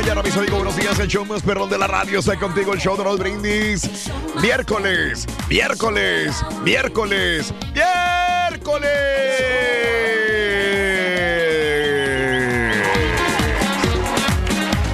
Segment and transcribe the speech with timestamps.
[0.00, 0.98] Mañana, mis amigos, buenos días.
[0.98, 4.10] El show más perrón de la radio está contigo, el show de los brindis.
[4.40, 8.90] Miércoles, miércoles, miércoles, miércoles.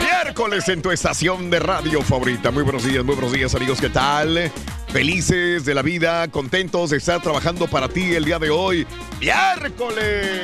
[0.01, 2.51] Miércoles en tu estación de radio favorita.
[2.51, 3.81] Muy buenos días, muy buenos días, amigos.
[3.81, 4.51] ¿Qué tal?
[4.89, 8.87] Felices de la vida, contentos de estar trabajando para ti el día de hoy.
[9.21, 10.41] Miércoles.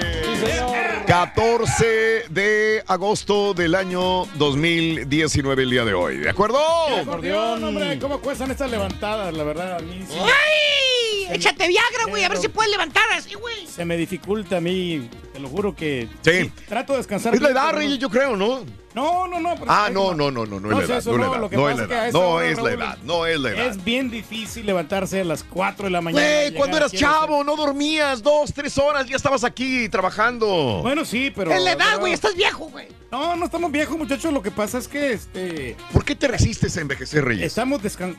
[1.06, 6.18] 14 de agosto del año 2019, el día de hoy.
[6.18, 6.58] ¿De acuerdo?
[7.00, 9.32] Acordeón, hombre, ¿cómo cuestan estas levantadas?
[9.34, 10.91] La verdad, a mí sí ¡Ay!
[11.30, 13.66] Échate Viagra, güey, a ver si puedes levantar así, güey.
[13.66, 16.08] se me dificulta a mí, te lo juro que...
[16.22, 16.50] Sí.
[16.68, 17.34] Trato de descansar.
[17.34, 18.64] Es la edad, Reyes, yo creo, ¿no?
[18.94, 19.54] No, no, no.
[19.68, 21.78] Ah, no, no, no, no, no es la edad, no es la edad, no es
[21.78, 23.66] la edad, no es la edad, no es la edad.
[23.66, 26.26] Es bien difícil levantarse a las 4 de la mañana.
[26.26, 30.80] Güey, cuando eras chavo, no dormías dos, tres horas, ya estabas aquí trabajando.
[30.82, 31.52] Bueno, sí, pero...
[31.52, 32.88] Es la edad, güey, estás viejo, güey.
[33.10, 34.32] No, no estamos viejos, muchachos.
[34.32, 37.46] Lo que pasa es que este ¿Por qué te resistes a envejecer, Reyes?
[37.46, 38.16] estamos descan...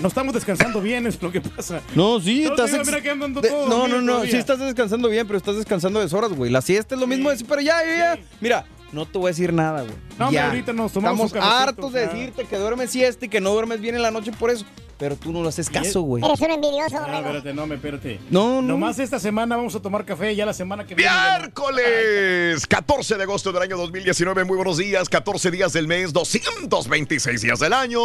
[0.00, 1.80] no estamos descansando bien, es lo que pasa.
[1.94, 2.86] No, sí, No, estás.
[2.86, 4.30] mira, que ando de- todo no, no, no, todavía.
[4.32, 6.50] sí estás descansando bien, pero estás descansando deshoras, güey.
[6.50, 8.18] La siesta es lo mismo, de pero ya, ya, ya.
[8.40, 9.94] Mira, no te voy a decir nada, güey.
[10.18, 10.48] No, ya.
[10.48, 13.94] ahorita nos tomamos Estamos hartos de decirte que duermes siesta y que no duermes bien
[13.94, 14.64] en la noche por eso.
[14.98, 16.24] Pero tú no lo haces caso, güey.
[16.24, 17.16] Eres un envidioso, güey.
[17.16, 18.18] espérate, no, me espérate.
[18.30, 18.68] No, no.
[18.68, 21.10] Nomás esta semana vamos a tomar café, ya la semana que viene.
[21.10, 21.38] no.
[21.38, 27.42] Miércoles 14 de agosto del año 2019, muy buenos días, 14 días del mes, 226
[27.42, 28.00] días del año.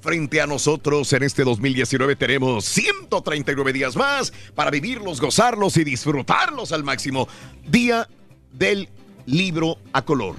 [0.00, 6.70] Frente a nosotros en este 2019 tenemos 139 días más para vivirlos, gozarlos y disfrutarlos
[6.70, 7.26] al máximo.
[7.66, 8.08] Día
[8.52, 8.88] del
[9.30, 10.36] libro a color.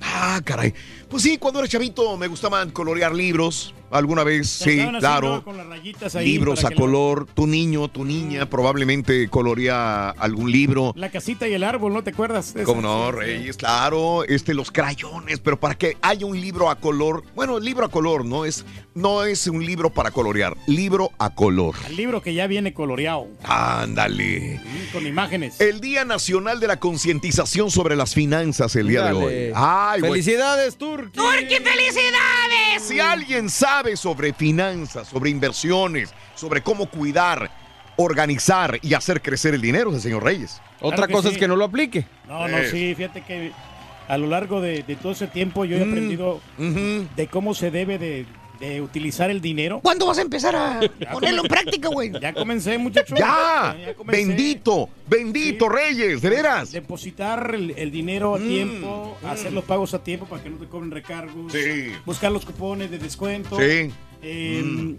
[0.00, 0.74] Ah, caray.
[1.08, 3.74] Pues sí, cuando era chavito me gustaban colorear libros.
[3.90, 5.44] Alguna vez, sí, claro.
[5.44, 7.26] Con las ahí Libros a la- color.
[7.34, 10.94] Tu niño, tu niña probablemente colorea algún libro.
[10.96, 12.54] La casita y el árbol, ¿no te acuerdas?
[12.64, 13.16] Como no, sí, sí.
[13.18, 17.84] Reyes, claro, este, los crayones, pero para que haya un libro a color, bueno, libro
[17.84, 21.74] a color no es, no es un libro para colorear, libro a color.
[21.88, 24.60] El libro que ya viene coloreado, Ándale.
[24.92, 25.60] con imágenes.
[25.60, 29.52] El Día Nacional de la Concientización sobre las Finanzas, el día de hoy.
[29.54, 30.00] Ay.
[30.00, 31.16] Felicidades, Turki.
[31.18, 32.82] ¡Turqui, felicidades!
[32.82, 37.50] Si alguien sabe sobre finanzas, sobre inversiones, sobre cómo cuidar,
[37.96, 40.60] organizar y hacer crecer el dinero, es el señor Reyes.
[40.80, 41.34] Otra Claro cosa sí.
[41.34, 42.06] es que no lo aplique.
[42.26, 42.70] No, no, Es.
[42.70, 43.52] sí, fíjate que
[44.08, 45.90] a lo largo de, de todo ese tiempo yo he Mm.
[45.90, 46.40] aprendido
[47.16, 48.26] de cómo se debe de,
[48.62, 49.80] de utilizar el dinero.
[49.80, 50.80] ¿Cuándo vas a empezar a
[51.12, 52.12] ponerlo en práctica, güey?
[52.22, 53.18] Ya comencé, muchachos.
[53.18, 54.24] Ya, comencé.
[54.26, 55.72] bendito, bendito Sí.
[55.76, 56.70] Reyes, de veras.
[56.70, 60.56] Depositar el, el dinero a Mm, tiempo, hacer los pagos a tiempo para que no
[60.58, 61.92] te cobren recargos, Sí.
[62.06, 63.90] buscar los cupones de descuento, Sí.
[64.22, 64.94] eh,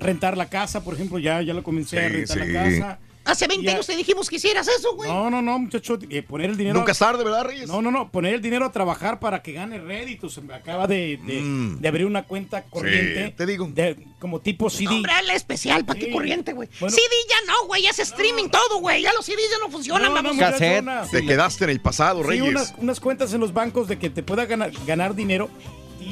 [0.00, 2.52] rentar la casa, por ejemplo, ya, ya lo comencé a rentar sí.
[2.52, 2.98] la casa.
[3.28, 3.72] Hace 20 Ya.
[3.74, 5.10] años te dijimos que hicieras eso, güey.
[5.10, 5.98] No, no, no, muchacho.
[6.08, 6.74] eh, poner el dinero.
[6.78, 7.68] Nunca es tarde, ¿verdad, Reyes?
[7.68, 8.10] No, no, no.
[8.10, 10.42] Poner el dinero a trabajar para que gane réditos.
[10.42, 11.80] Me Acaba de, de- Mm.
[11.80, 13.34] de abrir una cuenta corriente.
[13.36, 13.68] te digo.
[13.72, 14.88] de- como tipo CD.
[14.96, 16.12] Hombre, hazle especial, ¿para qué Sí.
[16.12, 16.68] corriente, güey?
[16.80, 16.94] Bueno.
[16.94, 19.02] CD ya no, güey, ya es streaming todo, güey.
[19.02, 20.36] Ya los CDs ya no funcionan, No, no, vamos.
[20.38, 20.82] Cassette.
[20.82, 22.48] una- Te quedaste en el pasado, Sí, Reyes.
[22.48, 25.48] unas, unas cuentas en los bancos de que te pueda ganar, ganar dinero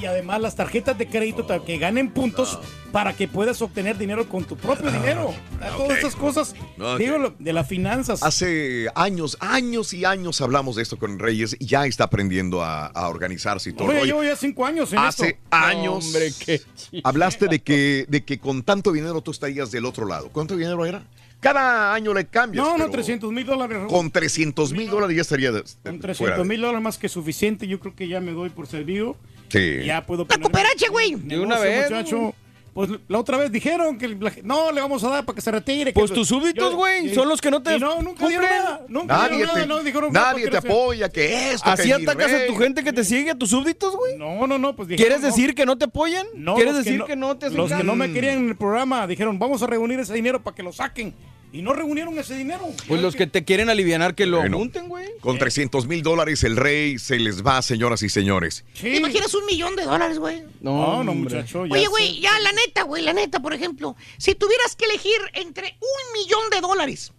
[0.01, 2.59] y además las tarjetas de crédito ta- que ganen puntos
[2.93, 5.35] para que puedas obtener dinero con tu propio dinero.
[5.59, 5.91] Todas ok.
[5.99, 6.55] esas cosas,
[6.99, 8.23] digo, de las finanzas.
[8.23, 12.87] Hace años, años y años hablamos de esto con Reyes y ya está aprendiendo a,
[12.87, 13.89] a organizarse y todo.
[13.89, 15.39] Oye, llevo ya cinco años en hace esto.
[15.51, 17.03] años Hombre, qué chido.
[17.05, 20.29] hablaste de que, de que con tanto dinero tú estarías del otro lado.
[20.33, 21.03] ¿Cuánto dinero era?
[21.41, 22.65] Cada año le cambias.
[22.65, 23.79] No, no, pero 300 mil dólares.
[23.89, 26.97] Con 300 mil dólares ya estaría de, de- Con fuera 300 de- mil dólares más
[26.99, 29.17] que suficiente, yo creo que ya me doy por servido.
[29.49, 29.85] Sí.
[29.85, 31.15] Ya puedo La cooperacha, güey.
[31.15, 32.35] De una vez, muchacho.
[32.75, 35.51] Pues la otra vez dijeron que la- no le vamos a dar para que se
[35.51, 35.95] retire.
[35.95, 38.83] Pues que- tus súbditos, güey, son los que no te y no, nunca dieron nada.
[38.87, 41.95] Nunca Nadie dieron te, nada, no, dijeron, no, nadie te apoya, que esto, Así que
[41.95, 44.19] atacas a tu gente que te sigue, a tus súbditos, güey.
[44.19, 45.27] No, no, no, pues dijeron, ¿Quieres no.
[45.29, 46.27] decir que no te apoyan?
[46.35, 49.07] No, ¿Quieres decir que no, te hacen Los que no me querían en el programa
[49.07, 51.15] dijeron, vamos a reunir ese dinero para que lo saquen.
[51.53, 52.67] Y no reunieron ese dinero.
[52.87, 54.59] Pues los que te quieren alivianar que lo Bueno.
[54.59, 55.07] junten, güey.
[55.21, 58.65] Con 300 mil dólares el rey se les va, señoras y señores.
[58.75, 58.83] Sí.
[58.91, 60.43] ¿Te imaginas un millón de dólares, güey?
[60.61, 61.37] No, no, hombre.
[61.37, 61.65] muchacho.
[61.65, 65.19] ya Oye, güey, ya la neta, güey, la neta, por ejemplo, si tuvieras que elegir
[65.35, 67.13] entre un millón de dólares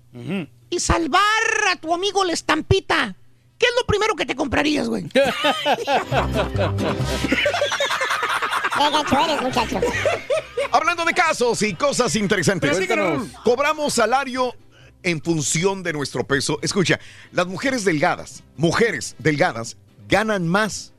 [0.69, 1.21] y salvar
[1.71, 3.15] a tu amigo la estampita,
[3.57, 5.06] ¿qué es lo primero que te comprarías, güey?
[8.77, 9.79] Qué gacho eres, muchacho.
[10.71, 12.77] Hablando de casos y cosas interesantes.
[13.44, 14.53] Cobramos salario
[15.03, 16.59] en función de nuestro peso.
[16.62, 17.00] Escucha,
[17.31, 19.77] las mujeres delgadas, mujeres delgadas,
[20.07, 20.94] ganan más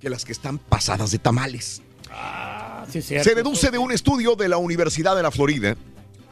[0.00, 1.82] que las que están pasadas de tamales.
[2.10, 3.28] Ah, sí, es cierto.
[3.28, 5.76] Se deduce de un estudio de la Universidad de la Florida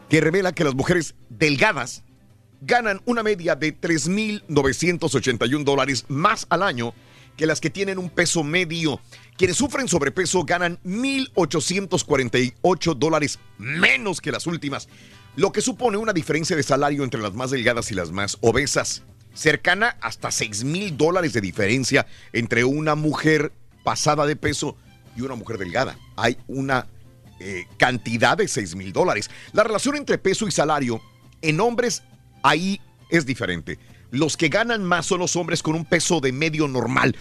[0.09, 2.03] que revela que las mujeres delgadas
[2.61, 6.95] ganan una media de 3.981 dólares más al año
[7.37, 9.01] que las que tienen un peso medio.
[9.37, 14.89] Quienes sufren sobrepeso ganan 1.848 dólares menos que las últimas,
[15.37, 19.03] lo que supone una diferencia de salario entre las más delgadas y las más obesas,
[19.35, 23.53] cercana hasta 6.000 dólares de diferencia entre una mujer
[23.83, 24.77] pasada de peso
[25.17, 25.99] y una mujer delgada.
[26.17, 26.87] Hay una
[27.41, 29.29] eh, cantidad de 6 mil dólares.
[29.53, 31.01] La relación entre peso y salario
[31.41, 32.03] en hombres
[32.43, 32.81] ahí
[33.11, 33.79] es diferente.
[34.13, 37.17] Los que ganan más son los hombres con un peso de medio normal.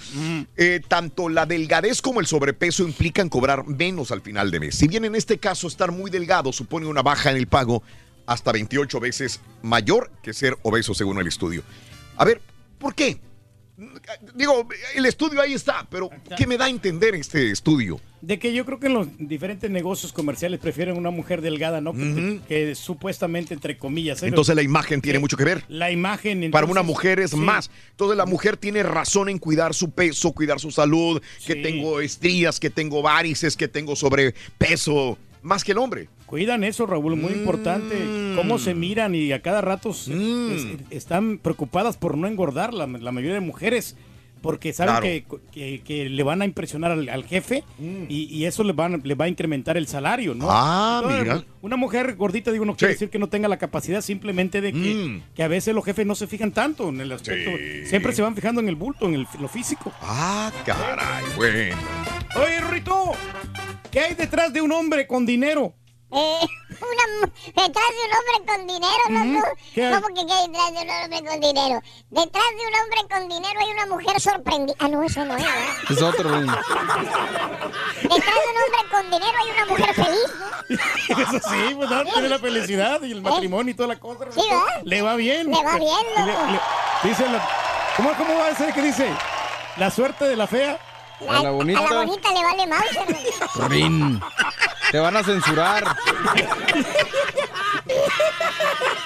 [0.57, 4.75] Eh, tanto la delgadez como el sobrepeso implican cobrar menos al final de mes.
[4.75, 7.81] Si bien en este caso estar muy delgado supone una baja en el pago
[8.25, 11.63] hasta 28 veces mayor que ser obeso según el estudio.
[12.17, 12.41] A ver,
[12.77, 13.19] ¿por qué?
[14.35, 17.99] Digo, el estudio ahí está, pero ¿qué me da a entender este estudio?
[18.21, 21.93] De que yo creo que en los diferentes negocios comerciales prefieren una mujer delgada, ¿no?
[21.93, 24.21] Que, que supuestamente, entre comillas.
[24.21, 24.27] ¿eh?
[24.27, 25.63] Entonces la imagen tiene mucho que ver.
[25.67, 26.39] La imagen.
[26.51, 27.37] Para entonces, una mujer es sí.
[27.37, 27.71] más.
[27.91, 32.59] Entonces la mujer tiene razón en cuidar su peso, cuidar su salud, que tengo estrías,
[32.59, 36.07] que tengo varices, que tengo sobrepeso, más que el hombre.
[36.31, 37.93] Cuidan eso, Raúl, muy importante.
[38.35, 40.51] Cómo se miran y a cada rato se- Mm.
[40.53, 43.97] es- están preocupadas por no engordar, la, la mayoría de mujeres,
[44.41, 45.03] porque saben Claro.
[45.03, 47.63] que, que- que le van a impresionar al, al jefe
[48.07, 50.47] y, y eso le, van, le va a incrementar el salario, ¿no?
[50.49, 51.43] Ah, Entonces, mira.
[51.61, 52.95] Una mujer gordita, digo, no quiere Sí.
[52.95, 55.21] decir que no tenga la capacidad, simplemente de que, Mm.
[55.35, 57.51] que a veces los jefes no se fijan tanto en el aspecto.
[57.57, 57.85] Sí.
[57.87, 59.91] Siempre se van fijando en el bulto, en el, lo físico.
[60.01, 61.75] Ah, caray, bueno.
[62.37, 63.11] Oye, Rito,
[63.91, 65.75] ¿qué hay detrás de un hombre con dinero?
[66.13, 66.47] Eh,
[66.81, 69.53] una, detrás de un hombre con dinero.
[69.73, 69.93] ¿Qué hay?
[69.93, 71.81] ¿Cómo que qué hay detrás de un hombre con dinero?
[72.09, 74.75] Detrás de un hombre con dinero hay una mujer sorprendida.
[74.79, 75.61] Ah, no, eso no es, ¿verdad?
[75.89, 76.41] Es otro, güey.
[76.41, 80.51] Detrás de un hombre con dinero hay una mujer feliz, ¿no?
[81.21, 82.03] Eso sí, pues ¿no?
[82.05, 84.25] tiene la felicidad y el matrimonio y toda la cosa.
[84.31, 84.81] Sí, ¿verdad?
[84.83, 85.51] Le va bien.
[85.51, 86.45] Le va bien, le- loco.
[87.03, 87.47] le- dice la-
[87.97, 89.09] ¿cómo, ¿Cómo va a ser que dice?
[89.77, 90.79] La suerte de la fea.
[91.29, 91.79] A la bonita.
[91.79, 93.69] A la bonita le vale Mauser.
[93.69, 94.21] Rin.
[94.91, 95.95] Te van a censurar.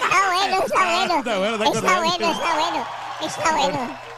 [0.02, 1.18] Está bueno, está bueno.
[1.20, 2.18] Está bueno, está Está correcto.
[2.18, 2.88] bueno, está bueno.
[3.22, 4.15] Está bueno.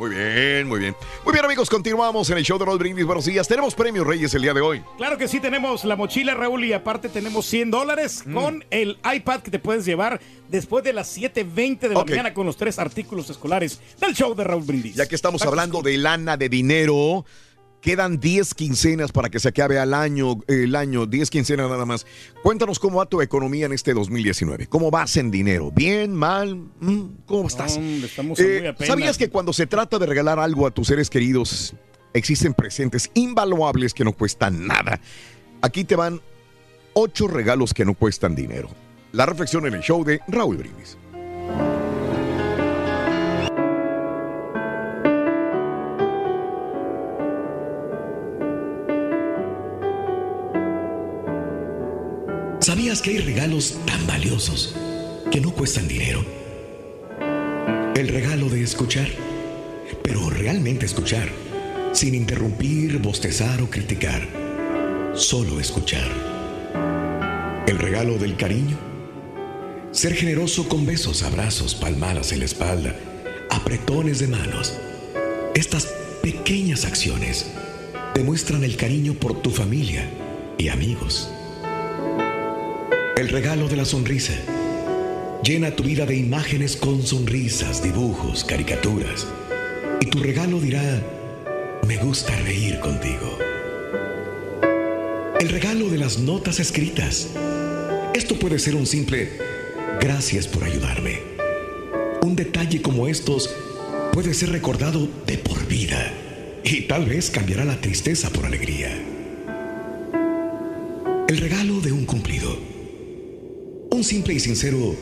[0.00, 0.96] Muy bien, muy bien.
[1.26, 3.04] Muy bien, amigos, continuamos en el show de Roll Brindis.
[3.04, 3.46] Buenos días.
[3.46, 4.82] Tenemos premios Reyes el día de hoy.
[4.96, 8.34] Claro que sí, tenemos la mochila, Raúl, y aparte tenemos 100 dólares Mm.
[8.34, 12.46] con el iPad que te puedes llevar después de las 7.20 de la mañana con
[12.46, 14.94] los tres artículos escolares del show de Raúl Brindis.
[14.96, 17.26] Ya que estamos Back hablando de lana, de dinero,
[17.80, 22.06] quedan 10 quincenas para que se acabe al año, el año, 10 quincenas nada más.
[22.42, 24.66] Cuéntanos cómo va tu economía en este 2019.
[24.66, 25.70] ¿Cómo vas en dinero?
[25.70, 26.14] ¿Bien?
[26.14, 26.56] ¿Mal?
[26.80, 27.02] ¿Mm?
[27.26, 27.76] ¿Cómo estás?
[27.76, 28.86] Estamos Eh, muy.
[28.86, 31.74] ¿Sabías que cuando se trata de regalar algo a tus seres queridos,
[32.12, 35.00] existen presentes invaluables que no cuestan nada?
[35.62, 36.20] Aquí te van
[36.92, 38.68] ocho regalos que no cuestan dinero.
[39.12, 40.96] La reflexión en el show de Raúl Brindis.
[52.60, 54.74] ¿Sabías que hay regalos tan valiosos
[55.32, 56.22] que no cuestan dinero?
[57.96, 59.08] El regalo de escuchar,
[60.02, 61.30] pero realmente escuchar,
[61.92, 64.28] sin interrumpir, bostezar o criticar,
[65.14, 66.06] solo escuchar.
[67.66, 68.76] El regalo del cariño,
[69.90, 72.94] ser generoso con besos, abrazos, palmadas en la espalda,
[73.48, 74.74] apretones de manos.
[75.54, 75.86] Estas
[76.22, 77.46] pequeñas acciones
[78.14, 80.10] demuestran el cariño por tu familia
[80.58, 81.30] y amigos.
[83.20, 84.32] El regalo de la sonrisa.
[85.44, 89.26] Llena tu vida de imágenes con sonrisas, dibujos, caricaturas.
[90.00, 91.02] Y tu regalo dirá,
[91.86, 93.38] me gusta reír contigo.
[95.38, 97.28] El regalo de las notas escritas.
[98.14, 99.32] Esto puede ser un simple
[100.00, 101.18] gracias por ayudarme.
[102.22, 103.54] Un detalle como estos
[104.14, 106.10] puede ser recordado de por vida
[106.64, 108.98] y tal vez cambiará la tristeza por alegría.
[111.28, 112.79] El regalo de un cumplido.
[113.92, 114.94] Un simple y sincero,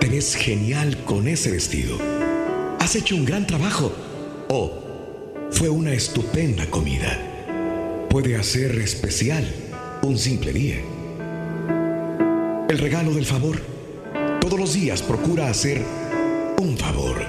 [0.00, 1.98] te ves genial con ese vestido.
[2.80, 3.92] Has hecho un gran trabajo.
[4.48, 4.72] O
[5.50, 8.06] fue una estupenda comida.
[8.08, 9.44] Puede hacer especial
[10.02, 10.76] un simple día.
[12.70, 13.60] El regalo del favor.
[14.40, 15.82] Todos los días procura hacer
[16.58, 17.22] un favor.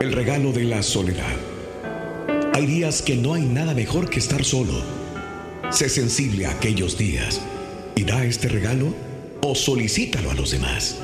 [0.00, 1.36] El regalo de la soledad.
[2.52, 4.74] Hay días que no hay nada mejor que estar solo.
[5.70, 7.40] Sé sensible a aquellos días
[7.96, 8.94] y da este regalo
[9.44, 10.98] o solicítalo a los demás.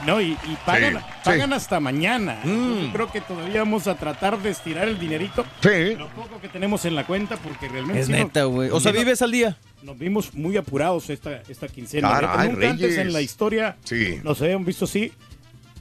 [0.07, 1.55] No, y, y pagan, Sí, pagan sí.
[1.57, 2.41] hasta mañana.
[2.45, 5.45] Yo creo que todavía vamos a tratar de estirar el dinerito.
[5.63, 5.95] Sí.
[5.97, 8.01] Lo poco que tenemos en la cuenta, porque realmente.
[8.01, 8.71] Es neta, güey.
[8.71, 9.57] O sea, vives al día.
[9.83, 12.09] Nos vimos muy apurados esta, esta quincena.
[12.11, 14.21] Caray, Nunca antes en la historia Sí.
[14.23, 15.13] nos habían visto así.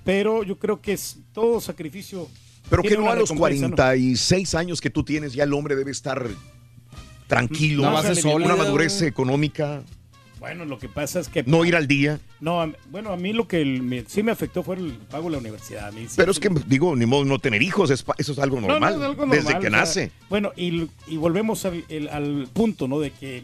[0.03, 2.27] Pero yo creo que es todo sacrificio.
[2.69, 3.75] Pero que no a los recompensa, ¿no?
[3.75, 6.27] 46 años que tú tienes, ya el hombre debe estar
[7.27, 7.83] tranquilo,
[8.15, 9.81] sólida, una madurez económica,
[10.39, 11.43] Bueno, lo que pasa es que.
[11.43, 12.19] no ir al día.
[12.39, 15.25] No, a- bueno, a mí lo que el- me- sí me afectó fue el pago
[15.25, 15.87] de la universidad.
[15.87, 18.39] A mí sí- Pero es que, digo, ni modo no tener hijos, es eso es
[18.39, 18.93] algo No, no, normal.
[18.95, 20.11] es algo desde normal, que o sea, nace.
[20.29, 22.99] Bueno, y, y volvemos al, el- al punto, ¿no?
[22.99, 23.43] De que.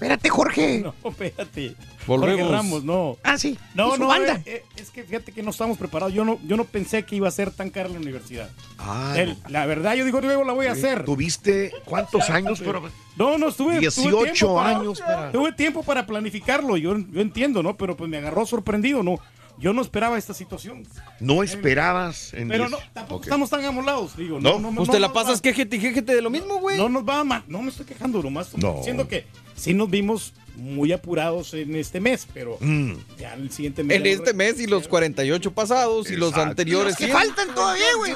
[0.00, 0.78] Espérate, Jorge.
[1.02, 1.74] No, espérate.
[2.06, 2.40] Volvemos.
[2.40, 3.18] Jorge Ramos, no.
[3.22, 3.58] Ah, sí.
[3.74, 4.36] No, no, banda.
[4.46, 6.14] eh, eh, es que fíjate que no estábamos preparados.
[6.14, 8.48] Yo no, yo no pensé que iba a ser tan cara la universidad.
[8.78, 11.04] Ah, El- la verdad, yo digo, luego la voy a hacer.
[11.04, 12.60] ¿Tuviste cuántos años?
[12.64, 12.82] Pero,
[13.16, 13.72] No, no, estuve.
[13.74, 17.76] tuve 18 tiempo para- años para- Tuve tiempo para planificarlo, yo, yo entiendo, ¿no?
[17.76, 19.18] Pero pues me agarró sorprendido, ¿no?
[19.60, 20.86] Yo no esperaba esta situación.
[21.20, 24.40] no esperabas en Pero no, tampoco estamos tan amolados, digo.
[24.40, 24.58] ¿No?
[24.58, 26.78] No, no, Pues no te la pasas quejete y quejete de lo mismo, güey.
[26.78, 27.44] No nos va mal.
[27.46, 28.76] No me estoy quejando, nomás estoy No.
[28.78, 29.26] diciendo que
[29.56, 32.92] sí nos vimos muy apurados en este mes, pero Mm.
[33.18, 33.96] ya el siguiente mes.
[33.98, 36.96] En este mes y los 48 pasados y los anteriores.
[36.96, 37.16] Que 100.
[37.16, 38.12] faltan todavía, güey.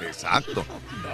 [0.00, 0.64] Exacto.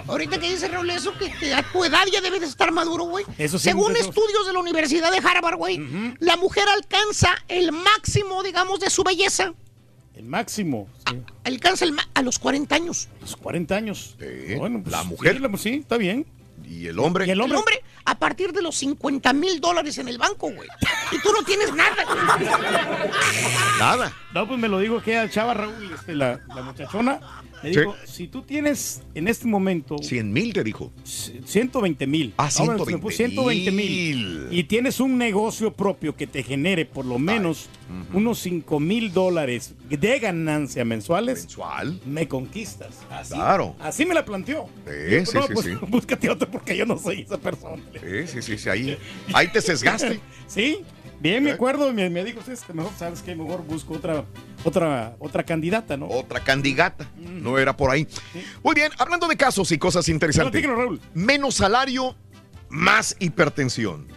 [0.07, 3.05] Ahorita que dice Raúl eso, que, que a tu edad ya debes de estar maduro,
[3.05, 3.25] güey.
[3.37, 5.79] Eso sí, Según estudios de la Universidad de Harvard, güey,
[6.19, 9.53] la mujer alcanza el máximo, digamos, de su belleza.
[10.13, 10.87] El máximo.
[11.09, 11.21] sí.
[11.43, 13.09] Alcanza el a los 40 años.
[13.17, 14.15] A los 40 años.
[14.57, 15.35] Bueno, pues, la mujer.
[15.35, 16.25] Sí, la- sí, está bien.
[16.67, 17.25] ¿Y el hombre?
[17.27, 17.81] ¿Y el hombre?
[18.07, 20.69] a partir de los 50 mil dólares en el banco, güey.
[21.11, 22.05] Y tú no tienes nada.
[23.79, 24.13] Nada.
[24.33, 27.19] No, pues me lo dijo que chava Raúl, este, la, la muchachona.
[27.63, 27.79] Me Sí.
[27.79, 29.97] dijo, si tú tienes en este momento...
[29.97, 30.91] 100 mil te dijo.
[31.03, 32.33] 120 mil.
[32.37, 34.47] Ah, 120 120 mil.
[34.51, 37.67] Y tienes un negocio propio que te genere por lo menos
[38.13, 41.41] unos 5 mil dólares de ganancia mensuales.
[41.41, 41.99] Mensual.
[42.05, 42.95] Me conquistas.
[43.09, 43.75] Así, Claro.
[43.79, 44.67] Así me la planteó.
[44.85, 45.73] Sí, sí, no, sí, pues, sí.
[45.87, 47.81] búscate otro porque yo no soy esa persona.
[47.93, 48.97] Sí, sí, sí, sí, ahí,
[49.33, 50.19] ahí te sesgaste.
[50.47, 50.81] Sí,
[51.19, 53.35] bien me acuerdo, me, me dijo, "Es que mejor, ¿sabes qué?
[53.35, 54.25] Mejor busco otra,
[54.63, 56.07] otra, otra candidata, ¿no?
[56.07, 57.09] Otra candidata.
[57.17, 58.07] No era por ahí.
[58.63, 60.63] Muy bien, hablando de casos y cosas interesantes.
[60.63, 61.01] Raúl.
[61.15, 62.15] Menos salario,
[62.69, 64.07] más hipertensión.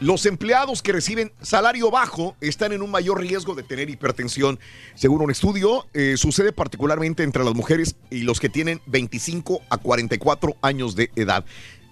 [0.00, 4.58] Los empleados que reciben salario bajo están en un mayor riesgo de tener hipertensión.
[4.94, 9.78] Según un estudio, eh, sucede particularmente entre las mujeres y los que tienen 25 a
[9.78, 11.44] 44 años de edad.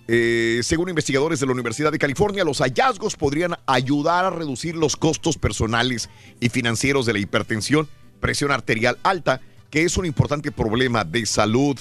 [0.08, 4.96] Eh, según investigadores de la Universidad de California, los hallazgos podrían ayudar a reducir los
[4.96, 6.10] costos personales
[6.40, 11.78] y financieros de la hipertensión, presión arterial alta, que es un importante problema de salud.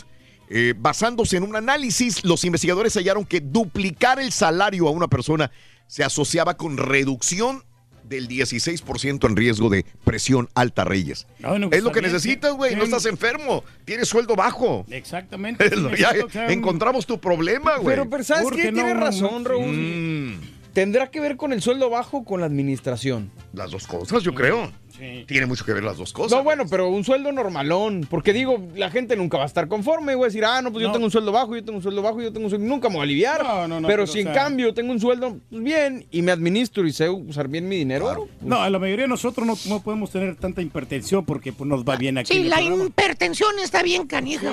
[0.52, 5.52] Eh, basándose en un análisis, los investigadores hallaron que duplicar el salario a una persona
[5.90, 7.64] se asociaba con reducción
[8.04, 11.28] del 16% en riesgo de presión alta, Reyes.
[11.42, 12.76] Bueno, es lo que necesitas, güey.
[12.76, 13.64] No estás enfermo.
[13.86, 14.86] Tienes sueldo bajo.
[14.90, 15.76] Exactamente.
[15.76, 16.14] Lo- ya
[16.48, 17.96] encontramos tu problema, güey.
[17.96, 18.72] Pero, pero ¿sabes qué?
[18.72, 19.46] no, Tienes razón.
[19.46, 19.76] Raúl.
[19.76, 20.42] Mm,
[20.74, 23.32] ¿Tendrá que ver con el sueldo bajo o con la administración?
[23.54, 24.72] las dos cosas, yo creo.
[25.00, 25.24] Sí.
[25.28, 26.38] Tiene mucho que ver las dos cosas.
[26.38, 28.06] No, bueno, pero un sueldo normalón.
[28.10, 30.14] Porque digo, la gente nunca va a estar conforme.
[30.16, 32.02] Voy a decir, ah, no, pues yo tengo un sueldo bajo, yo tengo un sueldo
[32.02, 32.68] bajo, yo tengo un sueldo.
[32.68, 33.44] Nunca me voy a aliviar.
[33.44, 36.22] No, no, no, pero, pero, si o en cambio tengo un sueldo pues, bien y
[36.22, 38.28] me administro y sé usar bien mi dinero.
[38.42, 41.96] No, la mayoría de nosotros no, no podemos tener tanta hipertensión porque pues, nos va
[41.96, 42.34] bien aquí.
[42.34, 42.86] Sí, en el la programa.
[42.86, 44.52] hipertensión está bien canija.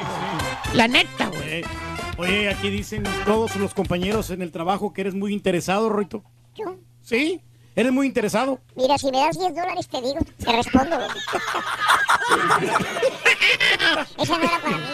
[0.74, 1.64] La neta, güey.
[2.18, 6.22] Oye, aquí dicen todos los compañeros en el trabajo que eres muy interesado, Roito.
[6.54, 6.78] ¿Yo?
[7.02, 7.40] ¿Sí?
[7.76, 8.58] ¿Eres muy interesado?
[8.74, 10.96] Mira, si me das 10 dólares te digo, te respondo.
[14.18, 14.84] Esa no era para mí.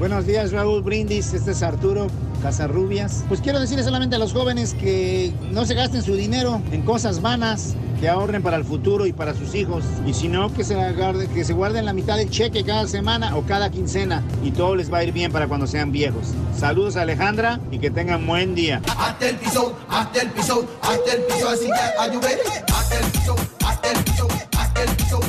[0.03, 1.33] Buenos días, Raúl Brindis.
[1.33, 2.09] Este es Arturo
[2.43, 3.23] Casarrubias.
[3.29, 7.23] Pues quiero decirle solamente a los jóvenes que no se gasten su dinero en cosas
[7.23, 9.85] vanas, que ahorren para el futuro y para sus hijos.
[10.05, 13.37] Y si no, que se, agarde- que se guarden la mitad del cheque cada semana
[13.37, 14.25] o cada quincena.
[14.43, 16.31] Y todo les va a ir bien para cuando sean viejos.
[16.59, 18.83] Saludos, Alejandra, y que tengan buen día.
[18.99, 22.35] Hasta el piso, hasta el piso, hasta el piso, así que ayúdame.
[22.75, 24.62] Hasta el piso, hasta el piso, hasta el piso.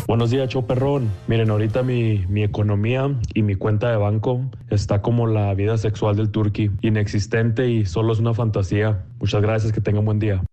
[0.08, 1.10] Buenos días, show perrón.
[1.28, 6.16] Miren, ahorita mi, mi economía y mi cuenta de banco está como la vida sexual
[6.16, 9.04] del turqui, inexistente y solo es una fantasía.
[9.20, 10.44] Muchas gracias, que tengan buen día.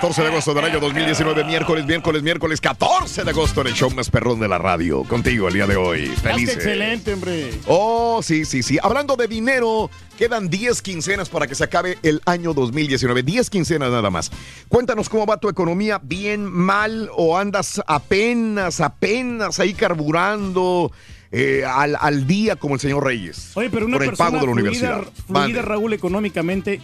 [0.00, 3.90] 14 de agosto del año 2019, miércoles, miércoles, miércoles, 14 de agosto en el show
[3.90, 5.04] más perrón de la radio.
[5.04, 6.06] Contigo el día de hoy.
[6.06, 6.56] Felices.
[6.56, 7.50] excelente, hombre.
[7.66, 8.78] Oh, sí, sí, sí.
[8.82, 13.22] Hablando de dinero, quedan 10 quincenas para que se acabe el año 2019.
[13.22, 14.30] 10 quincenas nada más.
[14.68, 20.92] Cuéntanos cómo va tu economía, bien, mal o andas apenas, apenas ahí carburando.
[21.30, 23.50] eh, al, al día como el señor Reyes.
[23.54, 25.12] Oye, pero una por el persona pago de la fluida, universidad.
[25.26, 25.62] fluida.
[25.62, 26.80] Raúl, económicamente,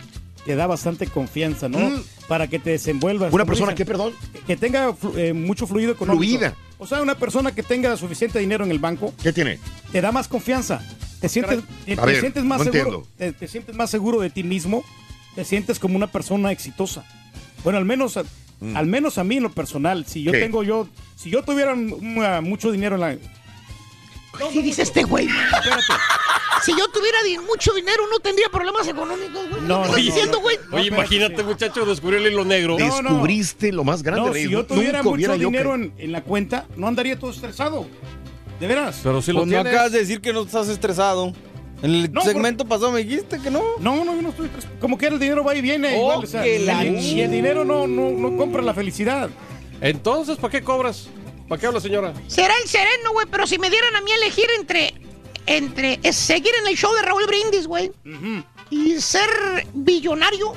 [0.47, 1.79] te da bastante confianza, ¿no?
[1.79, 2.03] Mm.
[2.29, 3.33] Para que te desenvuelvas.
[3.33, 4.13] ¿Una persona dicen, qué, perdón?
[4.47, 6.25] Que tenga eh, mucho fluido económico.
[6.25, 6.55] Fluida.
[6.79, 9.13] O sea, una persona que tenga suficiente dinero en el banco.
[9.23, 9.59] ¿Qué tiene?
[9.91, 10.81] Te da más confianza.
[11.21, 13.07] Te sientes, te, A te ver, sientes más no seguro.
[13.19, 14.85] Te, te sientes más seguro de ti mismo.
[15.35, 17.05] Te sientes como una persona exitosa.
[17.65, 20.39] Bueno, al menos, al menos a mí en lo personal, si yo ¿Qué?
[20.39, 23.19] tengo yo, si yo tuviera mucho dinero en la,
[24.53, 25.29] ¿Qué dice este güey?
[26.65, 29.63] Si yo tuviera mucho dinero, no tendría problemas económicos, güey.
[29.63, 30.41] No, ¿Qué no, estás no, diciendo, no.
[30.41, 30.59] güey?
[30.73, 32.77] Oye, imagínate, muchacho, descubrir el hilo negro.
[32.77, 36.89] Descubriste lo más grande, No, si yo tuviera mucho dinero en, en la cuenta, no
[36.89, 37.87] andaría todo estresado.
[38.59, 39.01] De veras.
[39.03, 41.33] Pero si Pues no acabas de decir que no estás estresado.
[41.83, 43.63] En el No, segmento pasado me dijiste que no.
[43.79, 44.75] No, no, yo no estoy estresado.
[44.81, 45.89] Como que el dinero va y viene.
[45.95, 49.29] Oh, igual, o sea, que la y el dinero no, no, no compra la felicidad.
[49.83, 51.09] Entonces, ¿para qué cobras?
[51.49, 52.13] ¿Para qué habla, señora?
[52.27, 54.95] Será el sereno, güey, pero si me dieran a mí a elegir entre.
[55.47, 57.93] Entre es seguir en el show de Raúl Brindis, güey.
[58.71, 59.31] Y ser
[59.75, 60.55] billonario.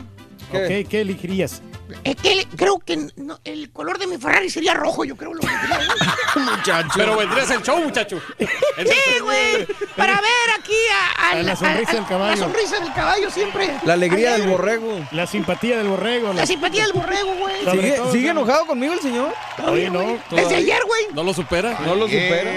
[0.52, 0.88] ¿Qué?
[0.90, 1.62] ¿Qué elegirías?
[2.04, 5.34] Es que le- creo que no, el color de mi Ferrari sería rojo, yo creo.
[5.34, 5.48] Lo que.
[6.40, 6.90] Muchacho.
[6.96, 8.22] Pero vendrías al show, muchacho.
[8.38, 9.66] Sí, güey.
[9.96, 10.74] Para ver aquí
[11.18, 12.32] a, A la sonrisa del caballo.
[12.36, 13.70] La sonrisa del caballo siempre.
[13.86, 15.00] La alegría del borrego.
[15.12, 16.34] La simpatía del borrego.
[16.34, 17.56] La simpatía del borrego, güey.
[17.72, 18.42] ¿Sigue, todo, sigue ¿no?
[18.42, 19.34] enojado conmigo el señor?
[19.68, 20.18] Oye, no.
[20.32, 21.04] Desde ayer, güey.
[21.14, 21.80] ¿No lo supera?
[21.86, 22.52] No lo supera.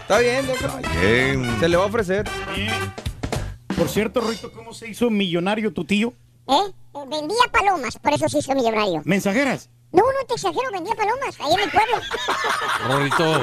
[0.00, 0.78] Está bien, déjalo.
[1.00, 1.60] Bien.
[1.60, 2.24] Se le va a ofrecer.
[3.76, 6.14] Por cierto, Rito, ¿cómo se hizo millonario tu tío?
[6.48, 6.72] Eh,
[7.04, 9.02] Vendía palomas, por eso se hizo millonario.
[9.04, 9.68] ¿Mensajeras?
[9.92, 11.96] No, no te exagero, vendía palomas, ahí en el pueblo.
[12.88, 13.36] Rorrito.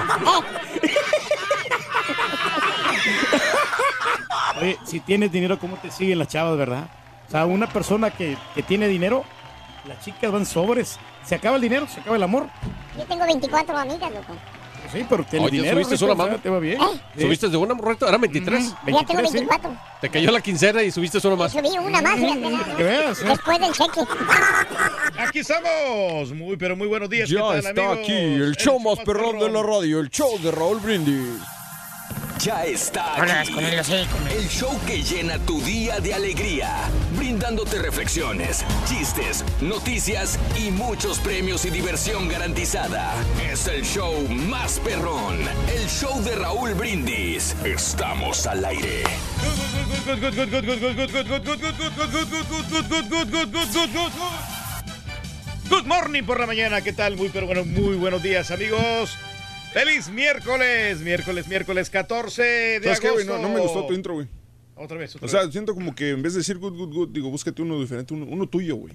[4.55, 6.89] Eh, Oye, si tienes dinero, ¿cómo te siguen las chavas, verdad?
[7.27, 9.23] O sea, una persona que, que tiene dinero,
[9.85, 10.99] las chicas van sobres.
[11.23, 12.47] Se acaba el dinero, se acaba el amor.
[12.97, 14.33] yo tengo 24 amigas, loco.
[14.93, 15.75] Sí, pero tiene Oye, dinero.
[15.75, 16.39] ¿subiste Rito, una o sea, mano?
[16.41, 16.81] ¿Te va bien?
[16.81, 17.21] ¿Eh?
[17.21, 18.07] ¿Subiste de una, Rorrito?
[18.07, 18.69] Era 23.
[18.69, 19.33] Ya tengo 23, sí.
[19.39, 19.77] 24.
[20.01, 21.51] Te cayó la quincena y subiste uno más.
[21.51, 22.75] Subí una más, fíjate, nada.
[22.77, 23.25] Que veas, ¿eh?
[23.27, 24.01] Después del cheque.
[25.17, 26.31] Aquí estamos.
[26.33, 27.27] Muy, pero muy buenos días.
[27.27, 27.97] ¿Qué Ya tal, está amigos?
[27.99, 31.39] aquí el show más perrón de la radio, el show de Raúl Brindis
[32.43, 33.53] ya está aquí.
[34.37, 41.63] El, show que llena tu día de alegría, brindándote reflexiones, chistes, noticias y muchos premios
[41.63, 43.13] y diversión garantizada.
[43.49, 45.39] Es el show más perrón,
[45.73, 47.55] el show de Raúl Brindis.
[47.63, 49.03] Estamos al aire.
[55.69, 57.15] Good morning por la mañana, ¿qué tal?
[57.15, 59.17] Muy pero bueno, muy buenos días amigos.
[59.73, 63.27] Feliz miércoles, miércoles, miércoles 14 de ¿Sabes qué, agosto.
[63.27, 63.41] güey?
[63.41, 64.27] No, no me gustó tu intro, güey.
[64.75, 65.51] Otra vez, otra O sea, vez.
[65.51, 68.25] siento como que en vez de decir good, good, good, digo, búscate uno diferente, uno,
[68.25, 68.93] uno tuyo, güey.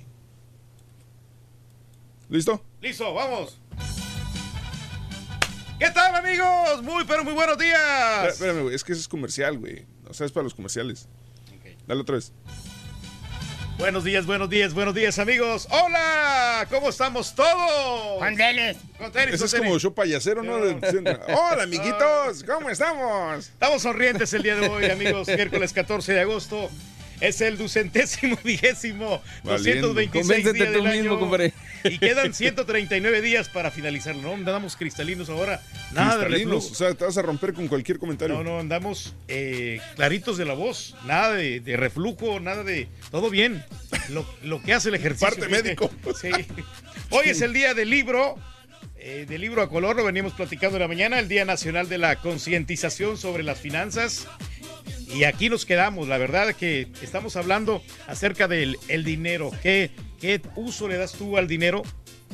[2.29, 2.63] ¿Listo?
[2.81, 3.59] Listo, vamos.
[5.79, 6.83] ¿Qué tal, amigos?
[6.83, 8.29] Muy, pero muy buenos días.
[8.29, 9.85] Espérame, güey, es que ese es comercial, güey.
[10.09, 11.09] O sea, es para los comerciales.
[11.87, 12.33] Dale otra vez.
[13.79, 15.69] Buenos días, buenos días, buenos días, amigos.
[15.71, 18.19] Hola, ¿cómo estamos todos?
[18.19, 18.77] Con tenis.
[18.99, 19.67] Con tenis, con es tenis.
[19.67, 20.55] como show payasero, ¿no?
[21.29, 23.47] Hola, amiguitos, ¿cómo estamos?
[23.47, 25.29] Estamos sonrientes el día de hoy, amigos.
[25.35, 26.69] Miércoles 14 de agosto.
[27.21, 29.89] Es el ducentésimo vigésimo Valiendo.
[29.89, 31.21] 226 Convéncete día tú del mismo, año.
[31.21, 31.53] compadre.
[31.85, 34.23] Y quedan 139 días para finalizarlo.
[34.23, 35.61] No andamos cristalinos ahora.
[35.93, 36.73] Nada de Cristalinos, reflujo.
[36.73, 38.37] o sea, te vas a romper con cualquier comentario.
[38.37, 40.97] No, no, andamos eh, claritos de la voz.
[41.07, 42.89] Nada de, de reflujo, nada de.
[43.11, 43.65] Todo bien.
[44.11, 45.29] Lo, lo que hace el ejercicio.
[45.29, 45.91] Parte médico.
[46.21, 46.31] Sí.
[47.11, 48.37] Hoy es el día del libro.
[48.97, 51.99] eh, del libro a color, lo veníamos platicando en la mañana, el Día Nacional de
[51.99, 54.27] la Concientización sobre las Finanzas.
[55.15, 59.51] Y aquí nos quedamos, la verdad que estamos hablando acerca del el dinero.
[59.63, 61.83] ¿Qué, ¿Qué uso le das tú al dinero?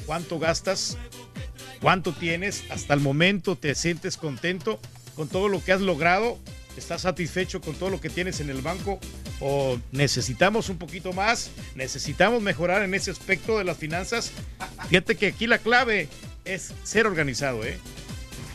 [0.06, 0.96] ¿Cuánto gastas?
[1.80, 2.64] ¿Cuánto tienes?
[2.70, 4.80] Hasta el momento te sientes contento
[5.16, 6.38] con todo lo que has logrado.
[6.76, 8.98] ¿Estás satisfecho con todo lo que tienes en el banco?
[9.40, 11.50] ¿O necesitamos un poquito más?
[11.74, 14.32] ¿Necesitamos mejorar en ese aspecto de las finanzas?
[14.88, 16.08] Fíjate que aquí la clave
[16.44, 17.78] es ser organizado, ¿eh?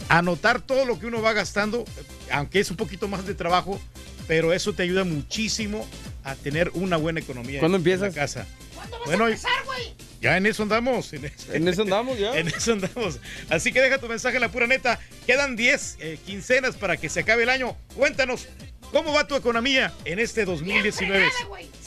[0.09, 1.85] Anotar todo lo que uno va gastando,
[2.31, 3.79] aunque es un poquito más de trabajo,
[4.27, 5.87] pero eso te ayuda muchísimo
[6.23, 8.15] a tener una buena economía ¿Cuándo en empiezas?
[8.15, 8.47] la casa.
[8.89, 9.93] ¿Cuándo vas Bueno, a empezar, güey?
[10.21, 11.13] Ya en eso andamos.
[11.13, 12.37] En eso, En eso andamos ya.
[12.37, 13.19] en eso andamos.
[13.49, 14.99] Así que deja tu mensaje en la pura neta.
[15.25, 17.77] Quedan 10 eh, quincenas para que se acabe el año.
[17.95, 18.47] Cuéntanos
[18.91, 21.27] ¿Cómo va tu economía en este 2019?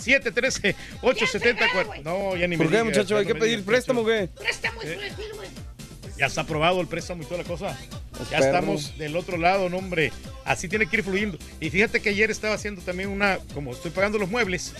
[0.05, 2.03] 713-870.
[2.05, 3.17] No, ya ni me ¿Por qué, digas, muchacho?
[3.17, 4.05] Hay no que me pedir préstamo.
[4.07, 4.29] ¿qué?
[4.39, 4.93] Préstamo Eh.
[4.93, 5.49] estudiantil, güey.
[6.17, 7.77] Ya está aprobado el préstamo y toda la cosa.
[8.31, 10.13] Ya estamos del otro lado, no, hombre.
[10.45, 11.39] Así tiene que ir fluyendo.
[11.61, 14.73] Y fíjate que ayer estaba haciendo también una, como estoy pagando los muebles,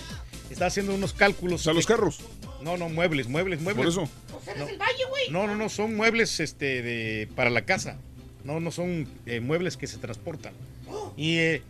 [0.53, 1.63] estaba haciendo unos cálculos.
[1.63, 2.19] Sea, los carros.
[2.61, 3.95] No, no, muebles, muebles, muebles.
[3.95, 4.09] Por eso.
[5.09, 5.29] Güey.
[5.29, 7.97] No, no, no, son muebles este, de, para la casa.
[8.43, 10.53] No, no son eh, muebles que se transportan.
[11.15, 11.61] Y, eh,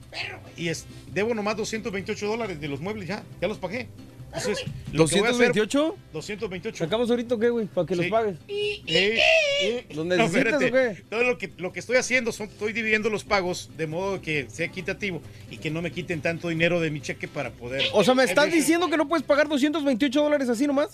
[0.58, 3.88] y es, debo nomás 228 dólares de los muebles ya, ya los pagué.
[4.36, 5.96] Entonces, lo que voy a hacer- ¿228?
[6.12, 6.78] 228.
[6.86, 7.68] ¿Sacamos ahorita o qué, güey?
[7.68, 8.12] Para que los Sí.
[8.12, 8.36] pagues.
[8.48, 9.20] Eh,
[9.62, 10.66] eh, ¿Los no, necesitas espérate.
[10.92, 11.04] o qué?
[11.10, 14.48] Todo lo que, lo que estoy haciendo son, estoy dividiendo los pagos de modo que
[14.50, 17.84] sea equitativo y que no me quiten tanto dinero de mi cheque para poder.
[17.94, 20.90] O sea, ¿me estás Es decir, diciendo que no puedes pagar 228 dólares así nomás?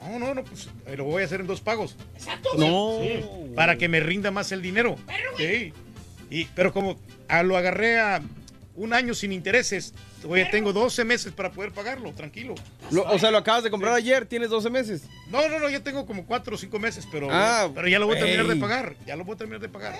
[0.00, 1.96] No, no, no, pues eh, lo voy a hacer en dos pagos.
[2.14, 2.50] Exacto.
[2.56, 3.00] No.
[3.02, 3.20] Sí,
[3.54, 4.96] para que me rinda más el dinero.
[5.36, 5.72] Sí.
[6.30, 8.22] Y, pero como ah, lo agarré a
[8.80, 9.92] un año sin intereses,
[10.26, 12.54] oye, tengo 12 meses para poder pagarlo, tranquilo.
[12.90, 15.02] Lo- o sea, lo acabas de comprar ayer, tienes 12 meses.
[15.30, 18.06] No, no, no, ya tengo como 4 o 5 meses, pero, Ah, pero ya lo
[18.06, 18.94] voy a terminar de pagar.
[19.06, 19.94] Ya lo voy a terminar de pagar.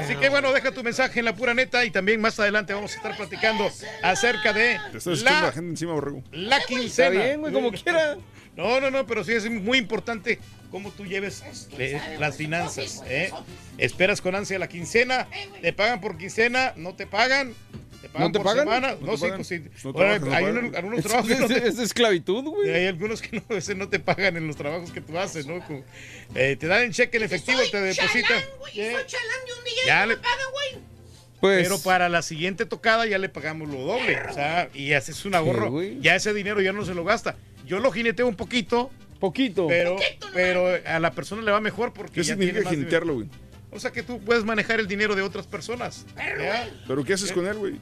[0.00, 2.92] Así que bueno, deja tu mensaje en la pura neta y también más adelante vamos
[2.92, 3.70] a estar platicando
[4.02, 6.22] acerca de Te estoy escuchando la, la gente encima, borrego.
[6.32, 7.08] la quincena.
[7.08, 8.16] Está bien, güey, como quiera.
[8.56, 10.38] No, no, no, pero sí es muy importante
[10.70, 11.42] cómo tú lleves
[11.78, 13.02] eh, las finanzas.
[13.06, 13.30] ¿eh?
[13.78, 15.28] Esperas con ansia la quincena,
[15.60, 17.54] te pagan por quincena, no te pagan.
[18.00, 18.64] Te pagan ¿No te por pagan?
[18.64, 18.96] semana.
[19.00, 19.36] ¿No No, te sí, pagan?
[19.38, 19.62] pues sí.
[19.84, 22.70] No Bueno, trabajas, no hay algunos Es, trabajos que no te- es esclavitud, güey.
[22.70, 25.46] hay algunos que no, a veces no te pagan en los trabajos que tú haces,
[25.46, 25.64] ¿no?
[25.66, 25.82] Como,
[26.34, 28.22] eh, te dan el cheque en efectivo, te depositan.
[28.40, 28.72] Chalán, güey.
[28.74, 30.82] Soy chalán de un día y Ya no le- me pagan, güey.
[31.40, 34.18] Pues, Pero para la siguiente tocada ya le pagamos lo doble.
[34.30, 35.82] O sea, y haces un ahorro.
[36.00, 37.36] ya ese dinero ya no se lo gasta.
[37.66, 39.66] Yo lo jineteo un poquito, poquito.
[39.66, 39.96] pero,
[40.32, 43.28] pero a la persona le va mejor porque ¿Qué ya significa tiene más jinetearlo, güey?
[43.72, 46.06] O sea que tú puedes manejar el dinero de otras personas.
[46.16, 46.70] ¿ya?
[46.86, 47.74] ¿Pero qué haces con él, güey?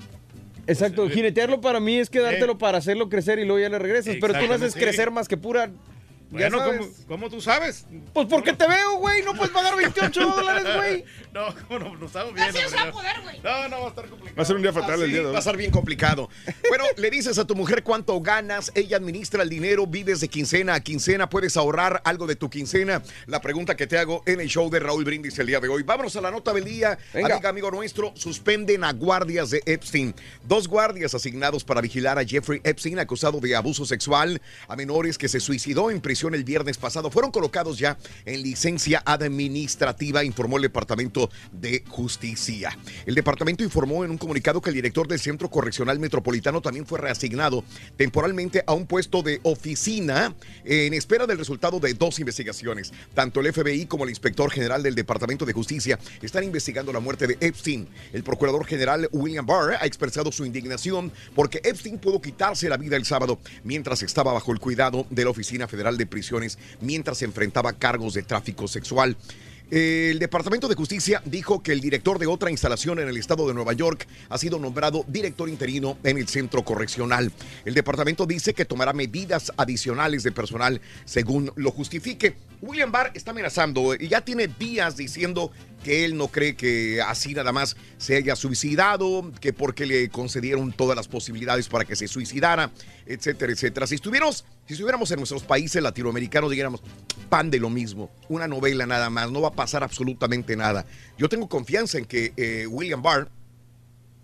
[0.67, 4.17] Exacto, jinetearlo para mí es quedártelo para hacerlo crecer y luego ya le regresas.
[4.21, 5.71] Pero tú no haces crecer más que pura.
[6.39, 6.59] Ya Bueno.
[6.65, 7.85] ¿cómo, cómo tú sabes?
[8.13, 9.23] Pues porque te veo, güey.
[9.23, 11.05] No puedes pagar 28 dólares, güey.
[11.33, 11.95] No, ¿cómo no?
[11.97, 12.59] Lo estamos viendo.
[12.59, 13.41] Así se va a poder, güey.
[13.43, 14.37] No, no, va a estar complicado.
[14.37, 15.39] Va a ser un día fatal el Sí, día de va a hoy.
[15.39, 16.29] estar bien complicado.
[16.69, 20.75] Bueno, le dices a tu mujer cuánto ganas, ella administra el dinero, vives de quincena
[20.75, 23.03] a quincena, puedes ahorrar algo de tu quincena.
[23.27, 25.83] La pregunta que te hago en el show de Raúl Brindis el día de hoy.
[25.83, 26.99] Vámonos a la nota del día.
[27.13, 27.35] Venga.
[27.35, 30.15] Amiga, amigo nuestro, suspenden a guardias de Epstein.
[30.45, 35.29] Dos guardias asignados para vigilar a Jeffrey Epstein, acusado de abuso sexual a menores que
[35.29, 40.63] se suicidó en prisión el viernes pasado, fueron colocados ya en licencia administrativa, informó el
[40.63, 42.79] Departamento de Justicia.
[43.05, 46.99] El departamento informó en un comunicado que el director del Centro Correccional Metropolitano también fue
[46.99, 47.65] reasignado
[47.97, 50.35] temporalmente a un puesto de oficina
[50.65, 52.93] en espera del resultado de dos investigaciones.
[53.13, 57.27] Tanto el FBI como el inspector general del Departamento de Justicia están investigando la muerte
[57.27, 57.89] de Epstein.
[58.13, 62.97] El procurador general William Barr ha expresado su indignación porque Epstein pudo quitarse la vida
[62.97, 67.25] el sábado mientras estaba bajo el cuidado de la Oficina Federal de Prisiones mientras se
[67.25, 69.17] enfrentaba cargos de tráfico sexual.
[69.69, 73.55] El Departamento de Justicia dijo que el director de otra instalación en el estado de
[73.55, 77.33] Nueva York ha sido nombrado director interino en el centro correccional.
[77.65, 82.37] El departamento dice que tomará medidas adicionales de personal según lo justifique.
[82.67, 85.53] William Barr está amenazando y ya tiene días diciendo
[85.85, 90.73] que él no cree que así nada más se haya suicidado, que porque le concedieron
[90.73, 92.71] todas las posibilidades para que se suicidara,
[93.05, 93.87] etcétera, etcétera.
[93.87, 96.83] Si estuviéramos, si estuviéramos en nuestros países latinoamericanos, dijéramos,
[97.29, 100.87] pan de lo mismo, una novela nada más, no va a pasar absolutamente nada.
[101.19, 103.29] Yo tengo confianza en que eh, William Barr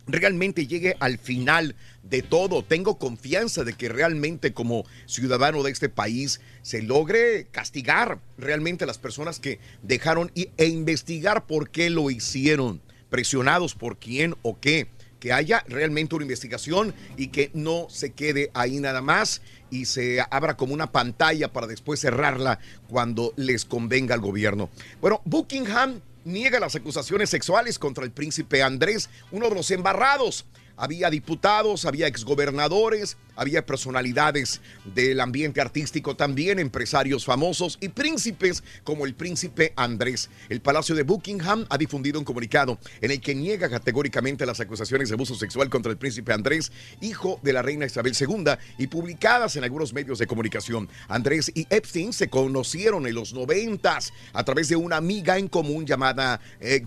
[0.07, 2.63] realmente llegue al final de todo.
[2.65, 8.87] Tengo confianza de que realmente como ciudadano de este país se logre castigar realmente a
[8.87, 14.59] las personas que dejaron y- e investigar por qué lo hicieron, presionados por quién o
[14.59, 14.89] qué.
[15.21, 20.19] Que haya realmente una investigación y que no se quede ahí nada más y se
[20.31, 22.59] abra como una pantalla para después cerrarla
[22.89, 24.71] cuando les convenga al gobierno.
[25.03, 30.47] Bueno, Buckingham niega las acusaciones sexuales contra el príncipe Andrés, uno de los embarrados.
[30.81, 34.61] Había diputados, había exgobernadores, había personalidades
[34.95, 40.29] del ambiente artístico también, empresarios famosos y príncipes como el príncipe Andrés.
[40.51, 45.09] El Palacio de Buckingham ha difundido un comunicado en el que niega categóricamente las acusaciones
[45.09, 48.45] de abuso sexual contra el príncipe Andrés, hijo de la reina Isabel II,
[48.77, 50.91] y publicadas en algunos medios de comunicación.
[51.09, 55.87] Andrés y Epstein se conocieron en los noventas a través de una amiga en común
[55.87, 56.85] llamada eh,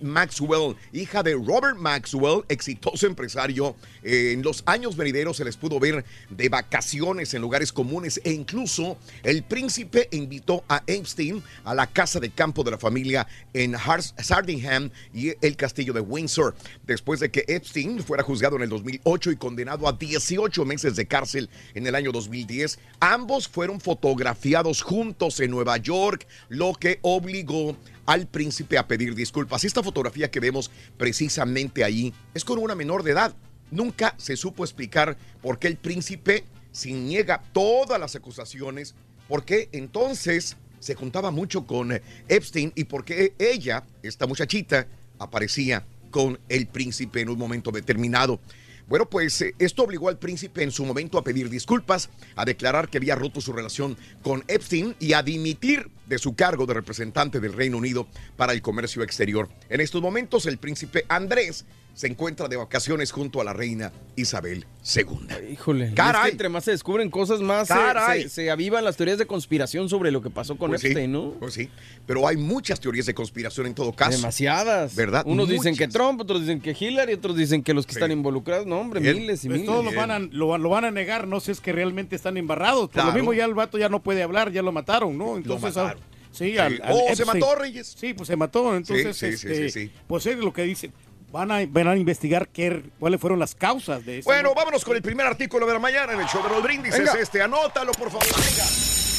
[0.00, 3.74] Maxwell, hija de Robert Maxwell, exitoso empresario.
[4.04, 5.87] Eh, en los años venideros se les pudo ver
[6.30, 12.20] de vacaciones en lugares comunes e incluso el príncipe invitó a Epstein a la casa
[12.20, 13.74] de campo de la familia en
[14.18, 16.54] Sardingham y el castillo de Windsor,
[16.86, 21.06] después de que Epstein fuera juzgado en el 2008 y condenado a 18 meses de
[21.06, 22.78] cárcel en el año 2010.
[23.00, 29.64] Ambos fueron fotografiados juntos en Nueva York, lo que obligó al príncipe a pedir disculpas.
[29.64, 33.34] Esta fotografía que vemos precisamente ahí es con una menor de edad.
[33.70, 38.94] Nunca se supo explicar por qué el príncipe se niega todas las acusaciones,
[39.28, 44.86] por qué entonces se juntaba mucho con eh, Epstein y por qué ella, esta muchachita,
[45.18, 48.40] aparecía con el príncipe en un momento determinado.
[48.88, 52.88] Bueno, pues eh, esto obligó al príncipe en su momento a pedir disculpas, a declarar
[52.88, 57.38] que había roto su relación con Epstein y a dimitir de su cargo de representante
[57.38, 59.50] del Reino Unido para el comercio exterior.
[59.68, 61.66] En estos momentos, el príncipe Andrés
[61.98, 65.04] se encuentra de vacaciones junto a la reina Isabel II.
[65.52, 65.86] Híjole.
[65.88, 66.22] es Caray.
[66.26, 68.22] que entre más se descubren cosas, más se- Caray.
[68.22, 71.10] se, se avivan las teorías de conspiración sobre lo que pasó con Pues sí, Epstein,
[71.10, 71.32] ¿no?
[71.40, 71.68] pues sí,
[72.06, 74.12] pero hay muchas teorías de conspiración en todo caso.
[74.16, 74.94] Demasiadas.
[74.94, 75.24] ¿Verdad?
[75.26, 75.88] Unos dicen que.
[75.88, 77.98] Trump, otros dicen que Hillary, otros dicen que los que Sí.
[77.98, 78.64] están involucrados.
[78.64, 79.16] No, hombre, Bien.
[79.16, 79.74] miles y Pues miles.
[79.74, 82.14] todos lo van, a, lo, lo van a negar, no sé si es que realmente
[82.14, 82.90] están embarrados.
[82.90, 85.36] Por lo mismo ya el vato ya no puede hablar, ya lo mataron, ¿no?
[85.36, 86.00] Entonces, mataron.
[86.00, 86.58] ah, sí, Sí.
[86.58, 87.96] al- al Oh, se mató, Reyes.
[87.98, 88.76] Sí, pues se mató.
[88.76, 89.92] Entonces, Sí, sí, sí, este, sí, sí.
[90.06, 90.92] pues es lo que dicen.
[91.30, 94.30] Van a, van a investigar qué, cuáles fueron las causas de eso.
[94.30, 96.94] Bueno, vámonos con el primer artículo de la mañana en el show de los brindis.
[96.94, 98.26] Es este, anótalo, por favor.
[98.26, 98.64] Venga.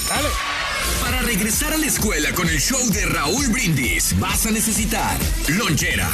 [0.09, 0.29] Dale.
[1.09, 5.17] Para regresar a la escuela con el show de Raúl Brindis, vas a necesitar
[5.57, 6.07] lonchera.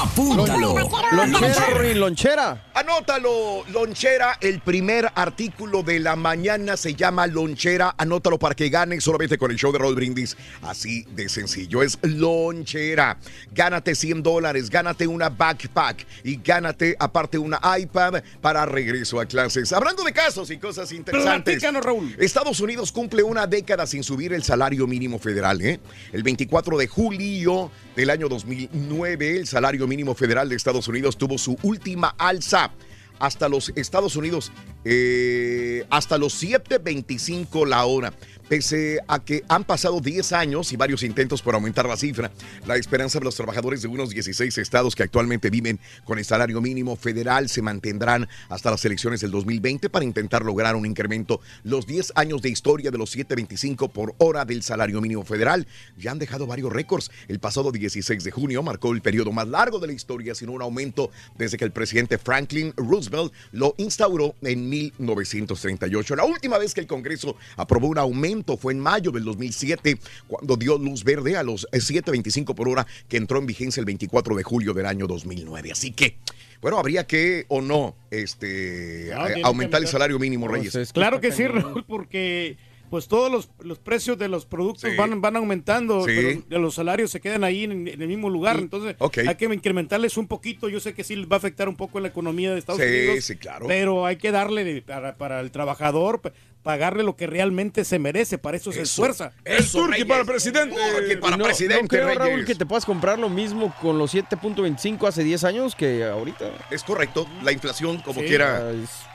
[0.00, 0.76] Apúntalo.
[1.10, 2.70] Lonchera, lonchera.
[2.72, 4.38] Anótalo, lonchera.
[4.40, 7.96] El primer artículo de la mañana se llama lonchera.
[7.98, 10.36] Anótalo para que ganes solamente con el show de Raúl Brindis.
[10.62, 11.82] Así de sencillo.
[11.82, 13.18] Es lonchera.
[13.50, 19.72] Gánate 100 dólares, gánate una backpack y gánate aparte una iPad para regreso a clases.
[19.72, 21.60] Hablando de casos y cosas interesantes.
[21.82, 22.14] Raúl.
[22.20, 25.60] Estados Unidos cumple una década sin subir el salario mínimo federal.
[25.60, 25.80] ¿eh?
[26.12, 31.38] El 24 de julio del año 2009, el salario mínimo federal de Estados Unidos tuvo
[31.38, 32.72] su última alza
[33.18, 34.52] hasta los Estados Unidos,
[34.84, 38.12] eh, hasta los 7.25 la hora.
[38.48, 42.30] Pese a que han pasado 10 años y varios intentos por aumentar la cifra,
[42.66, 46.62] la esperanza de los trabajadores de unos 16 estados que actualmente viven con el salario
[46.62, 51.42] mínimo federal se mantendrán hasta las elecciones del 2020 para intentar lograr un incremento.
[51.62, 55.66] Los 10 años de historia de los 7.25 por hora del salario mínimo federal
[55.98, 57.10] ya han dejado varios récords.
[57.28, 60.62] El pasado 16 de junio marcó el periodo más largo de la historia sin un
[60.62, 66.16] aumento desde que el presidente Franklin Roosevelt lo instauró en 1938.
[66.16, 70.56] La última vez que el Congreso aprobó un aumento fue en mayo del 2007, cuando
[70.56, 74.36] dio luz verde a los eh, 7.25 por hora que entró en vigencia el 24
[74.36, 75.72] de julio del año 2009.
[75.72, 76.16] Así que,
[76.60, 80.92] bueno, habría que o no este, No, eh, aumentar el salario mínimo, Reyes.
[80.92, 82.56] Claro que sí, Raúl, porque
[82.90, 84.96] pues todos los, los precios de los productos Sí.
[84.96, 86.12] van, van aumentando, Sí.
[86.16, 89.18] pero de los salarios se quedan ahí en, en el mismo lugar, entonces Ok.
[89.28, 91.98] hay que incrementarles un poquito, yo sé que sí les va a afectar un poco
[91.98, 93.66] en la economía de Estados Sí, Unidos, sí, claro.
[93.66, 96.22] pero hay que darle para, para el trabajador,
[96.68, 99.32] pagarle lo que realmente se merece, para eso se esfuerza.
[99.42, 100.76] Eso, Turqui para presidente.
[100.76, 102.18] Turqui para no, presidente, no creo, Reyes.
[102.18, 106.44] Raúl, que te puedas comprar lo mismo con los 7.25 hace 10 años que ahorita.
[106.70, 108.26] Es correcto, la inflación como Sí.
[108.26, 108.70] quiera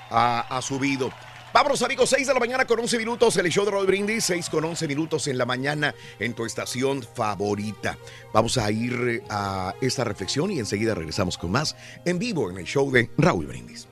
[0.09, 1.11] ha, ha subido.
[1.53, 4.49] Vámonos amigos, 6 de la mañana con 11 minutos, el show de Roll Brindis, 6
[4.49, 7.99] con 11 minutos en la mañana en tu estación favorita.
[8.33, 12.57] Vamos a ir eh, a esta reflexión y enseguida regresamos con más en vivo en
[12.57, 13.87] el show de Raúl Brindis.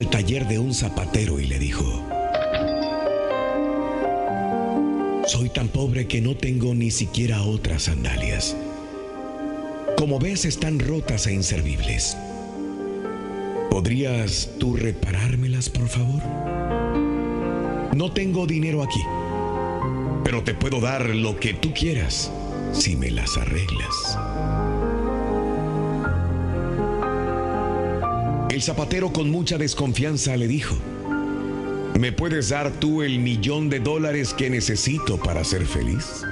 [0.00, 1.84] El taller de un zapatero y le dijo,
[5.26, 8.56] soy tan pobre que no tengo ni siquiera otras sandalias.
[9.96, 12.16] Como ves, están rotas e inservibles.
[13.72, 16.22] ¿Podrías tú reparármelas, por favor?
[17.96, 19.02] No tengo dinero aquí,
[20.22, 22.30] pero te puedo dar lo que tú quieras
[22.72, 24.16] si me las arreglas.
[28.50, 30.74] El zapatero con mucha desconfianza le dijo,
[31.98, 36.22] ¿me puedes dar tú el millón de dólares que necesito para ser feliz?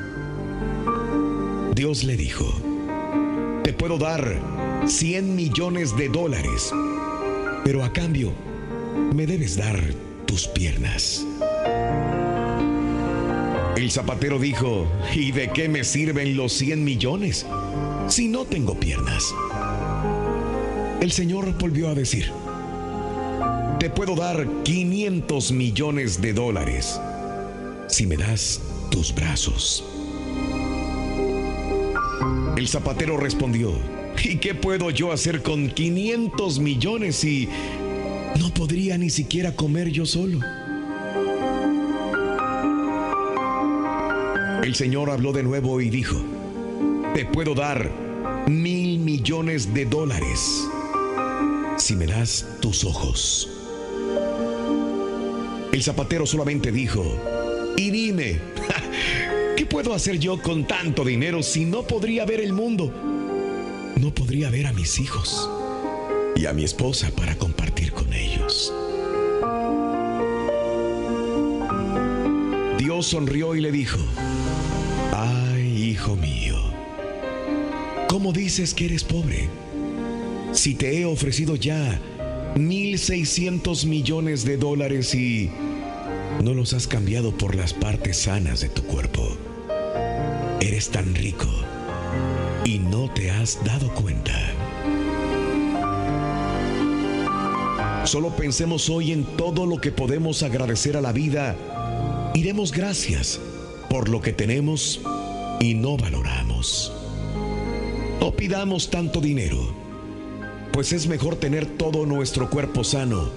[1.74, 2.46] Dios le dijo,
[3.62, 4.40] te puedo dar
[4.86, 6.72] 100 millones de dólares,
[7.64, 8.32] pero a cambio
[9.14, 9.78] me debes dar
[10.24, 11.22] tus piernas.
[13.76, 17.44] El zapatero dijo, ¿y de qué me sirven los 100 millones
[18.08, 19.34] si no tengo piernas?
[21.06, 22.32] El Señor volvió a decir,
[23.78, 27.00] te puedo dar 500 millones de dólares
[27.86, 28.60] si me das
[28.90, 29.84] tus brazos.
[32.56, 33.70] El zapatero respondió,
[34.24, 37.48] ¿Y qué puedo yo hacer con 500 millones si
[38.40, 40.40] no podría ni siquiera comer yo solo?
[44.64, 46.16] El Señor habló de nuevo y dijo,
[47.14, 47.92] te puedo dar
[48.48, 50.68] mil millones de dólares
[51.78, 53.48] si me das tus ojos.
[55.72, 57.04] El zapatero solamente dijo,
[57.76, 58.40] y dime,
[59.56, 62.92] ¿qué puedo hacer yo con tanto dinero si no podría ver el mundo?
[63.96, 65.50] No podría ver a mis hijos
[66.34, 68.72] y a mi esposa para compartir con ellos.
[72.78, 73.98] Dios sonrió y le dijo,
[75.12, 76.56] ay, hijo mío,
[78.08, 79.48] ¿cómo dices que eres pobre?
[80.66, 82.00] Si te he ofrecido ya
[82.56, 85.48] 1.600 millones de dólares y
[86.42, 89.36] no los has cambiado por las partes sanas de tu cuerpo.
[90.60, 91.46] Eres tan rico
[92.64, 94.34] y no te has dado cuenta.
[98.04, 101.54] Solo pensemos hoy en todo lo que podemos agradecer a la vida
[102.34, 103.38] y demos gracias
[103.88, 105.00] por lo que tenemos
[105.60, 106.92] y no valoramos.
[108.18, 109.85] No pidamos tanto dinero,
[110.76, 113.30] pues es mejor tener todo nuestro cuerpo sano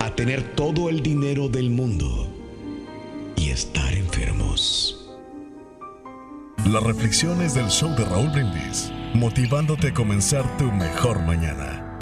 [0.00, 2.26] a tener todo el dinero del mundo
[3.36, 5.08] y estar enfermos.
[6.66, 11.96] Las reflexiones del show de Raúl Brindis, motivándote a comenzar tu mejor mañana.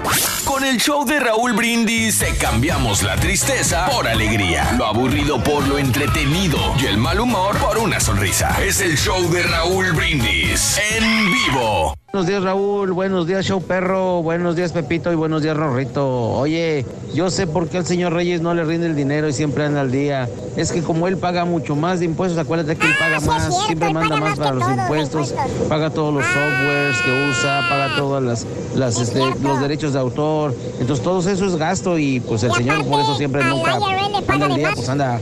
[0.47, 5.69] Con el show de Raúl Brindis te cambiamos la tristeza por alegría, lo aburrido por
[5.69, 8.57] lo entretenido y el mal humor por una sonrisa.
[8.65, 11.95] Es el show de Raúl Brindis en vivo.
[12.17, 16.31] Buenos días Raúl, buenos días Show Perro, buenos días Pepito y buenos días Rorrito.
[16.31, 19.67] Oye, yo sé por qué al señor Reyes no le rinde el dinero y siempre
[19.67, 20.27] anda al día.
[20.57, 23.93] Es que como él paga mucho más de impuestos, acuérdate que él paga más, siempre
[23.93, 25.35] manda más para los impuestos,
[25.69, 30.55] paga todos los softwares que usa, paga todos las, las, este, los derechos de autor.
[30.81, 33.79] Entonces todo eso es gasto y pues el señor por eso siempre nunca
[34.27, 35.21] anda al día, pues anda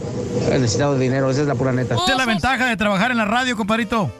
[0.49, 1.97] necesitado de dinero, esa es la pura neta.
[1.97, 4.13] Esa es la ventaja de trabajar en la radio, compadrito.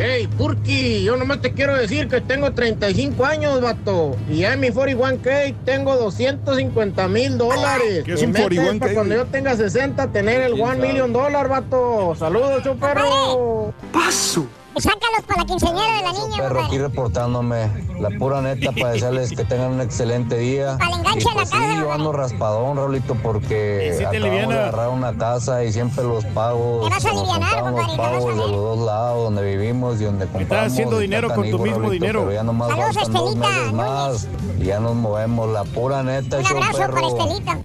[0.00, 4.16] Hey, Purky, yo nomás te quiero decir que tengo 35 años, vato.
[4.30, 8.04] Y ya en mi 41K tengo 250 mil dólares.
[8.04, 11.12] ¿Qué es un Mi meta 41K, para cuando yo tenga 60, tener el 1 million
[11.12, 12.14] dólar, vato.
[12.16, 13.74] Saludos, chuperro.
[13.92, 14.46] Paso.
[14.80, 17.68] Sácalos para la quinceañera de la niña, Perro aquí reportándome,
[17.98, 20.76] la pura neta para desearles que tengan un excelente día.
[20.78, 23.98] Para el enganche Y de la pues sí, casa, yo ando raspadón, Rolito, porque Sí,
[23.98, 24.54] sí acabamos aliviana.
[24.54, 27.96] de agarrar una casa y siempre los pagos, Te vas a alivianar, los compadre, a
[27.96, 30.72] pagos de los dos lados donde vivimos y donde compramos.
[30.72, 32.20] haciendo Está dinero con tu mismo Rolito, dinero.
[32.20, 34.28] Pero ya nomás Saludos, Estelita meses más
[34.60, 37.18] y ya nos movemos, la pura neta, Un abrazo para perro.
[37.18, 37.58] Estelita.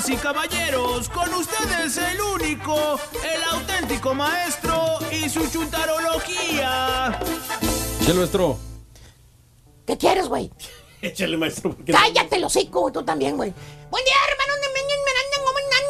[0.00, 7.18] Damas y caballeros, con ustedes el único, el auténtico maestro y su chuntarología.
[8.06, 8.56] ¿Qué nuestro?
[9.86, 10.50] ¿Qué quieres, güey?
[11.02, 11.74] Échale, maestro.
[11.76, 13.52] porque- Cállate el hocico, tú también, güey.
[13.90, 14.50] Buen día, hermano.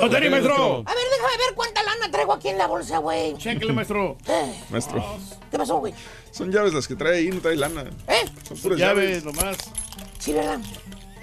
[0.00, 0.54] No, Dani, maestro.
[0.86, 3.36] A ver, déjame ver cuánta lana traigo aquí en la bolsa, güey.
[3.36, 4.16] Chéquele, maestro.
[4.26, 5.04] Eh, Maestro.
[5.50, 5.92] ¿Qué pasó, güey?
[6.32, 7.82] Son llaves las que trae ahí, no trae lana.
[8.08, 8.24] ¿Eh?
[8.48, 9.24] Son puras Llaves, llaves.
[9.24, 9.56] nomás.
[10.18, 10.58] Sí, ¿verdad?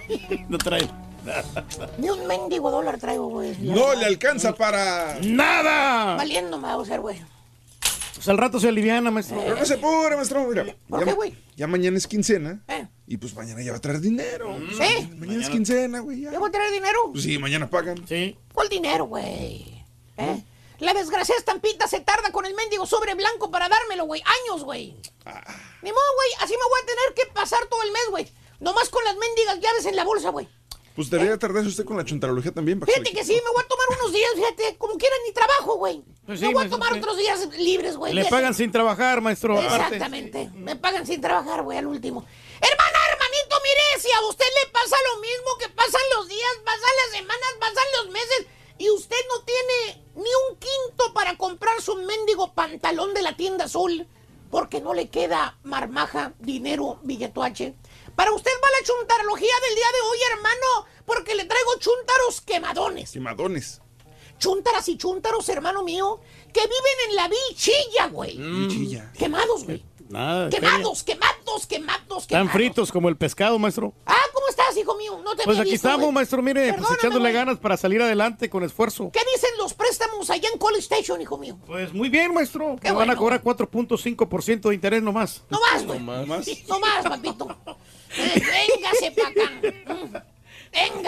[0.48, 0.88] No trae.
[1.98, 3.56] Ni un mendigo dólar traigo, güey.
[3.60, 5.18] No le alcanza para.
[5.22, 6.16] ¡Nada!
[6.16, 7.20] Valiendo me va a usar, güey.
[8.16, 9.40] Pues al rato se aliviana, maestro.
[9.44, 10.48] Pero no se apure, maestro.
[10.48, 11.36] Mira, ¿Por ya, qué, güey?
[11.56, 12.64] ya mañana es quincena.
[12.68, 12.88] ¿Eh?
[13.06, 14.58] Y pues mañana ya va a traer dinero.
[14.72, 15.10] ¿Sí?
[15.18, 16.22] Mañana es quincena, güey.
[16.22, 16.32] ya.
[16.32, 17.12] ¿Yo voy a tener dinero?
[17.12, 18.08] Pues sí, mañana pagan.
[18.08, 18.36] Sí.
[18.54, 19.84] ¿Cuál dinero, güey?
[20.18, 20.44] ¿Eh?
[20.80, 24.22] La desgraciada estampita se tarda con el mendigo sobre blanco para dármelo, güey.
[24.46, 24.96] Años, güey.
[25.26, 25.42] Ah.
[25.84, 26.30] Ni modo, güey.
[26.44, 28.28] Así me voy a tener que pasar todo el mes, güey.
[28.60, 30.48] Nomás con las mendigas llaves en la bolsa, güey.
[30.98, 32.80] Pues debería tardarse usted con la chuntarología también.
[32.80, 34.78] para que Fíjate que sí, me voy a tomar unos días, fíjate.
[34.80, 36.04] Como quiera, ni trabajo, güey.
[36.26, 38.16] Pues me voy a maestro, tomar otros días libres, güey.
[38.16, 38.36] Le Fíjate.
[38.36, 39.60] pagan sin trabajar, maestro.
[39.60, 39.76] aparte.
[39.96, 40.50] Exactamente.
[40.56, 42.22] Me pagan sin trabajar, güey, al último.
[42.60, 46.94] Hermana, hermanito, mire, si a usted le pasa lo mismo que pasan los días, pasan
[47.06, 48.48] las semanas, pasan los meses,
[48.80, 53.66] y usted no tiene ni un quinto para comprar su mendigo pantalón de la tienda
[53.66, 54.08] azul,
[54.50, 57.76] porque no le queda marmaja, dinero, billetuache.
[58.18, 63.12] Para usted va la chuntarología del día de hoy, hermano, porque le traigo chuntaros quemadones.
[63.12, 63.80] Quemadones.
[64.40, 66.20] Chuntaras y chuntaros, hermano mío,
[66.52, 68.36] que viven en la bichilla, güey.
[68.70, 69.12] Chilla.
[69.16, 69.86] Quemados, güey.
[70.10, 70.50] Nada.
[70.50, 72.52] Quemados, quemados, quemados, quemados.
[72.52, 73.94] fritos como el pescado, maestro.
[74.06, 75.20] Ah, ¿cómo estás, hijo mío?
[75.24, 76.42] No te Pues aquí visto, estamos, maestro.
[76.42, 79.12] Mire, pues echándole ganas para salir adelante con esfuerzo.
[79.12, 81.58] ¿Qué dicen los préstamos allá en College Station, hijo mío?
[81.68, 82.78] Pues muy bien, maestro.
[82.82, 85.44] Qué Me van a cobrar 4.5% de interés nomás.
[85.50, 86.00] No más, güey.
[86.00, 86.48] Más.
[86.68, 87.48] No más, papito.
[88.16, 90.26] Eh, véngase para acá.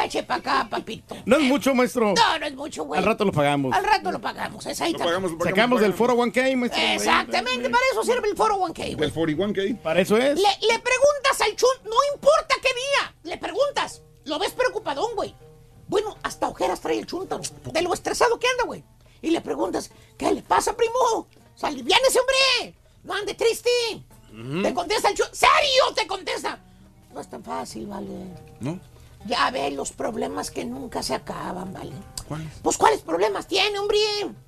[0.10, 1.16] Eche para acá, papito.
[1.26, 2.14] No es mucho, maestro.
[2.16, 2.98] No, no es mucho, güey.
[2.98, 3.76] Al rato lo pagamos.
[3.76, 5.38] Al rato lo pagamos, es ahí también.
[5.44, 6.82] Sacamos del foro 1K, maestro.
[6.82, 9.10] Exactamente, para eso sirve el foro 1K, güey.
[9.10, 9.82] El 41K.
[9.82, 10.36] Para eso es.
[10.36, 14.02] Le, le preguntas al chun, no importa qué día, le preguntas.
[14.26, 15.36] Lo ves preocupadón, güey.
[15.88, 17.42] Bueno, hasta ojeras trae el chuntaro,
[17.72, 18.84] de lo estresado que anda, güey.
[19.22, 21.28] Y le preguntas, ¿qué le pasa, primo?
[21.56, 22.76] ese hombre!
[23.04, 23.70] ¡No ande triste!
[24.62, 25.94] Te contesta el chun, ¡serio!
[25.96, 26.60] Te contesta.
[27.14, 28.10] No es tan fácil, vale.
[28.60, 28.80] ¿No?
[29.26, 31.92] Ya ve los problemas que nunca se acaban, ¿vale?
[32.28, 32.48] ¿Cuáles?
[32.62, 33.98] Pues, ¿cuáles problemas tiene, hombre?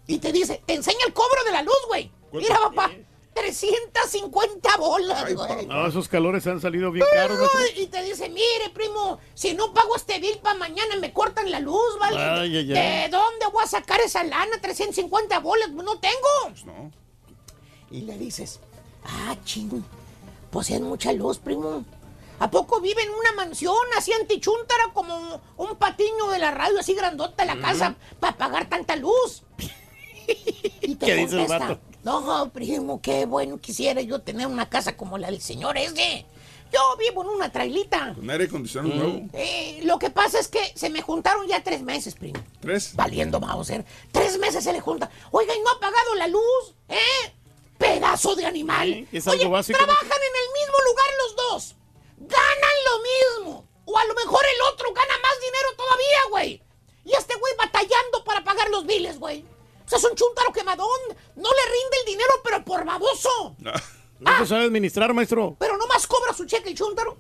[0.08, 2.12] Y te dice, te enseña el cobro de la luz, güey.
[2.32, 2.92] Mira, papá,
[3.34, 5.66] 350 bolas, güey.
[5.66, 9.74] No, esos calores han salido bien caros, No, y te dice, mire, primo, si no
[9.74, 12.18] pago este bill para mañana me cortan la luz, ¿vale?
[12.18, 14.60] Ay, ay, ¿De dónde voy a sacar esa lana?
[14.62, 16.50] 350 bolas, no tengo.
[16.50, 16.92] Pues no.
[17.90, 18.60] Y le dices,
[19.04, 19.84] ah, ching,
[20.50, 21.84] pues es mucha luz, primo.
[22.42, 26.96] ¿A poco vive en una mansión así antichuntara como un patiño de la radio así
[26.96, 29.44] grandota la casa para pagar tanta luz?
[30.82, 31.80] y te ¿Qué dice el contesta, vato?
[32.04, 36.26] No, primo, qué bueno quisiera yo tener una casa como la del señor ese.
[36.74, 38.16] Yo vivo en una trailita.
[38.16, 39.22] Con aire acondicionado nuevo.
[39.34, 42.40] Eh, lo que pasa es que se me juntaron ya tres meses, primo.
[42.60, 42.96] ¿Tres?
[42.96, 43.86] Valiendo Mauser.
[44.12, 45.12] Tres meses se le junta.
[45.30, 47.34] Oiga, y no ha pagado la luz, ¿eh?
[47.78, 48.88] Pedazo de animal.
[48.88, 49.78] Sí, es algo Oye, básico.
[49.78, 51.76] trabajan en el mismo lugar los dos.
[52.28, 53.00] Ganan lo
[53.44, 53.68] mismo.
[53.86, 56.64] O a lo mejor el otro gana más dinero todavía, güey.
[57.04, 59.44] Y este güey batallando para pagar los biles, güey.
[59.86, 60.88] O sea, es un chuntaro quemadón.
[61.36, 63.56] No le rinde el dinero, pero por baboso.
[64.20, 65.56] No se sabe administrar, maestro.
[65.60, 67.18] Pero nomás cobra su cheque el chuntaro.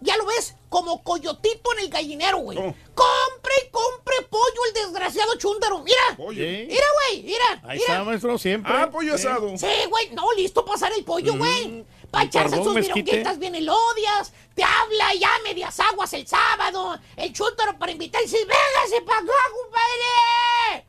[0.00, 2.58] Ya lo ves, como coyotito en el gallinero, güey.
[2.58, 5.78] Compre y compre pollo el desgraciado chúntaro.
[5.80, 6.02] Mira.
[6.18, 7.62] Mira, güey, mira.
[7.64, 7.92] Ahí mira.
[7.92, 8.70] está, maestro, siempre.
[8.74, 9.26] Ah, pollo Sí.
[9.26, 9.56] asado.
[9.56, 11.84] Sí, güey, no, listo para asar el pollo, güey.
[12.14, 14.32] Para echarse sus vironguitas bien elodias.
[14.54, 16.98] Te habla ya medias aguas el sábado.
[17.16, 20.86] El chúntaro para invitar y dice, véngase para acá, compadre.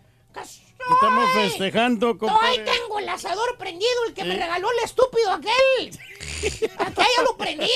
[0.77, 2.63] ¿Qué Estamos festejando, No, ahí compadre.
[2.63, 5.99] tengo el asador prendido, el que me regaló el estúpido aquel.
[6.77, 7.67] Acá ya lo prendí.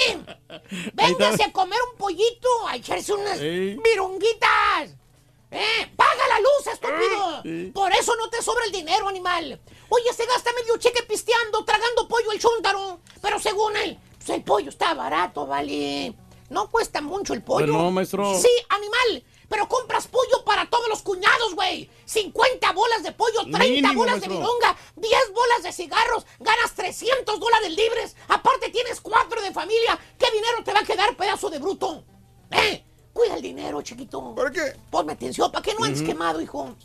[0.94, 3.80] Véngase a comer un pollito, a echarse unas Ey.
[3.84, 4.92] virunguitas.
[5.52, 5.92] ¡Eh!
[5.96, 7.74] ¡Paga la luz, estúpido!
[7.74, 9.60] Por eso no te sobra el dinero, animal.
[9.90, 13.00] Oye, se gasta medio cheque pisteando, tragando pollo el chúntaro.
[13.22, 16.14] Pero según él, pues el pollo está barato, vale.
[16.50, 17.66] No cuesta mucho el pollo.
[17.66, 18.34] Pues no, maestro.
[18.40, 19.24] Sí, animal.
[19.50, 21.90] Pero compras pollo para todos los cuñados, güey.
[22.06, 27.40] 50 bolas de pollo, 30 Mínimo, bolas de bidonga, 10 bolas de cigarros, ganas 300
[27.40, 28.16] dólares libres.
[28.28, 30.00] Aparte tienes cuatro de familia.
[30.20, 32.04] ¿Qué dinero te va a quedar, pedazo de bruto?
[32.52, 32.84] ¿Eh?
[33.12, 34.36] Cuida el dinero, chiquito.
[34.36, 34.76] ¿Para qué?
[34.92, 36.76] Ponme atención, para que no andes quemado, hijo.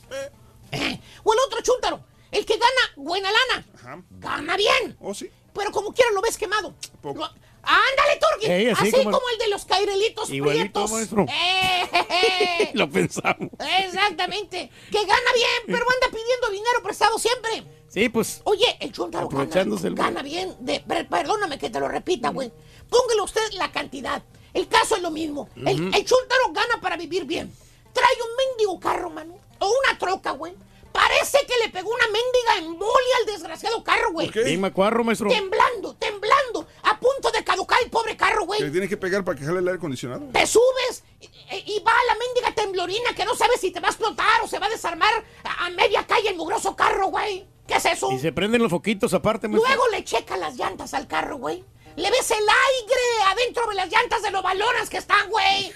[0.72, 2.00] Eh, O el otro chúntaro,
[2.34, 3.66] el que gana buena lana.
[3.74, 4.02] Ajá.
[4.10, 4.96] Gana bien.
[5.00, 5.30] ¿Oh, sí?
[5.54, 6.74] Pero como quiera lo ves quemado.
[7.00, 7.20] Poco.
[7.20, 8.44] Lo- Ándale, Turki.
[8.52, 10.90] Así así como como, el- de los cairelitos Igualito, prietos.
[10.90, 11.24] maestro.
[11.30, 12.70] Eh, jeje.
[12.74, 13.48] Lo pensamos.
[13.86, 14.70] Exactamente.
[14.90, 17.64] Que gana bien, pero anda pidiendo dinero prestado siempre.
[17.88, 18.42] Sí, pues.
[18.44, 20.54] Oye, el chuntaro gana, el- gana bien.
[20.60, 22.52] De, perdóname que te lo repita, güey.
[22.90, 24.22] Póngale usted la cantidad.
[24.52, 25.48] El caso es lo mismo.
[25.56, 27.50] El, el chúntaro gana para vivir bien.
[27.92, 29.38] Trae un mendigo carro, mano.
[29.60, 30.52] O una troca, güey.
[30.94, 34.28] Parece que le pegó una mendiga embolia al desgraciado carro, güey.
[34.28, 34.44] ¿Por qué?
[34.48, 35.28] Sí, macuarro, maestro.
[35.28, 36.68] Temblando, temblando.
[36.84, 38.60] A punto de caducar el pobre carro, ¿Que güey.
[38.60, 40.24] le tiene que pegar para que jale el aire acondicionado?
[40.32, 43.90] Te subes y, y va la mendiga temblorina que no sabes si te va a
[43.90, 47.44] explotar o se va a desarmar a, a media calle el mugroso carro, güey.
[47.66, 48.12] ¿Qué es eso?
[48.12, 49.66] Y se prenden los foquitos aparte, maestro.
[49.68, 51.64] Luego le checa las llantas al carro, güey.
[51.96, 55.72] Le ves el aire adentro de las llantas de lo balonas que están, güey.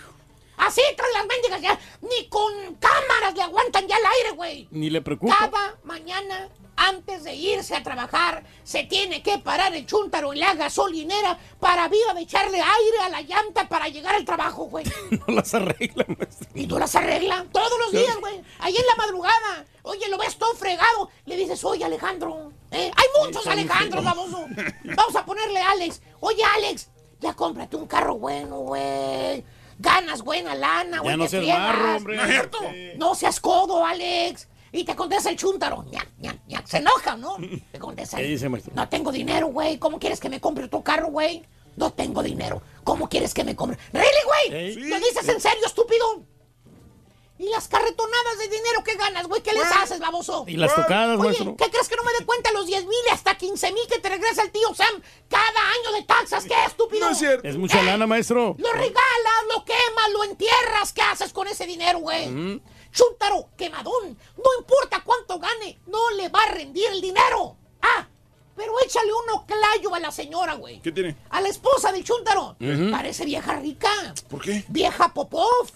[0.59, 1.79] Así traen las mendigas ya.
[2.03, 4.69] Ni con cámaras le aguantan ya el aire, güey.
[4.71, 5.37] Ni le preocupa.
[5.39, 10.55] Cada mañana, antes de irse a trabajar, se tiene que parar el chúntaro en la
[10.55, 14.85] gasolinera para viva de echarle aire a la llanta para llegar al trabajo, güey.
[15.27, 16.49] No las arregla, maestro.
[16.55, 18.43] Y no las arregla todos los días, güey.
[18.59, 19.65] Ahí en la madrugada.
[19.83, 21.11] Oye, lo ves todo fregado.
[21.25, 22.53] Le dices, oye, Alejandro.
[22.71, 22.91] ¿eh?
[22.95, 24.47] Hay muchos Alejandros, baboso.
[24.85, 26.03] Vamos a ponerle a Alex.
[26.21, 26.91] Oye, Alex,
[27.21, 29.45] ya cómprate un carro bueno, güey.
[29.79, 31.13] Ganas buena lana, güey.
[31.13, 32.17] Ya no seas marro, hombre.
[32.17, 32.59] ¿No es cierto?
[32.97, 34.49] No seas codo, Alex.
[34.73, 36.63] Y te contesta el ña.
[36.67, 37.37] Se enoja, ¿no?
[37.73, 38.19] Te contesta.
[38.19, 38.75] ¿Qué dice, maestro?
[38.75, 39.79] No tengo dinero, güey.
[39.79, 41.43] ¿Cómo quieres que me compre tu carro, güey?
[41.77, 42.61] No tengo dinero.
[42.85, 43.79] ¿Cómo quieres que me compre?
[43.93, 44.61] ¿Really, güey?
[44.61, 44.75] Ey.
[44.75, 46.05] ¿Lo dices en serio, estúpido?
[47.39, 49.41] ¿Y las carretonadas de dinero que ganas, güey?
[49.43, 50.45] ¿Qué les haces, baboso?
[50.49, 51.57] Y las tocadas, Oye, maestro.
[51.57, 54.01] ¿qué crees que no me dé cuenta los 10 mil y hasta 15 mil que
[54.01, 56.45] te regresa el tío Sam cada año de taxas?
[56.45, 57.07] ¿Qué, estúpido?
[57.07, 57.47] No es cierto.
[57.47, 58.57] Es mucha lana, maestro.
[58.59, 60.93] Lo regalas, lo quemas, lo entierras.
[60.93, 62.61] ¿Qué haces con ese dinero, güey?
[62.93, 64.19] Chúntaro, quemadón.
[64.37, 67.57] No importa cuánto gane, no le va a rendir el dinero.
[67.83, 68.09] Ah,
[68.57, 70.81] pero échale uno clayo a la señora, güey.
[70.81, 71.17] ¿Qué tiene?
[71.31, 72.57] A la esposa del chúntaro.
[72.61, 72.91] Ujú.
[72.91, 73.89] Parece vieja rica.
[74.29, 74.65] ¿Por qué?
[74.67, 75.71] Vieja Popov.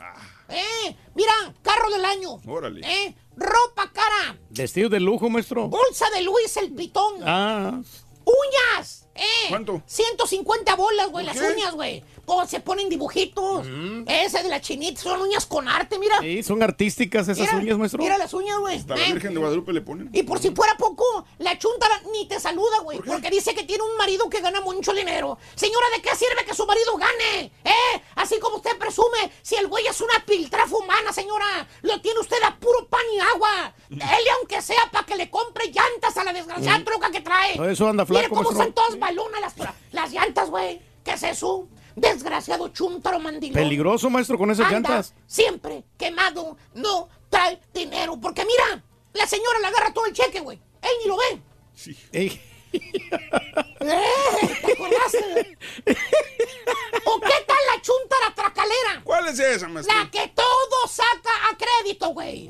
[0.52, 1.32] Eh, mira,
[1.62, 2.40] carro del año.
[2.46, 2.80] Órale.
[2.86, 4.38] Eh, ropa cara.
[4.50, 5.68] Vestido de lujo, maestro.
[5.68, 7.14] Bolsa de Luis el Pitón.
[7.24, 7.80] Ah,
[8.24, 9.08] Uñas.
[9.14, 9.24] Eh.
[9.48, 9.82] ¿Cuánto?
[9.86, 11.46] 150 bolas, güey, las qué?
[11.52, 12.02] uñas, güey.
[12.24, 13.66] Pues se ponen dibujitos.
[14.06, 16.18] Ese de la chinita, son uñas con arte, mira.
[16.20, 18.02] sí, son artísticas esas Mira, uñas, maestro.
[18.02, 18.78] Mira las uñas, güey.
[18.78, 19.06] Hasta la.
[19.06, 20.08] Virgen de Guadalupe le ponen.
[20.12, 21.04] Y por si fuera poco,
[21.38, 24.92] la chuntara ni te saluda, güey, porque dice que tiene un marido que gana mucho
[24.92, 25.36] dinero.
[25.56, 27.52] Señora, ¿de qué sirve que su marido gane?
[27.64, 28.02] ¿Eh?
[28.14, 32.36] Así como usted presume, si el güey es una piltrafa humana, señora, lo tiene usted
[32.44, 33.74] a puro pan y agua.
[33.88, 36.84] Dele aunque sea para que le compre llantas a la desgraciada Mm.
[36.84, 37.72] troca que trae.
[37.72, 38.64] Eso anda Mire flaco, cómo maestro.
[38.64, 39.54] son todas balonas las,
[39.92, 40.80] las llantas, güey.
[41.04, 41.66] ¿Qué es eso?
[41.96, 43.54] Desgraciado chuntaro mandilón.
[43.54, 45.14] Peligroso, maestro, con esas Anda llantas.
[45.26, 48.18] Siempre quemado, no trae dinero.
[48.20, 48.82] Porque mira,
[49.12, 50.60] la señora le agarra todo el cheque, güey.
[50.82, 51.42] Él ni lo ve.
[52.12, 52.40] Ey,
[52.72, 52.80] ¡Eh!
[53.80, 55.58] ¿Te acordaste?
[57.04, 59.02] ¿O qué tal la chuntara tracalera?
[59.04, 59.94] ¿Cuál es esa, maestro?
[59.94, 62.48] La que todo saca a crédito, güey.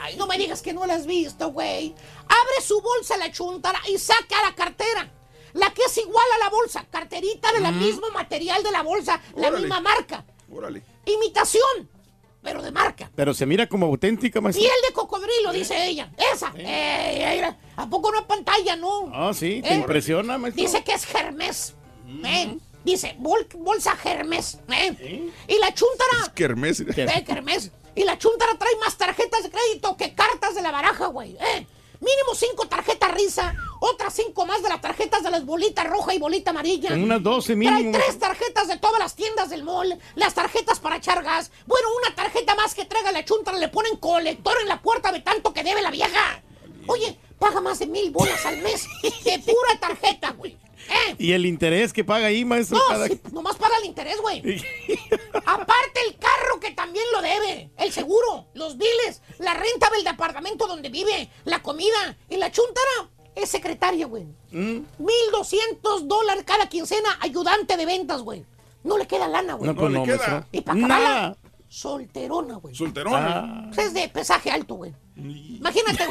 [0.00, 1.94] Ay, no me digas que no la has visto, güey.
[2.24, 5.10] Abre su bolsa la chuntara y saca la cartera.
[5.54, 6.86] La que es igual a la bolsa.
[6.90, 9.20] Carterita de la mismo material de la bolsa.
[9.36, 10.24] La misma marca.
[10.50, 10.82] Órale.
[11.06, 11.88] Imitación,
[12.42, 13.10] pero de marca.
[13.14, 14.62] Pero se mira como auténtica, maestro.
[14.62, 16.10] Piel de cocodrilo, dice ella.
[16.32, 16.52] Esa.
[16.56, 19.10] Eh, mira, ¿A poco no es pantalla, no?
[19.12, 20.62] Ah, sí, te Eh, impresiona, maestro.
[20.62, 21.74] Dice que es Hermes.
[22.24, 22.56] ¿eh?
[22.84, 24.58] Dice, bol- bolsa Hermes.
[24.70, 25.30] ¿eh?
[25.48, 26.32] Y la chuntara.
[26.34, 26.80] Kermés.
[26.80, 27.70] Eh, Hermes.
[27.94, 31.36] Y la chuntara trae más tarjetas de crédito que cartas de la baraja, güey.
[31.40, 31.66] ¿eh?
[32.02, 36.18] Mínimo cinco tarjetas risa, otras cinco más de las tarjetas de las bolitas roja y
[36.18, 36.88] bolita amarilla.
[36.90, 37.92] Con unas 12 Trae mínimo.
[37.96, 41.52] tres tarjetas de todas las tiendas del mall, las tarjetas para echar gas.
[41.64, 45.20] Bueno, una tarjeta más que traiga la chuntara le ponen colector en la puerta de
[45.20, 46.42] tanto que debe la vieja.
[46.88, 48.84] Oye, paga más de mil bolas al mes
[49.24, 50.58] de pura tarjeta, güey.
[50.92, 51.14] ¿Eh?
[51.18, 52.76] Y el interés que paga ahí, maestro.
[52.78, 54.40] No, cada- sí, nomás paga el interés, güey.
[55.46, 60.66] Aparte el carro que también lo debe, el seguro, los biles, la renta del departamento
[60.66, 64.24] donde vive, la comida y la chuntara es secretaria, güey.
[64.50, 64.80] Mm.
[64.98, 68.44] 1200 dólares cada quincena, ayudante de ventas, güey.
[68.84, 69.70] No le queda lana, güey.
[69.70, 70.44] No, pues no, maestro.
[70.52, 71.36] Y para acabarla, Nada.
[71.68, 72.74] solterona, güey.
[72.74, 73.70] Solterona.
[73.74, 74.92] Pues Es de pesaje alto, güey.
[75.16, 76.06] Imagínate,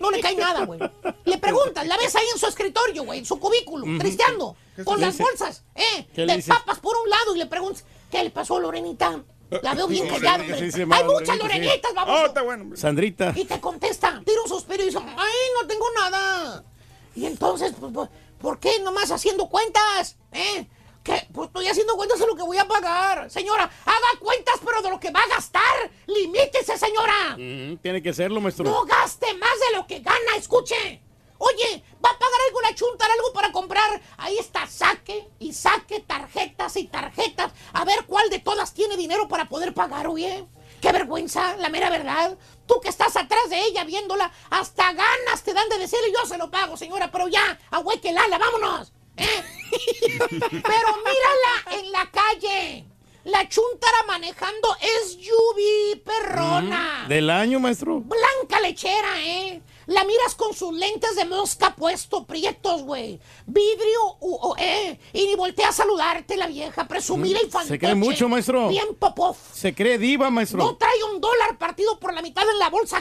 [0.00, 0.80] no le cae nada, güey.
[1.24, 3.98] Le preguntas, la ves ahí en su escritorio, güey, en su cubículo, Ujú.
[3.98, 5.22] tristeando, ¿Qué con las dice?
[5.24, 6.06] bolsas, ¿eh?
[6.14, 9.22] ¿Qué le De papas por un lado y le preguntas, ¿qué le pasó a Lorenita?
[9.62, 11.38] La veo bien callada, sí, Hay muchas.
[11.38, 12.18] Lorenitas, vamos.
[12.22, 12.76] Oh, está bueno.
[12.76, 13.32] Sandrita.
[13.36, 16.64] Y te contesta, tira un suspiro y dice, ay, no tengo nada.
[17.14, 18.08] Y entonces, pues, pues,
[18.40, 20.16] ¿por qué nomás haciendo cuentas?
[20.32, 20.66] ¿Eh?
[21.04, 21.28] ¿Qué?
[21.34, 23.30] Pues estoy haciendo cuentas de lo que voy a pagar.
[23.30, 25.90] Señora, haga cuentas, pero de lo que va a gastar.
[26.06, 27.36] Limítese, señora.
[27.36, 28.64] Mm, tiene que serlo, maestro.
[28.64, 31.02] No gaste más de lo que gana, escuche.
[31.36, 34.00] Oye, ¿va a pagar algo la chuntar, algo para comprar?
[34.16, 37.52] Ahí está, saque y saque tarjetas y tarjetas.
[37.74, 40.46] A ver cuál de todas tiene dinero para poder pagar, oye.
[40.80, 42.38] Qué vergüenza, la mera verdad.
[42.66, 46.38] Tú que estás atrás de ella viéndola, hasta ganas te dan de decirle yo se
[46.38, 48.92] lo pago, señora, pero ya, ahuequelala, vámonos.
[49.16, 49.44] ¿Eh?
[50.50, 52.84] pero mírala en la calle.
[53.24, 57.04] La chuntara manejando es Yubi, perrona.
[57.04, 58.00] Mm, Del año, maestro.
[58.00, 59.62] Blanca lechera, ¿eh?
[59.86, 63.18] La miras con sus lentes de mosca puesto, prietos, güey.
[63.46, 64.98] Vidrio, u- o, ¿eh?
[65.14, 67.68] Y ni voltea a saludarte la vieja, presumida y Mm, fantoche.
[67.74, 68.68] Se cree mucho, maestro.
[68.68, 69.36] Bien popov.
[69.54, 70.58] Se cree diva, maestro.
[70.58, 73.00] No trae un dólar partido por la mitad en la bolsa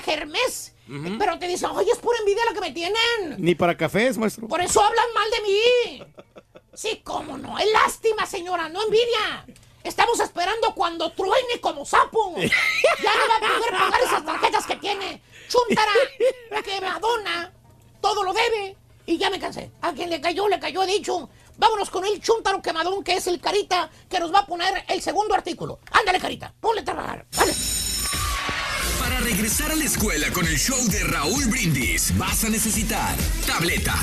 [0.88, 3.38] Pero te dicen, oye, es pura envidia la que me tienen.
[3.38, 4.48] Ni para cafés, maestro.
[4.48, 6.04] Por eso hablan mal de mí.
[6.74, 7.58] Sí, cómo no.
[7.58, 9.46] Es lástima, señora, no envidia.
[9.84, 12.36] Estamos esperando cuando truene como sapo.
[12.38, 15.22] Ya no va a poder pagar esas tarjetas que tiene.
[15.50, 15.92] Chuntara,
[16.64, 17.54] que Madonna
[18.02, 18.76] todo lo debe.
[19.06, 19.72] Y ya me cansé.
[19.82, 21.30] A quien le cayó, le cayó, he dicho.
[21.58, 25.02] Vámonos con el chuntaro quemadón, que es el Carita, que nos va a poner el
[25.02, 25.80] segundo artículo.
[25.92, 27.26] Ándale, Carita, ponle a trabajar.
[27.32, 27.54] Dale.
[29.14, 33.94] Para regresar a la escuela con el show de Raúl Brindis, vas a necesitar tableta.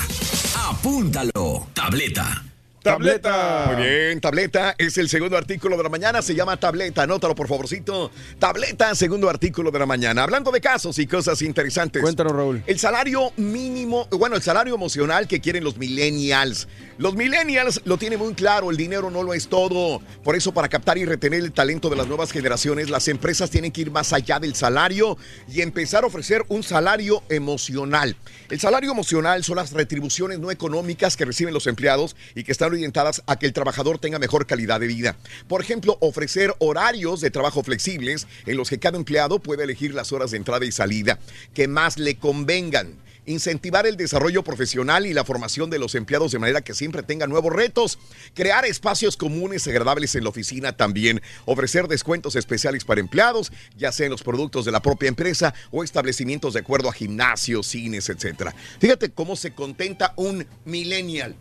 [0.69, 1.67] Apúntalo.
[1.73, 2.45] Tableta.
[2.81, 3.73] Tableta.
[3.75, 6.21] Muy bien, tableta es el segundo artículo de la mañana.
[6.21, 7.03] Se llama tableta.
[7.03, 8.09] Anótalo, por favorcito.
[8.39, 10.23] Tableta, segundo artículo de la mañana.
[10.23, 12.01] Hablando de casos y cosas interesantes.
[12.01, 12.63] Cuéntanos, Raúl.
[12.65, 16.69] El salario mínimo, bueno, el salario emocional que quieren los millennials.
[16.97, 20.01] Los millennials lo tienen muy claro, el dinero no lo es todo.
[20.23, 23.71] Por eso, para captar y retener el talento de las nuevas generaciones, las empresas tienen
[23.71, 25.17] que ir más allá del salario
[25.47, 28.15] y empezar a ofrecer un salario emocional.
[28.49, 32.71] El salario emocional son las retribuciones no económicas que reciben los empleados y que están
[32.71, 35.15] orientadas a que el trabajador tenga mejor calidad de vida.
[35.47, 40.11] Por ejemplo, ofrecer horarios de trabajo flexibles en los que cada empleado puede elegir las
[40.11, 41.19] horas de entrada y salida
[41.53, 42.95] que más le convengan.
[43.25, 47.29] Incentivar el desarrollo profesional y la formación de los empleados de manera que siempre tengan
[47.29, 47.99] nuevos retos.
[48.33, 51.21] Crear espacios comunes y agradables en la oficina también.
[51.45, 55.83] Ofrecer descuentos especiales para empleados, ya sea en los productos de la propia empresa o
[55.83, 58.55] establecimientos de acuerdo a gimnasios, cines, etcétera.
[58.79, 61.35] Fíjate cómo se contenta un millennial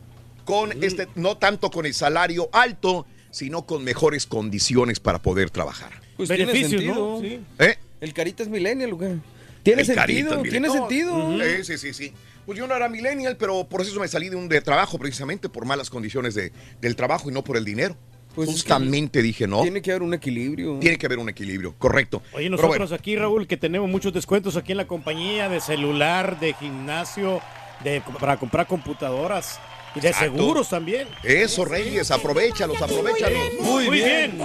[0.45, 5.93] con este, no tanto con el salario alto, sino con mejores condiciones para poder trabajar.
[6.16, 7.22] Pues tiene sentido.
[7.59, 7.78] ¿Eh?
[8.01, 9.16] El carita es millennial, ¿o qué?
[9.63, 11.15] Tiene El sentido, carita, tiene No, sentido.
[11.15, 11.39] ujú.
[11.41, 12.13] Sí, sí, sí, sí.
[12.47, 15.49] Pues yo no era millennial, pero por eso me salí de un de trabajo, precisamente
[15.49, 17.97] por malas condiciones de, del trabajo y no por el dinero.
[18.35, 19.63] Pues es que Justamente dije, no.
[19.63, 20.79] Tiene que haber un equilibrio.
[20.79, 22.23] Tiene que haber un equilibrio, correcto.
[22.33, 26.39] Oye, nosotros bueno, aquí, Raúl, que tenemos muchos descuentos aquí en la compañía de celular,
[26.39, 27.41] de gimnasio,
[27.83, 29.59] de, para comprar computadoras
[29.95, 30.36] y de Exacto.
[30.36, 31.09] seguros también.
[31.22, 33.38] Eso, Reyes, aprovechalos, aprovechalos.
[33.61, 34.38] Muy bien.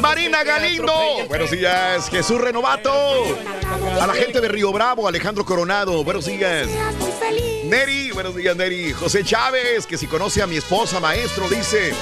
[0.00, 0.92] Marina Galindo.
[1.28, 2.92] Buenos días, Jesús Renovato.
[4.00, 6.02] A la gente de Río Bravo, Alejandro Coronado.
[6.04, 6.68] Buenos días.
[7.64, 8.92] Neri, buenos días, Neri.
[8.92, 11.92] José Chávez, que si conoce a mi esposa, maestro, dice.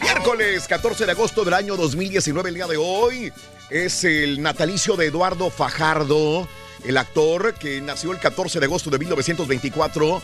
[0.00, 3.32] Miércoles 14 de agosto del año 2019, el día de hoy,
[3.70, 6.46] es el natalicio de Eduardo Fajardo,
[6.84, 10.22] el actor que nació el 14 de agosto de 1924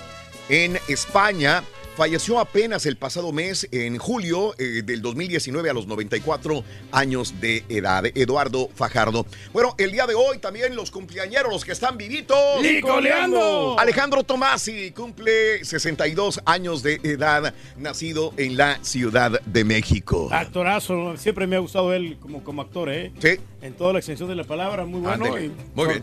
[0.48, 1.62] en España.
[1.97, 7.64] Falleció apenas el pasado mes, en julio eh, del 2019, a los 94 años de
[7.68, 8.07] edad.
[8.07, 9.26] Eduardo Fajardo.
[9.53, 12.36] Bueno, el día de hoy también los cumpleañeros, los que están vivitos.
[12.62, 13.76] ¡Licoleando!
[13.78, 20.28] Alejandro Tomasi cumple 62 años de edad, nacido en la Ciudad de México.
[20.32, 23.12] Actorazo, siempre me ha gustado él como, como actor, ¿eh?
[23.20, 23.38] Sí.
[23.62, 25.38] En toda la extensión de la palabra, muy bueno.
[25.38, 26.03] Y Muy bien.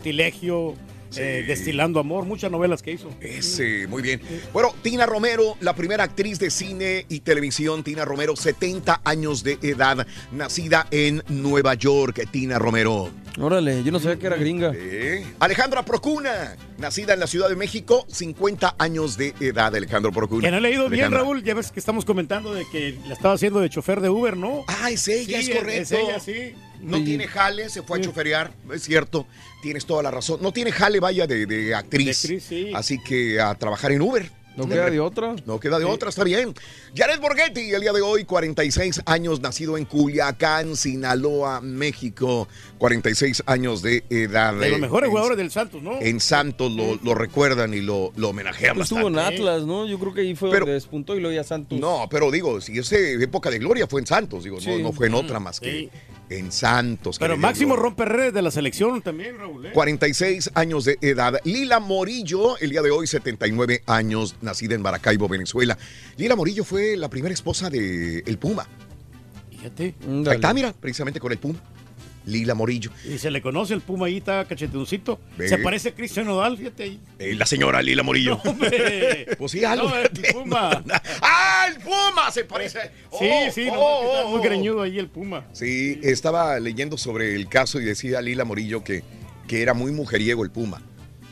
[1.16, 3.10] Eh, Destilando Amor, muchas novelas que hizo.
[3.20, 4.20] Ese, muy bien.
[4.52, 9.58] Bueno, Tina Romero, la primera actriz de cine y televisión, Tina Romero, 70 años de
[9.62, 13.10] edad, nacida en Nueva York, Tina Romero.
[13.40, 14.72] Órale, yo no sabía que era gringa.
[14.74, 20.42] Eh, Alejandra Procuna, nacida en la Ciudad de México, 50 años de edad, Alejandro Procuna.
[20.42, 21.12] Que no he leído bien.
[21.12, 21.42] Raúl.
[21.42, 24.64] Ya ves que estamos comentando de que la estaba haciendo de chofer de Uber, ¿no?
[24.66, 25.82] Ah, es ella, Sí, es correcto.
[25.82, 26.54] Es ella, sí.
[26.80, 29.26] No tiene jale, se fue a choferear, es cierto,
[29.62, 30.40] tienes toda la razón.
[30.42, 32.04] No tiene jale, vaya, de, de actriz.
[32.06, 32.72] De actriz, sí.
[32.74, 34.30] Así que a trabajar en Uber.
[34.56, 35.36] No queda de otra.
[35.46, 36.52] No queda de otra, está bien.
[36.96, 42.48] Jared Borghetti, el día de hoy, 46 años, nacido en Culiacán, Sinaloa, México.
[42.78, 44.54] 46 años de edad.
[44.54, 46.00] De los mejores en- jugadores del Santos, ¿no?
[46.00, 49.86] En Santos lo, lo recuerdan y lo, lo homenajean Pues estuvo en Atlas, ¿no?
[49.86, 51.78] Yo creo que ahí fue Pero- donde despuntó y luego ya Santos.
[51.78, 54.82] No, pero digo, si esa época de gloria fue en Santos, digo, no, Sí.
[54.82, 55.88] no fue en otra más que
[56.30, 57.18] en Santos.
[57.18, 59.66] Pero Máximo rompe redes de la selección también, Raúl.
[59.66, 59.70] ¿eh?
[59.72, 61.40] 46 años de edad.
[61.44, 65.78] Lila Morillo, el día de hoy, 79 años, nacida en Maracaibo, Venezuela.
[66.16, 68.66] Lila Morillo fue la primera esposa de El Puma.
[69.50, 69.94] Fíjate.
[70.06, 71.58] Ahí está, mira, precisamente con el Puma.
[72.28, 72.90] Lila Morillo.
[73.04, 75.18] Y se le conoce el Puma ahí, está cachetuncito.
[75.36, 75.48] Ve.
[75.48, 77.00] Se parece a Cristian Nodal, fíjate ahí.
[77.18, 78.36] Eh, la señora Lila Morillo.
[78.44, 79.26] Hombre.
[79.38, 79.88] Pues sí, algo.
[79.88, 80.84] No, el Puma.
[81.22, 82.30] ¡Ah, el Puma!
[82.32, 82.80] Se parece.
[83.18, 84.42] Sí, Oh, sí, no, oh, está oh, muy oh.
[84.42, 85.46] greñudo ahí el Puma.
[85.52, 89.02] Sí, estaba leyendo sobre el caso y decía Lila Morillo que,
[89.46, 90.82] que era muy mujeriego el Puma.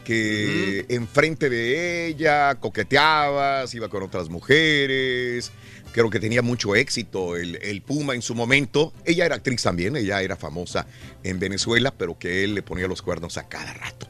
[0.04, 5.50] Que enfrente de ella coqueteaba, se iba con otras mujeres.
[5.96, 8.92] Creo que tenía mucho éxito el, el Puma en su momento.
[9.06, 10.86] Ella era actriz también, ella era famosa
[11.22, 14.06] en Venezuela, pero que él le ponía los cuernos a cada rato.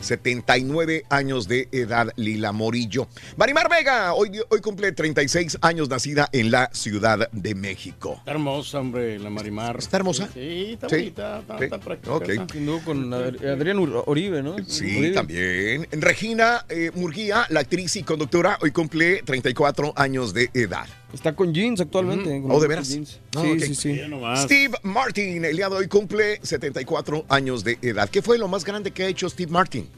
[0.00, 3.08] 79 años de edad, Lila Morillo.
[3.38, 8.16] Marimar Vega, hoy, hoy cumple 36 años, nacida en la Ciudad de México.
[8.18, 9.78] Está hermosa, hombre, la Marimar.
[9.78, 10.28] ¿Está hermosa?
[10.34, 10.96] Sí, está Sí.
[10.96, 11.64] bonita, está, Sí.
[11.64, 12.84] está práctica.
[12.84, 14.56] Con Ad- Adrián Oribe, ¿no?
[14.66, 15.10] Sí, Uribe.
[15.14, 15.88] también.
[15.92, 20.86] Regina eh, Murguía, la actriz y conductora, hoy cumple 34 años de edad.
[21.12, 22.40] Está con jeans actualmente.
[22.40, 22.88] con ¿Oh, de veras?
[22.88, 23.18] jeans.
[23.36, 23.58] Ah, Sí, ok.
[23.60, 24.00] sí, sí.
[24.36, 28.08] Steve Martin, el día de hoy cumple 74 años de edad.
[28.08, 29.88] ¿Qué fue lo más grande que ha hecho Steve Martin?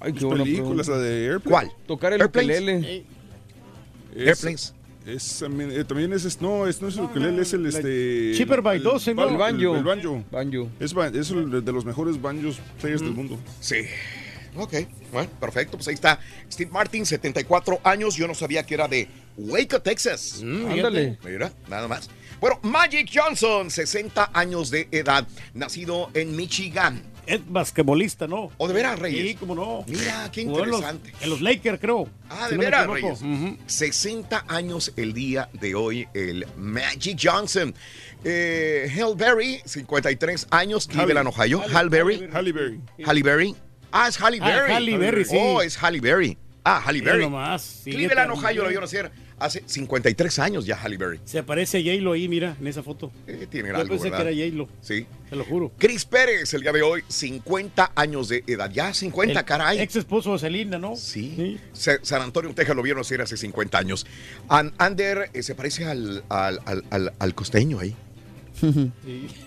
[0.00, 1.50] Ay, qué buena películas, la de Airplane.
[1.68, 1.72] ¿Cuál?
[1.86, 2.56] Tocar el Airplanes.
[2.60, 3.04] ukelele.
[4.16, 4.74] Es- Airplanes.
[5.04, 8.32] Es, también, eh, también es, es- no, es, no es el ukelele, es el este...
[8.36, 9.24] Cheaper by dozen, ¿no?
[9.24, 9.76] El, El banjo.
[9.76, 10.24] El banjo.
[10.30, 10.68] Banjo.
[10.78, 13.36] Es, es el de los mejores banjos players del mundo.
[13.60, 13.76] Sí.
[14.56, 14.74] Ok,
[15.12, 15.76] bueno, perfecto.
[15.76, 16.18] Pues ahí está
[16.50, 18.14] Steve Martin, 74 años.
[18.16, 20.40] Yo no sabía que era de Waco, Texas.
[20.42, 21.18] ándale.
[21.24, 22.10] Mira, nada más.
[22.40, 27.02] Bueno, Magic Johnson, 60 años de edad, nacido en Michigan.
[27.24, 28.50] Es basquetbolista, ¿no?
[28.58, 29.22] ¿O de veras, Reyes?
[29.28, 29.84] Sí, cómo no.
[29.86, 31.12] Mira, qué en los- interesante.
[31.20, 32.08] En los, Lakers, creo.
[32.28, 32.88] Ah, de veras.
[32.88, 33.22] Reyes.
[33.22, 33.56] Ujú.
[33.64, 37.72] 60 años el día de hoy, el Magic Johnson.
[38.24, 41.62] Eh, Berry, 53 años, Cleveland, Ohio.
[41.72, 42.28] Halle Berry.
[42.32, 42.80] Halle Berry.
[43.06, 43.54] Halle Berry.
[43.92, 44.72] Ah, es Halle Ah, Berry.
[44.72, 45.36] Halle Berry, sí.
[45.38, 46.36] Oh, es Halle Berry.
[46.64, 47.22] Ah, Halle Berry.
[47.24, 51.18] nomás, sí, Cleveland, Ohio, lo vieron hacer Hace 53 años ya Halle Berry.
[51.24, 53.10] Se aparece J-Lo ahí, mira, en esa foto.
[53.26, 54.24] Eh, tiene Yo algo, pensé ¿verdad?
[54.26, 54.68] que era J-Lo.
[54.80, 55.04] Sí.
[55.28, 55.72] Te lo juro.
[55.78, 58.70] Chris Pérez, el día de hoy, 50 años de edad.
[58.70, 59.80] Ya 50, El caray.
[59.80, 60.94] Ex esposo de Selena, ¿no?
[60.94, 61.58] Sí.
[61.72, 64.06] Sa- San Antonio, Texas, lo vieron hacer hace 50 años.
[64.48, 67.96] An- Ander eh, se parece al, al, al- al- costeño ahí.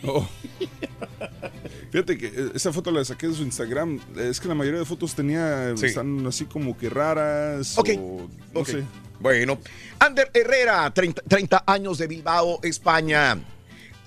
[0.04, 0.28] Oh.
[1.96, 4.02] Fíjate que eh, esa foto la saqué de su Instagram.
[4.18, 5.86] Es que la mayoría de fotos tenía, Sí.
[5.86, 7.78] están así como que raras.
[7.78, 8.68] Ok, o no ok.
[8.68, 8.84] sé.
[9.22, 9.58] Bueno,
[10.00, 13.38] Ander Herrera, 30, 30 años de Bilbao, España.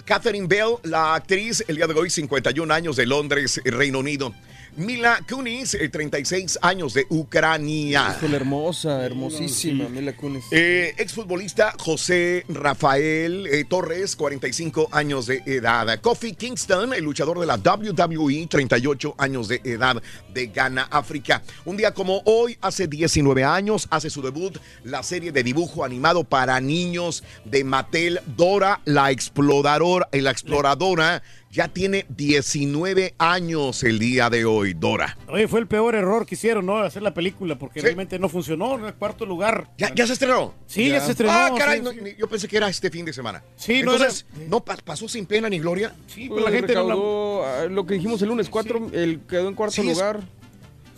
[0.05, 4.35] Catherine Bell, la actriz, el día de hoy, 51 años de Londres, Reino Unido.
[4.79, 8.15] Mila Kunis, eh, 36 años de Ucrania.
[8.17, 10.45] Híjole, hermosa, hermosísima, Mila Kunis.
[10.53, 16.01] Eh, exfutbolista José Rafael eh, Torres, 45 años de edad.
[16.01, 20.01] Kofi Kingston, el luchador de la WWE, 38 años de edad
[20.33, 21.43] de Ghana, África.
[21.65, 26.23] Un día como hoy, hace 19 años, hace su debut la serie de dibujo animado
[26.23, 30.09] para niños de Mattel, Dora la Exploradora.
[30.13, 31.21] La exploradora
[31.51, 35.17] ya tiene 19 años el día de hoy, Dora.
[35.29, 36.79] Oye, fue el peor error que hicieron, ¿no?
[36.79, 39.71] Hacer la película, porque realmente no funcionó, en el cuarto lugar.
[39.79, 40.55] ¿Ya, ya se estrenó?
[40.67, 41.33] Sí, ya, se estrenó.
[41.33, 41.99] Ah, caray, sí, no, sí.
[42.03, 43.43] ni- yo pensé que era este fin de semana.
[43.57, 45.95] Sí, no Entonces, no, pa- pasó sin pena ni gloria.
[46.07, 49.55] Sí, Pues la gente recaudó, ah, lo que dijimos el lunes, cuatro, él quedó en
[49.55, 50.21] cuarto Sí, es- lugar.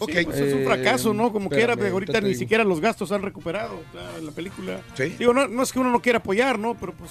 [0.03, 0.13] Ok.
[0.13, 1.31] Sí, pues es un Eh, fracaso, ¿no?
[1.31, 2.39] Como quiera, ahorita ni digo.
[2.39, 4.81] siquiera los gastos han recuperado o sea, en la película.
[4.95, 5.15] Sí.
[5.19, 6.75] Digo, no, no es que uno no quiera apoyar, ¿no?
[6.75, 7.11] Pero pues,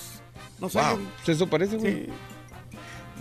[0.59, 0.79] no sé.
[0.79, 0.99] Wow.
[1.23, 1.93] Pues Eso parece, güey.
[1.93, 2.05] Sí.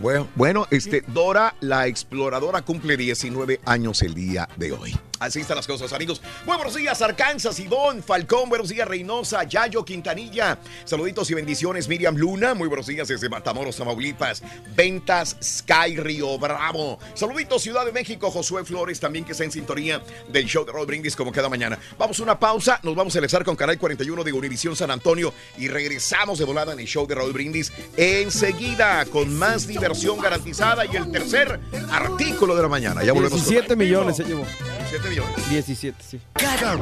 [0.01, 4.94] Bueno, bueno, este, Dora la exploradora cumple 19 años el día de hoy.
[5.21, 6.23] Así están las cosas, amigos.
[6.47, 10.59] Buenos días, Arkansas, Ivón, Falcón, buenos días, Reynosa, Yayo, Quintanilla.
[10.85, 12.55] Saluditos y bendiciones, Miriam Luna.
[12.55, 14.43] Muy buenos días desde Matamoros, Tamaulipas.
[14.77, 17.01] Ventas, Sky, Río Bravo.
[17.14, 20.87] Saluditos, Ciudad de México, Josué Flores, también que está en sintonía del show de Roll
[20.87, 21.79] Brindis como cada mañana.
[21.99, 25.35] Vamos a una pausa, nos vamos a enlazar con Canal 41 de Univisión San Antonio
[25.57, 30.87] y regresamos de volada en el show de Raúl Brindis enseguida con más diversión garantizada
[30.87, 31.59] y el tercer
[31.91, 33.03] artículo de la mañana.
[33.03, 33.41] Ya volvemos.
[33.41, 34.45] con- 17 millones se llevó.
[34.91, 35.51] 17 millones.
[35.51, 36.21] 17, sí.
[36.35, 36.79] Cada,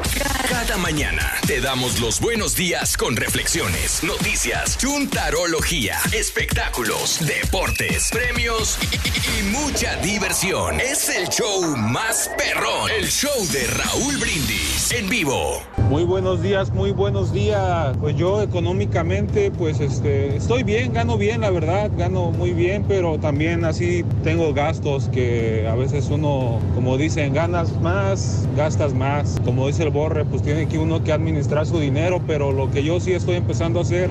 [0.48, 8.96] cada mañana te damos los buenos días con reflexiones, noticias, chuntarología, espectáculos, deportes, premios y,
[8.96, 10.80] y- y mucha diversión.
[10.80, 15.62] Es el show más perrón, el show de Raúl Brindis en vivo.
[15.88, 17.96] Muy buenos días, muy buenos días.
[18.00, 23.18] Pues yo económicamente, pues este, estoy bien, gano bien, la verdad, gano muy bien, pero
[23.18, 28.15] también así tengo gastos que a veces uno, como dicen, ganas más,
[28.56, 29.40] gastas más.
[29.44, 32.82] Como dice el Borre, pues tiene que uno que administrar su dinero, pero lo que
[32.82, 34.10] yo sí estoy empezando a hacer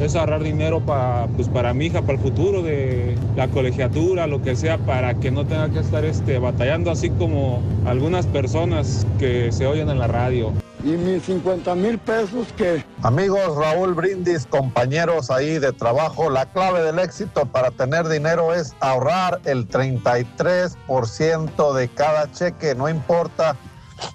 [0.00, 4.42] es ahorrar dinero para pues para mi hija, para el futuro de la colegiatura, lo
[4.42, 9.50] que sea, para que no tenga que estar este, batallando así como algunas personas que
[9.50, 10.52] se oyen en la radio.
[10.84, 12.84] ¿Y mis 50 mil pesos qué?
[13.02, 18.76] Amigos, Raúl Brindis, compañeros ahí de trabajo, la clave del éxito para tener dinero es
[18.80, 23.56] ahorrar el 33% de cada cheque, no importa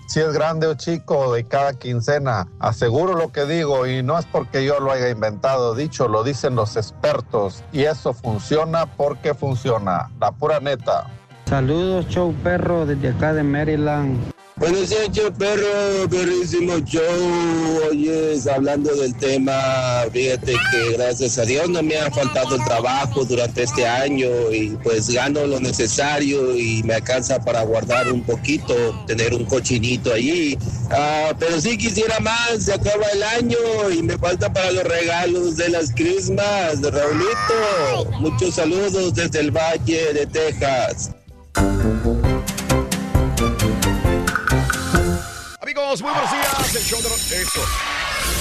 [0.07, 2.47] si es grande o chico, de cada quincena.
[2.59, 6.55] Aseguro lo que digo y no es porque yo lo haya inventado, dicho, lo dicen
[6.55, 11.07] los expertos y eso funciona porque funciona, la pura neta.
[11.45, 14.32] Saludos, show perro, desde acá de Maryland.
[14.55, 17.01] Buenos días, yo perro, perrísimo show.
[17.89, 23.25] Oyes, hablando del tema, fíjate que gracias a Dios no me ha faltado el trabajo
[23.25, 28.75] durante este año y pues gano lo necesario y me alcanza para guardar un poquito,
[29.07, 30.55] tener un cochinito allí.
[30.91, 33.57] Ah, pero sí quisiera más, se acaba el año
[33.91, 38.11] y me falta para los regalos de las Christmas, Raulito.
[38.19, 41.09] Muchos saludos desde el Valle de Texas.
[45.75, 46.75] Amigos, muy buenos días.
[46.75, 47.59] El show de Eso.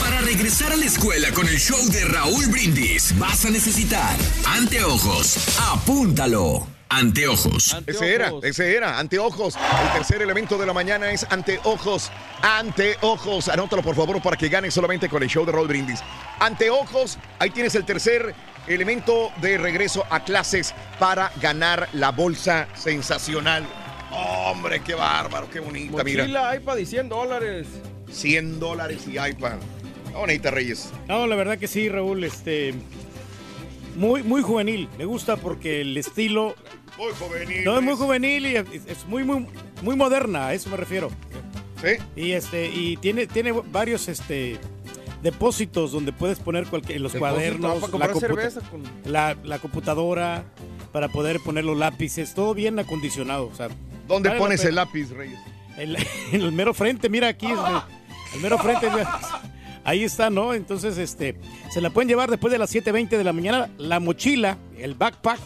[0.02, 4.16] Para regresar a la escuela con el show de Raúl Brindis, vas a necesitar
[4.46, 5.38] anteojos.
[5.58, 6.66] Apúntalo.
[6.90, 7.74] Anteojos.
[7.86, 9.56] Ese era, ese era, anteojos.
[9.56, 12.10] El tercer elemento de la mañana es anteojos.
[12.42, 13.48] Anteojos.
[13.48, 16.00] Anótalo por favor para que ganes solamente con el show de Roll Brindis.
[16.38, 17.16] Anteojos.
[17.38, 18.34] Ahí tienes el tercer
[18.66, 23.66] elemento de regreso a clases para ganar la bolsa sensacional.
[24.12, 26.22] Hombre, qué bárbaro, qué bonita, mira.
[26.24, 27.66] Mochila, iPad y 100 dólares.
[28.10, 29.58] 100 dólares y iPad.
[30.08, 30.92] Qué bonita, Reyes.
[31.08, 32.74] No, la verdad que sí, Raúl, este
[33.96, 34.88] muy muy juvenil.
[34.98, 36.54] Me gusta porque el estilo
[36.98, 37.64] Muy juvenil.
[37.64, 39.46] no es muy juvenil y es, muy muy
[39.82, 41.10] muy moderna, a eso me refiero.
[41.82, 41.96] Sí.
[42.14, 44.58] Y este y tiene tiene varios este
[45.22, 49.58] depósitos donde puedes poner cualquier los Depósito, cuadernos, para comprar computa- cerveza con- la, la
[49.60, 50.44] computadora
[50.92, 53.68] para poder poner los lápices, todo bien acondicionado, o sea,
[54.08, 55.38] ¿Dónde vale pones el lápiz, Reyes?
[55.76, 55.98] En, la-
[56.32, 57.58] en el mero frente, mira aquí, el,
[58.34, 58.88] el mero frente.
[59.84, 60.54] Ahí está, ¿no?
[60.54, 61.36] Entonces, este,
[61.72, 65.38] se la pueden llevar después de las 7.20 de la mañana, la mochila, el backpack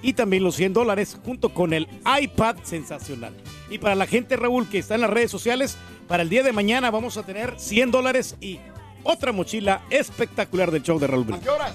[0.00, 1.88] y también los 100 dólares junto con el
[2.20, 3.34] iPad sensacional.
[3.70, 5.76] Y para la gente, Raúl, que está en las redes sociales,
[6.08, 8.58] para el día de mañana vamos a tener 100 dólares y
[9.02, 11.44] otra mochila espectacular del show de Raúl Brindis.
[11.44, 11.74] ¿Qué horas?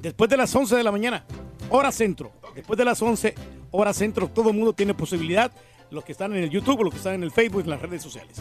[0.00, 1.24] Después de las 11 de la mañana,
[1.70, 2.32] hora centro.
[2.54, 3.34] Después de las 11,
[3.70, 5.50] hora centro, todo el mundo tiene posibilidad.
[5.90, 8.00] Los que están en el YouTube, los que están en el Facebook, en las redes
[8.00, 8.36] sociales.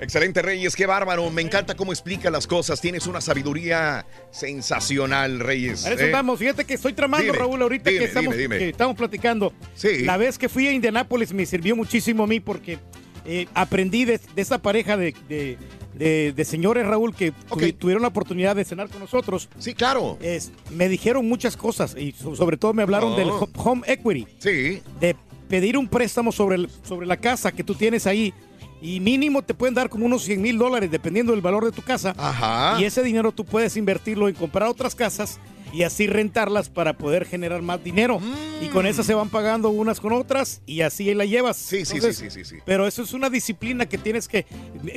[0.00, 1.30] Excelente, Reyes, qué bárbaro.
[1.30, 2.78] Me encanta cómo explica las cosas.
[2.78, 5.86] Tienes una sabiduría sensacional, Reyes.
[5.86, 6.06] A eso ¿eh?
[6.06, 6.38] estamos.
[6.38, 8.58] Fíjate que estoy tramando, Dime, Raúl, ahorita dime, que, estamos, dime, dime.
[8.58, 9.54] que estamos platicando.
[9.74, 10.04] Sí.
[10.04, 12.78] La vez que fui a Indianápolis me sirvió muchísimo a mí porque
[13.24, 15.56] eh, aprendí de, de esa pareja de, de-
[15.94, 19.48] de- de señores, Raúl, que tuvi- tuvieron la oportunidad de cenar con nosotros.
[19.58, 20.18] Sí, claro.
[20.20, 23.16] Es, me dijeron muchas cosas y so- sobre todo me hablaron Oh.
[23.16, 24.26] del ho- home equity.
[24.38, 24.82] Sí.
[25.00, 25.16] De
[25.48, 28.32] pedir un préstamo sobre, el- sobre la casa que tú tienes ahí.
[28.82, 31.82] Y mínimo te pueden dar como unos 100 mil dólares dependiendo del valor de tu
[31.82, 32.14] casa.
[32.16, 32.80] Ajá.
[32.80, 35.38] Y ese dinero tú puedes invertirlo en comprar otras casas
[35.72, 38.20] y así rentarlas para poder generar más dinero.
[38.60, 41.56] Y con esas se van pagando unas con otras y así la llevas.
[41.56, 42.62] Sí, sí, Entonces, sí, sí, sí, sí.
[42.66, 44.46] Pero eso es una disciplina que tienes que...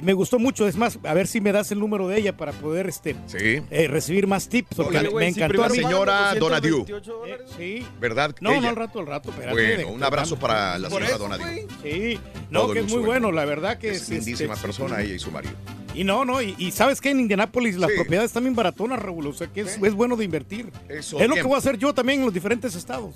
[0.01, 0.67] me- gustó mucho.
[0.67, 3.87] Es más, a ver si me das el número de ella para poder este, eh,
[3.87, 4.75] recibir más tips.
[4.75, 5.75] Porque Oye, me, güey, me si encantó a mí.
[5.77, 6.85] Señora Donadieu.
[7.25, 7.85] Eh, sí.
[7.99, 8.35] ¿Verdad?
[8.41, 8.61] No, Ella.
[8.61, 9.29] no, al rato, al rato.
[9.29, 11.67] espérate, Bueno, de- un abrazo para la señora Donadieu.
[11.81, 12.19] Sí,
[12.49, 15.13] no, Todo que es muy bueno, la verdad que Es es, lindísima este, persona ella
[15.15, 15.53] y su marido.
[15.93, 17.95] Y no, no, y, y sabes que en Indianápolis las Sí.
[17.97, 20.71] propiedades están bien baratonas, Raúl, o sea que es, es bueno de invertir.
[20.89, 21.43] Eso, es lo bien.
[21.43, 23.13] que voy a hacer yo también en los diferentes estados.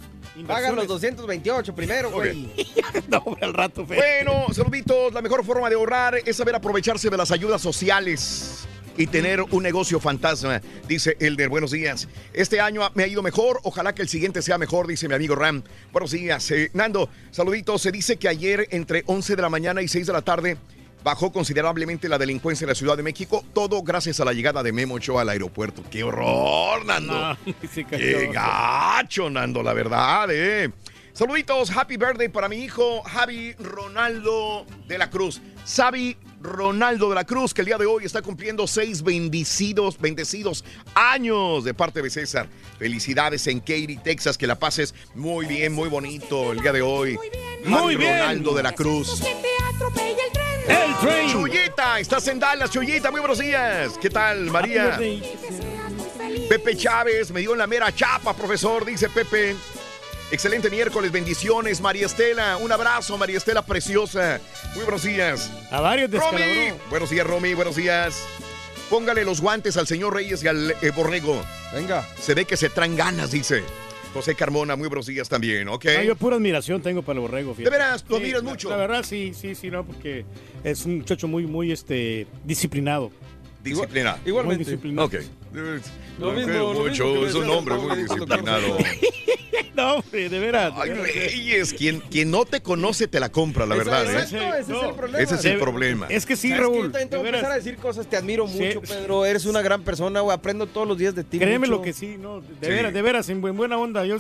[0.48, 0.88] Pagan los Inversiones.
[0.88, 2.48] 228 primero, güey.
[3.10, 3.98] no, al rato, Fer.
[3.98, 5.12] Bueno, saluditos.
[5.14, 8.68] La mejor forma de ahorrar es saber aprovecharse de las ayudas sociales
[9.00, 11.50] y tener un negocio fantasma, dice Elder.
[11.50, 12.08] Buenos días.
[12.34, 13.60] Este año me ha ido mejor.
[13.64, 15.64] Ojalá que el siguiente sea mejor, dice mi amigo Ram.
[15.92, 16.50] Buenos días.
[16.52, 17.82] Eh, Nando, saluditos.
[17.82, 20.58] Se dice que ayer entre 11 de la mañana y 6 de la tarde
[21.04, 23.44] bajó considerablemente la delincuencia en la Ciudad de México.
[23.54, 25.84] Todo gracias a la llegada de Memo Ochoa al aeropuerto.
[25.90, 27.14] ¡Qué horror, Nando!
[27.14, 27.38] No,
[27.74, 27.98] sí, cachó.
[27.98, 30.72] ¡Qué gacho, Nando, la verdad, eh!
[31.18, 35.42] Saluditos, happy birthday para mi hijo Javi Ronaldo de la Cruz.
[35.66, 40.64] Xavi Ronaldo de la Cruz, que el día de hoy está cumpliendo seis bendecidos, bendecidos
[40.94, 42.48] años de parte de César.
[42.78, 47.18] Felicidades en Katy, Texas, que la pases muy bien, muy bonito el día de hoy.
[47.66, 48.20] Muy Javi bien.
[48.20, 49.20] Ronaldo de la Cruz.
[50.68, 51.30] El tren.
[51.30, 53.94] Chuyita, estás en Dallas, Chuyita, muy buenos días.
[54.02, 55.00] ¿Qué tal, María?
[56.50, 59.56] Pepe Chávez, me dio en la mera chapa, profesor, dice Pepe.
[60.30, 62.58] Excelente miércoles, bendiciones, María Estela.
[62.58, 64.42] Un abrazo, María Estela preciosa.
[64.76, 65.50] Muy buenos días.
[65.72, 66.42] A varios Romy.
[66.42, 66.90] descalabró.
[66.90, 68.22] Buenos días, Romy, buenos días.
[68.90, 71.42] Póngale los guantes al señor Reyes y al eh, Borrego.
[71.74, 72.06] Venga.
[72.20, 73.64] Se ve que se traen ganas, dice.
[74.18, 75.86] José Carmona, muy buenos días también, ¿ok?
[75.98, 77.54] No, yo pura admiración tengo para el borrego.
[77.54, 77.70] fíjate.
[77.70, 78.04] ¿De veras?
[78.10, 78.70] ¿Lo Sí, admiras la- mucho?
[78.72, 80.26] La verdad, sí, sí, sí, no, porque
[80.64, 83.12] es un muchacho muy, muy, este, disciplinado.
[83.64, 84.18] Disciplina.
[84.44, 85.06] Muy disciplinado.
[85.06, 85.18] Ok.
[86.20, 88.78] Lo mismo, lo mucho, mismo es un hombre muy disciplinado.
[89.76, 90.74] No, hombre, de veras.
[90.76, 90.90] Ay.
[90.90, 94.06] Reyes, quien, quien no te conoce te la compra, la verdad.
[94.06, 94.22] ¿eh?
[94.24, 95.20] Exacto, ese es el problema.
[95.24, 96.08] Ese es el problema.
[96.10, 96.92] Es que sí, Raúl.
[96.92, 98.08] también tengo que empezar a decir cosas.
[98.10, 98.58] Te admiro Sí.
[98.60, 99.24] mucho, Pedro.
[99.24, 100.36] Eres una gran persona, güey.
[100.36, 101.38] Aprendo todos los días de ti.
[101.38, 101.72] Créeme mucho.
[101.74, 102.70] lo que sí, no, de Sí.
[102.70, 104.04] veras, de veras, en buen- buena onda.
[104.04, 104.18] Yo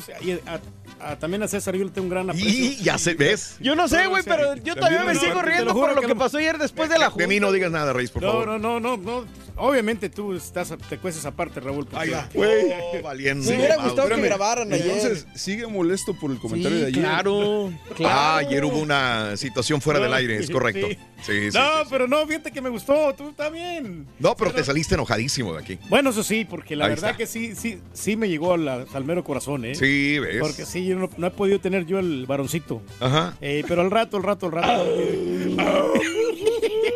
[0.99, 2.49] a- también a César yo le tengo un gran aprecio.
[2.49, 3.55] Y ya se ves.
[3.59, 6.37] Yo no sé, güey, pero yo también me no, sigo riendo por lo que pasó
[6.37, 7.27] ayer después de la De junta.
[7.27, 8.47] mí no digas nada, Reyes, por No, favor.
[8.47, 9.25] no, no, no, no.
[9.59, 11.87] Obviamente tú estás, te cueces aparte, Raúl.
[11.87, 13.49] porque- Güey, valiente.
[13.49, 14.85] Me hubiera gustado que grabaran ayer.
[14.87, 17.01] Entonces, sigue molesto por el comentario Sí, de ayer.
[17.03, 18.15] claro, claro.
[18.19, 20.87] Ah, ayer hubo una situación fuera del aire, es sí, correcto.
[21.23, 21.47] Sí.
[21.47, 21.87] Sí, sí, no, sí, sí.
[21.89, 24.07] pero no, fíjate que me gustó, tú está bien.
[24.19, 25.79] No, pero te saliste enojadísimo de aquí.
[25.89, 27.17] Bueno, eso sí, porque la Ahí verdad está.
[27.17, 29.75] que sí, sí, sí me llegó al, al mero corazón, ¿eh?
[29.75, 30.37] Sí, ves.
[30.39, 32.81] Porque sí, yo no, no he podido tener yo el varoncito.
[32.99, 33.35] Ajá.
[33.41, 34.85] Eh, pero al rato, al rato, al rato.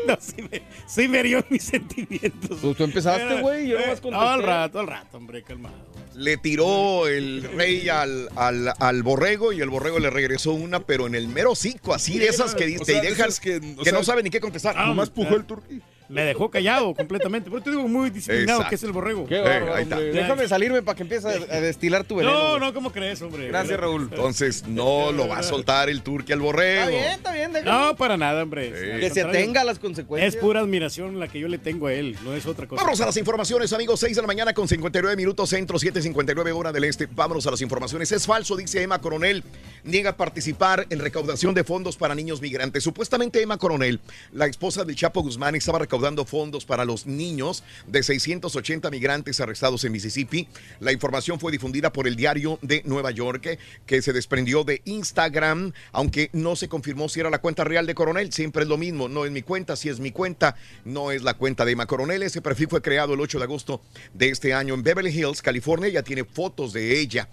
[0.07, 2.59] no, sí, me, sí me mis sentimientos.
[2.61, 4.47] Pues tú empezaste, Pero, güey, yo eh, nomás no, al contesté.
[4.51, 5.76] rato, al rato, hombre, calmado.
[6.15, 11.07] Le tiró el rey al, al, al borrego y el borrego le regresó una, pero
[11.07, 13.57] en el mero cico, así de esas que O te sea, de dejan esas que,
[13.78, 14.76] o que saben ni qué contestar.
[14.78, 15.82] Ah, Nomás pujó el turqui.
[16.12, 17.49] Me dejó callado completamente.
[17.49, 18.70] Pero te digo, muy disciplinado Exacto.
[18.70, 19.26] que es el borrego.
[19.26, 19.95] Qué Eh, bárbaro, ahí está.
[19.97, 20.12] hombre.
[20.14, 22.34] Déjame salirme para que empiece a, destilar tu veneno.
[22.34, 23.47] No, no, ¿cómo crees, hombre?
[23.47, 24.03] Gracias, Raúl.
[24.12, 26.82] Entonces no lo va a soltar el turqui al borrego.
[26.82, 27.53] Está bien, está bien.
[27.53, 27.86] déjalo.
[27.88, 28.70] No, para nada, hombre.
[28.70, 28.99] Sí.
[28.99, 30.36] Que se tenga las consecuencias.
[30.36, 32.82] Es pura admiración la que yo le tengo a él, no es otra cosa.
[32.82, 33.99] Vámonos a las informaciones, amigos.
[34.01, 37.07] 6 de la mañana con 59 minutos, centro 7:59 hora del este.
[37.09, 38.12] Vámonos a las informaciones.
[38.12, 39.43] Es falso, dice Emma Coronel.
[39.86, 42.84] Niega participar en recaudación de fondos para niños migrantes.
[42.84, 43.99] Supuestamente Emma Coronel,
[44.34, 49.39] la esposa del Chapo Guzmán, estaba recaudando recaudando fondos para los niños de 680 migrantes
[49.39, 50.47] arrestados en Mississippi.
[50.79, 55.73] La información fue difundida por el diario de Nueva York, que se desprendió de Instagram,
[55.91, 58.33] aunque no se confirmó si era la cuenta real de Coronel.
[58.33, 61.35] Siempre es lo mismo, no es mi cuenta, si es mi cuenta, no es la
[61.35, 62.23] cuenta de Emma Coronel.
[62.23, 63.81] Ese perfil fue creado el 8 de agosto
[64.15, 65.89] de este año en Beverly Hills, California.
[65.89, 67.29] Ya tiene fotos de ella.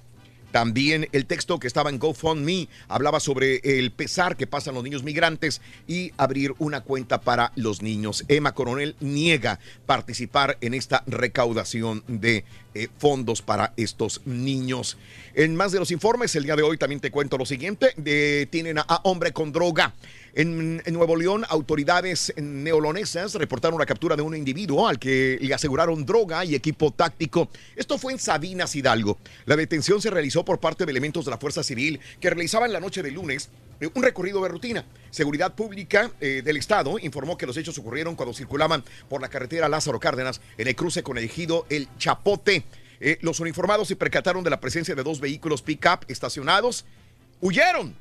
[0.52, 5.02] También el texto que estaba en GoFundMe hablaba sobre el pesar que pasan los niños
[5.02, 8.24] migrantes y abrir una cuenta para los niños.
[8.28, 12.44] Emma Coronel niega participar en esta recaudación de
[12.74, 14.96] eh, fondos para estos niños.
[15.34, 17.92] En más de los informes, el día de hoy también te cuento lo siguiente.
[17.96, 19.94] Detienen a, a hombre con droga.
[20.38, 26.06] En, Nuevo León, autoridades neolonesas reportaron la captura de un individuo al que le aseguraron
[26.06, 27.48] droga y equipo táctico.
[27.74, 29.18] Esto fue en Sabinas, Hidalgo.
[29.46, 32.78] La detención se realizó por parte de elementos de la Fuerza Civil que realizaban la
[32.78, 34.84] noche de lunes eh, un recorrido de rutina.
[35.10, 39.68] Seguridad Pública eh, del Estado informó que los hechos ocurrieron cuando circulaban por la carretera
[39.68, 42.62] Lázaro Cárdenas en el cruce con el ejido El Chapote.
[43.00, 46.84] Eh, los uniformados se percataron de la presencia de dos vehículos pick-up estacionados.
[47.40, 47.96] Huyeron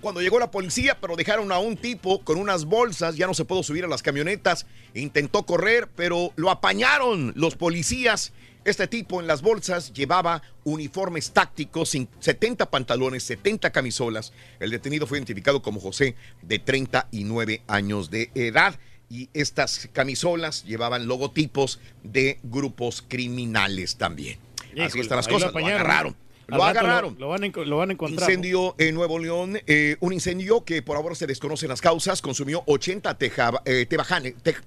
[0.00, 3.44] cuando llegó la policía, pero dejaron a un tipo con unas bolsas, ya no se
[3.44, 8.32] pudo subir a las camionetas, intentó correr, pero lo apañaron los policías.
[8.64, 14.32] Este tipo en las bolsas llevaba uniformes tácticos, sin 70 pantalones, 70 camisolas.
[14.60, 18.78] El detenido fue identificado como José, de 39 años de edad.
[19.10, 24.38] Y estas camisolas llevaban logotipos de grupos criminales también.
[24.80, 25.52] Así están las lo cosas.
[25.52, 26.16] Lo, agarraron.
[26.56, 27.14] Lo agarraron.
[27.14, 28.28] Lo, lo van a, lo van a encontrar.
[28.30, 32.62] Incendio en Nuevo León, eh, un incendio que por ahora se desconocen las causas, consumió
[32.66, 34.62] 80 teja- eh, tebajane- tej-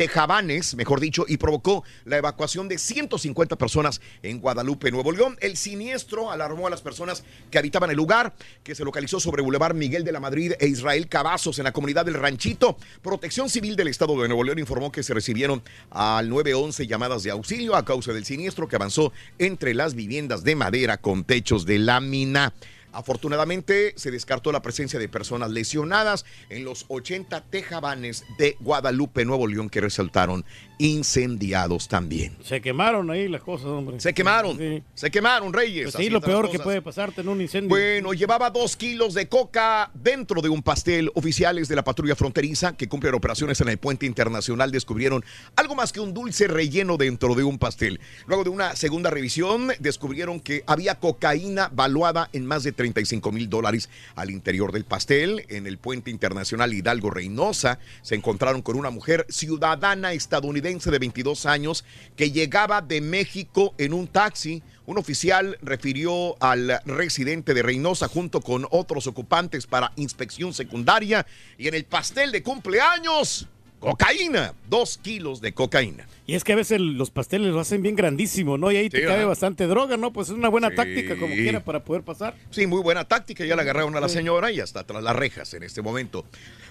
[0.00, 5.36] tejabanes, mejor dicho, y provocó la evacuación de 150 personas en Guadalupe, Nuevo León.
[5.42, 9.74] El siniestro alarmó a las personas que habitaban el lugar, que se localizó sobre Boulevard
[9.74, 12.78] Miguel de la Madrid e Israel Cavazos en la comunidad del Ranchito.
[13.02, 17.32] Protección Civil del Estado de Nuevo León informó que se recibieron al 911 llamadas de
[17.32, 21.78] auxilio a causa del siniestro que avanzó entre las viviendas de madera con techos de
[21.78, 22.54] lámina.
[22.92, 29.46] Afortunadamente se descartó la presencia de personas lesionadas en los 80 tejabanes de Guadalupe, Nuevo
[29.46, 30.44] León, que resultaron
[30.80, 32.34] incendiados también.
[32.42, 34.00] Se quemaron ahí las cosas, hombre.
[34.00, 34.58] Se quemaron,
[34.94, 35.92] se quemaron, Reyes.
[35.92, 37.68] Pues sí, lo peor que puede pasarte en un incendio.
[37.68, 41.10] Bueno, llevaba dos kilos de coca dentro de un pastel.
[41.14, 45.22] Oficiales de la patrulla fronteriza que cumplen operaciones en el puente internacional descubrieron
[45.54, 48.00] algo más que un dulce relleno dentro de un pastel.
[48.26, 53.50] Luego de una segunda revisión, descubrieron que había cocaína valuada en más de 35 mil
[53.50, 55.44] dólares al interior del pastel.
[55.50, 61.46] En el puente internacional Hidalgo Reynosa se encontraron con una mujer ciudadana estadounidense de 22
[61.46, 61.84] años
[62.16, 64.62] que llegaba de México en un taxi.
[64.86, 71.26] Un oficial refirió al residente de Reynosa junto con otros ocupantes para inspección secundaria
[71.58, 73.48] y en el pastel de cumpleaños,
[73.80, 76.06] cocaína, dos kilos de cocaína.
[76.30, 78.70] Y es que a veces los pasteles lo hacen bien grandísimo, ¿no?
[78.70, 80.12] Y ahí te cabe bastante droga, ¿no?
[80.12, 80.76] Pues es una buena Sí.
[80.76, 82.36] táctica como quiera para poder pasar.
[82.50, 83.44] Sí, muy buena táctica.
[83.44, 86.24] Ya la agarraron a la señora y hasta tras las rejas en este momento.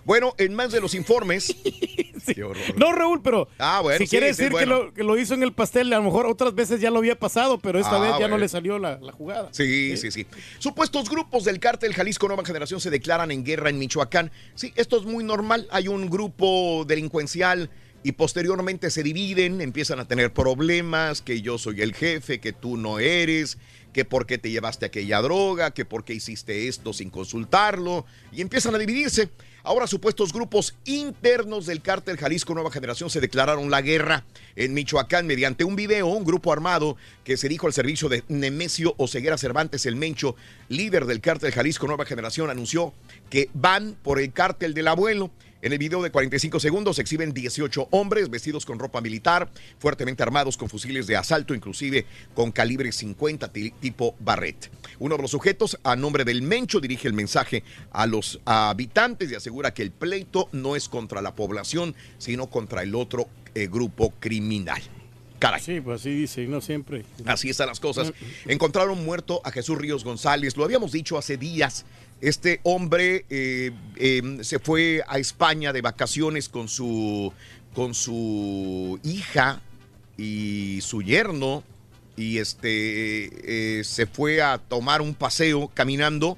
[0.05, 1.53] Bueno, en más de los informes.
[2.33, 2.63] Qué horror.
[2.77, 4.59] No, Raúl, pero Ah, bueno, si quiere decir bueno.
[4.79, 6.99] que, lo, que lo hizo en el pastel, a lo mejor otras veces ya lo
[6.99, 9.49] había pasado, pero esta Ah, vez ya no le salió la, la jugada.
[9.51, 10.25] Sí, sí, sí.
[10.59, 14.31] Supuestos grupos del cártel Jalisco Nueva Generación se declaran en guerra en Michoacán.
[14.55, 15.67] Sí, esto es muy normal.
[15.71, 17.69] Hay un grupo delincuencial
[18.03, 22.77] y posteriormente se dividen, empiezan a tener problemas, que yo soy el jefe, que tú
[22.77, 23.57] no eres,
[23.93, 28.41] que por qué te llevaste aquella droga, que por qué hiciste esto sin consultarlo, y
[28.41, 29.29] empiezan a dividirse.
[29.63, 34.25] Ahora supuestos grupos internos del cártel Jalisco Nueva Generación se declararon la guerra
[34.55, 36.95] en Michoacán mediante un video, un grupo armado
[37.25, 40.37] que se dijo al servicio de Nemesio Oseguera Cervantes, el Mencho,
[40.69, 42.93] líder del cártel Jalisco Nueva Generación, anunció
[43.29, 45.29] que van por el cártel del abuelo.
[45.61, 50.23] En el video de 45 segundos se exhiben 18 hombres vestidos con ropa militar, fuertemente
[50.23, 54.71] armados con fusiles de asalto, inclusive con calibre 50 ti- tipo Barrett.
[54.99, 59.35] Uno de los sujetos, a nombre del Mencho, dirige el mensaje a los habitantes y
[59.35, 64.13] asegura que el pleito no es contra la población, sino contra el otro eh, grupo
[64.21, 64.81] criminal.
[65.39, 65.61] Caray.
[65.61, 67.05] Sí, pues así dice, no siempre.
[67.25, 68.11] Así están las cosas.
[68.45, 70.57] Encontraron muerto a Jesús Ríos González.
[70.57, 71.85] Lo habíamos dicho hace días.
[72.21, 77.31] Este hombre eh, eh, se fue a España de vacaciones con su,
[77.73, 79.61] con su hija
[80.17, 81.63] y su yerno.
[82.17, 86.37] Y este eh, se fue a tomar un paseo caminando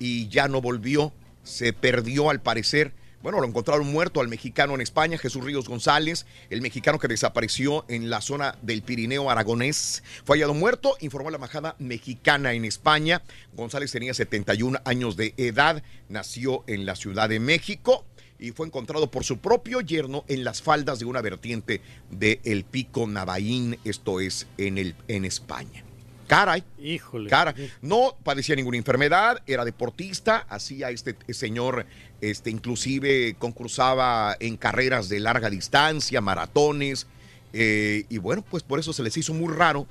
[0.00, 1.12] y ya no volvió.
[1.44, 2.92] Se perdió al parecer.
[3.22, 7.84] Bueno, lo encontraron muerto al mexicano en España, Jesús Ríos González, el mexicano que desapareció
[7.88, 10.02] en la zona del Pirineo aragonés.
[10.24, 13.22] Fue hallado muerto, informó la embajada mexicana en España.
[13.52, 18.06] González tenía 71 años de edad, nació en la Ciudad de México
[18.38, 22.64] y fue encontrado por su propio yerno en las faldas de una vertiente del el
[22.64, 25.84] pico Navaín, esto es en, el, en España.
[26.30, 26.62] Caray.
[26.78, 27.28] Híjole.
[27.28, 27.52] Cara.
[27.82, 31.86] No padecía ninguna enfermedad, era deportista, hacía este señor,
[32.20, 37.08] este, inclusive concursaba en carreras de larga distancia, maratones,
[37.52, 39.88] eh, y bueno, pues por eso se les hizo muy raro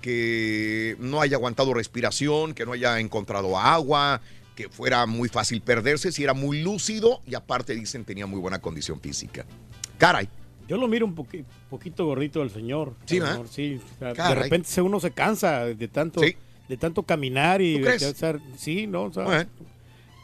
[0.00, 4.20] que no haya aguantado respiración, que no haya encontrado agua,
[4.56, 8.58] que fuera muy fácil perderse, si era muy lúcido y aparte dicen tenía muy buena
[8.58, 9.46] condición física.
[9.98, 10.28] Caray.
[10.68, 12.94] Yo lo miro un poqui- poquito gordito del señor.
[13.04, 13.18] Sí,
[14.00, 16.34] de repente uno se cansa de tanto, Sí.
[16.68, 18.00] de tanto caminar y ¿Tú crees?
[18.00, 18.08] de
[18.56, 19.50] sí, no, o sea, Bueno.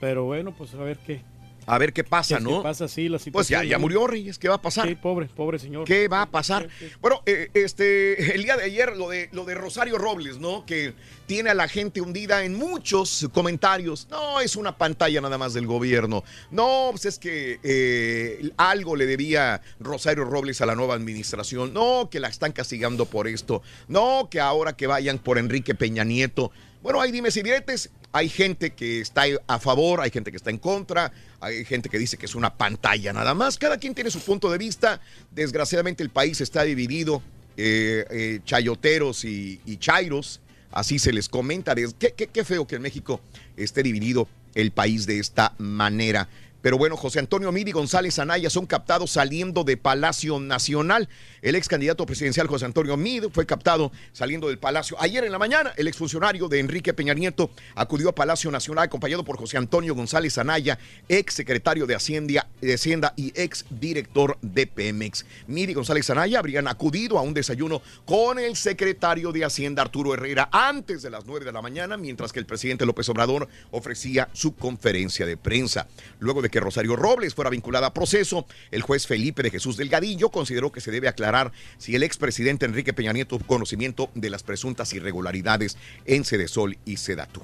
[0.00, 1.22] pero bueno, pues a ver qué.
[1.66, 2.58] A ver qué pasa, ¿no?
[2.58, 3.62] qué pasa sí la Pues situación.
[3.62, 3.82] ya, ya ¿no?
[3.82, 4.88] murió Reyes, ¿qué va a pasar?
[4.88, 5.84] Sí, pobre, pobre señor.
[5.84, 6.68] ¿Qué va a pasar?
[7.00, 10.66] Bueno, eh, este, el día de ayer lo de, lo de Rosario Robles, ¿no?
[10.66, 10.94] Que
[11.26, 14.08] tiene a la gente hundida en muchos comentarios.
[14.10, 16.24] No, es una pantalla nada más del gobierno.
[16.50, 21.72] No, pues es que eh, algo le debía Rosario Robles a la nueva administración.
[21.72, 23.62] No, que la están castigando por esto.
[23.88, 26.50] No, que ahora que vayan por Enrique Peña Nieto.
[26.82, 27.90] Bueno, hay dimes y diretes.
[28.14, 31.98] Hay gente que está a favor, hay gente que está en contra, hay gente que
[31.98, 33.56] dice que es una pantalla nada más.
[33.56, 35.00] Cada quien tiene su punto de vista.
[35.30, 37.22] Desgraciadamente el país está dividido,
[37.56, 40.40] eh, eh, chayoteros y, y chairos,
[40.72, 41.74] así se les comenta.
[41.74, 43.20] Qué- qué feo que en México
[43.56, 46.28] esté dividido el país de esta manera.
[46.62, 51.08] Pero bueno, José Antonio Midi y González Anaya son captados saliendo de Palacio Nacional.
[51.42, 54.96] El ex candidato presidencial José Antonio Mid fue captado saliendo del Palacio.
[55.00, 59.24] Ayer en la mañana, el exfuncionario de Enrique Peña Nieto acudió a Palacio Nacional acompañado
[59.24, 60.78] por José Antonio González Anaya,
[61.08, 65.26] ex secretario de Hacienda, de Hacienda y ex director de Pemex.
[65.48, 70.14] Mid y González Anaya habrían acudido a un desayuno con el secretario de Hacienda Arturo
[70.14, 74.28] Herrera antes de las 9 de la mañana, mientras que el presidente López Obrador ofrecía
[74.32, 75.88] su conferencia de prensa.
[76.20, 80.28] Luego de que Rosario Robles fuera vinculada a proceso, el juez Felipe de Jesús Delgadillo
[80.28, 84.44] consideró que se debe aclarar si el expresidente Enrique Peña Nieto tuvo conocimiento de las
[84.44, 87.40] presuntas irregularidades en Sedesol y Sedatu.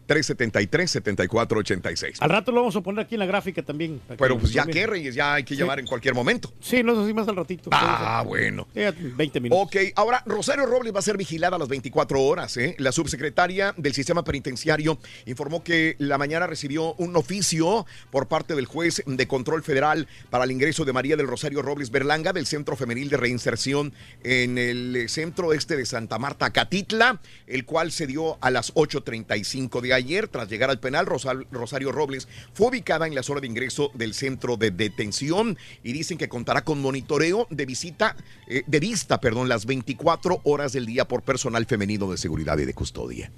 [0.08, 2.18] 1866-373-7486.
[2.20, 4.02] Al rato lo vamos a poner aquí en la gráfica también.
[4.18, 5.60] Pero pues ya que, Reyes, ya hay que Sí.
[5.62, 6.52] llamar en cualquier momento.
[6.60, 7.70] Sí, no sé si más al ratito.
[7.72, 8.68] Ah, bueno.
[8.74, 8.82] Sí,
[9.16, 9.66] 20 minutos.
[9.66, 12.56] Ok, ahora Rosario Robles va a ser vigilada a las 24 horas.
[12.58, 12.76] ¿eh?
[12.80, 18.66] La subsecretaria del sistema penitenciario informó que la mañana recibió un oficio por parte del
[18.66, 22.76] juez de control federal para el ingreso de María del Rosario Robles Berlanga del Centro
[22.76, 28.08] Femenil de Reinserción en el eh, centro este de Santa Marta, Catitla, el cual se
[28.08, 30.28] dio a las 8.35 de ayer.
[30.28, 34.58] Tras llegar al penal, Rosario Robles fue ubicada en la zona de ingreso del centro
[34.58, 38.16] de detención y dicen que contará con monitoreo de visita,
[38.48, 42.66] eh, de vista, perdón, las 24 horas del día por personal femenino de seguridad y
[42.66, 43.32] de custodia.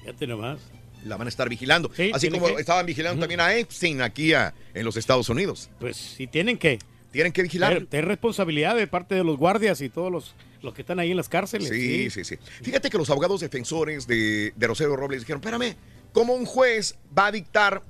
[0.00, 0.58] Fíjate nomás.
[1.04, 1.90] La van a estar vigilando.
[2.14, 2.54] Así como que.
[2.54, 5.68] estaban vigilando también a Epstein aquí a- en los Estados Unidos.
[5.78, 6.78] Pues sí tienen que.
[7.12, 7.84] Tienen que vigilar.
[7.86, 11.16] Tener responsabilidad de parte de los guardias y todos los, los que están ahí en
[11.16, 11.68] las cárceles.
[11.68, 12.36] Sí, sí, sí.
[12.62, 15.76] Fíjate que los abogados defensores de, de Rosario Robles dijeron, espérame,
[16.14, 17.82] ¿cómo un juez va a dictar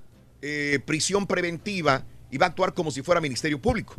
[0.43, 3.95] eh, prisión preventiva y va a actuar como si fuera Ministerio Público?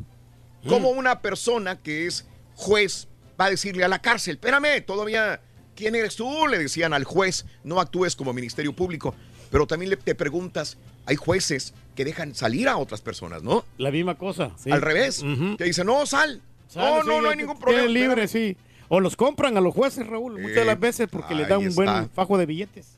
[0.68, 3.07] ¿Cómo una persona que es juez
[3.39, 5.39] va a decirle a la cárcel, espérame, todavía,
[5.76, 6.47] ¿quién eres tú?
[6.47, 9.14] Le decían al juez, no actúes como Ministerio Público.
[9.52, 13.64] Pero también le, te preguntas, hay jueces que dejan salir a otras personas, ¿no?
[13.77, 14.52] La misma cosa.
[14.57, 14.72] sí.
[14.72, 15.23] Al revés,
[15.57, 16.41] que dicen, no, sal.
[16.73, 17.88] No, sí, no, no hay ningún problema.
[17.88, 18.56] libre, espérame".
[18.56, 18.57] sí.
[18.88, 21.76] O los compran a los jueces, Raúl, muchas de las veces porque les dan un
[21.76, 22.97] buen fajo de billetes.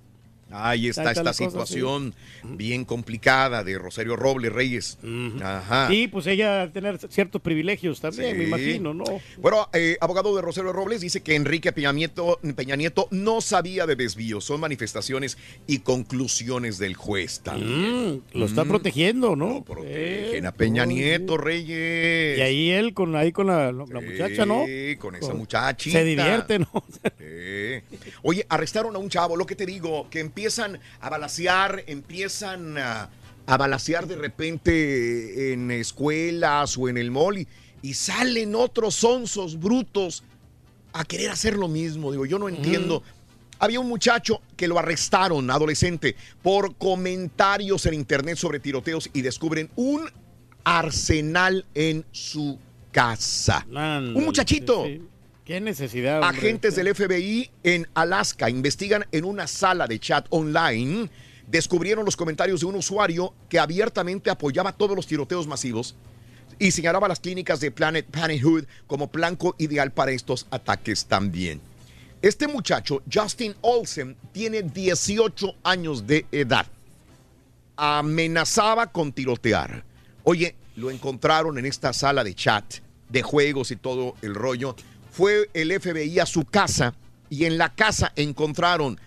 [0.50, 2.14] Ahí está esta situación
[2.44, 4.98] bien complicada de Rosario Robles Reyes.
[5.44, 5.94] Ajá.
[5.94, 8.48] Y pues ella tener ciertos privilegios también, me Sí.
[8.50, 9.04] imagino, ¿no?
[9.38, 13.86] Bueno, eh, abogado de Rosario Robles dice que Enrique Peña Nieto, Peña Nieto no sabía
[13.86, 15.38] de desvíos, son manifestaciones
[15.68, 17.42] y conclusiones del juez.
[17.44, 18.22] también.
[18.34, 18.68] Lo está Mm.
[18.70, 19.50] protegiendo, ¿no?
[19.56, 20.86] Lo protegen a Peña.
[20.86, 22.38] Nieto, Reyes.
[22.38, 24.66] Y ahí él con ahí con la, la muchacha, ¿no?
[24.66, 26.00] Sí, con esa muchachita.
[26.00, 26.68] Se divierte, ¿no?
[27.18, 28.12] Sí.
[28.24, 33.10] Oye, arrestaron a un chavo, lo que te digo, que empiezan a balasear, empiezan a,
[33.48, 37.48] a balasear de repente en escuelas o en el mall y,
[37.82, 40.24] y salen otros sonsos brutos
[40.94, 42.12] a querer hacer lo mismo.
[42.12, 43.02] Digo, yo no entiendo.
[43.58, 49.72] Había un muchacho que lo arrestaron, adolescente, por comentarios en internet sobre tiroteos y descubren
[49.76, 50.08] un
[50.64, 52.60] arsenal en su
[52.92, 53.66] casa.
[54.16, 54.86] un muchachito.
[55.48, 56.26] Qué necesidad.
[56.26, 61.10] Agentes del FBI en Alaska investigan en una sala de chat online.
[61.48, 65.96] Descubrieron los comentarios de un usuario que abiertamente apoyaba todos los tiroteos masivos
[66.60, 71.62] y señalaba las clínicas de Planet Parenthood como blanco ideal para estos ataques también.
[72.22, 76.68] Este muchacho, Justin Olsen, tiene 18 años de edad.
[77.78, 79.86] Amenazaba con tirotear.
[80.26, 82.66] Oye, lo encontraron en esta sala de chat,
[83.08, 84.76] de juegos y todo el rollo.
[85.18, 86.94] Fue el FBI a su casa
[87.28, 89.00] y en la casa encontraron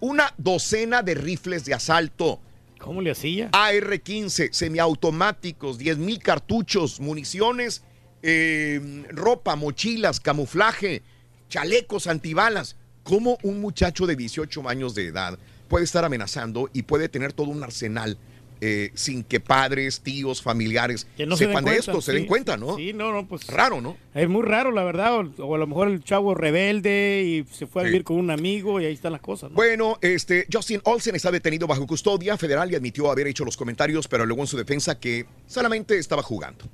[0.00, 2.40] una docena de rifles de asalto.
[2.78, 3.50] ¿Cómo le hacía?
[3.52, 7.82] AR-15, semiautomáticos, 10 mil cartuchos, municiones,
[8.22, 11.02] eh, ropa, mochilas, camuflaje,
[11.50, 12.76] chalecos antibalas.
[13.02, 15.38] ¿Cómo un muchacho de 18 años de edad
[15.68, 18.16] puede estar amenazando y puede tener todo un arsenal
[18.64, 22.26] eh, sin que padres, tíos, familiares Que no se den sepan de esto, se den
[22.26, 22.76] cuenta, ¿no?
[22.76, 23.44] Sí, no, no, pues.
[23.48, 23.96] Raro, ¿no?
[24.14, 25.16] Es muy raro, la verdad.
[25.18, 27.90] O, o a lo mejor el chavo rebelde y se fue a Sí.
[27.90, 29.56] vivir con un amigo y ahí están las cosas, ¿no?
[29.56, 34.06] Bueno, este, Justin Olsen está detenido bajo custodia federal y admitió haber hecho los comentarios,
[34.06, 36.64] pero alegó en su defensa que solamente estaba jugando.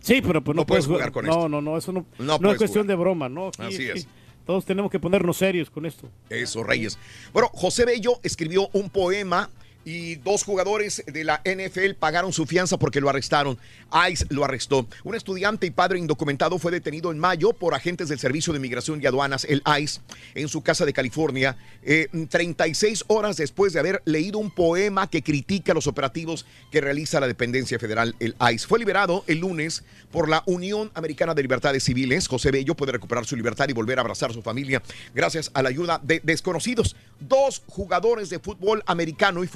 [0.00, 1.48] Sí, pero pues no, No puedes puedes jugar con no, esto.
[1.48, 2.86] No, no, eso no, No es cuestión jugar.
[2.86, 3.48] de broma, ¿no?
[3.48, 4.08] Aquí, Así aquí es.
[4.44, 6.08] Todos tenemos que ponernos serios con esto.
[6.30, 6.98] Eso, Reyes.
[7.32, 9.50] Bueno, José Bello escribió un poema
[9.86, 13.56] y dos jugadores de la NFL pagaron su fianza porque lo arrestaron.
[14.10, 14.88] ICE lo arrestó.
[15.04, 19.00] Un estudiante y padre indocumentado fue detenido en mayo por agentes del Servicio de Migración
[19.00, 20.00] y Aduanas, el ICE,
[20.34, 25.22] en su casa de California, eh, 36 horas después de haber leído un poema que
[25.22, 28.66] critica los operativos que realiza la dependencia federal, el ICE.
[28.66, 32.26] Fue liberado el lunes por la Unión Americana de Libertades Civiles.
[32.26, 34.82] José Bello puede recuperar su libertad y volver a abrazar a su familia
[35.14, 36.96] gracias a la ayuda de desconocidos.
[37.20, 39.46] Dos jugadores de fútbol americano y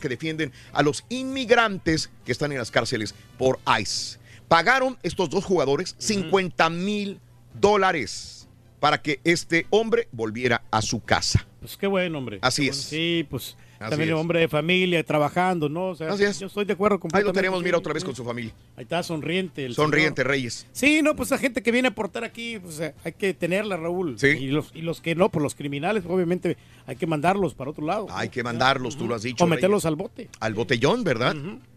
[0.00, 4.18] que defienden a los inmigrantes que están en las cárceles por ICE.
[4.48, 7.20] Pagaron estos dos jugadores 50 mil
[7.58, 8.48] dólares
[8.80, 11.46] para que este hombre volviera a su casa.
[11.60, 12.38] Pues qué bueno, hombre.
[12.42, 12.76] Así Qué es.
[12.76, 12.88] bueno.
[12.90, 14.16] Sí, pues Así también es.
[14.16, 15.88] hombre de familia, trabajando, ¿no?
[15.88, 16.38] O sea, Así es.
[16.40, 17.28] Yo estoy de acuerdo Ahí completamente.
[17.38, 18.52] lo tenemos, mira, otra vez con su familia.
[18.76, 19.64] Ahí está, sonriente.
[19.64, 20.30] el Sonriente, señor.
[20.30, 20.66] Reyes.
[20.72, 23.76] Sí, no, pues la gente que viene a aportar aquí, pues eh, hay que tenerla,
[23.76, 24.18] Raúl.
[24.18, 24.28] Sí.
[24.28, 26.56] Y los, y los que no, pues los criminales, obviamente,
[26.86, 28.06] hay que mandarlos para otro lado.
[28.10, 29.44] Hay que mandarlos, tú lo has dicho.
[29.44, 29.86] O meterlos Reyes.
[29.86, 30.28] al bote.
[30.40, 31.34] Al botellón, ¿verdad?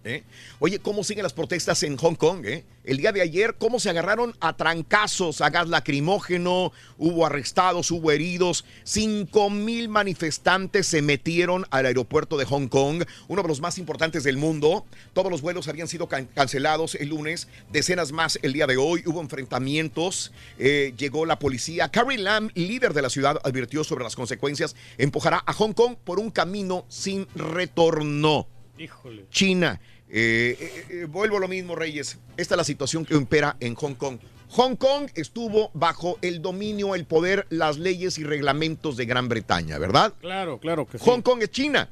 [0.07, 0.23] ¿Eh?
[0.59, 2.45] Oye, ¿cómo siguen las protestas en Hong Kong?
[2.45, 2.63] eh?
[2.83, 6.71] El día de ayer, ¿cómo se agarraron a trancazos, a gas lacrimógeno?
[6.99, 8.65] Hubo arrestados, hubo heridos.
[8.83, 14.23] Cinco mil manifestantes se metieron al aeropuerto de Hong Kong, uno de los más importantes
[14.23, 14.85] del mundo.
[15.13, 19.01] Todos los vuelos habían sido can- cancelados el lunes, decenas más el día de hoy.
[19.07, 21.89] Hubo enfrentamientos, eh, llegó la policía.
[21.89, 24.75] Carrie Lam, líder de la ciudad, advirtió sobre las consecuencias.
[24.99, 28.47] Empujará a Hong Kong por un camino sin retorno.
[28.77, 29.25] Híjole.
[29.31, 29.79] China.
[30.17, 32.17] Eh, eh, eh, vuelvo a lo mismo, Reyes.
[32.37, 34.17] Esta es la situación que impera en Hong Kong.
[34.51, 39.77] Hong Kong estuvo bajo el dominio, el poder, las leyes y reglamentos de Gran Bretaña,
[39.77, 40.13] ¿verdad?
[40.21, 41.03] Claro, claro que sí.
[41.05, 41.89] Hong Kong es China.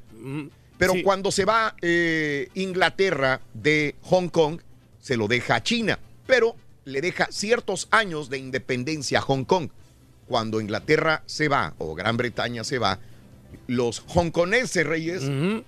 [0.78, 1.04] Pero sí.
[1.04, 4.62] cuando se va eh, Inglaterra de Hong Kong,
[5.02, 6.00] se lo deja a China.
[6.26, 6.56] Pero
[6.86, 9.68] le deja ciertos años de independencia a Hong Kong.
[10.28, 13.00] Cuando Inglaterra se va o Gran Bretaña se va,
[13.68, 15.24] los hongkoneses reyes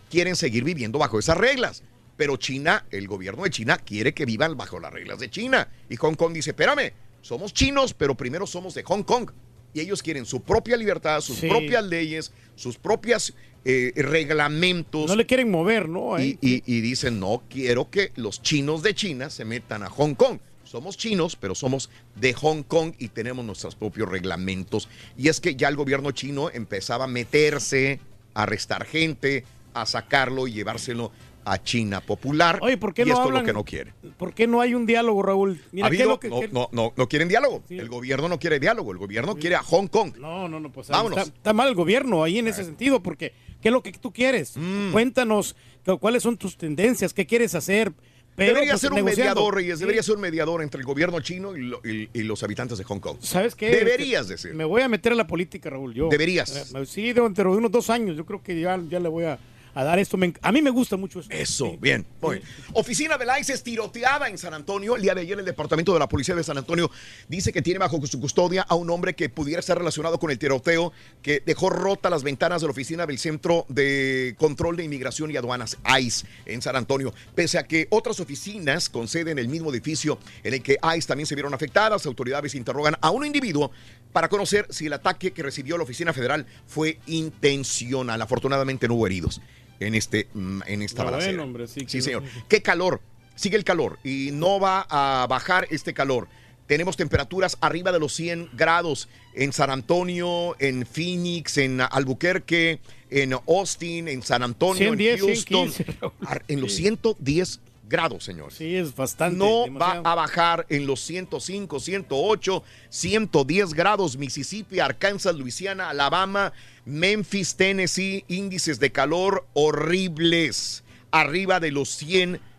[0.09, 1.83] quieren seguir viviendo bajo esas reglas.
[2.17, 5.67] Pero China, el gobierno de China, quiere que vivan bajo las reglas de China.
[5.89, 9.31] Y Hong Kong dice, espérame, somos chinos, pero primero somos de Hong Kong.
[9.73, 11.49] Y ellos quieren su propia libertad, sus Sí.
[11.49, 13.33] propias leyes, sus propias
[13.67, 15.07] eh, reglamentos.
[15.07, 16.19] No le quieren mover, ¿no?
[16.19, 20.13] Y, y- y dicen, no quiero que los chinos de China se metan a Hong
[20.13, 20.37] Kong.
[20.63, 24.87] Somos chinos, pero somos de Hong Kong y tenemos nuestros propios reglamentos.
[25.17, 27.99] Y es que ya el gobierno chino empezaba a meterse,
[28.33, 31.11] a arrestar gente, a sacarlo y llevárselo
[31.45, 32.59] a China popular.
[32.61, 33.93] Oye, ¿por qué y no esto es hablan- lo que no quiere.
[34.17, 35.61] ¿Por qué no hay un diálogo, Raúl?
[35.71, 37.63] Mira, Ha ¿qué es habido- lo que- no, no, no, no quieren diálogo.
[37.69, 38.91] El gobierno no quiere diálogo.
[38.91, 40.15] El gobierno quiere a Hong Kong.
[40.17, 41.17] No, no, no, pues Vámonos.
[41.19, 44.11] Está, está mal el gobierno ahí en ese sentido, porque ¿qué es lo que tú
[44.11, 44.57] quieres?
[44.57, 44.91] Mm.
[44.91, 45.55] Cuéntanos
[45.85, 47.93] cu- cuáles son tus tendencias, qué quieres hacer.
[48.37, 49.31] Pero, debería pues, ser un negociando.
[49.35, 49.75] mediador, Reyes.
[49.77, 49.79] Sí.
[49.83, 52.83] Debería ser un mediador entre el gobierno chino y, lo- y- y los habitantes de
[52.83, 53.15] Hong Kong.
[53.21, 53.69] ¿Sabes qué?
[53.69, 54.53] Deberías decir.
[54.53, 55.93] Me voy a meter a la política, Raúl.
[55.93, 56.09] Yo.
[56.09, 56.73] Deberías.
[56.75, 58.17] Eh, Sí, dentro de unos dos años.
[58.17, 59.39] Yo creo que ya, ya le voy a,
[59.75, 60.17] a dar esto.
[60.17, 61.29] Me a mí me gusta mucho eso.
[61.29, 62.05] Eso, bien.
[62.21, 62.41] Bien.
[62.73, 64.95] Oficina del ICE es tiroteada en San Antonio.
[64.95, 66.89] El día de ayer el Departamento de la Policía de San Antonio
[67.27, 70.39] dice que tiene bajo su custodia a un hombre que pudiera estar relacionado con el
[70.39, 75.29] tiroteo que dejó rota las ventanas de la oficina del Centro de Control de Inmigración
[75.29, 77.13] y Aduanas ICE en San Antonio.
[77.35, 81.07] Pese a que otras oficinas con sede en el mismo edificio en el que ICE
[81.07, 83.71] también se vieron afectadas, autoridades interrogan a un individuo
[84.13, 88.21] para conocer si el ataque que recibió la oficina federal fue intencional.
[88.21, 89.41] Afortunadamente no hubo heridos
[89.79, 91.43] en, este, mm, en esta bueno, balacera.
[91.43, 92.23] hombre, sí, señor.
[92.47, 93.01] Qué calor.
[93.35, 96.27] Sigue el calor y no va a bajar este calor.
[96.67, 102.79] Tenemos temperaturas arriba de los 100 grados en San Antonio, en Phoenix, en Albuquerque,
[103.11, 105.71] en Austin, en San Antonio, 110, en Houston.
[105.71, 106.13] 115, Raúl.
[106.25, 106.83] Ar- En los Sí.
[106.83, 108.51] 110 grados, señor.
[108.51, 109.37] Sí, es bastante.
[109.37, 110.03] No demasiado.
[110.03, 114.17] va a bajar en los 105, 108, 110 grados.
[114.17, 116.53] Mississippi, Arkansas, Luisiana, Alabama,
[116.85, 120.83] Memphis, Tennessee, índices de calor horribles.
[121.11, 122.54] Arriba de los 100 grados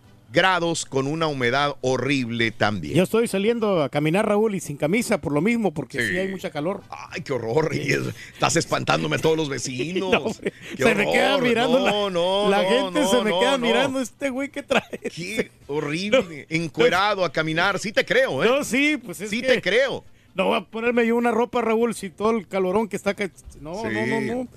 [0.91, 2.95] con una humedad horrible también.
[2.95, 6.19] Yo estoy saliendo a caminar, Raúl, y sin camisa por lo mismo, porque sí, Sí.
[6.19, 6.83] hay mucha calor.
[6.91, 7.71] Ay, qué horror.
[7.71, 8.01] Reyes.
[8.35, 10.11] Estás espantándome a todos los vecinos.
[10.79, 11.49] No, se me queda horror.
[11.49, 14.83] mirando No, la, no, la gente no, se me queda mirando este güey que trae.
[15.15, 16.47] Qué horrible.
[16.51, 17.79] Encuerado a caminar.
[17.79, 18.49] Sí te creo, ¿eh?
[18.49, 20.05] No, sí, pues es Sí que te creo.
[20.35, 23.17] No voy a ponerme yo una ropa, Raúl, si todo el calorón que está.
[23.61, 23.89] No, Sí.
[23.91, 24.49] no, no, no.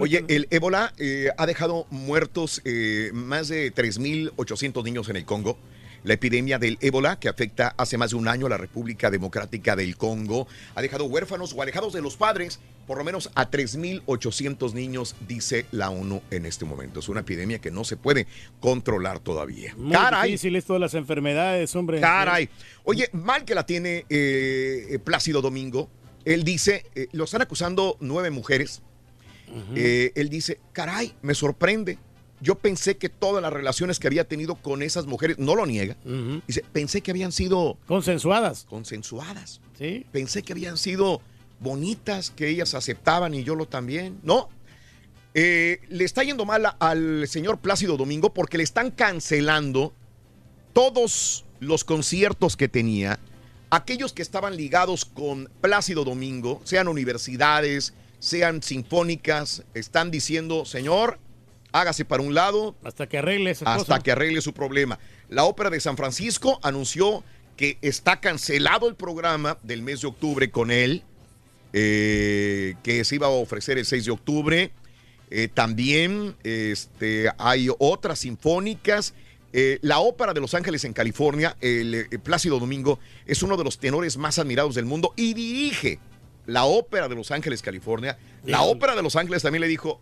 [0.00, 5.58] Oye, el ébola eh, ha dejado muertos eh, más de 3.800 niños en el Congo.
[6.04, 9.76] La epidemia del ébola, que afecta hace más de un año a la República Democrática
[9.76, 14.74] del Congo, ha dejado huérfanos o alejados de los padres por lo menos a 3.800
[14.74, 17.00] niños, dice la ONU en este momento.
[17.00, 18.26] Es una epidemia que no se puede
[18.60, 19.74] controlar todavía.
[19.76, 22.00] Muy Caray, difícil esto de las enfermedades, hombre.
[22.00, 22.48] caray.
[22.84, 25.88] Oye, mal que la tiene eh, Plácido Domingo.
[26.24, 28.82] Él dice, eh, lo están acusando nueve mujeres.
[29.74, 31.98] Eh, él dice, caray, me sorprende.
[32.40, 35.96] Yo pensé que todas las relaciones que había tenido con esas mujeres, no lo niega,
[36.46, 38.66] dice, pensé que habían sido Consensuadas.
[38.68, 39.60] consensuadas.
[39.78, 40.06] Sí.
[40.10, 41.20] Pensé que habían sido
[41.60, 44.18] bonitas, que ellas aceptaban y yo lo también.
[44.24, 44.48] No.
[45.34, 49.92] Eh, le está yendo mal a- al señor Plácido Domingo porque le están cancelando
[50.72, 53.18] todos los conciertos que tenía.
[53.70, 61.18] Aquellos que estaban ligados con Plácido Domingo, sean universidades, sean sinfónicas, están diciendo, señor,
[61.72, 63.98] hágase para un lado, Hasta que arregle hasta cosa.
[63.98, 65.00] que arregle su problema.
[65.28, 67.24] La Ópera de San Francisco anunció
[67.56, 71.02] que está cancelado el programa del mes de octubre con él,
[71.72, 74.70] eh, que se iba a ofrecer el 6 de octubre.
[75.30, 79.14] Eh, también este, hay otras sinfónicas.
[79.52, 83.80] Eh, la Ópera de Los Ángeles en California, el Plácido Domingo, es uno de los
[83.80, 85.98] tenores más admirados del mundo y dirige
[86.46, 88.18] la Ópera de Los Ángeles, California.
[88.44, 88.62] La.
[88.62, 90.00] Ópera de Los Ángeles también le dijo,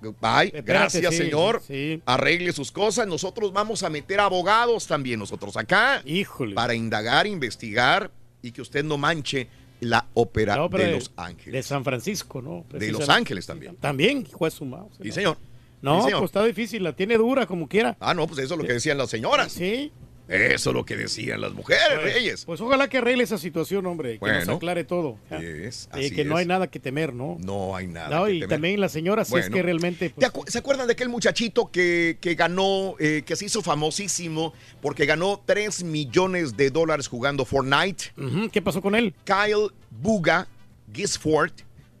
[0.00, 1.62] Bye, Espérate, gracias sí, señor.
[1.64, 2.02] sí.
[2.06, 3.06] Arregle sus cosas.
[3.06, 6.02] Nosotros vamos a meter abogados también nosotros acá.
[6.04, 6.54] Híjole.
[6.56, 8.10] Para indagar, investigar
[8.42, 9.46] y que usted no manche
[9.78, 11.52] la ópera, La ópera de de- Los Ángeles.
[11.52, 12.64] De San Francisco, ¿no?
[12.76, 13.08] De Los.
[13.08, 13.76] Ángeles también.
[13.76, 14.88] También, hijo de su madre.
[15.02, 15.36] Sí, señor.
[15.80, 16.18] No, Sí, señor.
[16.20, 17.96] pues está difícil, la tiene dura como quiera.
[18.00, 19.52] Ah, no, pues eso es lo que decían las señoras.
[19.52, 19.92] Sí.
[20.32, 22.44] Eso es lo que decían las mujeres, Pues, Reyes.
[22.44, 24.52] Pues ojalá que arregle esa situación, hombre, que nos Bueno.
[24.54, 25.18] aclare todo.
[25.30, 27.36] Es, Eh, que no hay nada que temer, ¿no?
[27.40, 28.08] No hay nada.
[28.18, 28.48] No, que y temer.
[28.48, 29.56] también la señora, si es Bueno.
[29.56, 30.08] que realmente...
[30.10, 33.62] ¿Te pues, acu- ¿Se acuerdan de aquel muchachito que, que ganó, eh, que se hizo
[33.62, 38.12] famosísimo porque ganó 3 millones de dólares jugando Fortnite?
[38.52, 39.14] ¿Qué pasó con él?
[39.24, 40.48] Kyle Buga
[40.92, 41.52] Gisford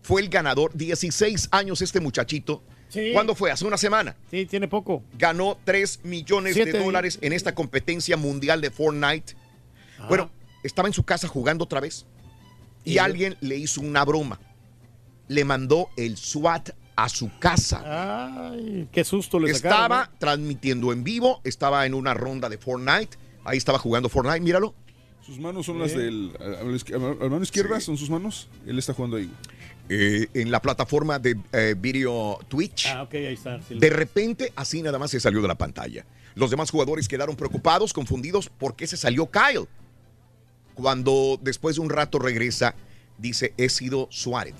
[0.02, 0.72] fue el ganador.
[0.74, 2.62] 16 años este muchachito.
[2.92, 3.10] Sí.
[3.14, 3.50] ¿Cuándo fue?
[3.50, 4.14] Hace una semana.
[4.30, 5.02] Sí, tiene poco.
[5.18, 9.34] Ganó 3 millones Siete de dólares en esta competencia mundial de Fortnite.
[9.98, 10.06] Ah.
[10.08, 10.30] Bueno,
[10.62, 12.04] estaba en su casa jugando otra vez
[12.84, 12.98] y ¿Y?
[12.98, 14.38] alguien le hizo una broma.
[15.28, 18.50] Le mandó el SWAT a su casa.
[18.50, 19.72] Ay, qué susto le sacaron.
[19.78, 23.16] Estaba transmitiendo en vivo, estaba en una ronda de Fortnite.
[23.44, 24.74] Ahí estaba jugando Fortnite, míralo.
[25.24, 25.98] Sus manos son las Eh.
[25.98, 26.32] del.
[26.40, 28.48] A la izquierda son sus manos.
[28.66, 29.30] Él está jugando ahí.
[29.88, 32.86] Eh, en la plataforma de eh, video Twitch.
[32.86, 33.60] Ah, ok, ahí está.
[33.62, 33.78] sí.
[33.78, 36.06] De repente, así nada más se salió de la pantalla.
[36.34, 39.68] Los demás jugadores quedaron preocupados, confundidos, por qué se salió Kyle.
[40.74, 42.74] Cuando después de un rato regresa,
[43.18, 44.54] dice, he sido swatted.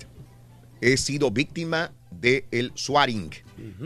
[0.81, 3.31] He sido víctima del swatting.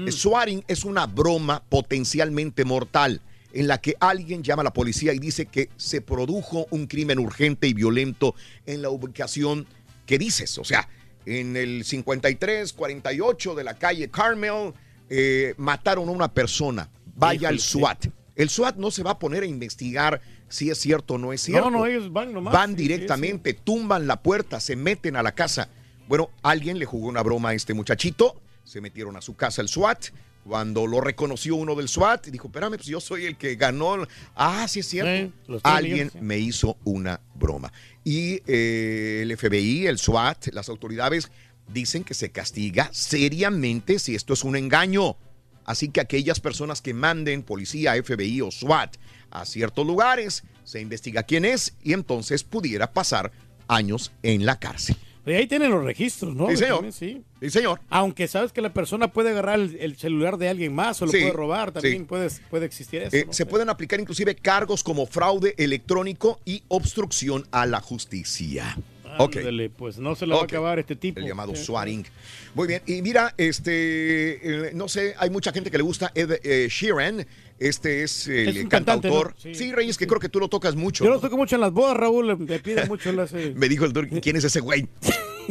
[0.10, 3.22] Swatting es una broma potencialmente mortal
[3.54, 7.20] en la que alguien llama a la policía y dice que se produjo un crimen
[7.20, 8.36] urgente y violento
[8.66, 9.66] en la ubicación
[10.06, 10.58] que dices.
[10.58, 10.90] O sea,
[11.28, 14.74] en el 53, 48 de la calle Carmel,
[15.10, 16.90] eh, mataron a una persona.
[17.16, 17.60] Vaya al.
[17.60, 18.06] SWAT.
[18.36, 21.42] El SWAT no se va a poner a investigar si es cierto o no es
[21.42, 21.70] cierto.
[21.70, 22.54] No, no, ellos van nomás.
[22.54, 25.70] Van Sí, sí, directamente, tumban la puerta, se meten a la casa.
[26.08, 29.68] Bueno, alguien le jugó una broma a este muchachito, se metieron a su casa el
[29.68, 30.06] SWAT.
[30.48, 34.08] Cuando lo reconoció uno del SWAT, dijo, espérame, pues yo soy el que ganó.
[34.36, 35.34] Ah, sí es cierto.
[35.46, 36.20] Sí, alguien sí.
[36.22, 37.72] me hizo una broma.
[38.04, 41.30] Y eh, el FBI, el SWAT, las autoridades
[41.68, 45.18] dicen que se castiga seriamente si esto es un engaño.
[45.66, 48.96] Así que aquellas personas que manden policía, FBI o SWAT
[49.32, 53.34] a ciertos lugares, se investiga quién es y entonces pudiera pasar
[53.68, 54.96] años en la cárcel.
[55.28, 56.50] Y ahí tienen los registros, ¿no?
[56.50, 56.76] Sí, señor.
[56.76, 57.22] También, sí.
[57.42, 57.82] Sí, señor.
[57.90, 61.12] Aunque sabes que la persona puede agarrar el, el celular de alguien más o lo
[61.12, 62.04] Sí, puede robar, también sí.
[62.06, 63.16] puede, puede existir eso.
[63.16, 63.34] Eh, ¿no?
[63.34, 68.78] Se pueden aplicar inclusive cargos como fraude electrónico y obstrucción a la justicia.
[69.20, 69.38] Ok.
[69.38, 71.20] Ándale, pues no se la va a acabar este tipo.
[71.20, 71.64] El llamado Sí.
[71.66, 72.06] swatting.
[72.54, 72.82] Muy bien.
[72.86, 77.26] Y mira, este, eh, no sé, hay mucha gente que le gusta Ed eh, Sheeran.
[77.60, 79.34] Este es el Es un cantante, cantautor.
[79.36, 79.42] ¿no?
[79.42, 81.04] Sí, Sí, Reyes, que creo que tú lo tocas mucho.
[81.04, 83.34] Yo lo toco mucho en las bodas, Raúl, me piden mucho las...
[83.34, 84.88] eh, Me dijo el doctor, ¿quién es ese güey?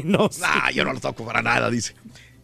[0.05, 0.41] no sé.
[0.43, 1.95] Nah, yo no lo toco para nada, dice.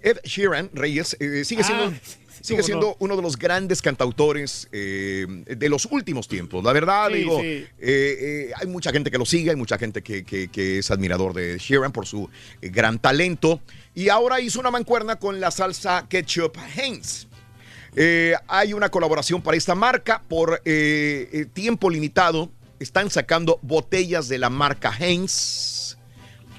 [0.02, 1.92] Ed Sheeran, Reyes, eh, sigue Ah, siendo,
[2.40, 2.96] sigue siendo no.
[2.98, 6.64] uno de los grandes cantautores eh, de los últimos tiempos.
[6.64, 7.46] La verdad, Sí, digo, sí.
[7.46, 10.90] eh, eh, hay mucha gente que lo sigue, hay mucha gente que, que- que es
[10.90, 12.28] admirador de Sheeran por su
[12.60, 13.60] gran talento.
[13.94, 17.28] Y ahora hizo una mancuerna con la salsa ketchup Heinz.
[17.94, 22.50] Eh, hay una colaboración para esta marca por eh, eh, tiempo limitado.
[22.78, 25.96] Están sacando botellas de la marca Heinz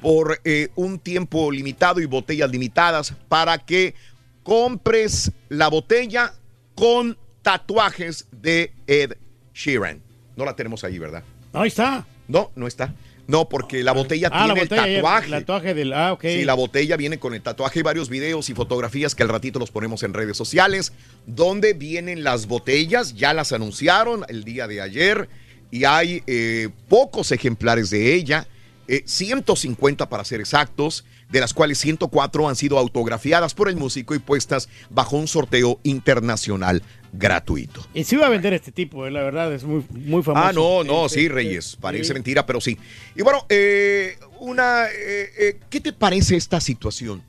[0.01, 3.95] por eh, un tiempo limitado y botellas limitadas para que
[4.43, 6.33] compres la botella
[6.75, 9.13] con tatuajes de Ed
[9.53, 10.01] Sheeran.
[10.35, 11.23] No la tenemos ahí, ¿verdad?
[11.53, 12.05] Ahí está.
[12.27, 12.93] No, no está.
[13.25, 15.25] No, porque la botella Ah, la tiene botella, el tatuaje.
[15.27, 15.93] el tatuaje del...
[15.93, 16.21] Ah, ok.
[16.23, 17.79] Sí, la botella viene con el tatuaje.
[17.79, 20.91] Hay varios videos y fotografías que al ratito los ponemos en redes sociales.
[21.25, 23.13] Donde vienen las botellas?
[23.15, 25.29] Ya las anunciaron el día de ayer.
[25.71, 28.47] Y hay eh, pocos ejemplares de ella.
[28.89, 31.05] eh, 150 para ser exactos.
[31.29, 35.79] De las cuales 104 han sido autografiadas por el músico y puestas bajo un sorteo
[35.83, 36.83] internacional
[37.13, 37.85] gratuito.
[37.93, 40.45] Y sí va a vender este tipo, eh, la verdad, es muy, muy famoso.
[40.45, 41.77] Ah, no, no, Este, sí, Reyes.
[41.79, 42.13] Parece sí.
[42.13, 42.77] mentira, pero sí.
[43.15, 47.23] Y bueno, eh, una, eh, eh, ¿qué te parece esta situación?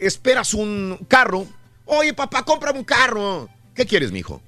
[0.00, 1.46] Esperas un carro.
[1.84, 3.48] Oye, papá, cómprame un carro.
[3.74, 4.42] ¿Qué quieres, mijo?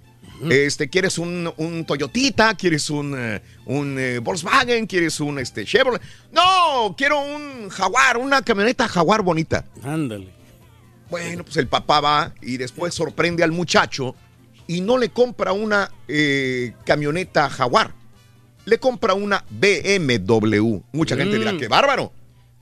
[0.51, 2.57] Este, ¿quieres un, un Toyotita?
[2.57, 3.17] ¿Quieres un,
[3.67, 4.89] un Volkswagen?
[4.89, 6.03] ¿Quieres un este, Chevrolet?
[6.33, 9.65] No, quiero un Jaguar, una camioneta Jaguar bonita.
[9.85, 10.42] Ándale.
[11.13, 14.17] Bueno, pues el papá va y después sorprende al muchacho
[14.67, 17.93] y no le compra una eh, camioneta Jaguar.
[18.65, 20.79] Le compra una BMW.
[20.93, 21.59] Mucha gente dirá, Mm.
[21.59, 22.13] qué bárbaro.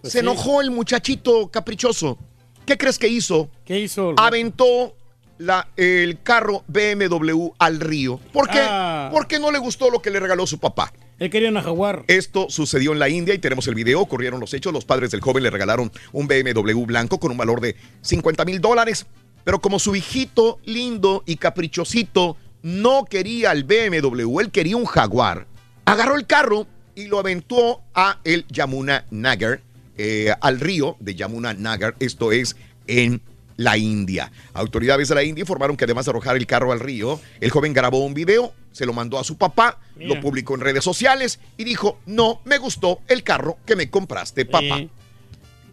[0.01, 0.23] Pues Se sí.
[0.25, 2.19] enojó el muchachito caprichoso.
[2.67, 3.49] ¿Qué crees que hizo?
[3.65, 4.15] ¿Qué hizo?
[4.17, 4.97] Aventó
[5.39, 8.19] la, el carro BMW al río.
[8.33, 8.59] ¿Por qué?
[8.61, 9.11] Ah.
[9.13, 10.93] Porque no le gustó lo que le regaló su papá.
[11.21, 12.05] Él quería una jaguar.
[12.09, 14.73] Esto sucedió en la India y tenemos el video, ocurrieron los hechos.
[14.73, 18.61] Los padres del joven le regalaron un BMW blanco con un valor de 50 mil
[18.63, 19.07] dólares.
[19.45, 25.47] Pero como su hijito lindo y caprichosito no quería el BMW, él quería un Jaguar,
[25.85, 29.61] agarró el carro y lo aventó a el Yamuna Nagar,
[29.99, 32.57] eh, al río de Yamuna Nagar, esto es
[32.87, 33.21] en
[33.57, 34.33] la India.
[34.55, 37.75] Autoridades de la India informaron que además de arrojar el carro al río, el joven
[37.75, 40.15] grabó un video, se lo mandó a su papá, Mira.
[40.15, 44.45] lo publicó en redes sociales y dijo, no me gustó el carro que me compraste,
[44.47, 44.77] papá.
[44.79, 44.91] Sí.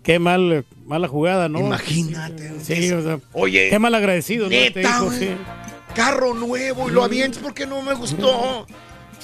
[0.03, 1.59] Qué mal, mala jugada, ¿no?
[1.59, 2.59] Imagínate.
[2.63, 4.51] Sí, o sea, Oye, qué mal agradecido, ¿no?
[4.51, 5.19] neta, Este hijo, güey.
[5.19, 5.29] sí.
[5.93, 8.65] carro nuevo y lo avientes porque no me gustó.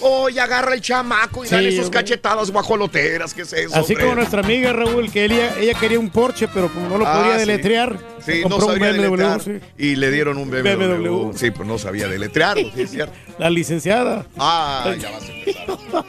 [0.05, 1.91] Oye, agarra el chamaco y Sí, dale sus güey.
[1.91, 3.75] cachetadas guajoloteras, ¿qué es eso?
[3.75, 4.03] Así hombre?
[4.03, 7.19] como nuestra amiga Raúl, que ella, ella quería un Porsche, pero como no lo Ah,
[7.19, 7.39] podía sí.
[7.39, 9.01] deletrear, Sí, no compró un sabía BMW.
[9.17, 9.41] deletrear.
[9.41, 9.59] sí.
[9.77, 10.75] Y le dieron un BMW.
[10.97, 11.33] BMW.
[11.37, 13.13] Sí, pues no sabía deletrear, sí, es cierto.
[13.37, 14.25] La licenciada.
[14.37, 16.05] Ah, ya vas a empezar.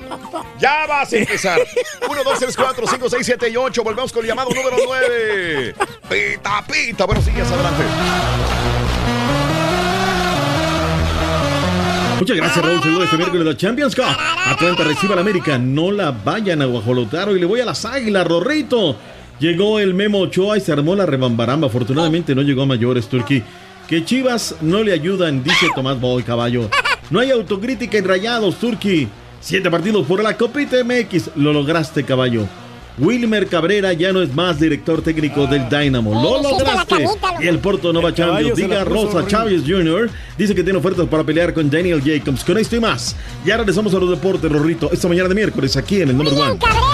[0.59, 1.61] Ya vas a empezar.
[2.09, 3.83] 1, 2, 3, 4, 5, 6, 7 y 8.
[3.85, 5.75] Volvemos con el llamado número 9.
[6.11, 7.05] Pita, pita.
[7.07, 7.85] Buenos días, adelante.
[12.19, 12.81] Muchas gracias, Raúl.
[12.81, 14.05] Saludos este miércoles la Champions Cup.
[14.47, 15.59] Atlanta recibe al América.
[15.59, 17.31] No la vayan a guajolotar.
[17.33, 18.97] Y le voy a las águilas, Rorrito.
[19.41, 21.67] Llegó el Memo Ochoa y se armó la rebambaramba.
[21.67, 23.43] Afortunadamente no llegó a mayores, Turquí.
[23.89, 26.71] Que Chivas no le ayudan, dice Tomás Boy, caballo.
[27.11, 29.09] No hay autocrítica en rayados, Turquí.
[29.41, 31.33] Siete partidos por la Copita MX.
[31.37, 32.47] Lo lograste, caballo.
[32.99, 36.23] Wilmer Cabrera ya no es más director técnico del Dynamo.
[36.23, 37.07] Lo lograste.
[37.41, 38.85] Y el Porto Nova El Champions.
[38.85, 39.27] Rosa.
[39.27, 40.11] Chávez Jr.
[40.39, 42.45] dice que tiene ofertas para pelear con Daniel Jacobs.
[42.45, 43.17] Con esto y más.
[43.45, 44.93] Ya regresamos a los deportes, Rorrito.
[44.93, 46.59] Esta mañana de miércoles aquí en el número one.
[46.59, 46.85] ¿Cómo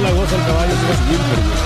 [0.00, 1.65] la goza el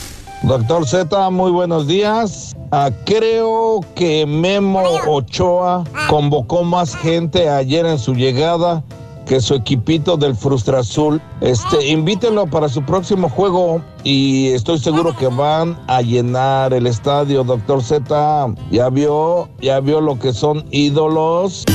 [0.43, 2.55] Doctor Z, muy buenos días.
[2.71, 8.83] Ah, creo que Memo Ochoa convocó más gente ayer en su llegada
[9.27, 11.21] que su equipito del Frustra Azul.
[11.41, 17.43] Este, invítenlo para su próximo juego y estoy seguro que van a llenar el estadio,
[17.43, 18.55] doctor Z.
[18.71, 21.65] Ya vio, ya vio lo que son ídolos.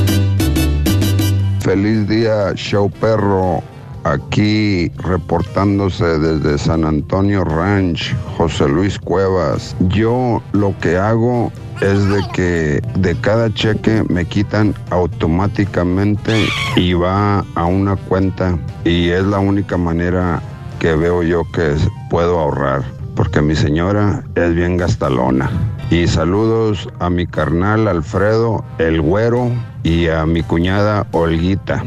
[1.61, 3.63] Feliz día, show perro.
[4.07, 9.75] Aquí reportándose desde San Antonio Ranch, José Luis Cuevas.
[9.89, 11.51] Yo lo que hago
[11.81, 16.47] es de que de cada cheque me quitan automáticamente
[16.77, 20.41] y va a una cuenta y es la única manera
[20.79, 21.75] que veo yo que
[22.09, 22.85] puedo ahorrar
[23.17, 25.51] porque mi señora es bien gastalona.
[25.91, 29.51] Y saludos a mi carnal Alfredo, el güero,
[29.83, 31.83] y a mi cuñada Olguita.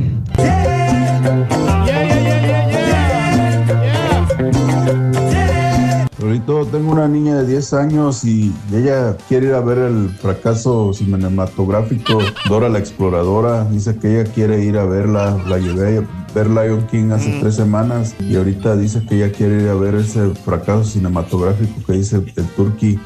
[6.21, 10.91] Ahorita tengo una niña de 10 años y ella quiere ir a ver el fracaso
[10.93, 12.19] cinematográfico
[12.49, 13.63] Dora la Exploradora.
[13.65, 15.41] Dice que ella quiere ir a verla.
[15.47, 19.63] La llevé a ver Lion King hace tres semanas y ahorita dice que ella quiere
[19.63, 22.99] ir a ver ese fracaso cinematográfico que dice el Turkey.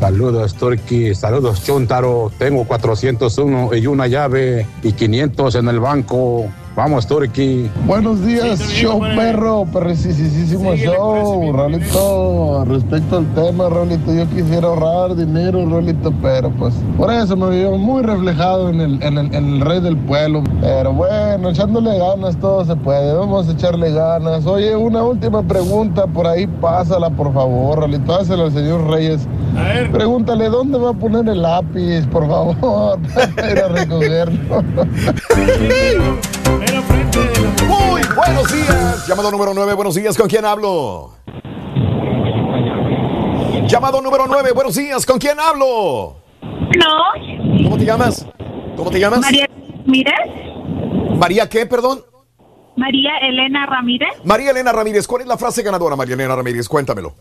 [0.00, 1.14] Saludos, Turki.
[1.14, 2.32] Saludos, Chuntaro.
[2.38, 6.50] Tengo 401 y una llave y 500 en el banco.
[6.76, 7.68] Vamos, Turki.
[7.84, 12.64] Buenos días, show perro, perricisísimo show, Rolito.
[12.64, 17.76] Respecto al tema, Rolito, yo quisiera ahorrar dinero, Rolito, pero pues por eso me veo
[17.76, 20.44] muy reflejado en el, en el, en el rey del pueblo.
[20.60, 24.46] Pero bueno, echándole ganas todo se puede, vamos a echarle ganas.
[24.46, 29.26] Oye, una última pregunta, por ahí pásala, por favor, Rolito, hazla al señor Reyes.
[29.92, 32.98] Pregúntale, ¿dónde va a poner el lápiz, por favor,
[33.36, 34.62] para ir a recogerlo?
[37.68, 39.06] Muy buenos días.
[39.06, 40.16] Llamado número 9, buenos días.
[40.16, 41.12] ¿Con quién hablo?
[43.66, 45.06] Llamado número 9, buenos días.
[45.06, 46.16] ¿Con quién hablo?
[46.42, 47.62] No.
[47.64, 48.26] ¿Cómo te llamas?
[48.76, 49.20] ¿Cómo te llamas?
[49.20, 49.46] María
[49.86, 50.14] Ramírez.
[51.18, 51.66] María, ¿qué?
[51.66, 52.02] Perdón.
[52.76, 54.08] María Elena Ramírez.
[54.24, 55.06] María Elena Ramírez.
[55.06, 56.68] ¿Cuál es la frase ganadora, María Elena Ramírez?
[56.68, 57.14] Cuéntamelo.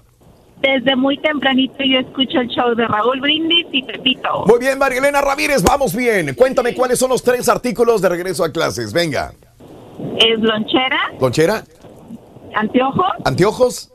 [0.61, 4.43] Desde muy tempranito yo escucho el show de Raúl Brindis y Pepito.
[4.45, 5.63] Muy bien, María Elena Ramírez.
[5.63, 6.35] Vamos bien.
[6.35, 8.91] Cuéntame cuáles son los tres artículos de regreso a clases.
[8.91, 9.31] Venga.
[10.17, 11.63] Es lonchera, Lonchera,
[12.55, 13.91] anteojo anteojos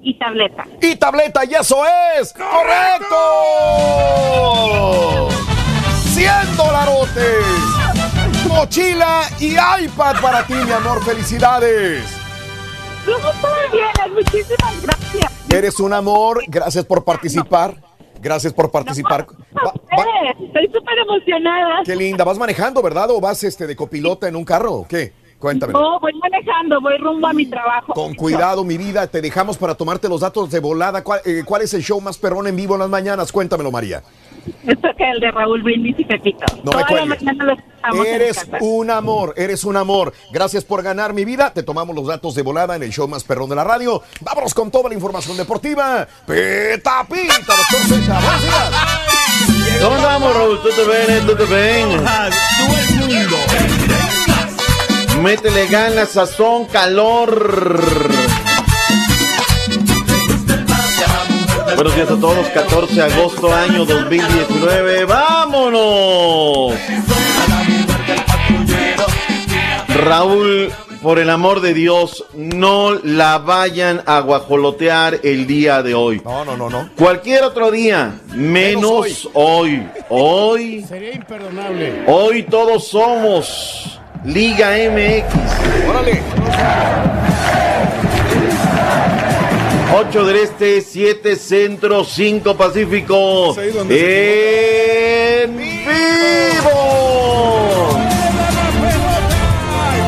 [0.00, 0.64] y tableta.
[0.80, 1.44] y tableta.
[1.44, 1.82] ¡Y eso
[2.20, 2.32] es!
[2.32, 3.16] ¡Correcto!
[6.14, 7.44] ¡100 dolarotes!
[8.48, 9.52] Mochila y
[9.84, 11.04] iPad para ti, mi amor.
[11.04, 12.19] ¡Felicidades!
[13.18, 15.32] Muy bien, muchísimas gracias.
[15.52, 16.42] Eres un amor.
[16.46, 17.74] Gracias por participar.
[18.20, 19.26] Gracias por participar.
[19.56, 21.80] Va- Eh, Estoy súper emocionada.
[21.84, 22.22] qué linda.
[22.24, 23.10] ¿Vas manejando, verdad?
[23.10, 25.12] ¿O vas este, de copilota en un carro o qué?
[25.38, 25.72] Cuéntame.
[25.72, 27.94] No, voy manejando, voy rumbo a mi trabajo.
[27.94, 29.06] Con cuidado, mi vida.
[29.06, 31.02] Te dejamos para tomarte los datos de volada.
[31.02, 33.32] ¿Cuál, eh, cuál es el show más perrón en vivo en las mañanas?
[33.32, 34.02] Cuéntamelo, María.
[34.66, 36.46] Esto que el de Raúl Brindis y Pepito.
[36.62, 37.56] No me la
[38.06, 40.12] Eres un amor, eres un amor.
[40.32, 41.52] Gracias por ganar mi vida.
[41.52, 44.02] Te tomamos los datos de volada en el show más perrón de la radio.
[44.20, 46.06] Vámonos con toda la información deportiva.
[46.26, 48.22] Peta Pita, doctor César.
[48.22, 48.70] Buenos días.
[49.80, 50.60] ¿Cómo andamos, Raúl?
[50.62, 51.26] ¿Todo bien?
[51.26, 52.04] ¿Todo bien?
[55.22, 58.00] Métele ganas, sazón, calor.
[61.80, 65.06] Buenos días a todos, 14 de agosto, año 2019.
[65.06, 66.74] ¡Vámonos!
[69.88, 70.70] Raúl,
[71.00, 76.20] por el amor de Dios, no la vayan a guajolotear el día de hoy.
[76.22, 76.90] No, no, no, no.
[76.98, 79.88] Cualquier otro día, menos, hoy.
[80.10, 82.04] Hoy, Sería imperdonable.
[82.08, 85.88] hoy todos somos Liga MX.
[85.88, 86.20] Órale.
[89.92, 93.56] 8 del Este, 7 Centro, 5 Pacífico.
[93.60, 96.70] En vivo.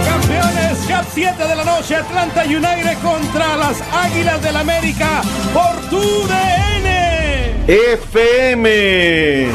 [0.07, 5.23] Campeones, Cap 7 de la noche, Atlanta United contra las Águilas del América
[5.53, 7.65] por tu DN.
[7.67, 9.49] FM.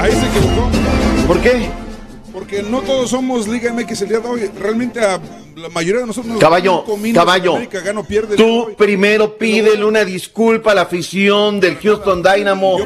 [0.00, 0.70] Ahí se equivocó.
[1.26, 1.85] ¿Por qué?
[2.46, 4.50] Porque no todos somos Liga MX el día de hoy.
[4.56, 5.18] Realmente a
[5.56, 7.56] la mayoría de nosotros nos Caballo, comimos caballo.
[7.56, 12.76] en América, pierde el Tú primero pídele una disculpa a la afición del Houston Dynamo.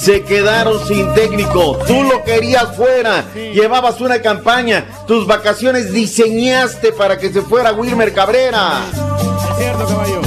[0.00, 1.78] Se quedaron sin técnico.
[1.86, 3.26] Tú lo querías fuera.
[3.34, 4.86] Llevabas una campaña.
[5.06, 8.86] Tus vacaciones diseñaste para que se fuera Wilmer Cabrera.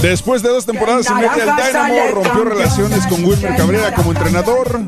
[0.03, 4.81] Después de dos temporadas mete al Dynamo, rompió relaciones con Wilmer Cabrera como entrenador.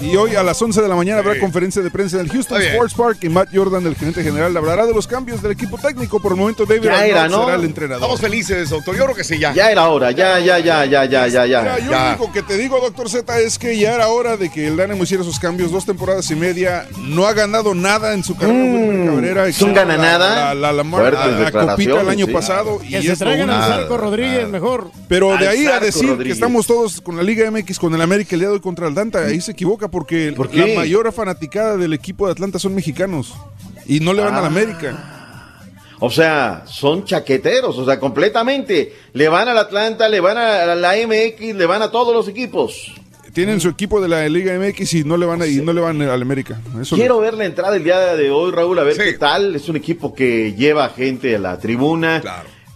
[0.00, 2.60] Y hoy a las 11 de la mañana habrá conferencia de prensa en el Houston.
[2.62, 6.20] Sports Park y Matt Jordan, el gerente general, hablará de los cambios del equipo técnico.
[6.20, 7.44] Por el momento, David Ya Arnold era, ¿no?
[7.44, 8.02] será el entrenador.
[8.02, 8.96] Estamos felices, doctor.
[8.96, 9.52] Yo creo que sí, ya.
[9.52, 11.60] Ya era hora, ya, ya, ya, ya, ya, ya, ya.
[11.62, 14.50] Mira, yo lo único que te digo, doctor Z, es que ya era hora de
[14.50, 15.70] que el Dynamo hiciera sus cambios.
[15.72, 16.86] Dos temporadas y media.
[17.02, 18.58] No ha ganado nada en su carrera.
[18.58, 19.44] Wilmer Cabrera.
[19.44, 20.34] Mm, ¿es un gana la- nada?
[20.34, 22.32] La, la, la, la- Fuertes la- la copita el año sí.
[22.32, 22.78] pasado.
[22.78, 23.66] Que y se traigan a.
[23.66, 24.90] Zarco Rodríguez mejor.
[25.08, 26.26] Pero de ahí a decir Rodríguez.
[26.26, 28.86] que estamos todos con la Liga MX, con el América el día de hoy contra
[28.88, 33.34] Atlanta, ahí se equivoca porque ¿Por la mayor fanaticada del equipo de Atlanta son mexicanos
[33.86, 34.50] y no le van a la Ah.
[34.50, 35.14] América.
[36.00, 38.94] O sea, son chaqueteros, o sea, completamente.
[39.14, 42.92] Le van al Atlanta, le van a la MX, le van a todos los equipos.
[43.32, 45.80] Tienen su equipo de la Liga MX y no le van a, y no le
[45.80, 46.60] van a la América.
[46.80, 49.54] Eso Quiero ver la entrada el día de hoy, Raúl, a ver qué tal.
[49.56, 52.22] Es un equipo que lleva gente a la tribuna.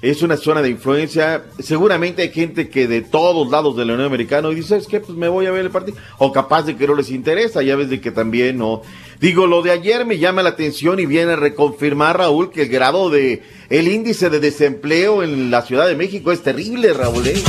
[0.02, 1.44] Es una zona de influencia.
[1.60, 4.98] Seguramente hay gente que de todos lados de la Unión Americana y dice, es que
[4.98, 5.96] pues me voy a ver el partido.
[6.18, 8.82] O capaz de que no les interesa, ya ves de que también no.
[9.20, 12.68] Digo, lo de ayer me llama la atención y viene a reconfirmar, Raúl, que el
[12.68, 17.28] grado de, el índice de desempleo en la Ciudad de México es terrible, Raúl.
[17.28, 17.40] ¿eh?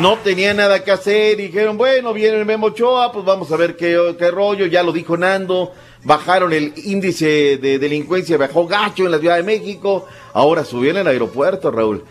[0.00, 3.76] No tenía nada que hacer, dijeron, bueno, viene el Memo Ochoa, pues vamos a ver
[3.76, 5.72] qué, qué rollo, ya lo dijo Nando,
[6.04, 10.98] bajaron el índice de delincuencia, bajó gacho en la Ciudad de México, ahora subió en
[10.98, 12.04] el aeropuerto, Raúl.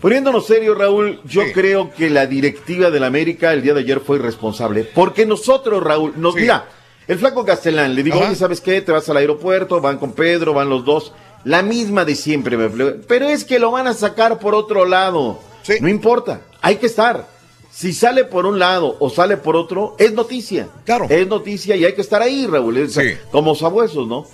[0.00, 4.16] Poniéndonos serio, Raúl, yo creo que la directiva del América el día de ayer fue
[4.16, 6.66] irresponsable, porque nosotros, Raúl, nos mira,
[7.06, 8.28] el flaco Castellán, le digo, Ajá.
[8.28, 8.80] oye, ¿sabes qué?
[8.80, 11.12] Te vas al aeropuerto, van con Pedro, van los dos,
[11.44, 15.38] la misma de siempre, me pero es que lo van a sacar por otro lado,
[15.80, 17.39] no importa, hay que estar.
[17.70, 20.68] Si sale por un lado o sale por otro, es noticia.
[20.84, 21.06] Claro.
[21.08, 22.76] Es noticia y hay que estar ahí, Raúl.
[22.78, 22.98] Es
[23.30, 24.26] Como sabuesos, ¿no?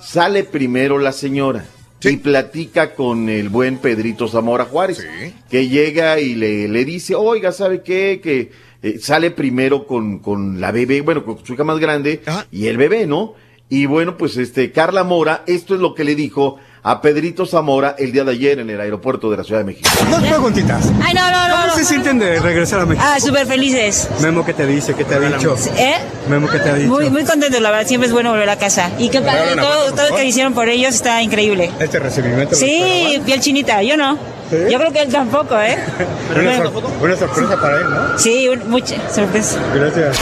[0.00, 1.64] Sale primero la señora
[2.10, 5.06] y platica con el buen Pedrito Zamora Juárez,
[5.48, 8.20] que llega y le, le dice, oiga, ¿sabe qué?
[8.22, 8.50] Que
[8.82, 12.76] eh, sale primero con, con la bebé, bueno, con su hija más grande y el
[12.76, 13.34] bebé, ¿no?
[13.68, 17.94] Y bueno, pues este, Carla Mora, esto es lo que le dijo a Pedrito Zamora
[17.96, 19.88] el día de ayer en el aeropuerto de la Ciudad de México.
[20.10, 20.84] Dos preguntitas.
[21.00, 21.54] Ay, no, no, no.
[21.54, 21.74] ¿Cómo no.
[21.76, 23.06] se sienten de regresar a México?
[23.08, 24.08] Ah, súper felices.
[24.20, 24.92] Memo, ¿qué te dice?
[24.94, 25.54] ¿Qué te ha dicho?
[25.76, 25.94] ¿Eh?
[26.28, 26.88] Memo, ¿qué te ha dicho?
[26.88, 27.86] Muy, muy contentos, la verdad.
[27.86, 28.90] Siempre es bueno volver a casa.
[28.98, 31.70] Y qué padre, todo, lo que hicieron por ellos está increíble.
[31.78, 32.56] Este recibimiento.
[32.56, 33.80] Sí, piel chinita.
[33.82, 34.18] Yo no.
[34.50, 35.78] Yo creo que él tampoco, ¿eh?
[36.38, 38.18] Una, sor- una sorpresa para él, ¿no?
[38.18, 39.58] Sí, un- mucha sorpresa.
[39.74, 40.18] Gracias.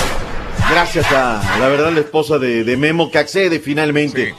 [0.71, 4.35] Gracias a la verdad la esposa de, de Memo que accede finalmente.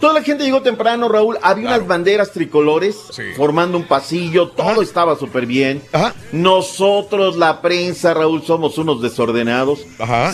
[0.00, 1.38] Toda la gente llegó temprano, Raúl.
[1.42, 2.96] Había unas banderas tricolores
[3.36, 4.48] formando un pasillo.
[4.48, 5.82] Todo estaba súper bien.
[6.32, 9.80] Nosotros, la prensa, Raúl, somos unos desordenados.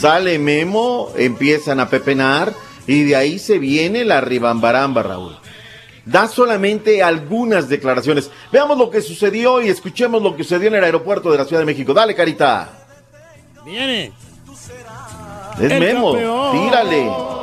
[0.00, 2.52] Sale Memo, empiezan a pepenar
[2.86, 5.36] y de ahí se viene la ribambaramba, Raúl.
[6.04, 8.30] Da solamente algunas declaraciones.
[8.50, 11.60] Veamos lo que sucedió y escuchemos lo que sucedió en el aeropuerto de la Ciudad
[11.60, 11.94] de México.
[11.94, 12.86] Dale, Carita.
[13.64, 14.12] Viene.
[15.60, 16.12] Es El Memo.
[16.12, 16.52] campeón.
[16.64, 17.41] Tírale.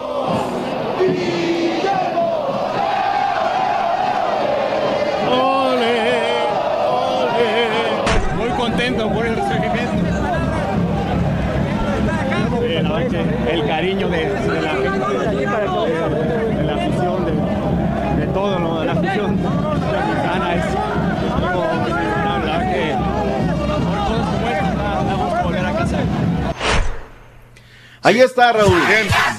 [28.09, 28.77] Ahí está, Raúl.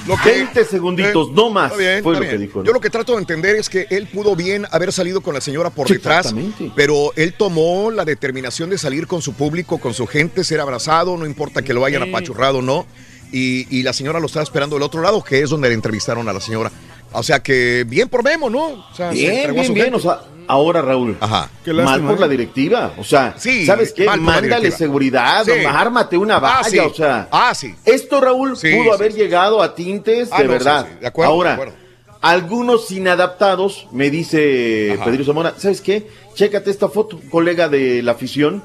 [0.06, 1.76] Lo que- 20 segunditos, Eh, no más.
[1.76, 2.40] bien, fue lo que bien.
[2.40, 2.60] dijo.
[2.60, 2.64] ¿no?
[2.66, 5.40] Yo lo que trato de entender es que él pudo bien haber salido con la
[5.40, 6.34] señora por Sí, detrás,
[6.76, 11.16] pero él tomó la determinación de salir con su público, con su gente, ser abrazado,
[11.16, 12.09] no importa que lo hayan Sí.
[12.10, 12.86] apachurrado o no.
[13.32, 16.28] Y, y la señora lo estaba esperando del otro lado, que es donde le entrevistaron
[16.28, 16.72] a la señora.
[17.12, 18.66] O sea que bien por Memo, ¿no?
[18.66, 19.95] O sea, se Bien, bien, bien.
[19.95, 21.16] O sea, ahora, Raúl.
[21.65, 22.20] Qué Mal lástima, por ¿eh?
[22.20, 22.93] la directiva.
[22.99, 24.05] O sea, Sí, ¿sabes qué?
[24.07, 25.51] mal Mándale seguridad, Sí.
[25.65, 26.65] o ármate una Ah, valla.
[26.70, 26.78] sí.
[26.78, 27.74] O sea, Ah, sí.
[27.85, 30.87] esto, Raúl, Sí, pudo sí, haber llegado a tintes Ah, de no, verdad.
[30.89, 31.74] sí, de acuerdo, ahora, de acuerdo.
[32.23, 35.05] algunos inadaptados, me dice Ajá.
[35.07, 36.07] Pedro Zamora, ¿sabes qué?
[36.35, 38.62] Chécate esta foto, colega de la afición.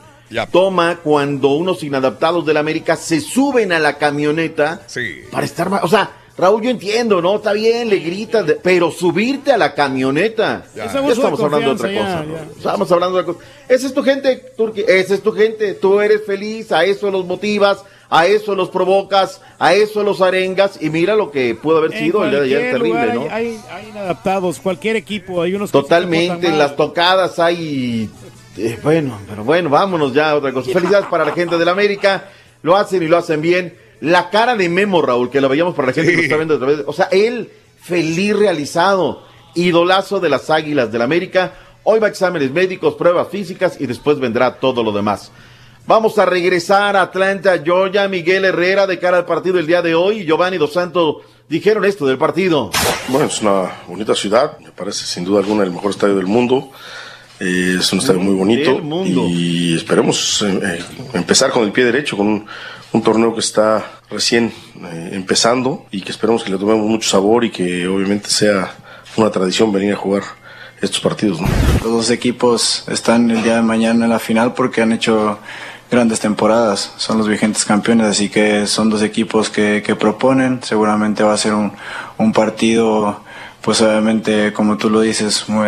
[0.52, 4.82] Toma cuando unos inadaptados del América se suben a la camioneta
[5.32, 5.84] para estar más.
[5.84, 7.38] O sea, Raúl, yo entiendo, ¿no?
[7.38, 10.66] Está bien, le gritas, de- pero subirte a la camioneta.
[10.76, 10.86] Ya.
[10.86, 12.10] Estamos hablando de otra cosa.
[12.10, 12.36] ya, ¿no?
[12.58, 13.46] Estamos hablando de otra cosa.
[13.70, 14.84] Esa es tu gente, Turki.
[14.86, 15.74] Esa es tu gente.
[15.76, 20.78] Tú eres feliz, a eso los motivas, a eso los provocas, a eso los arengas.
[20.82, 23.22] Y mira lo que pudo haber En sido el día de ayer, terrible, ¿no?
[23.32, 28.10] Hay, hay- inadaptados, cualquier equipo, hay unos que se Totalmente, en las tocadas hay...
[28.58, 30.70] eh, bueno, pero bueno, vámonos ya a otra cosa.
[30.74, 32.26] Felicidades para la gente del América,
[32.62, 33.85] lo hacen y lo hacen bien.
[34.02, 36.56] La cara de Memo, Raúl, que lo veíamos para la gente que lo está viendo
[36.56, 37.50] a través de- O sea, él
[37.82, 39.24] feliz realizado,
[39.56, 41.54] idolazo de las Águilas del América.
[41.84, 45.32] Hoy va a exámenes médicos, pruebas físicas y después vendrá todo lo demás.
[45.88, 48.08] Vamos a regresar a Atlanta, Georgia.
[48.08, 50.26] Miguel Herrera de cara al partido el día de hoy.
[50.26, 51.18] Giovanni Dos Santos
[51.48, 52.72] dijeron esto del partido.
[53.10, 56.72] Bueno, es una bonita ciudad, me parece sin duda alguna el mejor estadio del mundo.
[57.40, 59.26] Eh, es un estadio muy bonito Del mundo.
[59.28, 60.80] y esperemos eh, eh,
[61.14, 62.46] empezar con el pie derecho, con un,
[62.96, 67.44] un torneo que está recién eh, empezando y que esperemos que le tomemos mucho sabor
[67.44, 68.74] y que obviamente sea
[69.18, 70.24] una tradición venir a jugar
[70.82, 71.42] estos partidos.
[71.42, 71.48] ¿no?
[71.84, 75.40] Los dos equipos están el día de mañana en la final porque han hecho
[75.92, 81.22] grandes temporadas, son los vigentes campeones, así que son dos equipos que, que proponen, seguramente
[81.24, 81.74] va a ser un,
[82.18, 83.20] un partido,
[83.62, 85.68] pues obviamente como tú lo dices, muy,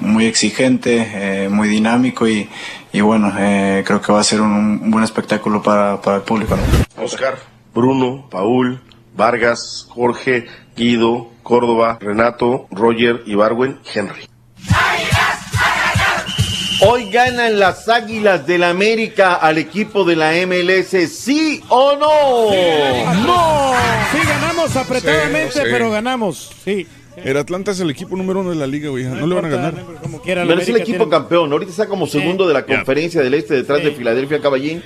[0.00, 2.48] muy exigente, eh, muy dinámico y,
[2.92, 6.22] y bueno, eh, creo que va a ser un, un buen espectáculo para, para el
[6.22, 6.56] público.
[6.56, 7.02] ¿no?
[7.04, 7.36] Oscar,
[7.74, 8.80] Bruno, Paul,
[9.14, 10.46] Vargas, Jorge,
[10.76, 14.28] Guido, Córdoba, Renato, Roger, Ibarwen, Henry.
[16.82, 23.24] Hoy ganan las Águilas del América al equipo de la MLS, ¿sí o no?
[23.26, 23.72] ¡No!
[24.12, 25.64] Sí, ganamos apretadamente, Sí, sí.
[25.70, 26.50] pero ganamos.
[26.62, 26.86] Sí.
[27.16, 29.04] El Atlanta es el equipo número uno de la liga, güey.
[29.04, 29.74] No, le van a ganar.
[30.02, 31.50] Como quiera, la Pero es el equipo tiene- campeón.
[31.52, 34.82] Ahorita está como segundo de la conferencia del este detrás de Filadelfia Caballín.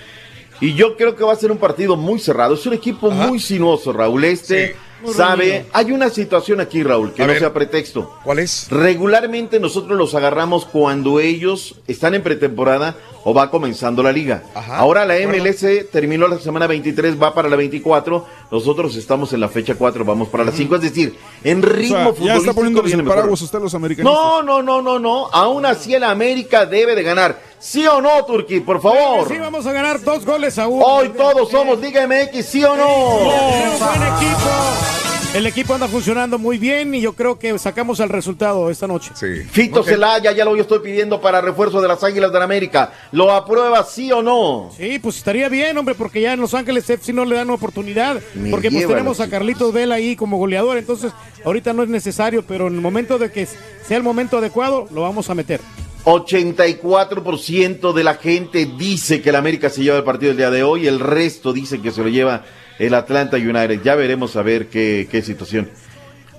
[0.61, 2.55] Y yo creo que va a ser un partido muy cerrado.
[2.55, 4.25] Es un equipo muy sinuoso, Raúl.
[4.25, 5.45] Este Muy sabe.
[5.45, 5.65] reñido.
[5.73, 7.41] Hay una situación aquí, Raúl, que A no ver.
[7.41, 8.15] sea pretexto.
[8.25, 8.67] ¿Cuál es?
[8.71, 14.43] Regularmente nosotros los agarramos cuando ellos están en pretemporada o va comenzando la liga.
[14.55, 18.25] Ahora la MLS terminó la semana 23, va para la 24.
[18.51, 20.77] Nosotros estamos en la fecha 4, vamos para la 5.
[20.77, 23.15] Es decir, en O ritmo ya futbolístico está viene el mejor.
[23.17, 24.21] paraguas usted los americanistas.
[24.23, 25.27] No, no, no, no, no.
[25.33, 27.41] Aún así el América debe de ganar.
[27.59, 28.61] ¿Sí o no, Turki?
[28.61, 29.29] Por favor.
[29.29, 30.83] Sí, vamos a ganar dos goles a uno.
[30.85, 33.19] Hoy todos somos Liga MX, ¿sí o no?
[33.19, 34.90] Tenemos buen equipo.
[35.33, 39.13] El equipo anda funcionando muy bien y yo creo que sacamos el resultado esta noche.
[39.15, 39.45] Sí.
[39.49, 42.93] Fito Celaya, ya lo yo estoy pidiendo para refuerzo de las Águilas del América.
[43.13, 44.73] ¿Lo aprueba sí o no?
[44.77, 48.21] Sí, pues estaría bien, hombre, porque ya en Los Ángeles FC no le dan oportunidad.
[48.35, 51.13] Me porque pues tenemos la a Carlitos Vela ahí como goleador, entonces
[51.45, 55.03] ahorita no es necesario, pero en el momento de que sea el momento adecuado, lo
[55.03, 55.61] vamos a meter.
[56.07, 60.65] 84% de la gente dice que el América se lleva el partido el día de
[60.65, 62.45] hoy, el resto dice que se lo lleva
[62.81, 63.83] el Atlanta United.
[63.85, 65.71] Ya veremos a ver qué, qué situación.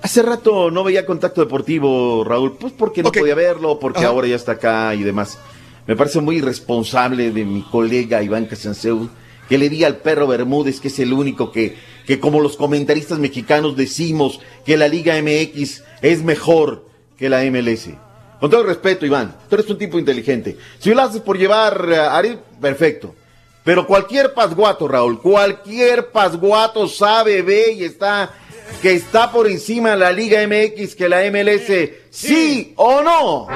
[0.02, 4.08] Hace rato no veía contacto deportivo, Raúl, pues porque no podía verlo, porque Ajá.
[4.08, 5.38] ahora ya está acá y demás.
[5.86, 9.08] Me parece muy irresponsable de mi colega Iván Casanseu
[9.48, 13.18] que le diga al perro Bermúdez que es el único que, que como los comentaristas
[13.18, 16.86] mexicanos decimos que la Liga MX es mejor
[17.16, 17.90] que la MLS.
[18.40, 20.56] Con todo el respeto, Iván, tú eres un tipo inteligente.
[20.80, 23.14] Si lo haces por llevar a Ari, perfecto.
[23.64, 28.30] Pero cualquier pasguato, Raúl, cualquier pasguato sabe, ve y está
[28.80, 33.46] que está por encima de la Liga MX que la MLS, ¿sí, o no?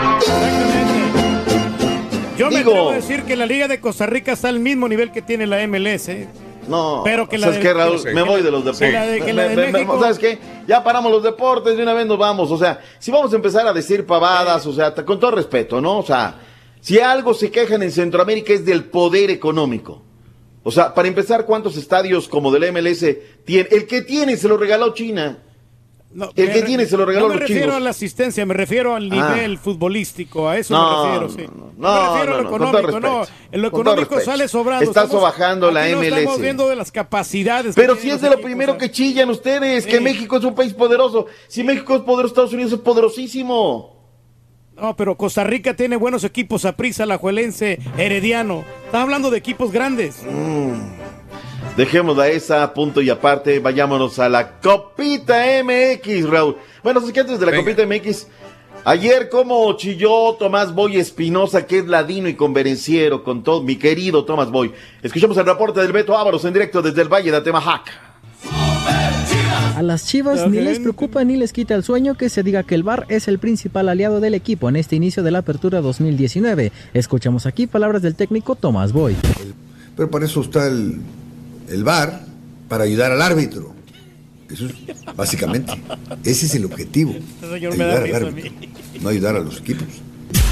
[2.37, 5.11] Yo me atrevo a decir que la Liga de Costa Rica está al mismo nivel
[5.11, 6.09] que tiene la MLS.
[6.11, 6.29] ¿eh?
[6.69, 8.03] No, pero que la ¿sabes de- qué, Raúl?
[8.05, 9.09] que Me voy de los deportes.
[9.11, 10.39] de- que la Me- de me- me- México- ¿Sabes qué?
[10.69, 12.51] Ya paramos los deportes, de una vez nos vamos.
[12.51, 15.99] O sea, si vamos a empezar a decir pavadas, o sea, con todo respeto, ¿no?
[15.99, 16.35] O sea,
[16.87, 20.03] si algo se quejan en Centroamérica es del poder económico.
[20.63, 23.05] O sea, para empezar, ¿cuántos estadios como del MLS
[23.45, 23.69] tiene?
[23.73, 25.43] El que tiene se lo regaló China.
[26.13, 27.77] No, el que tiene se lo regaló no me los refiero chinos.
[27.77, 29.35] a la asistencia, me refiero al Ah.
[29.35, 31.53] nivel futbolístico, a eso No, me refiero, sí.
[31.77, 32.49] no, me refiero no, a lo no,
[32.79, 33.23] económico, no.
[33.51, 34.85] En lo económico sale sobrando.
[34.89, 36.17] Está sobajando la no MLS.
[36.19, 37.75] estamos viendo de las capacidades.
[37.75, 38.79] que Pero si es de lo equipos, primero ¿eh?
[38.79, 40.03] que chillan ustedes, que Sí.
[40.05, 41.27] México es un país poderoso.
[41.49, 43.96] Si México es poderoso, Estados Unidos es poderosísimo.
[44.77, 48.63] No, pero Costa Rica tiene buenos equipos, Aprisa, Alajuelense, Herediano.
[48.85, 50.23] Estás hablando de equipos grandes.
[51.79, 56.57] Dejemos a esa, punto y aparte, vayámonos a la Copita MX, Raúl.
[56.83, 58.27] Bueno, es que antes de la Copita MX,
[58.85, 64.27] ayer como chilló Tomás Boy Espinosa, que es ladino y converenciero con todo, mi querido
[64.27, 64.73] Tomás Boy.
[65.03, 68.06] Escuchamos el reporte del Beto Ávaros en directo desde el Valle de Atemajac.
[69.77, 72.75] A las Chivas ni les preocupa ni les quita el sueño que se diga que
[72.75, 76.73] el VAR es el principal aliado del equipo en este inicio de la apertura 2019.
[76.95, 79.15] Escuchamos aquí palabras del técnico Tomás Boy.
[79.95, 80.97] Pero para eso está el,
[81.69, 82.23] el VAR,
[82.69, 83.75] para ayudar al árbitro.
[84.51, 84.73] Eso es
[85.15, 85.73] básicamente.
[86.25, 87.11] Ese es el objetivo.
[87.13, 88.69] Este señor me da Ayudar al árbitro, mí.
[89.03, 89.85] no ayudar a los equipos.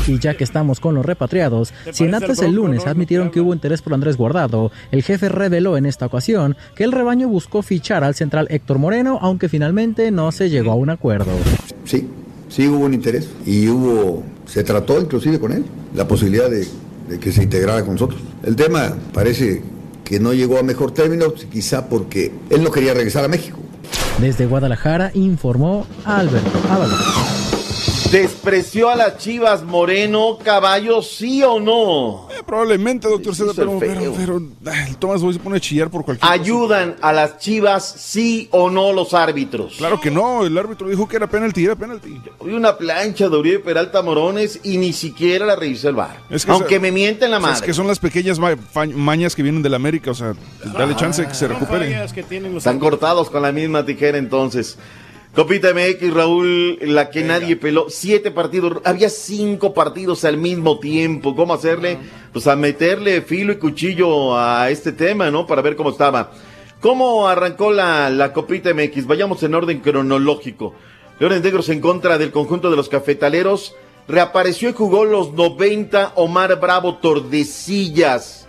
[0.07, 3.55] Y ya que estamos con los repatriados, si en Atlas el lunes admitieron que hubo
[3.55, 8.05] interés por Andrés Guardado, el jefe reveló en esta ocasión que el rebaño buscó fichar
[8.05, 11.33] al central Héctor Moreno, aunque finalmente no se llegó a un acuerdo.
[11.85, 12.09] Sí,
[12.49, 16.67] sí hubo un interés y hubo, se trató inclusive con él, la posibilidad de,
[17.09, 18.21] de que se integrara con nosotros.
[18.43, 19.63] El tema parece
[20.05, 23.59] que no llegó a mejor término, quizá porque él no quería regresar a México.
[24.21, 27.44] Desde Guadalajara informó Alberto Ábalos.
[28.15, 32.29] ¿Despreció a las Chivas Moreno, caballo, sí o no?
[32.31, 36.21] Eh, probablemente, doctor el pero, pero, el Tomás hoy se pone a chillar por cualquier
[36.21, 36.33] cosa.
[36.33, 39.75] ¿Ayudan a las Chivas, sí o no, los árbitros?
[39.79, 42.21] Claro que no, el árbitro dijo que era penalti, era penalti.
[42.39, 46.17] Hoy una plancha de Uribe Peralta Morones y ni siquiera la revisó el bar.
[46.31, 47.57] Es que Aunque esa- me mienten la madre.
[47.57, 50.35] Es que son las pequeñas ma- fa- mañas que vienen de la América, o sea,
[50.73, 51.89] dale chance que se recupere.
[52.15, 52.21] Que
[52.59, 54.79] Están cortados con la misma tijera entonces.
[55.35, 57.87] Copita MX, Raúl, la que nadie peló.
[57.89, 61.35] Siete partidos, había cinco partidos al mismo tiempo.
[61.35, 61.99] ¿Cómo hacerle?
[62.33, 65.45] Pues a meterle filo y cuchillo a este tema, ¿no?
[65.45, 66.31] Para ver cómo estaba.
[66.79, 69.07] ¿Cómo arrancó la, la Copita MX?
[69.09, 70.73] Vayamos en orden cronológico.
[71.19, 73.75] Leones Negros en contra del conjunto de los cafetaleros.
[74.07, 78.47] Reapareció y jugó los 90 Omar Bravo Tordesillas.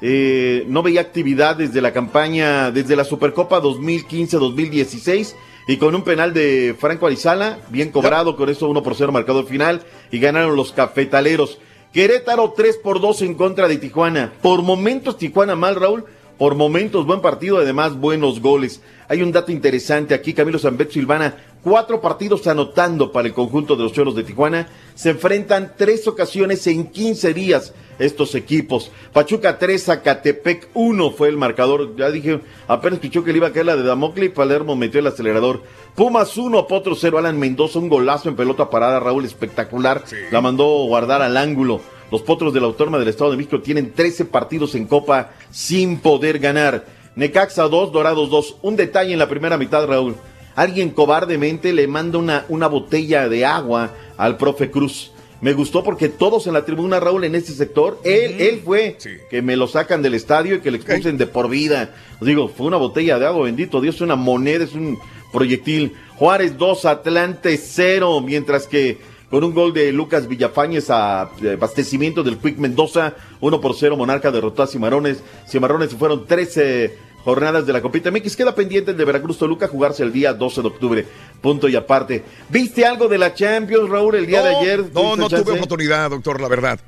[0.00, 5.34] Eh, no veía actividad desde la campaña, desde la Supercopa 2015-2016
[5.66, 9.46] y con un penal de Franco Arizala, bien cobrado, con eso 1 por 0 marcador
[9.46, 11.58] final y ganaron los cafetaleros.
[11.92, 14.32] Querétaro 3 por 2 en contra de Tijuana.
[14.42, 16.04] Por momentos Tijuana mal, Raúl.
[16.38, 18.80] Por momentos buen partido, además buenos goles.
[19.08, 23.84] Hay un dato interesante aquí, Camilo Zambet Silvana, cuatro partidos anotando para el conjunto de
[23.84, 24.68] los Choros de Tijuana.
[24.94, 28.90] Se enfrentan tres ocasiones en 15 días estos equipos.
[29.12, 31.94] Pachuca 3, Zacatepec 1 fue el marcador.
[31.96, 35.00] Ya dije, apenas escuchó que le iba a caer la de Damocle y Palermo metió
[35.00, 35.62] el acelerador.
[35.94, 40.04] Pumas 1, Potro 0, Alan Mendoza, un golazo en pelota parada, Raúl, espectacular.
[40.30, 41.80] La mandó guardar al ángulo.
[42.10, 45.98] Los Potros de la Autónoma del Estado de México tienen 13 partidos en Copa sin
[45.98, 46.84] poder ganar.
[47.14, 48.56] Necaxa 2, Dorados 2.
[48.62, 50.16] Un detalle en la primera mitad, Raúl.
[50.54, 55.12] Alguien cobardemente le manda una, una botella de agua al profe Cruz.
[55.40, 58.96] Me gustó porque todos en la tribuna, Raúl, en este sector, él, él fue
[59.28, 61.96] que me lo sacan del estadio y que le expulsen de por vida.
[62.20, 64.98] Os digo, fue una botella de agua, bendito Dios, una moneda, es un
[65.32, 65.94] proyectil.
[66.14, 68.98] Juárez 2, Atlante 0, mientras que
[69.30, 74.30] con un gol de Lucas Villafañez a abastecimiento del Quick Mendoza, 1 por 0, Monarca
[74.30, 75.24] derrotó a Cimarrones.
[75.48, 78.36] Cimarrones se fueron 13 jornadas de la Copita MX.
[78.36, 81.06] Queda pendiente el de Veracruz Toluca jugarse el día 12 de octubre.
[81.40, 82.22] Punto y aparte.
[82.48, 84.78] ¿Viste algo de la Champions, Raúl, el día de ayer?
[84.80, 85.44] No, ¿Tuviste no chance?
[85.44, 86.80] tuve oportunidad, doctor, la verdad.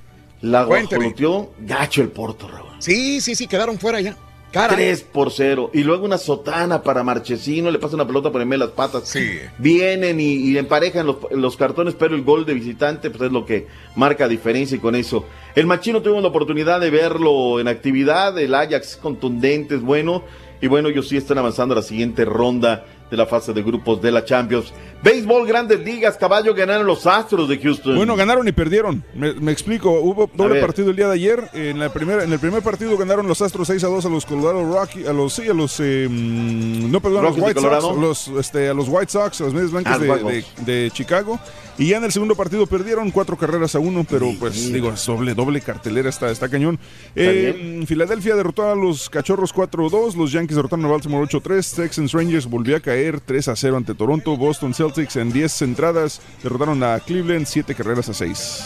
[0.42, 2.70] La guajoloteó gacho el Porto, Raúl.
[2.78, 4.16] Sí, sí, sí, quedaron fuera ya.
[4.54, 4.76] Cara.
[4.76, 5.70] 3 por 0.
[5.74, 8.76] Y luego una sotana para Marchesino, le pasa una pelota por en medio de las
[8.76, 9.08] patas.
[9.08, 9.40] Sí.
[9.58, 13.44] Vienen y, y emparejan los, los cartones, pero el gol de visitante pues es lo
[13.44, 13.66] que
[13.96, 15.24] marca diferencia y con eso.
[15.56, 20.22] El Machino tuvo la oportunidad de verlo en actividad, el Ajax contundente, es bueno.
[20.60, 24.00] Y bueno, ellos sí están avanzando a la siguiente ronda de la fase de grupos
[24.00, 24.72] de la Champions.
[25.02, 27.96] Béisbol, grandes ligas, caballo, ganaron los Astros de Houston.
[27.96, 29.04] Bueno, ganaron y perdieron.
[29.14, 29.90] Me, me explico.
[30.00, 31.48] Hubo doble partido el día de ayer.
[31.52, 34.26] En, la primera, en el primer partido ganaron los Astros 6 a 2 a los
[34.26, 37.84] Colorado Rocky, a los sí, a los eh, no perdón, a los de White Sox,
[37.84, 41.38] a los este, a los White Sox, a las medias blancas Ah, de Chicago.
[41.76, 45.04] Y ya en el segundo partido perdieron cuatro carreras a uno, pero pues digo, es
[45.06, 46.78] doble, doble cartelera, está, está cañón.
[47.16, 52.46] Eh, Filadelfia derrotó a los Cachorros 4-2, los Yankees derrotaron a Baltimore 8-3, Texans Rangers
[52.46, 57.74] volvió a caer 3-0 ante Toronto, Boston Celtics en 10 entradas derrotaron a Cleveland 7
[57.74, 58.64] carreras a 6.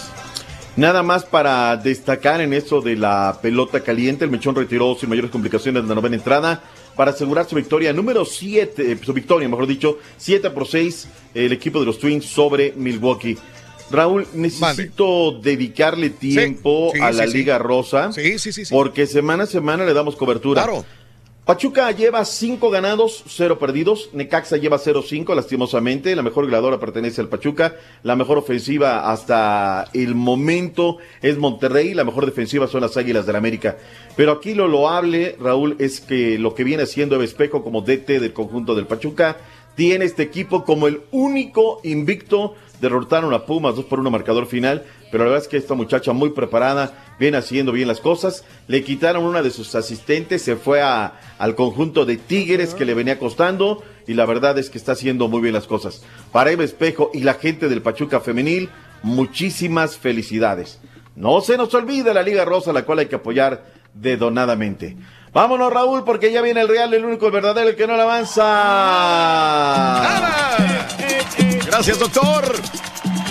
[0.76, 5.30] Nada más para destacar en eso de la pelota caliente, el Mechón retiró sin mayores
[5.30, 6.62] complicaciones la novena entrada
[6.98, 11.78] para asegurar su victoria número 7, su victoria, mejor dicho, 7 por 6, el equipo
[11.78, 13.38] de los Twins sobre Milwaukee.
[13.88, 17.38] Raúl, necesito dedicarle tiempo sí, a la sí, sí.
[17.38, 18.12] Liga Rosa.
[18.12, 18.74] Sí, sí, sí, sí.
[18.74, 20.64] Porque semana a semana le damos cobertura.
[20.64, 20.84] Claro.
[21.48, 24.10] Pachuca lleva 5 ganados, 0 perdidos.
[24.12, 26.14] Necaxa lleva 0-5, lastimosamente.
[26.14, 27.74] La mejor goleadora pertenece al Pachuca.
[28.02, 31.94] La mejor ofensiva hasta el momento es Monterrey.
[31.94, 33.78] La mejor defensiva son las Águilas del América.
[34.14, 38.20] Pero aquí lo loable, Raúl, es que lo que viene haciendo Eve Espejo como DT
[38.20, 39.38] del conjunto del Pachuca
[39.74, 42.56] tiene este equipo como el único invicto.
[42.82, 46.12] Derrotaron a Pumas 2 por 1 marcador final, pero la verdad es que esta muchacha
[46.12, 48.44] muy preparada, viene haciendo bien las cosas.
[48.66, 52.94] Le quitaron una de sus asistentes, se fue a- al conjunto de Tigres que le
[52.94, 56.02] venía costando y la verdad es que está haciendo muy bien las cosas.
[56.32, 58.68] Para Eva Espejo y la gente del Pachuca Femenil,
[59.02, 60.80] muchísimas felicidades.
[61.16, 63.64] No se nos olvide la Liga Rosa, la cual hay que apoyar
[63.94, 64.96] dedonadamente.
[65.32, 68.44] Vámonos, Raúl, porque ya viene el real, el único, verdadero, el que no le avanza.
[71.66, 72.54] Gracias, doctor.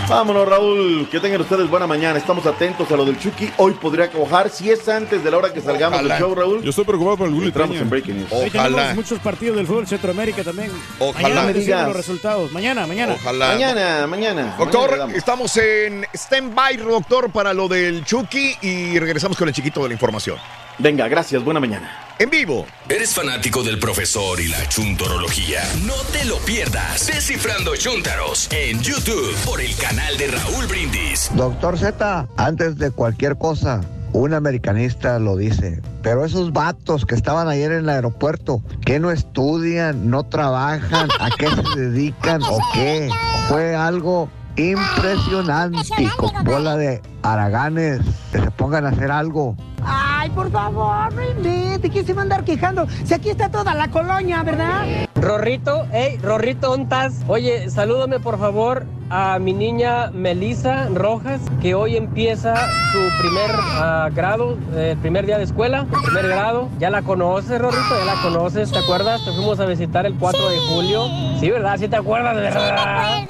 [0.08, 1.10] Vámonos, Raúl.
[1.12, 2.18] Que tengan ustedes buena mañana.
[2.18, 3.52] Estamos atentos a lo del Chucky.
[3.58, 6.14] Hoy podría cojar, si es antes de la hora que salgamos Ojalá.
[6.16, 6.64] del show, Raúl.
[6.64, 7.82] Yo estoy preocupado por el Gulli Entramos Peña.
[7.82, 8.32] en Breaking News.
[8.32, 10.72] Ahí tenemos muchos partidos del fútbol Centroamérica también.
[11.00, 11.28] Ojalá.
[11.28, 11.88] Mañana Me digas.
[11.88, 12.52] los resultados.
[12.54, 13.14] Mañana, mañana.
[13.20, 13.48] Ojalá.
[13.50, 14.56] Mañana, mañana.
[14.58, 19.82] Doctor, Mañana estamos en stand-by, doctor, para lo del Chucky y regresamos con el chiquito
[19.84, 20.38] de la información.
[20.78, 21.44] Venga, gracias.
[21.44, 22.07] Buena mañana.
[22.20, 22.66] En vivo.
[22.90, 25.62] ¿Eres fanático del profesor y la chuntorología?
[25.86, 27.06] No te lo pierdas.
[27.06, 31.30] Descifrando Chuntaros en YouTube por el canal de Raúl Brindis.
[31.36, 33.82] Doctor Z, antes de cualquier cosa,
[34.14, 39.12] un americanista lo dice, pero esos vatos que estaban ayer en el aeropuerto, que no
[39.12, 43.12] estudian, no trabajan, a qué se dedican o qué,
[43.48, 48.02] fue algo impresionante con bola de haraganes
[48.32, 49.56] que se pongan a hacer algo.
[49.86, 52.88] Ay, por favor, no invente, ¿quién se va a andar quejando?
[53.06, 55.08] Si aquí está toda la colonia, ¿verdad?
[55.16, 57.24] Rorrito, hey, Rorrito, ¿dónde estás?
[57.28, 62.56] Oye, salúdame por favor a mi niña Melisa Rojas, que hoy empieza
[62.92, 66.70] su primer ah, grado, eh, el primer día de escuela, el primer grado.
[66.80, 69.24] Ya la conoces, Rorrito, ya la conoces, ¿te acuerdas?
[69.24, 71.08] Te fuimos a visitar el 4 de julio.
[71.40, 71.78] Sí, ¿verdad?
[71.78, 73.28] Sí te acuerdas, ¿verdad?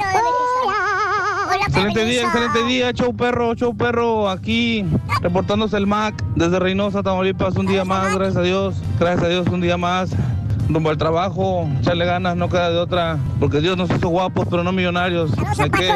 [1.78, 4.84] Excelente día, excelente día, show perro, show perro, aquí
[5.22, 9.48] reportándose el Mac desde Reynosa, Tamaulipas, un día más, gracias a Dios, gracias a Dios,
[9.48, 10.10] un día más,
[10.70, 14.64] rumbo al trabajo, echarle ganas, no queda de otra, porque Dios nos hizo guapos, pero
[14.64, 15.92] no millonarios, hay que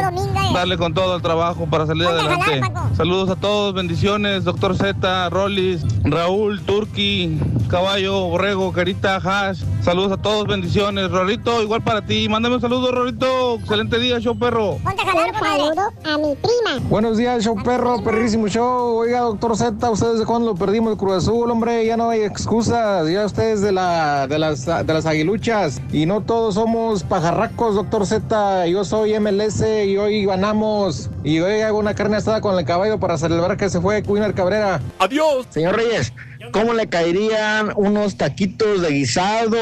[0.53, 2.61] darle con todo al trabajo para salir adelante.
[2.95, 7.39] Saludos a todos, bendiciones, doctor Z, Rollis, Raúl, Turki,
[7.69, 12.91] Caballo, Borrego, Carita, Hash, saludos a todos, bendiciones, Rorito, igual para ti, mándame un saludo,
[12.91, 14.75] Rorito, excelente día, show perro.
[14.75, 16.87] Un saludo a mi prima.
[16.89, 18.97] Buenos días, show perro, perrísimo show.
[18.97, 21.85] Oiga, doctor Z, ¿ustedes de cuándo lo perdimos el Cruz Azul, hombre?
[21.85, 23.09] Ya no hay excusas.
[23.09, 25.81] Ya ustedes de, la, de, las, de las aguiluchas.
[25.91, 28.67] Y no todos somos pajarracos, doctor Z.
[28.67, 31.09] Yo soy MLS y hoy ganamos.
[31.23, 34.33] Y hoy hago una carne asada con el caballo para celebrar que se fue Cuinar
[34.33, 34.79] Cabrera.
[34.99, 35.47] Adiós.
[35.49, 36.13] Señor Reyes,
[36.51, 39.57] ¿cómo le caerían unos taquitos de guisado,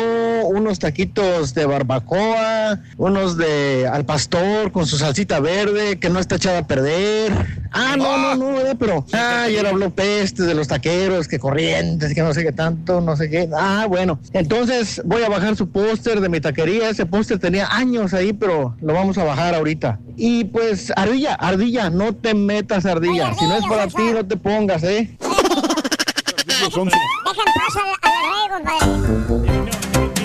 [0.47, 6.35] unos taquitos de barbacoa, unos de al pastor con su salsita verde que no está
[6.35, 7.31] echada a perder?
[7.71, 12.13] Ah, no, no, no, eh, pero ah, ayer habló peste de los taqueros, que corrientes,
[12.13, 13.49] que no sé qué tanto, no sé qué.
[13.55, 16.89] Ah, bueno, entonces voy a bajar su póster de mi taquería.
[16.89, 19.99] Ese póster tenía años ahí, pero lo vamos a bajar ahorita.
[20.17, 23.33] Y pues, Ardilla, Ardilla, no te metas, Ardilla.
[23.35, 25.09] Si no es para ti, no te pongas, ¿eh?
[26.69, 26.89] Dejen
[27.55, 30.19] paso al, al rey, compadre.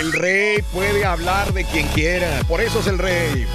[0.00, 2.40] El rey puede hablar de quien quiera.
[2.46, 3.46] Por eso es el rey.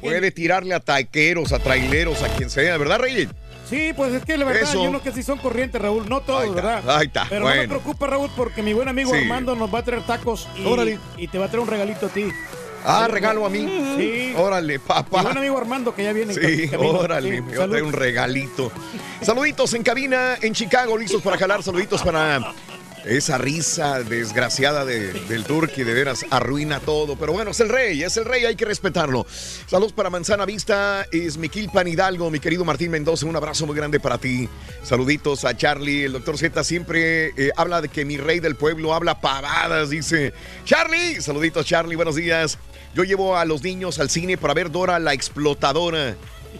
[0.00, 3.28] Puede tirarle a taqueros, a traileros, a quien sea, ¿verdad, rey?
[3.68, 4.82] Sí, pues es que la verdad, Eso.
[4.82, 6.06] hay unos que sí son corrientes, Raúl.
[6.08, 6.82] No todos, ¿verdad?
[6.90, 9.16] Ahí está, Pero no me preocupa, Raúl, porque mi buen amigo Sí.
[9.16, 10.46] Armando nos va a traer tacos
[11.16, 12.26] y te va a traer un regalito a ti.
[12.84, 13.66] Ah, regalo a mí.
[13.96, 14.32] Sí.
[14.36, 15.22] Órale, papá.
[15.22, 16.32] buen amigo Armando, que ya viene.
[16.34, 16.90] en Sí, camino.
[16.98, 18.70] órale, Sí, me va a traer un regalito.
[19.22, 21.62] Saluditos en cabina en Chicago, listos para jalar.
[21.62, 22.52] Saluditos para
[23.06, 27.16] esa risa desgraciada de- del Turqui, de veras arruina todo.
[27.16, 29.26] Pero bueno, es el rey, es el rey, hay que respetarlo.
[29.66, 34.00] Saludos para Manzana Vista, es Miquilpan Hidalgo, mi querido Martín Mendoza, un abrazo muy grande
[34.00, 34.48] para ti.
[34.82, 38.94] Saluditos a Charlie, el doctor Z siempre eh, habla de que mi rey del pueblo
[38.94, 40.32] habla pavadas, dice
[40.64, 41.20] Charlie.
[41.20, 42.58] Saluditos Charlie, buenos días.
[42.94, 46.16] Yo llevo a los niños al cine para ver Dora la explotadora.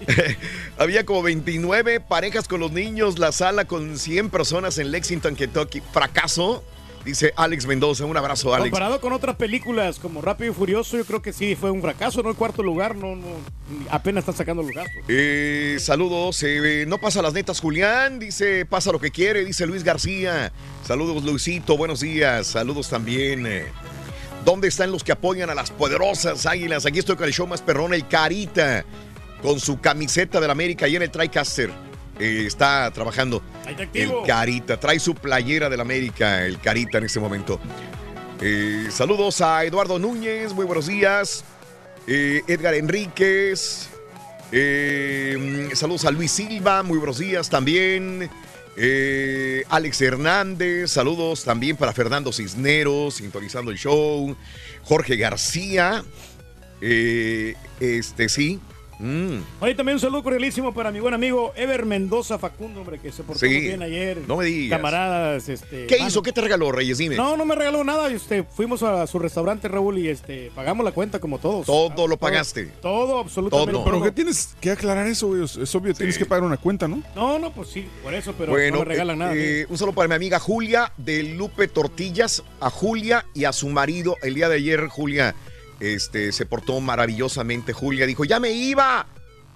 [0.78, 5.80] Había como 29 parejas con los niños, la sala con 100 personas en Lexington, Kentucky.
[5.92, 6.64] Fracaso,
[7.04, 8.04] dice Alex Mendoza.
[8.04, 8.70] Un abrazo, Alex.
[8.70, 12.22] Comparado con otras películas como Rápido y Furioso, yo creo que sí fue un fracaso,
[12.24, 12.30] ¿no?
[12.30, 13.26] El cuarto lugar, no, no,
[13.90, 15.04] apenas están sacando los gastos.
[15.06, 18.18] Eh, saludos, eh, no pasa las netas, Julián.
[18.18, 20.52] Dice, pasa lo que quiere, dice Luis García.
[20.84, 22.48] Saludos, Luisito, buenos días.
[22.48, 23.46] Saludos también.
[23.46, 23.66] eh.
[24.44, 26.84] ¿Dónde están los que apoyan a las poderosas águilas?
[26.84, 28.84] Aquí estoy con el show más perrón, el Carita,
[29.42, 31.70] con su camiseta del América y en el TriCaster.
[32.18, 33.42] Eh, está trabajando
[33.94, 34.12] el.
[34.26, 34.78] Carita.
[34.78, 37.58] Trae su playera del América, el Carita en este momento.
[38.40, 41.44] Eh, saludos a Eduardo Núñez, muy buenos días.
[42.06, 43.88] Eh, Edgar Enríquez.
[44.52, 48.30] Eh, saludos a Luis Silva, muy buenos días también.
[48.76, 54.36] Eh, Alex Hernández, saludos también para Fernando Cisneros, sintonizando el show.
[54.82, 56.04] Jorge García,
[56.80, 58.60] eh, este sí,
[59.04, 59.42] Mm.
[59.60, 63.22] Oye, también un saludo cordialísimo para mi buen amigo Ever Mendoza Facundo, hombre, que se
[63.22, 63.46] portó Sí.
[63.48, 64.22] muy bien ayer.
[64.26, 64.78] No me digas.
[64.78, 65.86] Camaradas, este.
[65.86, 66.08] ¿Qué mano.
[66.08, 66.22] hizo?
[66.22, 66.96] ¿Qué te regaló, Reyes?
[66.96, 67.16] Dime.
[67.16, 68.10] No, no me regaló nada.
[68.10, 71.66] Este, fuimos a su restaurante, Raúl, y este, pagamos la cuenta como todos.
[71.66, 72.66] Todo lo pagaste.
[72.80, 73.72] Todo, absolutamente.
[73.72, 73.84] Todo.
[73.84, 75.44] Pero que tienes que aclarar eso, güey.
[75.44, 77.02] Es obvio, tienes que pagar una cuenta, ¿no?
[77.14, 79.32] No, no, pues sí, por eso, pero bueno, no me regalan eh, nada.
[79.36, 83.68] eh, un saludo para mi amiga Julia de Lupe Tortillas, a Julia y a su
[83.68, 84.16] marido.
[84.22, 85.34] El día de ayer, Julia
[85.80, 87.72] este, se portó maravillosamente.
[87.72, 89.06] Julia dijo, ya me iba,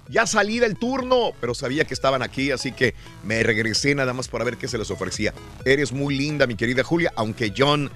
[0.08, 4.28] ya salí del turno, pero sabía que estaban aquí, así que me regresé nada más
[4.28, 5.34] para ver qué se les ofrecía.
[5.64, 7.90] Eres muy linda, mi querida Julia, aunque John,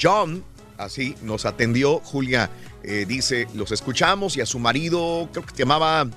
[0.00, 0.44] John,
[0.78, 1.98] así nos atendió.
[2.00, 2.50] Julia
[2.82, 6.08] eh, dice, los escuchamos y a su marido, creo que se llamaba,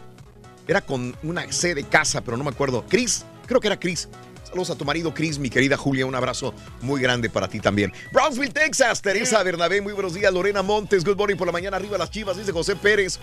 [0.67, 2.85] era con una C de casa, pero no me acuerdo.
[2.87, 4.07] Chris, creo que era Chris.
[4.53, 6.05] Saludos a tu marido Chris, mi querida Julia.
[6.05, 7.91] Un abrazo muy grande para ti también.
[8.11, 9.01] Brownsville, Texas.
[9.01, 10.31] Teresa Bernabé, muy buenos días.
[10.31, 11.77] Lorena Montes, good morning por la mañana.
[11.77, 13.19] Arriba las chivas, dice José Pérez.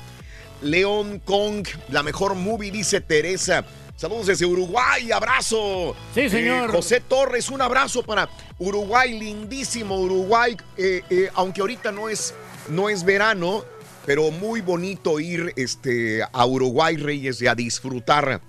[0.61, 3.65] León Kong, la mejor movie, dice Teresa.
[3.95, 5.95] Saludos desde Uruguay, abrazo.
[6.17, 6.69] Sí, señor.
[6.69, 8.29] Eh, José Torres, un abrazo para
[8.59, 10.57] Uruguay, lindísimo Uruguay.
[10.77, 12.35] Eh, eh, aunque ahorita no es,
[12.69, 13.65] no es verano,
[14.05, 18.41] pero muy bonito ir este, a Uruguay, Reyes, y a disfrutar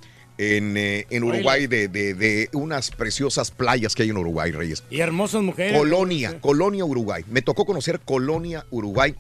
[0.42, 4.84] en, eh, en Uruguay de, de- de unas preciosas playas que hay en Uruguay, Reyes.
[4.90, 5.78] Y hermosas mujeres.
[5.78, 7.24] Colonia, Colonia, Uruguay.
[7.30, 9.16] Me tocó conocer Colonia, Uruguay.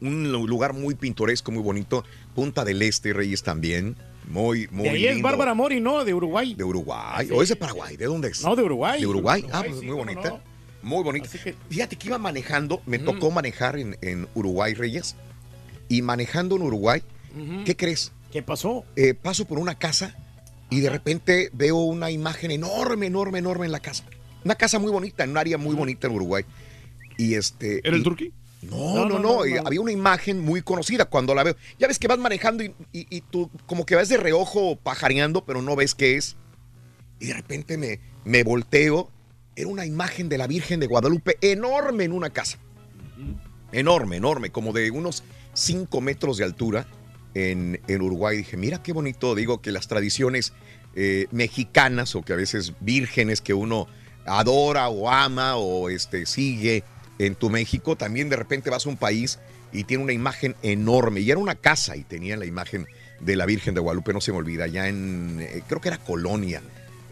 [0.00, 2.04] Un lu- lugar muy pintoresco, muy bonito.
[2.34, 3.96] Punta del Este, Reyes también.
[4.28, 5.22] Muy, muy De ahí es.
[5.22, 6.04] Bárbara Mori, ¿no?
[6.04, 6.54] De Uruguay.
[6.54, 7.28] De Uruguay.
[7.32, 7.96] ¿O es de Paraguay?
[7.96, 8.42] ¿De dónde es?
[8.42, 9.00] No, de Uruguay.
[9.00, 9.44] De Uruguay.
[9.52, 10.28] Ah, pues sí, muy bonita.
[10.30, 10.40] no.
[10.82, 11.28] Muy bonita.
[11.68, 15.14] Fíjate que iba manejando, me tocó manejar en, en Uruguay, Reyes.
[15.88, 17.02] Y manejando en Uruguay.
[17.66, 18.12] ¿qué crees?
[18.36, 18.84] ¿Qué pasó?
[18.96, 20.14] Eh, paso por una casa
[20.68, 24.04] y de repente veo una imagen enorme, enorme, enorme en la casa.
[24.44, 26.44] Una casa muy bonita, en un área muy bonita en Uruguay.
[27.16, 27.80] Y este.
[27.82, 28.34] ¿Era el turqui?
[28.60, 31.56] No, no, no, Había una imagen muy conocida cuando la veo.
[31.78, 35.46] Ya ves que vas manejando y, y- y tú como que vas de reojo pajareando,
[35.46, 36.36] pero no ves qué es.
[37.18, 39.10] Y de repente me, me volteo.
[39.54, 42.58] Era una imagen de la Virgen de Guadalupe enorme en una casa.
[43.72, 45.22] Enorme, enorme, como de unos
[45.54, 46.86] 5 metros de altura
[47.36, 48.38] en, Uruguay.
[48.38, 49.34] Dije, mira qué bonito.
[49.34, 50.52] Digo que las tradiciones
[50.94, 53.86] eh, mexicanas o que a veces vírgenes que uno
[54.24, 56.82] adora o ama o este, sigue
[57.18, 59.38] en tu México, también de repente vas a un país
[59.72, 61.20] y tiene una imagen enorme.
[61.20, 62.86] Y era una casa y tenía la imagen
[63.20, 65.98] de la Virgen de Guadalupe, no se me olvida, ya en, eh, creo que era
[65.98, 66.62] Colonia,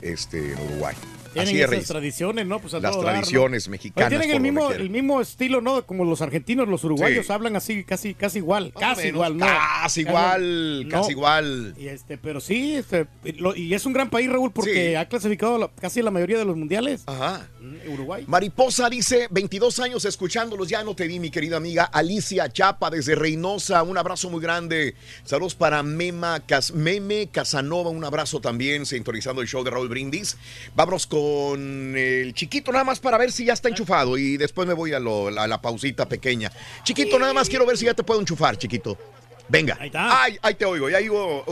[0.02, 0.94] este, en Uruguay.
[1.34, 2.58] Tienen Así esas tradiciones, ¿no?
[2.60, 3.20] Pues a Las todo dar, ¿no?
[3.20, 4.08] tradiciones Oye, mexicanas.
[4.08, 5.84] tienen el mismo, el mismo estilo, ¿no?
[5.84, 7.32] Como los argentinos, los uruguayos Sí.
[7.32, 8.72] hablan así, casi, casi igual.
[8.78, 9.46] Casi menos, igual, ¿no?
[9.46, 11.74] casi igual, casi igual.
[11.78, 13.06] Y este, pero sí, este,
[13.36, 16.44] lo- y es un gran país, Raúl, porque ha clasificado la- casi la mayoría de
[16.44, 17.02] los mundiales.
[17.06, 17.48] Ajá.
[17.88, 18.24] Uruguay.
[18.26, 23.14] Mariposa dice, 22 años escuchándolos, ya no te vi, mi querida amiga Alicia Chapa desde
[23.14, 24.94] Reynosa, un abrazo muy grande.
[25.24, 30.36] Saludos para Mema, Cas- Meme Casanova, un abrazo también, sintonizando el show de Raúl Brindis.
[30.74, 31.23] Vámonos con
[31.56, 34.98] el chiquito, nada más para ver si ya está enchufado y después me voy a,
[35.00, 36.50] lo- a la pausita pequeña.
[36.84, 38.96] Chiquito, nada más quiero ver si ya te puedo enchufar, chiquito.
[39.48, 39.76] Venga.
[39.80, 40.22] Ahí está.
[40.22, 41.44] Ay, ahí te oigo, ya oigo.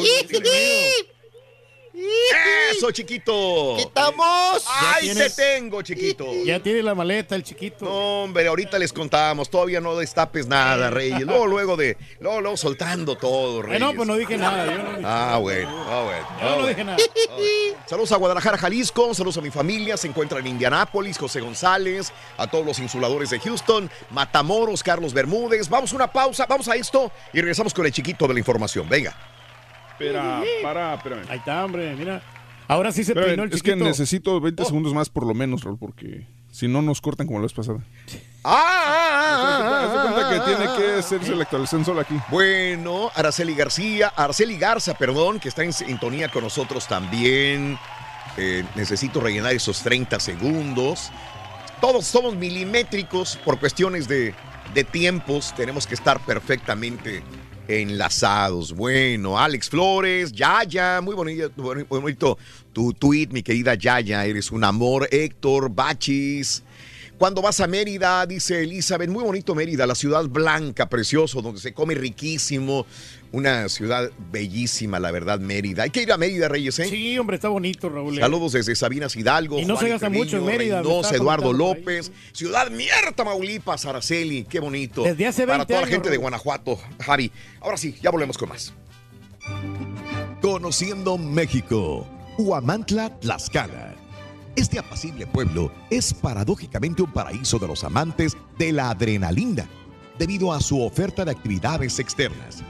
[2.70, 3.77] Eso, chiquito.
[3.78, 4.64] ¡Quitamos!
[4.66, 6.27] ¡Ay, Ya te tienes- tengo, chiquito!
[6.44, 7.85] Ya tiene la maleta el chiquito.
[7.85, 9.51] No, hombre, ahorita les contábamos.
[9.51, 11.20] Todavía no destapes nada, Reyes.
[11.23, 11.97] Luego, luego de.
[12.20, 13.81] Luego, luego soltando todo, Eh, Reyes.
[13.81, 14.64] no, pues no dije nada.
[14.66, 16.28] Yo no dije, Ah, bueno, ah, bueno.
[16.40, 16.98] yo ah, no dije nada.
[17.86, 19.12] Saludos a Guadalajara, Jalisco.
[19.14, 19.97] Saludos a mi familia.
[19.98, 22.10] Se encuentra en Indianápolis, José González.
[22.39, 23.90] A todos los insuladores de Houston.
[24.10, 25.69] Matamoros, Carlos Bermúdez.
[25.69, 28.89] Vamos a una pausa, vamos a esto y regresamos con el chiquito de la información.
[28.89, 29.14] Venga.
[29.93, 31.23] Espera, para, espérame.
[31.28, 32.23] Ahí está, hombre, mira.
[32.69, 33.85] Ahora sí se peinó el es que chiquito.
[33.85, 34.40] necesito Oh.
[34.40, 37.52] 20 segundos más por lo menos, Raúl, porque si no nos cortan como la vez
[37.52, 37.81] pasada.
[38.44, 39.93] ¡Ah!
[39.93, 42.14] De cuenta que tiene que hacerse la actualización solo aquí.
[42.28, 47.78] Bueno, Araceli García, Araceli Garza, perdón, que está en sintonía con nosotros también.
[48.36, 51.10] Eh, necesito rellenar esos 30 segundos.
[51.81, 54.35] Todos somos milimétricos por cuestiones de,
[54.74, 55.55] de tiempos.
[55.55, 57.23] Tenemos que estar perfectamente
[57.81, 58.73] enlazados.
[58.73, 62.39] Bueno, Alex Flores, Yaya, muy bonito, muy bonito
[62.73, 65.09] tu tweet, mi querida Yaya, eres un amor.
[65.11, 66.62] Héctor, Bachis.
[67.23, 71.73] Cuando vas a Mérida, dice Elizabeth, muy bonito Mérida, la ciudad blanca, precioso, donde se
[71.73, 72.85] come riquísimo.
[73.31, 75.85] Una ciudad bellísima, la verdad, Mérida.
[75.85, 76.86] Hay que ir a Mérida, Reyes, ¿eh?
[76.86, 78.19] Sí, hombre, está bonito, Raúl.
[78.19, 79.61] Saludos desde Sabinas Hidalgo.
[79.61, 81.59] Y no se gasta mucho en Mérida, me Reynosa, estaba Eduardo ahí.
[81.59, 82.11] López.
[82.32, 84.43] Ciudad Mierda, Tamaulipas, Araceli.
[84.43, 85.05] Qué bonito.
[85.05, 86.16] Desde hace Para 20 toda la gente de.
[86.16, 87.31] Guanajuato, Javi.
[87.61, 88.74] Ahora sí, ya volvemos con más.
[90.40, 92.05] Conociendo México,
[92.36, 94.01] Huamantla, Tlaxcala.
[94.54, 99.66] Este apacible pueblo es paradójicamente un paraíso de los amantes de la adrenalina,
[100.18, 102.62] debido a su oferta de actividades externas.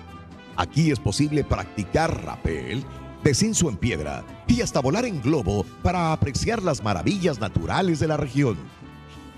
[0.56, 2.84] Aquí es posible practicar rappel,
[3.24, 8.16] descenso en piedra y hasta volar en globo para apreciar las maravillas naturales de la
[8.16, 8.56] región.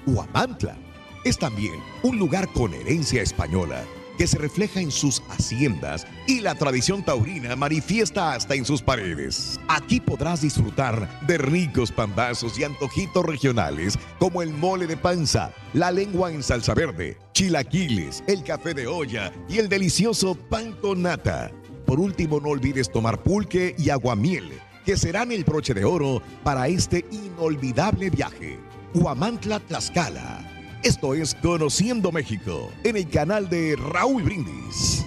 [0.07, 0.77] Huamantla
[1.25, 3.83] es también un lugar con herencia española
[4.17, 9.61] que se refleja en sus haciendas y la tradición taurina manifiesta hasta en sus paredes.
[9.69, 15.91] Aquí podrás disfrutar de ricos pambazos y antojitos regionales como el mole de panza, la
[15.91, 21.51] lengua en salsa verde, chilaquiles, el café de olla y el delicioso pan con nata.
[21.87, 24.51] Por último, no olvides tomar pulque y aguamiel,
[24.85, 28.59] que serán el broche de oro para este inolvidable viaje.
[28.95, 30.54] Huamantla Tlaxcala.
[30.85, 35.07] Esto es Conociendo México en el canal de Raúl Brindis.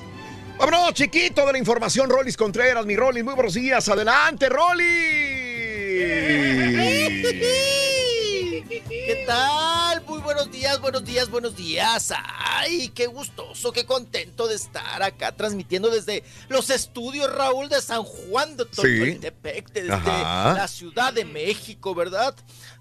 [0.58, 3.24] Vámonos, chiquito de la información, Rolis Contreras, mi Rolis.
[3.24, 3.88] Muy buenos días.
[3.88, 4.88] Adelante, Rolis.
[8.90, 9.87] ¿Qué tal?
[10.48, 12.14] Buenos días, buenos días, buenos días.
[12.38, 18.04] Ay, qué gustoso, qué contento de estar acá transmitiendo desde los estudios Raúl de San
[18.04, 20.54] Juan de Toltepec, desde Ajá.
[20.54, 22.34] la Ciudad de México, ¿verdad?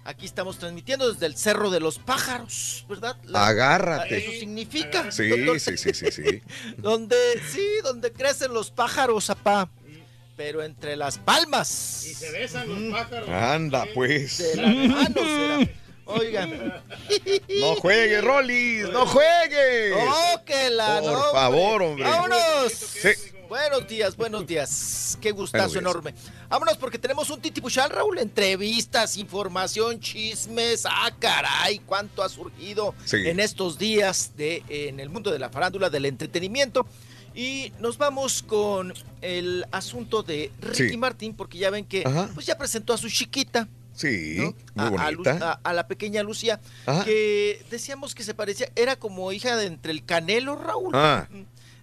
[0.05, 3.17] Aquí estamos transmitiendo desde el Cerro de los Pájaros, ¿verdad?
[3.25, 4.17] La- Agárrate.
[4.17, 5.11] Eso significa.
[5.11, 5.59] Sí, doctor.
[5.59, 6.41] sí, sí, sí, sí.
[6.77, 7.17] Donde,
[7.51, 9.69] sí, donde crecen los pájaros, apá.
[10.37, 12.05] Pero entre las palmas.
[12.07, 13.27] Y se besan los pájaros.
[13.29, 14.37] Anda, pues.
[14.37, 15.69] De las manos, era.
[16.07, 16.83] Oigan.
[17.59, 19.93] No juegue, Rolis, no juegue.
[19.93, 22.03] ¡Oh, que la Por no, favor, hombre.
[22.03, 22.71] ¡Vámonos!
[22.73, 23.09] Sí.
[23.49, 25.17] Buenos días, buenos días.
[25.21, 26.13] Qué gustazo enorme.
[26.49, 28.19] Vámonos porque tenemos un titipuchal, Raúl.
[28.19, 30.85] Entrevistas, información, chismes.
[30.85, 33.17] Ah, caray, cuánto ha surgido Sí.
[33.25, 36.85] en estos días de, en el mundo de la farándula, del entretenimiento.
[37.33, 40.97] Y nos vamos con el asunto de Ricky Sí.
[40.97, 42.29] Martín, porque ya ven que Ajá.
[42.33, 43.67] pues ya presentó a su chiquita.
[43.97, 44.37] Sí,
[44.75, 45.59] muy a bonita.
[45.63, 47.03] a- a la pequeña Lucia, Ajá.
[47.03, 50.91] que decíamos que se parecía, era como hija de entre el Canelo, Raúl.
[50.93, 51.27] Ah,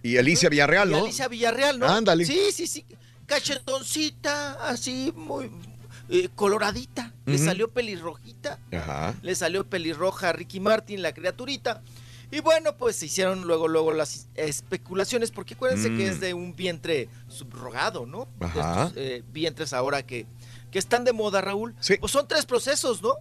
[0.01, 1.03] y Alicia Villarreal, Y ¿no?
[1.03, 1.87] Alicia Villarreal, ¿no?
[1.87, 2.25] Ándale.
[2.25, 2.85] Sí, sí, sí.
[3.25, 5.49] Cachetoncita, así, muy
[6.09, 7.11] eh, coloradita.
[7.25, 8.59] Le salió pelirrojita.
[8.71, 9.15] Ajá.
[9.23, 11.81] Le salió pelirroja a Ricky Martin, la criaturita.
[12.31, 15.97] Y bueno, pues se hicieron luego, luego las especulaciones, porque acuérdense Mm.
[15.97, 18.27] que es de un vientre subrogado, ¿no?
[18.39, 18.83] De Ajá.
[18.87, 20.25] estos, eh, vientres ahora que,
[20.75, 21.73] que están de moda, Raúl.
[22.01, 23.13] Pues son tres procesos, ¿no?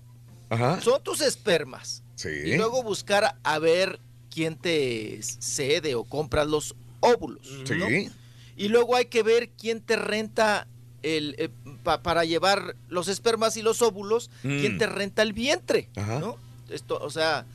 [0.51, 0.81] Ajá.
[0.81, 2.03] Son tus espermas.
[2.17, 2.29] Sí.
[2.29, 7.49] Y luego buscar a ver quién te cede o compras los óvulos.
[7.71, 7.87] ¿no?
[7.87, 8.11] Sí.
[8.57, 10.67] Y luego hay que ver quién te renta
[11.05, 11.49] el, eh,
[11.85, 14.59] pa- para llevar los espermas y los óvulos, Mm.
[14.59, 15.89] quién te renta el vientre.
[15.95, 16.19] Ajá.
[16.19, 16.37] ¿no?
[16.71, 17.47] Esto, o sea,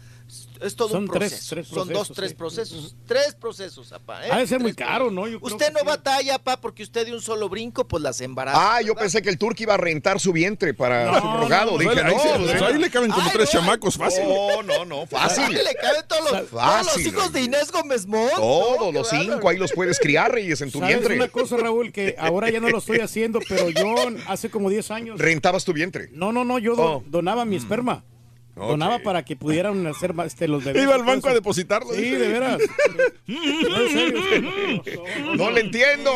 [0.61, 1.55] es todo Son un tres- proceso.
[1.55, 2.35] tres Son dos, tres sí.
[2.35, 2.95] procesos.
[3.07, 4.25] Tres procesos, apá.
[4.25, 4.29] ¿eh?
[4.31, 5.27] Ha de ser muy caro, ¿no?
[5.27, 5.85] Yo Usted no sí.
[5.85, 8.75] batalla, papá, porque usted de un solo brinco, pues las embaraza.
[8.75, 11.71] Ah, yo pensé que el turco iba a rentar su vientre para No, subrogado.
[11.71, 11.89] no, no.
[11.89, 12.21] Dije, Ahí no.
[12.21, 13.59] se- pues, ahí le caben como Ay, tres no.
[13.61, 14.23] chamacos fácil.
[14.27, 15.43] No, no, no, fácil.
[15.45, 18.33] Ahí le caben todos los, todos los Fácil, hijos de Inés Gómez Mont.
[18.35, 21.15] Todos los cinco, ahí los puedes criar, Reyes, en tu ¿Sabes vientre.
[21.15, 21.91] una cosa, Raúl?
[21.91, 23.95] Que ahora ya no lo estoy haciendo, pero yo
[24.27, 25.19] hace como 10 años.
[25.19, 26.09] Rentabas tu vientre.
[26.11, 27.03] No, no, no, yo Oh.
[27.07, 28.03] donaba mi esperma.
[28.67, 30.83] Donaba para que pudieran hacer más, este, los bebés.
[30.83, 31.93] Iba al banco a depositarlo.
[31.93, 32.17] Sí, dice.
[32.19, 32.59] de veras.
[33.27, 33.37] No,
[33.81, 36.11] en serio, es que no, No le entiendo.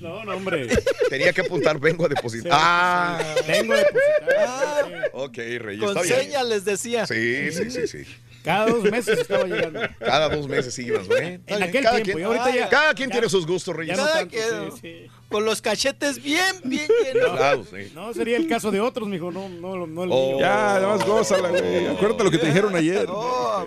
[0.00, 0.68] No, no, hombre.
[1.10, 2.52] Tenía que apuntar, vengo a depositar.
[2.52, 5.10] Sí, ah, Vengo a depositar.
[5.12, 6.20] ok, Reyes, Con está bien.
[6.20, 7.06] señas les decía.
[7.06, 8.04] Sí, sí, sí, sí.
[8.44, 9.80] Cada dos meses estaba llegando.
[9.98, 11.40] Cada dos meses ibas, güey.
[11.46, 13.96] En aquel cada tiempo, quien, y ahorita ya- cada quien ya- tiene sus gustos, Reyes.
[13.96, 15.10] no Cada tanto, quien, sí, sí.
[15.28, 17.36] Con los cachetes bien, bien llenos.
[17.36, 17.92] Claro, sí.
[17.94, 20.28] No, sería el caso de otros, mijo, no, no, no el Oh.
[20.30, 20.40] mío.
[20.40, 21.86] Ya, además gózala, güey.
[21.88, 23.06] Acuérdate lo que te dijeron ayer.
[23.06, 23.66] No,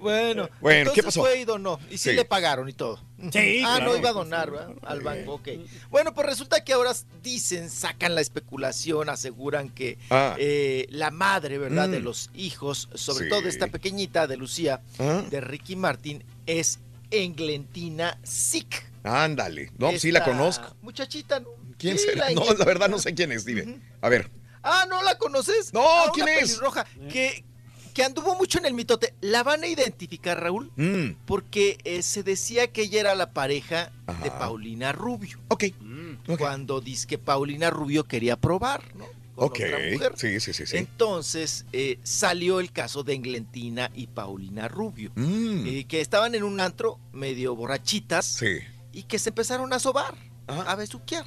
[0.00, 1.20] bueno, Bueno, ¿qué pasó?
[1.20, 1.78] fue y donó.
[1.88, 2.16] Y sí, Sí.
[2.16, 3.00] le pagaron y todo.
[3.32, 3.92] Sí, Ah, claro.
[3.92, 4.70] no iba a donar, ¿verdad?
[4.82, 5.48] Al banco, ok.
[5.90, 6.92] Bueno, pues resulta que ahora
[7.22, 10.34] dicen, sacan la especulación, aseguran que Ah.
[10.38, 11.88] eh, la madre, ¿verdad?
[11.88, 11.92] Mm.
[11.92, 13.30] De los hijos, sobre Sí.
[13.30, 15.22] todo de esta pequeñita de Lucía, Ah.
[15.30, 16.80] de Ricky Martin, es
[17.10, 18.87] Englentina Sick.
[19.08, 19.70] Ándale.
[19.78, 20.76] No, sí la conozco.
[20.82, 21.48] Muchachita, ¿no?
[21.78, 22.30] ¿Quién Sí, será?
[22.30, 23.80] la No, la verdad no sé quién es, dime.
[24.00, 24.30] A ver.
[24.62, 25.72] Ah, ¿no la conoces?
[25.72, 26.40] No, Ah, ¿quién es?
[26.48, 27.44] pelirroja que,
[27.94, 29.14] que anduvo mucho en el mitote.
[29.20, 30.70] ¿La van a identificar, Raúl?
[30.76, 34.30] Mm, Porque eh, se decía que ella era la pareja de.
[34.30, 35.38] Paulina Rubio.
[35.48, 35.64] ok.
[36.38, 39.06] Cuando dice que Paulina Rubio quería probar, ¿no?
[39.36, 39.60] Ok.
[40.16, 40.64] sí, sí, sí.
[40.76, 46.42] Entonces eh, salió el caso de Englentina y Paulina Rubio, Mm, eh, que estaban en
[46.42, 48.58] un antro medio borrachitas sí.
[48.92, 50.14] Y que se empezaron a sobar,
[50.46, 50.62] Ajá.
[50.70, 51.24] a besuquear.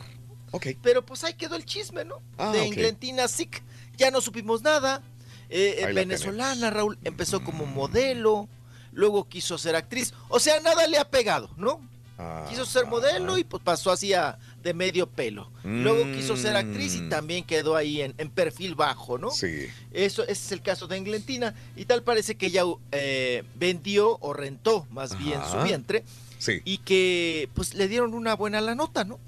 [0.52, 0.68] Ok.
[0.82, 2.22] Pero pues ahí quedó el chisme, ¿no?
[2.38, 2.66] Ah, de ok.
[2.68, 3.64] Englentina Sick.
[3.98, 5.02] Ya no supimos nada.
[5.50, 8.48] Eh, venezolana, Raúl, empezó como modelo,
[8.94, 10.14] luego quiso ser actriz.
[10.30, 11.82] O sea, nada le ha pegado, ¿no?
[12.18, 15.50] Ah, Quiso ser modelo y pues pasó así a- de medio pelo.
[15.64, 17.10] Luego quiso ser actriz y Mm.
[17.10, 19.32] también quedó ahí en, en perfil bajo, ¿no?
[19.32, 19.68] Sí.
[19.92, 21.56] Eso ese es el caso de Englentina.
[21.76, 22.62] Y tal parece que ella
[22.92, 26.04] eh, vendió o rentó más bien su vientre
[26.42, 26.62] Sí.
[26.66, 29.20] y que pues le dieron una buena la nota, ¿no?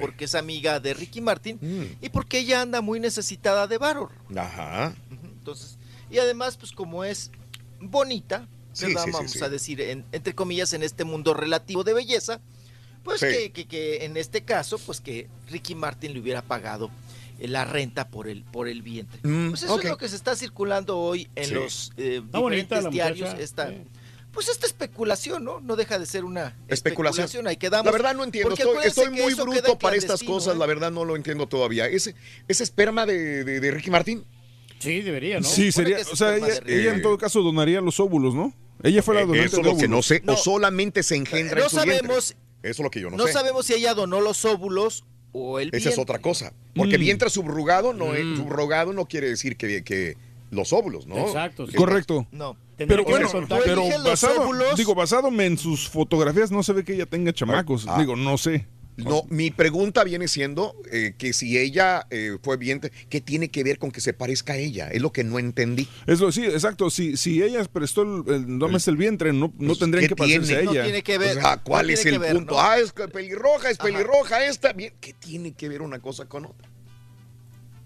[0.00, 2.04] Porque es amiga de Ricky Martin Mm.
[2.04, 4.10] y porque ella anda muy necesitada de varo.
[4.36, 4.94] Ajá.
[5.22, 5.78] Entonces,
[6.10, 7.30] y además, pues como es
[7.80, 9.04] bonita, Sí, ¿verdad?
[9.04, 9.42] sí, vamos sí.
[9.44, 12.40] a decir, en- entre comillas, en este mundo relativo de belleza,
[13.04, 13.26] pues Sí.
[13.26, 16.90] que, que- que en este caso, pues que Ricky Martin le hubiera pagado
[17.40, 19.20] eh, la renta por el, por el vientre.
[19.22, 21.54] Mm, pues eso es lo que se está circulando hoy en Sí.
[21.54, 23.28] los eh, diferentes diarios.
[23.28, 23.76] muchacha, Esta, sí.
[24.32, 25.60] Pues esta especulación, ¿no?
[25.60, 27.24] No deja de ser una Especulación.
[27.24, 27.46] especulación.
[27.46, 27.86] Ahí quedamos.
[27.86, 30.58] La verdad no entiendo, estoy, muy bruto para estas cosas, ¿eh?
[30.58, 31.86] la verdad no lo entiendo todavía.
[31.88, 32.14] ¿Ese,
[32.46, 34.24] ese esperma de, de- de Ricky Martín?
[34.78, 35.46] Sí, debería, ¿no?
[35.48, 38.52] Sí, sería, o sea, ella, en todo caso donaría los óvulos, ¿no?
[38.82, 40.20] Ella fue la Eh, donante eso es de lo que no sé.
[40.24, 40.34] No.
[40.34, 41.98] o solamente se engendra No en su vientre.
[41.98, 43.32] sabemos- Eso es lo que yo no, No sé.
[43.32, 46.52] sabemos si ella donó los óvulos o el Esa es otra cosa.
[46.76, 47.00] Porque Mm.
[47.00, 48.36] vientre subrogado no, Mm.
[48.36, 50.16] subrogado no quiere decir que, que
[50.50, 51.18] los óvulos, ¿no?
[51.18, 51.74] Exacto, sí.
[51.74, 52.28] Correcto.
[52.30, 52.56] No.
[52.78, 54.76] Tendría Pero que bueno, pero basado, óvulos.
[54.76, 57.86] digo, basado en sus fotografías, no se ve que ella tenga chamacos.
[57.88, 57.98] Ah.
[57.98, 58.66] Digo, no sé.
[58.96, 63.62] No, mi pregunta viene siendo eh, que si ella eh, fue vientre, ¿qué tiene que
[63.62, 64.88] ver con que se parezca a ella?
[64.88, 65.88] Es lo que no entendí.
[66.06, 66.90] Es lo, sí, exacto.
[66.90, 70.56] Si, si ella prestó el, el, dame el vientre, no, no tendrían ¿qué que parecerse
[70.58, 70.82] a No ella.
[70.84, 71.38] tiene que ver.
[71.38, 72.54] O sea, ¿cuál no es el ver, punto?
[72.54, 72.60] ¿no?
[72.60, 73.88] Ah, es pelirroja, es Ajá.
[73.88, 74.72] pelirroja esta.
[74.72, 76.68] Bien, ¿Qué tiene que ver una cosa con otra?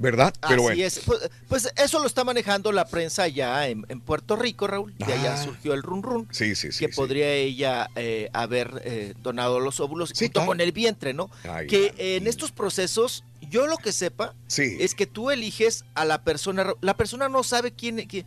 [0.02, 0.34] ¿Verdad?
[0.40, 0.82] Pero Así bueno.
[0.84, 0.98] es.
[1.06, 4.92] Pues, pues eso lo está manejando la prensa ya en, en Puerto Rico, Raúl.
[4.98, 5.42] De allá Ah.
[5.44, 6.28] surgió el run run.
[6.30, 6.84] Sí, sí, sí.
[6.86, 6.96] que sí.
[6.96, 10.46] podría ella eh, haber eh, donado los óvulos Sí, junto claro.
[10.48, 11.30] con el vientre, ¿no?
[11.44, 14.76] Ay, que en estos procesos, yo lo que sepa Sí.
[14.80, 18.26] es que tú eliges a la persona, la persona no sabe quién, quién-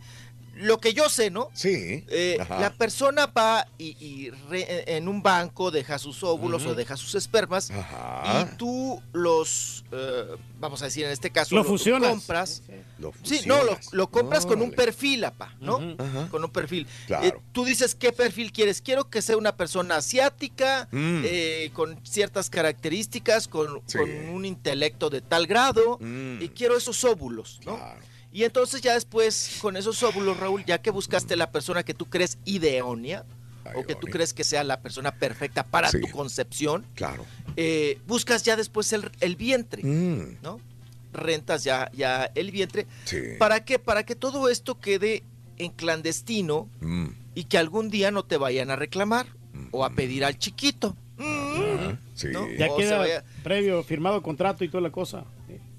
[0.56, 1.50] lo que yo sé, ¿no?
[1.54, 2.04] Sí.
[2.08, 6.96] Eh, la persona va y, y re- en un banco deja sus óvulos o deja
[6.96, 8.48] sus espermas Ajá.
[8.52, 12.08] y tú los, eh, vamos a decir en este caso, Lo lo fusionas.
[12.10, 12.62] compras.
[12.98, 13.58] Lo Sí, no,
[13.92, 15.78] lo, compras con un perfil, apa, ¿no?
[16.30, 16.86] Con un perfil.
[17.06, 17.26] Claro.
[17.26, 18.80] Eh, tú dices qué perfil quieres.
[18.80, 21.22] Quiero que sea una persona asiática, Mm.
[21.24, 23.98] eh, con ciertas características, con, Sí.
[23.98, 26.40] con un intelecto de tal grado, Mm.
[26.42, 27.76] y quiero esos óvulos, ¿no?
[27.76, 28.00] Claro.
[28.36, 32.04] Y entonces ya después, con esos óvulos, Raúl, ya que buscaste la persona que tú
[32.04, 33.24] crees ideónea,
[33.74, 36.02] o que tú crees que sea la persona perfecta para Sí.
[36.02, 37.24] tu concepción, Claro.
[37.56, 40.36] eh, buscas ya después el, el vientre, Mm.
[40.42, 40.60] ¿no?
[41.14, 42.86] Rentas ya, ya el vientre.
[43.06, 43.16] Sí.
[43.38, 43.78] ¿Para qué?
[43.78, 45.22] Para que todo esto quede
[45.56, 47.06] en clandestino Mm.
[47.34, 49.28] y que algún día no te vayan a reclamar
[49.70, 50.94] o a pedir al chiquito.
[51.18, 51.98] Ajá.
[52.14, 52.28] Sí.
[52.32, 52.46] ¿No?
[52.52, 55.24] Ya O queda vaya- previo firmado contrato y toda la cosa.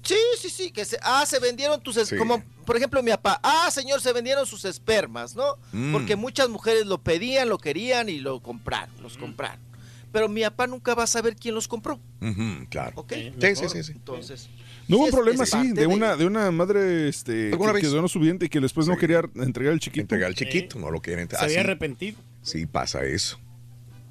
[0.02, 2.16] Sí, sí, sí, que se, ah, se vendieron tus, Sí.
[2.16, 5.56] como por ejemplo mi papá, ah, señor, se vendieron sus espermas, ¿no?
[5.72, 5.92] Mm.
[5.92, 9.60] Porque muchas mujeres lo pedían, lo querían y lo compraron, los compraron.
[10.12, 12.00] Pero mi papá nunca va a saber quién los compró,
[12.70, 12.92] claro.
[12.96, 13.12] ¿ok?
[13.12, 13.92] Sí, sí, sí, sí.
[13.92, 14.48] Entonces,
[14.86, 17.86] No hubo sí un problema parte de una, de una madre este, ¿Alguna que, que
[17.88, 19.00] donó su vientre y que después no Sí.
[19.00, 20.00] quería entregar el chiquito.
[20.00, 21.28] Entregar al chiquito, no lo quieren.
[21.28, 21.60] Se Ah, había sí.
[21.60, 22.16] arrepentido.
[22.42, 23.38] Sí, pasa eso.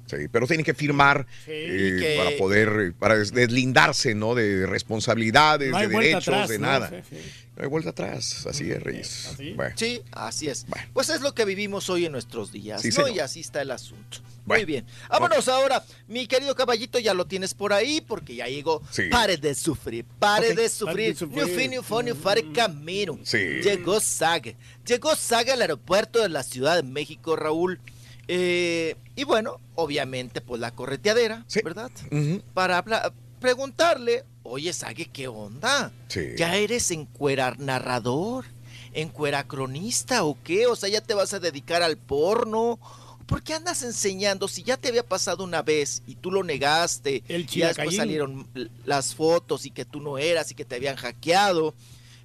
[0.08, 1.50] Sí, pero tienen que firmar Sí.
[1.52, 4.34] eh, que- para poder, eh, para des- deslindarse, ¿no?
[4.34, 6.66] De responsabilidades, No de derechos, atrás, de ¿no?
[6.66, 6.88] nada.
[6.90, 7.30] Sí, sí.
[7.56, 9.30] No hay vuelta atrás, así es, Reyes.
[9.34, 9.52] Así.
[9.52, 10.64] Bueno, sí, así es.
[10.68, 10.86] Bueno.
[10.92, 12.94] Pues es lo que vivimos hoy en nuestros días, Sí, ¿no?
[12.94, 13.10] señor.
[13.10, 14.18] Y así está el asunto.
[14.44, 14.60] Bueno.
[14.62, 14.86] Muy bien.
[15.10, 18.80] Vámonos ahora, mi querido caballito, ya lo tienes por ahí porque ya llegó.
[18.90, 19.08] Sí.
[19.10, 20.56] Pare de sufrir, pare Ok.
[20.56, 21.16] de sufrir.
[21.30, 23.18] New fin, new fun, new fare camino.
[23.24, 23.36] Sí.
[23.62, 24.52] Llegó Saga.
[24.86, 27.78] Llegó Saga al aeropuerto de la Ciudad de México, Raúl.
[28.28, 31.60] Eh, y bueno, obviamente, pues la correteadera, Sí.
[31.64, 31.90] ¿verdad?
[32.54, 32.84] Para
[33.40, 35.92] preguntarle, oye, Sague, ¿qué onda?
[36.08, 36.20] Sí.
[36.36, 38.44] ¿Ya eres encuerar narrador?
[38.92, 40.66] ¿Encuera cronista o qué?
[40.66, 42.78] O sea, ¿ya te vas a dedicar al porno?
[43.26, 44.48] ¿Por qué andas enseñando?
[44.48, 47.94] Si ya te había pasado una vez y tú lo negaste, El y ya después
[47.96, 48.48] salieron
[48.86, 51.74] las fotos y que tú no eras y que te habían hackeado.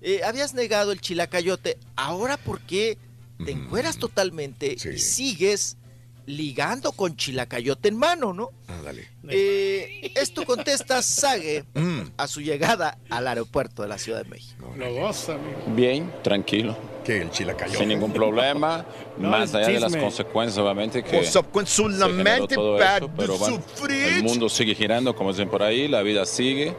[0.06, 1.78] eh, habías negado el chilacayote.
[1.96, 2.98] Ahora, ¿por qué
[3.46, 4.90] te encueras totalmente Sí.
[4.96, 5.78] y sigues
[6.26, 8.50] ligando con chilacayote en mano, no?
[8.68, 9.08] Ándale.
[9.30, 12.02] Eh, esto contesta Sage Mm.
[12.18, 14.74] a su llegada al aeropuerto de la Ciudad de México.
[14.78, 15.58] Lo goza, amigo.
[15.76, 17.78] Bien, tranquilo, Que el chilacayote.
[17.78, 18.86] sin ningún problema,
[19.18, 24.74] No, más allá de las consecuencias, obviamente, que Consecuentemente para pero bueno, el mundo sigue
[24.76, 26.74] girando, como dicen por ahí, la vida sigue,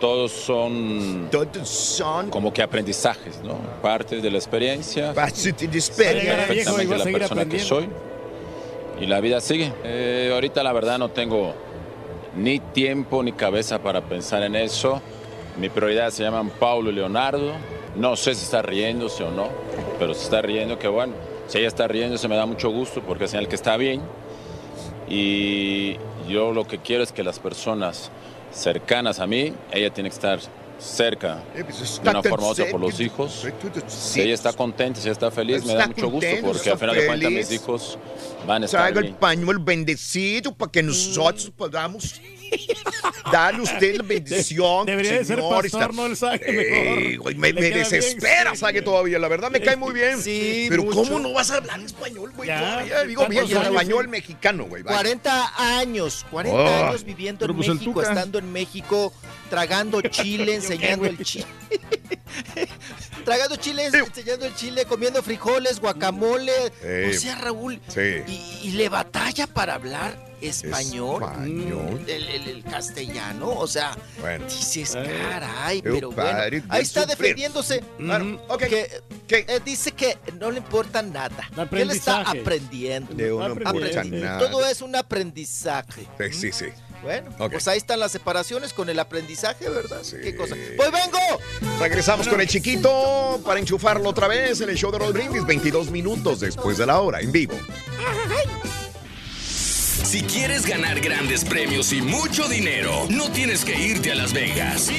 [0.00, 3.56] todos son Todos son como que aprendizajes, ¿no?
[3.80, 6.12] Parte de la experiencia, pasos de Va a espera.
[6.20, 7.88] llegar a viejo y va perfectamente la persona que soy,
[9.00, 9.72] y la vida sigue.
[9.84, 11.54] Eh, ahorita la verdad no tengo
[12.36, 15.00] ni tiempo ni cabeza para pensar en eso.
[15.58, 17.52] Mi prioridad se llaman Paulo y Leonardo.
[17.96, 19.48] No sé si está riéndose o no,
[19.98, 21.12] pero si está riendo, que bueno.
[21.46, 24.00] Si ella está riendo, se me da mucho gusto porque es señal que está bien.
[25.08, 25.96] Y
[26.28, 28.10] yo lo que quiero es que las personas
[28.52, 30.38] cercanas a mí, ella tiene que estar
[30.82, 33.46] cerca pues de una forma u otra por los hijos.
[33.86, 36.96] Si ella está contenta, si ella está feliz, me da mucho gusto porque al final
[36.96, 37.98] de cuentas mis hijos
[38.46, 42.20] van a estar Traiga el pañuelo bendecido para que nosotros podamos
[43.32, 44.86] darle a usted la bendición.
[44.86, 49.18] Debería de ser señor, pastor, está- no el Ey, güey, me, bien, desespera, saque todavía.
[49.18, 50.20] La verdad me cae muy bien.
[50.20, 50.96] Sí, Pero mucho.
[51.02, 52.48] ¿cómo no vas a hablar español, güey?
[52.48, 53.04] Ya, todavía?
[53.04, 54.10] Digo bien, años, español sí.
[54.10, 54.82] mexicano, güey.
[54.82, 54.96] vaya.
[54.96, 56.88] 40 años, 40 Oh.
[56.88, 59.12] años viviendo Pero en pues México, estando en México,
[59.50, 61.46] tragando chile, enseñando el chile.
[63.24, 66.52] tragando chile, enseñando el chile, comiendo frijoles, guacamole.
[67.10, 68.00] O sea, Raúl, sí.
[68.26, 72.00] y, y le batalla para hablar español, Español.
[72.00, 74.44] mm, el, el- el castellano, o sea, Bueno.
[74.46, 75.18] dices, Eh.
[75.30, 77.18] caray, Eu pero bueno, pare de ahí está sufrir.
[77.18, 77.84] defendiéndose.
[77.98, 78.58] Bueno, ok.
[78.64, 79.44] Que, ¿Qué?
[79.48, 81.48] eh, dice que no le importa nada.
[81.70, 83.14] Que él está aprendiendo.
[83.14, 84.16] De uno Aprendiendo.
[84.18, 84.38] nada.
[84.50, 86.06] Todo es un aprendizaje.
[86.18, 86.66] Sí, sí, sí.
[87.02, 89.98] Bueno, pues ahí están las separaciones con el aprendizaje, ¿verdad?
[90.04, 90.18] Sí.
[90.22, 90.54] ¿Qué cosa?
[90.76, 91.18] ¡Pues vengo!
[91.80, 95.90] Regresamos con el chiquito para enchufarlo otra vez en el show de Roll Brindis, 22
[95.90, 97.54] minutos después de la hora, en vivo.
[100.04, 104.90] Si quieres ganar grandes premios y mucho dinero, no tienes que irte a Las Vegas.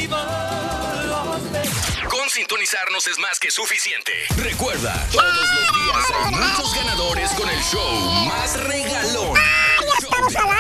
[2.10, 4.12] Con sintonizarnos es más que suficiente.
[4.38, 9.38] Recuerda, todos los días hay muchos ganadores con el show más regalón.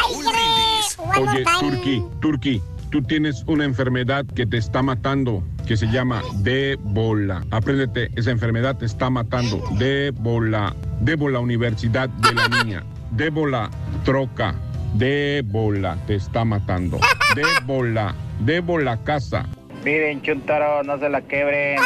[0.09, 0.97] Brindis.
[1.17, 2.61] Oye, Turki, Turki,
[2.91, 7.43] tú tienes una enfermedad que te está matando, que se llama débola.
[7.49, 9.63] Apréndete, esa enfermedad te está matando.
[9.77, 10.75] Débola.
[10.99, 12.83] Débola Universidad de la Niña.
[13.15, 13.69] Débola
[14.03, 14.55] Troca.
[14.95, 16.99] Débola te está matando.
[17.35, 18.15] Débola.
[18.39, 19.45] Débola Casa.
[19.85, 21.77] Miren, Chuntaro, no se la quebren,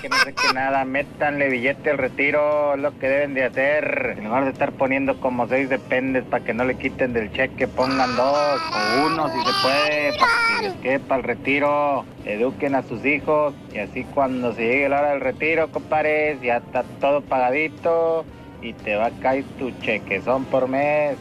[0.00, 4.14] que no sé qué nada, métanle billete al retiro, es lo que deben de hacer.
[4.16, 7.68] En lugar de estar poniendo como seis dependes para que no le quiten del cheque,
[7.68, 12.04] pongan dos o uno si se puede, para que les quede para el retiro.
[12.24, 16.56] Eduquen a sus hijos y así cuando se llegue la hora del retiro, compadres, ya
[16.56, 18.24] está todo pagadito
[18.64, 21.16] y te va a caer tu chequezón por mes.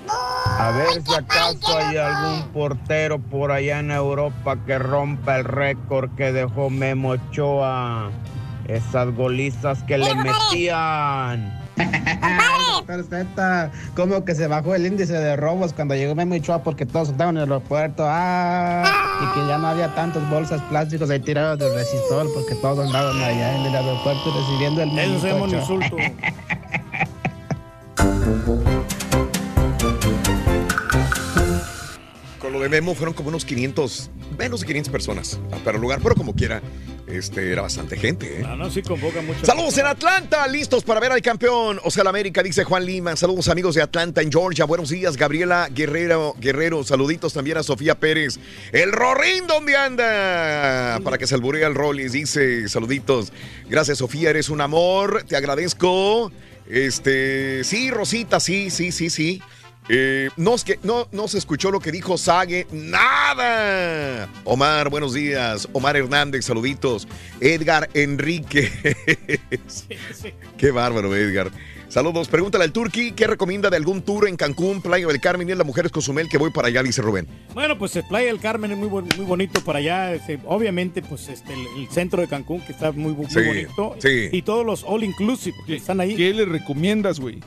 [0.57, 6.09] A ver si acaso hay algún portero por allá en Europa que rompa el récord
[6.15, 8.11] que dejó Memo Ochoa.
[8.67, 11.59] Esas golizas que le metían.
[13.95, 17.35] Como que se bajó el índice de robos cuando llegó Memo Ochoa porque todos estaban
[17.35, 18.05] en el aeropuerto.
[18.07, 18.83] Ah,
[19.21, 23.17] y que ya no había tantas bolsas plásticos ahí tiradas del resistor porque todos andaban
[23.21, 25.97] allá en el aeropuerto recibiendo el Eso Memo se llama un insulto.
[32.39, 35.99] Con lo de Memo fueron como unos 500, menos de 500 personas para el lugar,
[36.01, 36.61] pero como quiera,
[37.07, 38.41] este, era bastante gente.
[38.41, 38.45] ¿eh?
[38.47, 39.45] Ah, no, sí convoca mucho.
[39.45, 41.79] Saludos en Atlanta, listos para ver al campeón.
[41.83, 43.15] O sea, la América, dice Juan Lima.
[43.15, 44.65] Saludos amigos de Atlanta en Georgia.
[44.65, 46.35] Buenos días, Gabriela Guerrero.
[46.39, 46.83] Guerrero.
[46.83, 48.39] Saluditos también a Sofía Pérez.
[48.71, 50.99] El Rorín, ¿dónde anda?
[51.03, 52.67] Para que se alburea el Rollis, dice.
[52.69, 53.33] Saluditos.
[53.69, 55.23] Gracias, Sofía, eres un amor.
[55.27, 56.31] Te agradezco.
[56.67, 59.41] Este, sí, Rosita, sí, sí, sí, sí.
[59.89, 62.67] Eh, no, es que, no, no se escuchó lo que dijo Sage.
[62.71, 64.29] ¡Nada!
[64.45, 65.67] Omar, buenos días.
[65.73, 67.07] Omar Hernández, saluditos.
[67.41, 68.71] Edgar Enrique.
[70.57, 71.51] Qué bárbaro, Edgar.
[71.93, 72.27] Saludos.
[72.27, 75.59] Pregúntale al Turqui qué recomienda de algún tour en Cancún, Playa del Carmen y en
[75.59, 77.27] las mujeres Cozumel que voy para allá, dice Rubén.
[77.53, 80.11] Bueno, pues el Playa del Carmen es muy, muy bonito para allá.
[80.15, 83.95] este, obviamente, pues este, el, el centro de Cancún, que está muy, muy Sí, bonito.
[83.99, 84.29] sí.
[84.31, 86.15] Y todos los all inclusive que están ahí.
[86.15, 87.41] ¿Qué le recomiendas, güey?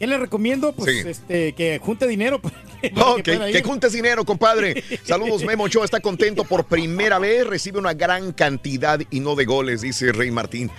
[0.00, 0.72] ¿Qué le recomiendo?
[0.72, 1.08] Pues Sí.
[1.08, 2.40] este, que junte dinero.
[2.94, 4.82] No, que que, juntes dinero, compadre.
[5.04, 7.46] Saludos, Memo Ochoa está contento por primera vez.
[7.46, 10.70] Recibe una gran cantidad y no de goles, dice Rey Martín.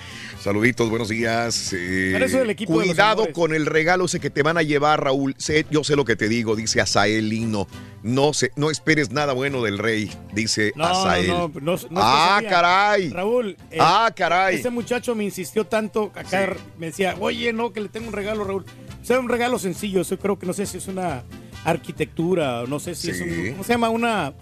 [0.41, 1.71] Saluditos, buenos días.
[1.73, 5.35] Eh, del cuidado con el regalo ese que te van a llevar, Raúl.
[5.37, 7.67] Sé- yo sé lo que te digo, dice Asael Lino.
[8.01, 11.27] No, sé, no esperes nada bueno del rey, dice No, Asael.
[11.27, 13.09] no, no, ah, caray.
[13.11, 13.55] Raúl.
[13.69, 14.55] eh, ah, caray.
[14.55, 18.43] Ese muchacho me insistió tanto acá, me decía, oye, no, que le tengo un regalo,
[18.43, 18.65] Raúl.
[19.01, 21.23] O sea, un regalo sencillo, yo creo que no sé si es una
[21.65, 23.89] arquitectura, no sé si es un, ¿cómo se llama?
[23.89, 24.33] Una,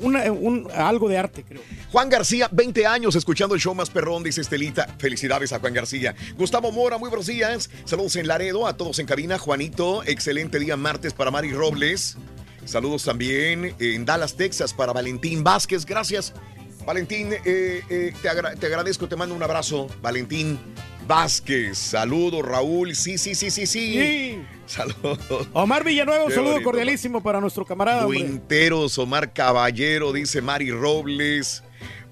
[0.00, 1.62] una- un- algo de arte, creo.
[1.92, 4.86] Juan García, 20 años escuchando el show más perrón, dice Estelita.
[4.98, 6.14] Felicidades a Juan García.
[6.36, 7.70] Gustavo Mora, muy buenos días.
[7.84, 9.38] Saludos en Laredo, a todos en cabina.
[9.38, 12.16] Juanito, excelente día martes para Mari Robles.
[12.64, 15.86] Saludos también en Dallas, Texas, para Valentín Vázquez.
[15.86, 16.32] Gracias,
[16.84, 17.32] Valentín.
[17.32, 20.58] eh, eh, te, agra- te agradezco, te mando un abrazo, Valentín
[21.06, 21.78] Vázquez.
[21.78, 22.94] Saludos, Raúl.
[22.94, 23.92] Sí, sí, sí, sí, sí.
[23.92, 24.38] Sí.
[24.66, 25.48] Saludos.
[25.52, 26.70] Omar Villanueva, un Qué saludo bonito.
[26.70, 28.04] cordialísimo para nuestro camarada.
[28.06, 28.20] hombre.
[28.20, 31.62] Buinteros, Omar Caballero, dice Mari Robles.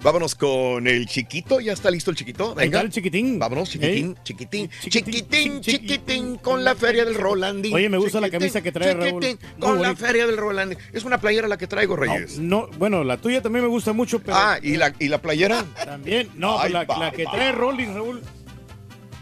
[0.03, 1.61] Vámonos con el chiquito.
[1.61, 2.55] ¿Ya está listo el chiquito?
[2.55, 2.83] Venga.
[2.83, 3.39] el chiquitín.
[3.39, 7.73] Vámonos, chiquitín, chiquitín, chiquitín, chiquitín, con la feria del Rolandín.
[7.75, 9.23] Oye, me gusta la camisa que trae Raúl.
[9.23, 10.77] chiquitín, con la feria del Rolandín.
[10.93, 12.39] Es una playera la que traigo, Reyes.
[12.39, 14.37] No, bueno, la tuya también me gusta mucho, pero.
[14.37, 15.65] Ah, ¿y la, ¿y la playera?
[15.87, 16.29] También.
[16.37, 18.23] No, la, la que trae Rolling, Raúl.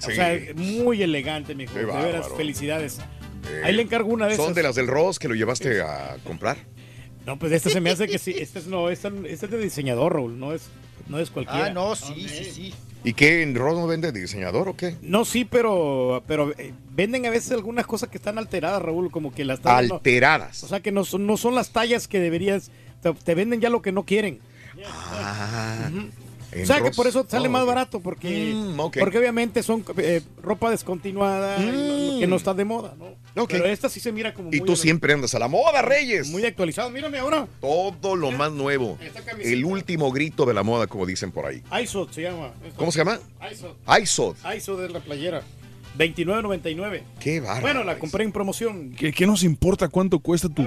[0.06, 0.12] Sí.
[0.12, 1.74] O sea, muy elegante, mijo.
[1.74, 2.98] De veras, felicidades.
[3.48, 4.54] Eh, Ahí le encargo una de Son esas.
[4.56, 6.56] de las del Ross que lo llevaste a comprar.
[7.26, 8.32] No, pues esta se me hace que sí.
[8.38, 10.38] Esta es, no, esta, esta es de diseñador, Raúl.
[10.38, 10.62] No es,
[11.08, 11.66] no es cualquiera.
[11.66, 12.74] Ah, no, sí, sí, sí.
[13.04, 13.42] ¿Y qué?
[13.42, 14.94] ¿En Ross no vende diseñador o qué?
[15.02, 19.32] No, sí, pero, pero eh, venden a veces algunas cosas que están alteradas, Raúl, como
[19.34, 20.62] que las tallas no- Alteradas.
[20.62, 22.70] o sea, que no son, no son las tallas que deberías.
[23.02, 24.38] Te, te venden ya lo que no quieren.
[24.86, 25.90] Ah.
[26.60, 30.70] O sea, que por eso sale más barato, porque, Mm, porque obviamente son eh, ropa
[30.70, 32.20] descontinuada, Mm.
[32.20, 32.94] que no está de moda,
[33.34, 33.46] ¿no?
[33.46, 36.28] Pero esta sí se mira como Y muy tú siempre andas a la moda, Reyes.
[36.28, 36.90] Muy actualizado.
[36.90, 37.46] Mírame ahora.
[37.60, 38.98] Todo lo más nuevo.
[39.40, 41.62] El último grito de la moda, como dicen por ahí.
[41.82, 42.52] ISO se llama.
[42.64, 42.76] Esto.
[42.76, 43.18] ¿Cómo se llama?
[43.50, 43.76] ISO.
[44.02, 44.36] ISOD.
[44.56, 45.42] ISO de la playera.
[45.98, 47.02] 29.99.
[47.20, 47.60] Qué bárbaro.
[47.62, 48.92] Bueno, la compré en promoción.
[48.96, 50.62] ¿Qué, qué nos importa cuánto cuesta tu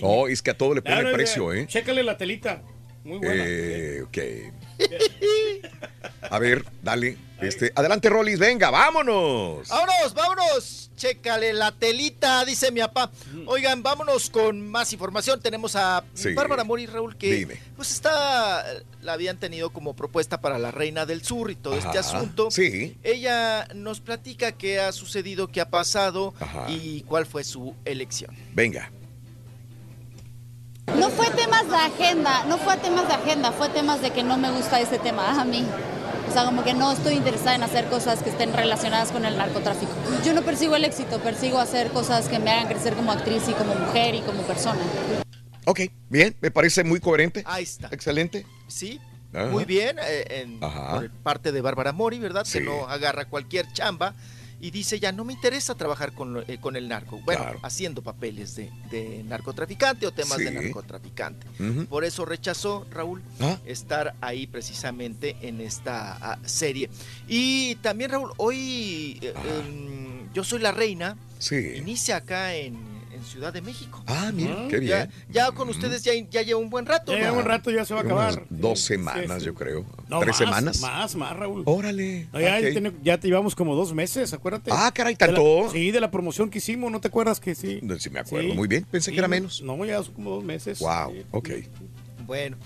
[0.00, 1.66] No, es que a todo le pone Ah, no, precio, ¿eh?
[1.66, 2.62] Chécale la telita.
[3.04, 3.44] Muy buena.
[3.46, 4.18] Eh, ok.
[6.30, 7.16] A ver, dale.
[7.40, 9.68] Este, adelante, Rolis, venga, vámonos.
[9.68, 10.90] Vámonos, vámonos.
[10.94, 13.10] Chécale la telita, dice mi papá.
[13.46, 15.40] Oigan, vámonos con más información.
[15.40, 16.32] Tenemos a Sí.
[16.34, 17.60] Bárbara Mori Raúl que Dime.
[17.74, 18.64] pues está
[19.00, 22.52] la habían tenido como propuesta para la Reina del Sur y todo este asunto.
[22.52, 22.96] sí.
[23.02, 26.66] Ella nos platica qué ha sucedido, qué ha pasado Ajá.
[26.68, 28.36] y cuál fue su elección.
[28.54, 28.92] Venga.
[30.86, 34.36] No fue temas de agenda, no fue temas de agenda, fue temas de que no
[34.36, 35.66] me gusta ese tema a mí.
[36.28, 39.36] O sea, como que no estoy interesada en hacer cosas que estén relacionadas con el
[39.36, 39.92] narcotráfico.
[40.24, 43.52] Yo no persigo el éxito, persigo hacer cosas que me hagan crecer como actriz y
[43.52, 44.80] como mujer y como persona.
[45.66, 47.42] Ok, bien, me parece muy coherente.
[47.46, 47.88] Ahí está.
[47.92, 48.46] Excelente.
[48.66, 49.00] Sí,
[49.34, 49.46] Ajá.
[49.46, 50.94] muy bien, eh, en, Ajá.
[50.94, 52.44] por parte de Bárbara Mori, ¿verdad?
[52.44, 52.58] Sí.
[52.58, 54.14] Que no agarra cualquier chamba
[54.62, 57.20] y dice ya, no me interesa trabajar con, eh, con el narco.
[57.24, 57.58] Bueno, Claro.
[57.64, 61.46] haciendo papeles de, de narcotraficante o temas de narcotraficante.
[61.90, 63.58] Por eso rechazó, Raúl, Ah.
[63.66, 66.88] estar ahí precisamente en esta ah, serie.
[67.26, 69.34] Y también, Raúl, hoy eh,
[69.66, 71.56] em, Yo Soy la Reina Sí.
[71.76, 72.78] inicia acá en,
[73.22, 74.02] en Ciudad de México.
[74.06, 75.10] Ah, mira, Ah, qué bien.
[75.30, 77.12] ya con ustedes ya, ya lleva un buen rato.
[77.12, 77.38] Ya lleva ¿no?
[77.38, 78.46] un rato, ya se va a Unas acabar.
[78.50, 79.46] Dos semanas, sí, sí.
[79.46, 79.86] yo creo.
[80.08, 80.80] No, ¿Tres más, semanas?
[80.80, 81.62] Más, más, Raúl.
[81.66, 82.28] Órale.
[82.32, 82.40] No,
[83.02, 84.70] ya, te llevamos como dos meses, acuérdate.
[84.72, 85.70] Ah, caray, De la- ¿tanto?
[85.70, 87.78] sí, de la promoción que hicimos, ¿no te acuerdas que sí?
[87.82, 88.50] No, sí me acuerdo.
[88.50, 88.56] Sí.
[88.56, 89.62] Muy bien, pensé Sí, que era no- menos.
[89.62, 90.78] No, ya son como dos meses.
[90.80, 91.22] Wow, Sí.
[91.30, 91.50] ok.
[92.26, 92.56] Bueno,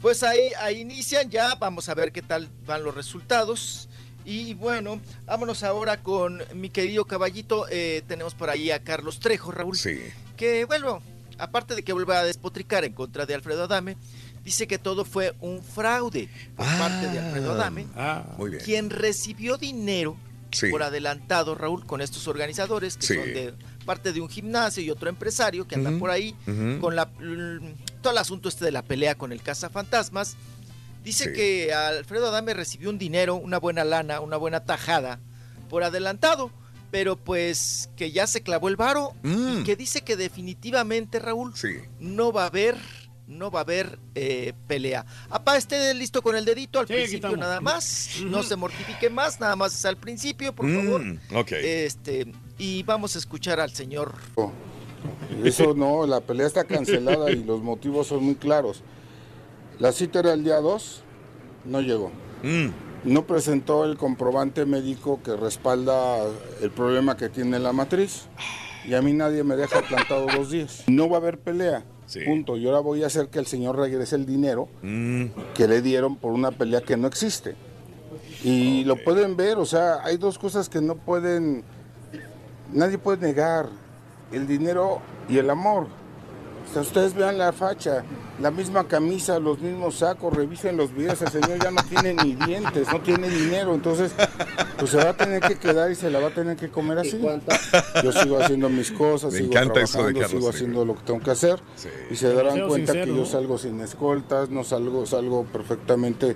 [0.00, 3.88] pues ahí, ahí inician ya, vamos a ver qué tal van los resultados.
[4.24, 7.66] Y bueno, vámonos ahora con mi querido caballito.
[7.70, 9.76] eh, tenemos por ahí a Carlos Trejo, Raúl.
[9.76, 10.00] Sí.
[10.36, 11.02] Que bueno,
[11.38, 13.96] aparte de que vuelva a despotricar en contra de Alfredo Adame,
[14.44, 18.62] dice que todo fue un fraude por parte de Alfredo Adame, Ah, Muy bien.
[18.64, 20.16] quien recibió dinero
[20.52, 20.68] Sí.
[20.70, 23.14] por adelantado, Raúl, con estos organizadores que Sí.
[23.16, 26.34] son de parte de un gimnasio y otro empresario que andan por ahí
[26.80, 27.08] con la,
[28.00, 30.36] todo el asunto este de la pelea con el cazafantasmas.
[31.04, 31.32] Dice Sí.
[31.34, 35.20] que Alfredo Adame recibió un dinero, una buena lana, una buena tajada
[35.68, 36.50] por adelantado,
[36.90, 39.60] pero pues que ya se clavó el varo Mm.
[39.60, 41.74] y que dice que definitivamente, Raúl, Sí.
[42.00, 42.76] no va a haber
[43.26, 45.06] no va a haber eh, pelea.
[45.30, 48.16] Apá, esté listo con el dedito al Sí, principio nada más.
[48.22, 51.02] No se mortifique más, nada más es al principio, por favor.
[51.02, 51.52] Mm, ok.
[51.52, 54.14] Este, y vamos a escuchar al señor
[55.42, 58.82] Eso no, la pelea está cancelada y los motivos son muy claros.
[59.78, 61.02] La cita era el día 2,
[61.66, 62.10] no llegó.
[62.42, 62.68] Mm,
[63.04, 66.24] No presentó el comprobante médico que respalda
[66.62, 68.26] el problema que tiene la matriz.
[68.86, 70.84] Y a mí nadie me deja plantado dos días.
[70.86, 71.84] No va a haber pelea.
[72.06, 72.20] Sí.
[72.24, 72.56] Punto.
[72.56, 75.24] Y ahora voy a hacer que el señor regrese el dinero mm,
[75.54, 77.56] que le dieron por una pelea que no existe.
[78.42, 81.64] Y lo pueden ver, o sea, hay dos cosas que no pueden,
[82.72, 83.68] nadie puede negar,
[84.32, 85.86] el dinero y el amor.
[86.68, 88.04] O sea, ustedes vean la facha,
[88.40, 92.34] la misma camisa, los mismos sacos, revisen los videos, el señor ya no tiene ni
[92.34, 94.12] dientes, no tiene dinero, entonces
[94.78, 96.98] pues se va a tener que quedar y se la va a tener que comer
[96.98, 97.20] así.
[98.02, 100.94] Yo sigo haciendo mis cosas, Me sigo encanta eso de trabajando, Carlos sigo haciendo lo
[100.96, 101.88] que tengo que hacer Sí.
[102.10, 106.34] y se darán cuenta sincero, que yo salgo sin escoltas, no salgo, salgo perfectamente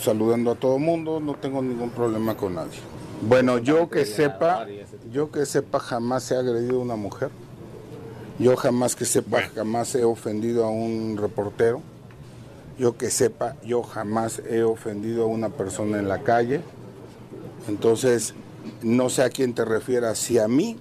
[0.00, 2.78] saludando a todo mundo, no tengo ningún problema con nadie.
[3.22, 4.66] Bueno, yo que sepa,
[5.12, 7.30] yo que sepa jamás he agredido a una mujer.
[8.40, 11.82] Yo jamás que sepa, jamás he ofendido a un reportero.
[12.78, 16.62] Yo que sepa, yo jamás he ofendido a una persona en la calle.
[17.68, 18.32] Entonces,
[18.82, 20.78] no sé a quién te refieras, si a mí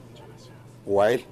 [0.85, 1.25] o a él.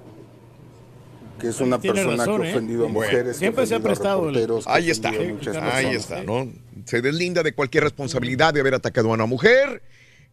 [1.40, 2.50] que es una Tiene persona razón, que ¿eh?
[2.50, 3.00] ha ofendido a Bueno.
[3.00, 5.84] mujeres, que Siempre se ha prestado el- Ahí está, ahí personas.
[5.94, 6.48] está, ¿no?
[6.84, 9.80] Se deslinda de cualquier responsabilidad de haber atacado a una mujer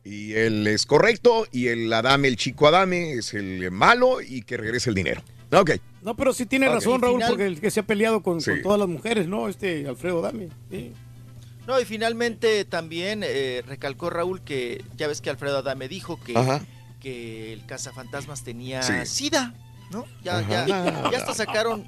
[0.03, 4.57] y él es correcto y el Adame, el chico Adame, es el malo y que
[4.57, 5.21] regrese el dinero.
[5.61, 5.71] Ok.
[6.01, 8.51] No, pero sí tiene razón, Raúl, final- porque el que se ha peleado con, Sí.
[8.51, 9.47] con todas las mujeres, ¿no?
[9.49, 10.49] Este Alfredo Dame.
[10.69, 10.91] sí.
[11.67, 16.37] No, y finalmente también eh, recalcó Raúl que ya ves que Alfredo Adame dijo que,
[16.37, 16.61] Ajá.
[17.01, 18.93] que el cazafantasmas tenía Sí.
[19.05, 19.55] SIDA,
[19.89, 20.05] ¿no?
[20.23, 20.67] Ya, Ajá.
[20.67, 21.87] ya, ya hasta sacaron,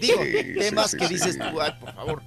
[0.00, 1.40] digo, Sí, temas sí, que sí, dices sí.
[1.50, 2.22] tú, ay, por favor.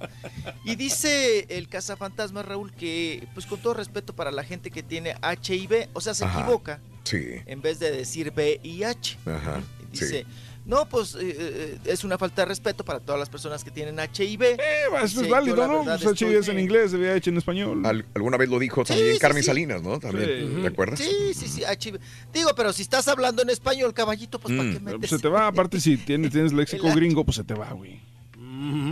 [0.66, 5.14] Y dice el cazafantasmas, Raúl, que, pues con todo respeto para la gente que tiene
[5.22, 6.40] HIV, o sea, se Ajá.
[6.40, 7.24] equivoca Sí.
[7.46, 9.16] en vez de decir VIH.
[9.24, 9.62] Ajá.
[9.90, 10.26] Dice,
[10.64, 13.96] no, pues eh, eh, es una falta de respeto para todas las personas que tienen
[13.98, 14.42] HIV.
[14.42, 14.56] Eh,
[15.02, 15.82] Eso es "Yo válido, ¿no?
[15.84, 17.84] Pues HIV es en inglés, hecho en español.
[17.84, 19.46] Al- alguna vez lo dijo también sí, Carmen sí.
[19.48, 19.98] Salinas, ¿no?
[19.98, 20.60] También, Sí.
[20.62, 20.98] ¿te acuerdas?
[21.00, 21.98] Sí, sí, sí, HIV.
[22.32, 24.72] Digo, pero si estás hablando en español, caballito, pues ¿para Mm.
[24.72, 27.36] qué Pero, metes pues, se te va, aparte si tienes, tienes léxico El- gringo, pues
[27.36, 28.00] se te va, güey.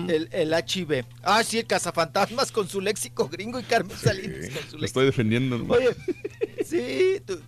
[0.08, 1.04] el, el HIV?
[1.22, 4.84] Ah, sí, el cazafantasmas con su léxico gringo y Carmen Salinas con su Lo léxico.
[4.86, 5.58] estoy defendiendo.
[5.58, 5.72] ¿no?
[5.74, 5.90] Oye,
[6.66, 7.40] sí, tú-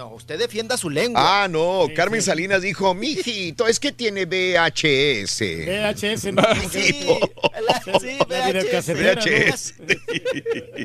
[0.00, 1.42] no, usted defienda su lengua.
[1.42, 5.40] Ah, no, Carmen Salinas dijo, mijito, es que tiene VHS.
[5.66, 6.42] VHS, no.
[6.70, 7.06] Sí,
[7.66, 8.94] la- sí, VHS.
[8.94, 9.74] VHS.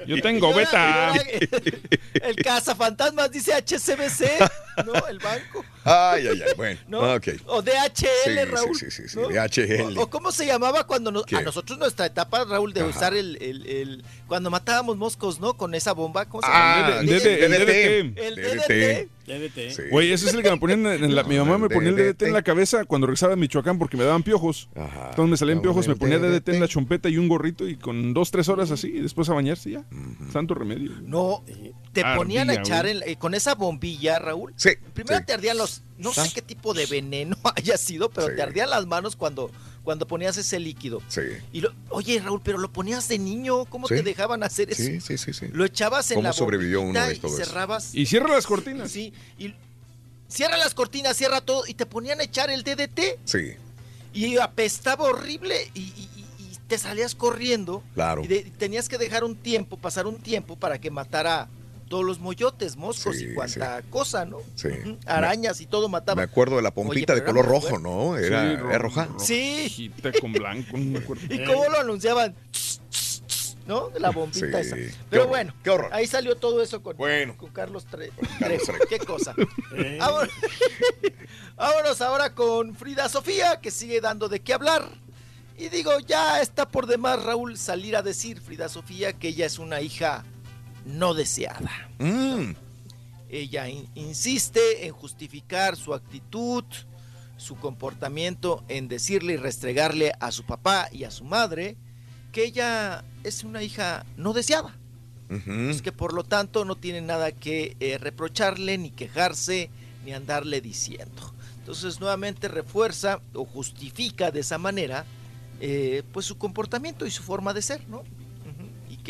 [0.06, 1.14] Yo tengo beta.
[2.14, 5.08] El cazafantasmas dice HCBC, ¿no?
[5.08, 5.64] El banco.
[5.85, 6.80] Ay, ay, ay, bueno.
[6.88, 7.00] ¿no?
[7.00, 8.76] O DHL, Sí, Raúl.
[8.77, 9.30] sí, sí, sí, sí, ¿no?
[9.30, 9.98] DHL.
[9.98, 12.90] O, o cómo se llamaba cuando nos, a nosotros nuestra etapa, Raúl, de Ajá.
[12.90, 15.56] usar el, el- el- cuando matábamos moscos, ¿no?
[15.56, 17.00] Con esa bomba, ¿cómo se Ah, llama?
[17.02, 18.18] el DDT.
[18.19, 19.05] El DDT.
[19.25, 19.72] DDT.
[19.72, 19.82] Sí.
[19.92, 22.24] Güey, ese es el que me ponían en la, mi mamá me ponía el DDT
[22.24, 24.69] en la cabeza cuando regresaba de Michoacán porque me daban piojos.
[24.75, 25.09] Ajá.
[25.09, 27.75] Entonces me salían No, piojos, me ponía DDT en la chompeta y un gorrito y
[27.77, 29.84] con dos, tres horas así y después a bañarse ya.
[30.32, 30.92] Santo remedio.
[31.03, 31.43] No,
[31.93, 34.53] te Ardía, ponían a echar en- eh, con esa bombilla, Raúl.
[34.58, 34.72] Sí.
[34.93, 35.25] Primero sí.
[35.25, 38.34] te ardían los, no sé qué tipo de veneno haya sido, pero Sí.
[38.35, 39.50] te ardían las manos cuando,
[39.85, 41.01] cuando ponías ese líquido.
[41.07, 41.22] Sí.
[41.53, 43.95] Y lo, oye, Raúl, pero lo ponías de niño, ¿cómo Sí.
[43.95, 44.83] te dejaban hacer eso?
[44.83, 45.47] Sí, sí, sí, sí.
[45.53, 47.45] Lo echabas en ¿Cómo la sobrevivió uno de y todo eso?
[47.45, 47.95] cerrabas.
[47.95, 48.91] Y cierra las cortinas.
[48.91, 49.53] Sí, y
[50.27, 53.51] cierra las cortinas, cierra todo y te ponían a echar el DDT Sí,
[54.14, 58.23] y apestaba horrible y, y- y- y te salías corriendo claro.
[58.23, 61.47] y, de- y tenías que dejar un tiempo, pasar un tiempo para que matara
[61.88, 64.39] todos los moyotes, moscos Sí, y cuanta cosa, ¿no?
[64.55, 64.69] Sí.
[65.05, 66.15] Arañas y todo mataba.
[66.15, 67.80] Me acuerdo de la pompita Oye, de color rojo.
[67.80, 68.17] ¿no?
[68.17, 69.07] Era, Sí, era roja.
[69.19, 69.91] Sí.
[70.19, 71.23] Con blanco, no me acuerdo.
[71.33, 72.35] ¿Y cómo lo anunciaban?
[73.67, 73.89] ¿No?
[73.89, 74.75] De la bombita Sí, esa.
[75.09, 75.89] Pero horror, bueno, qué horror.
[75.91, 77.35] ahí salió todo eso con, Bueno.
[77.35, 78.85] con Carlos Tre- Carlos Trejo.
[78.88, 79.33] Qué cosa.
[79.75, 80.30] Eh, Vámonos.
[81.55, 84.88] Vámonos ahora con Frida Sofía, que sigue dando de qué hablar.
[85.57, 89.57] Y digo, ya está por demás, Raúl, salir a decir, Frida Sofía, que ella es
[89.57, 90.23] una hija
[90.85, 91.89] no deseada.
[91.99, 92.53] Mm,
[93.30, 96.64] Ella in- insiste en justificar su actitud,
[97.38, 101.75] su comportamiento, en decirle y restregarle a su papá y a su madre
[102.31, 104.75] que ella es una hija no deseada.
[105.72, 109.72] Es que por lo tanto no tiene nada que eh, reprocharle, ni quejarse,
[110.05, 111.33] ni andarle diciendo.
[111.57, 115.03] Entonces nuevamente refuerza o justifica de esa manera
[115.59, 118.03] eh, pues su comportamiento y su forma de ser, ¿no?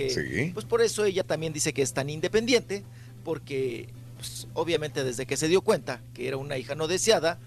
[0.03, 0.09] Y que
[0.45, 0.51] Sí.
[0.53, 2.83] pues por eso ella también dice que es tan independiente,
[3.24, 7.38] porque pues, obviamente desde que se dio cuenta que era una hija no deseada,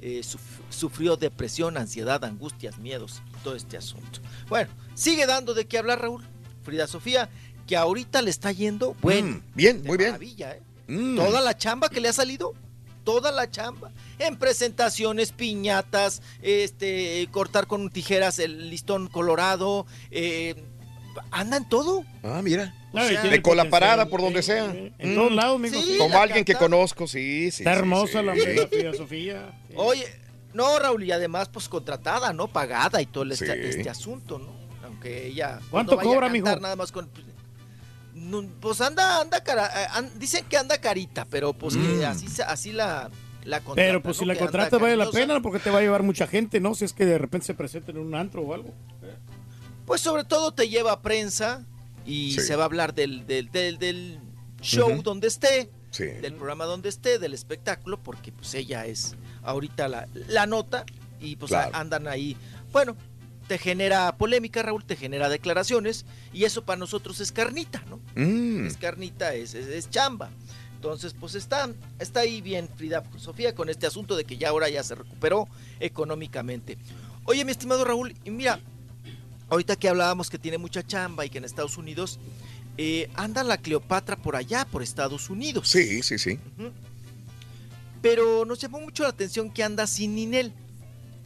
[0.00, 4.20] eh, suf- sufrió depresión, ansiedad, angustias, miedos, todo este asunto.
[4.48, 6.22] Bueno, sigue dando de qué hablar Raúl.
[6.62, 7.28] Frida Sofía,
[7.66, 9.36] que ahorita le está yendo bueno.
[9.36, 10.10] Mm, bien, de muy bien.
[10.10, 10.62] maravilla, ¿eh?
[10.86, 11.16] Mm.
[11.16, 12.52] Toda la chamba que le ha salido,
[13.04, 13.90] toda la chamba.
[14.18, 20.54] En presentaciones, piñatas, este, cortar con tijeras el listón colorado, eh,
[21.30, 22.04] anda en todo.
[22.22, 22.74] Ah, mira.
[22.92, 24.66] No, y sea, tiene De con la potencial, parada por eh, donde sea.
[24.72, 25.14] eh, En Mm.
[25.14, 25.80] todos lados, amigo.
[25.80, 25.96] Sí.
[25.98, 27.62] Como la alguien que conozco, sí, sí.
[27.62, 28.26] Está hermosa sí.
[28.26, 28.34] la la
[28.68, 29.52] Frida Sofía.
[29.68, 29.74] sí.
[29.76, 30.06] Oye,
[30.54, 32.48] no, Raúl, y además, pues contratada, ¿no?
[32.48, 33.78] Pagada y todo el- este, Sí.
[33.78, 34.56] este asunto, ¿no?
[34.84, 35.56] Aunque ella.
[35.58, 36.60] pues, ¿Cuánto no vaya a cobra, cantar mijo?
[36.60, 37.10] Nada más con.
[38.14, 39.66] no, Pues anda, anda cara.
[39.66, 42.04] eh, an- dicen que anda carita, pero pues que Mm.
[42.04, 43.10] así, se- así la,
[43.44, 44.20] la contratan, Pero pues ¿no?
[44.20, 46.74] si la contrata vale la pena porque te va a llevar mucha gente, ¿no?
[46.74, 48.74] Si es que de repente se presenta en un antro o algo.
[49.88, 51.64] Pues sobre todo te lleva a prensa
[52.06, 52.40] y Sí.
[52.42, 54.20] se va a hablar del, del, del, del
[54.60, 56.04] show donde esté, Sí.
[56.04, 60.84] del programa donde esté, del espectáculo, porque pues ella es ahorita la, la nota
[61.20, 61.70] y pues Claro.
[61.74, 62.36] andan ahí.
[62.70, 62.96] Bueno,
[63.48, 67.98] te genera polémica, Raúl, te genera declaraciones y eso para nosotros es carnita, ¿no?
[68.14, 70.28] Mm, Es carnita, es, es, es chamba.
[70.74, 74.68] Entonces, pues está, está ahí bien Frida Sofía con este asunto de que ya ahora
[74.68, 75.48] ya se recuperó
[75.80, 76.76] económicamente.
[77.24, 78.60] Oye, mi estimado Raúl, y mira,
[79.50, 82.18] ahorita que hablábamos que tiene mucha chamba y que en Estados Unidos
[82.76, 85.68] eh, anda la Cleopatra por allá, por Estados Unidos.
[85.68, 86.38] Sí, sí, sí.
[88.00, 90.52] Pero nos llamó mucho la atención que anda sin Ninel.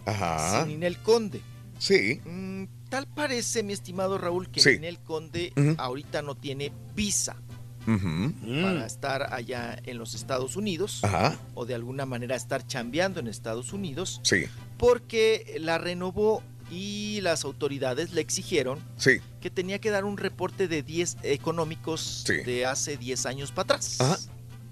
[0.07, 0.60] Ajá.
[0.65, 1.41] sin Ninel Conde.
[1.78, 2.20] Sí.
[2.25, 4.70] Mm, tal parece, mi estimado Raúl, que Sí.
[4.70, 7.36] Ninel Conde ahorita no tiene visa
[7.84, 11.36] para estar allá en los Estados Unidos Ajá.
[11.55, 14.44] o de alguna manera estar chambeando en Estados Unidos Sí.
[14.78, 19.20] porque la renovó y las autoridades le exigieron Sí.
[19.41, 22.39] que tenía que dar un reporte de 10 económicos Sí.
[22.39, 24.01] de hace 10 años para atrás.
[24.01, 24.18] Ajá.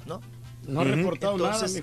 [0.06, 0.20] ¿No?
[0.66, 1.82] No ha reportado Entonces,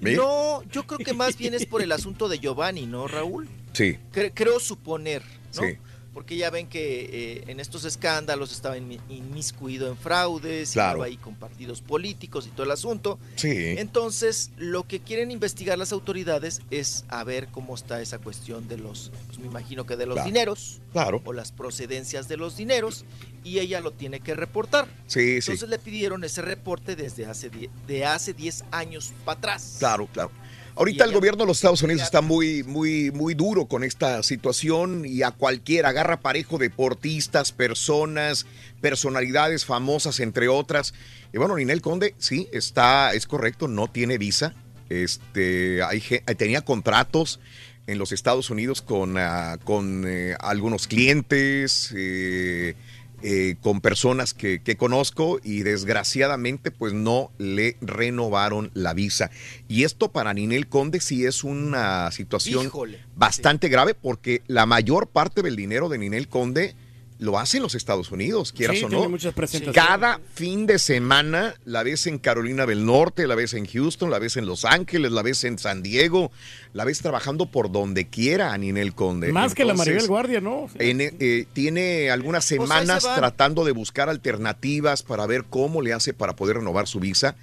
[0.00, 0.16] nada.
[0.16, 3.48] No, yo creo que más bien es por el asunto de Giovanni, ¿no, Raúl?
[3.72, 3.98] Sí.
[4.12, 5.22] Cre- creo suponer,
[5.54, 5.62] ¿no?
[5.62, 5.76] Sí.
[6.16, 10.92] Porque ya ven que eh, en estos escándalos estaba inmi- inmiscuido en fraudes, Claro.
[10.92, 13.18] estaba ahí con partidos políticos y todo el asunto.
[13.34, 13.50] Sí.
[13.76, 18.78] Entonces, lo que quieren investigar las autoridades es a ver cómo está esa cuestión de
[18.78, 20.26] los, pues me imagino que de los Claro.
[20.26, 21.20] dineros Claro.
[21.26, 23.04] o las procedencias de los dineros
[23.44, 24.86] y ella lo tiene que reportar.
[25.08, 25.50] Sí, sí.
[25.52, 27.50] Entonces le pidieron ese reporte desde hace
[27.86, 29.76] de hace 10 años para atrás.
[29.80, 30.30] Claro, claro.
[30.76, 35.04] Ahorita el gobierno de los Estados Unidos está muy, muy, muy duro con esta situación
[35.06, 38.44] y a cualquiera agarra parejo deportistas, personas,
[38.82, 40.92] personalidades famosas, entre otras.
[41.32, 44.54] Y bueno, Ninel Conde, sí, está, es correcto, no tiene visa.
[44.90, 47.40] Este, hay, gen- tenía contratos
[47.86, 52.74] en los Estados Unidos con, ah, con eh, algunos clientes, eh,
[53.22, 59.30] eh, con personas que, que conozco y desgraciadamente pues no le renovaron la visa.
[59.68, 65.08] Y esto para Ninel Conde sí es una situación Híjole, bastante grave porque la mayor
[65.08, 66.74] parte del dinero de Ninel Conde
[67.18, 69.08] lo hace en los Estados Unidos, quieras Sí, o tiene no.
[69.10, 69.74] muchas presentaciones.
[69.74, 74.18] Cada fin de semana la ves en Carolina del Norte, la ves en Houston, la
[74.18, 76.30] ves en Los Ángeles, la ves en San Diego,
[76.72, 79.32] la ves trabajando por donde quiera a Ninel Conde.
[79.32, 80.68] Más que la Maribel Guardia, ¿no?
[80.78, 85.92] en, eh, tiene algunas Pues semanas se tratando de buscar alternativas para ver cómo le
[85.92, 87.36] hace para poder renovar su visa.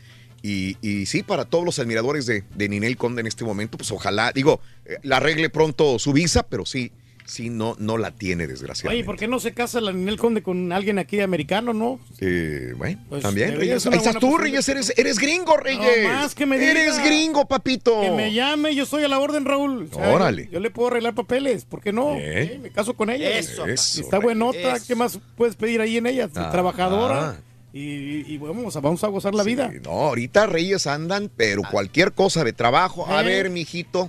[0.46, 3.92] Y, y sí, para todos los admiradores de, de Ninel Conde en este momento, pues
[3.92, 6.92] ojalá, digo, eh, la arregle pronto su visa, pero sí,
[7.26, 9.06] sí, no, no la tiene, Oye, desgraciadamente.
[9.06, 12.00] ¿por qué no se casa la Ninel Conde con alguien aquí americano, no?
[12.20, 13.86] Eh, bueno, Pues, también, Reyes.
[13.88, 16.04] Ahí estás tú, Reyes, eres, eres gringo, Reyes.
[16.04, 16.72] No más que me diga.
[16.72, 18.02] Eres gringo, papito.
[18.02, 19.90] Que me llame, yo estoy a la orden, Raúl.
[19.92, 20.46] O sea, Órale.
[20.46, 22.16] Yo, yo le puedo arreglar papeles, ¿por qué no?
[22.18, 23.30] Eh, Me caso con ella.
[23.38, 24.86] Eso, Eso, Está buenota, Eso.
[24.88, 26.30] ¿qué más puedes pedir ahí en ella?
[26.36, 26.50] Ah.
[26.52, 27.40] Trabajadora.
[27.76, 29.72] Y, y vamos, a, vamos a gozar la vida.
[29.84, 33.08] No, ahorita Reyes andan, pero cualquier cosa de trabajo.
[33.08, 33.26] A Eh.
[33.26, 34.08] ver, mijito,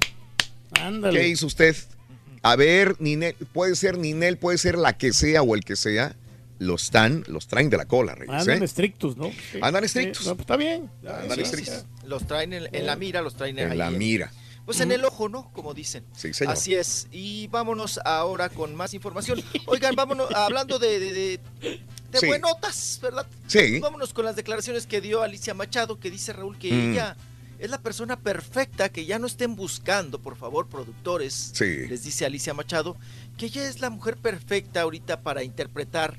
[0.81, 1.19] Ándale.
[1.21, 1.75] ¿qué hizo usted?
[2.45, 6.15] A ver, Ninel, puede ser Ninel, puede ser la que sea o el que sea.
[6.61, 8.33] Los están, los traen de la cola, Reyes.
[8.35, 8.65] Andan ¿eh?
[8.65, 9.31] estrictos, ¿no?
[9.51, 9.59] Sí.
[9.61, 10.27] Andan Sí, estrictos.
[10.27, 10.89] no, pues está bien.
[11.07, 11.85] Andan estrictos.
[12.05, 14.31] Los traen en, en la mira, los traen En ahí la mira.
[14.65, 15.51] Pues en el ojo, ¿no?
[15.53, 16.05] Como dicen.
[16.17, 16.53] Sí, señor.
[16.55, 17.09] Así es.
[17.11, 19.43] Y vámonos ahora con más información.
[19.67, 21.41] Oigan, vámonos hablando de, de, de-
[22.13, 22.27] de Sí.
[22.29, 23.27] buenotas, ¿verdad?
[23.49, 23.81] Sí.
[23.81, 26.93] Vámonos con las declaraciones que dio Alicia Machado, que dice Raúl que Mm.
[26.93, 27.17] ella
[27.65, 31.53] es la persona perfecta, que ya no estén buscando, por favor, productores.
[31.55, 31.87] Sí.
[31.89, 32.97] Les dice Alicia Machado,
[33.37, 36.17] que ella es la mujer perfecta ahorita para interpretar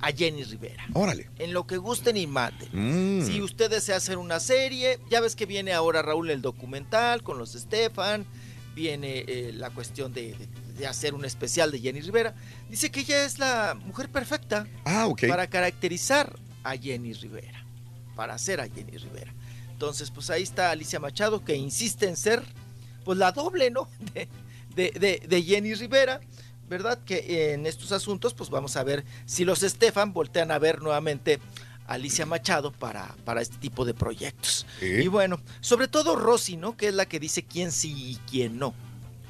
[0.00, 0.84] a Jenny Rivera.
[0.94, 1.28] Órale.
[1.38, 2.68] En lo que gusten y manden.
[2.72, 3.26] Mm.
[3.26, 7.36] Si usted desea hacer una serie, ya ves que viene ahora Raúl el documental con
[7.38, 8.24] los Estefan,
[8.74, 12.34] viene eh, la cuestión de, de- de hacer un especial de Jenny Rivera.
[12.70, 15.24] Dice que ella es la mujer perfecta Ah, ok.
[15.28, 17.66] para caracterizar a Jenny Rivera,
[18.16, 19.34] para hacer a Jenny Rivera.
[19.80, 22.42] Entonces, pues ahí está Alicia Machado que insiste en ser,
[23.02, 23.88] pues la doble, ¿no?
[24.14, 24.28] De,
[24.76, 26.20] de- de- de Jenny Rivera.
[26.68, 26.98] ¿Verdad?
[27.04, 31.40] Que en estos asuntos, pues vamos a ver si los Estefan voltean a ver nuevamente
[31.88, 34.66] a Alicia Machado para, para este tipo de proyectos.
[34.82, 36.76] Y bueno, sobre todo Rosy, ¿no?
[36.76, 38.72] Que es la que dice quién sí y quién no.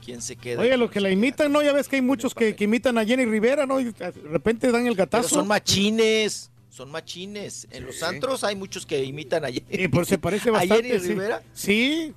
[0.05, 0.61] Quién se queda.
[0.61, 1.63] Oye, los que la imitan, ¿no?
[1.63, 3.81] Ya ves que hay muchos que, que imitan a Jenny Rivera, ¿no?
[3.81, 5.29] Y de repente dan el Pero gatazo.
[5.29, 6.51] son machines.
[6.71, 7.67] Son machines.
[7.71, 9.67] En los antros hay muchos que imitan a Jenny.
[9.71, 10.99] Y pues se parece ¿A bastante.
[10.99, 11.43] Rivera?
[11.53, 12.15] Sí.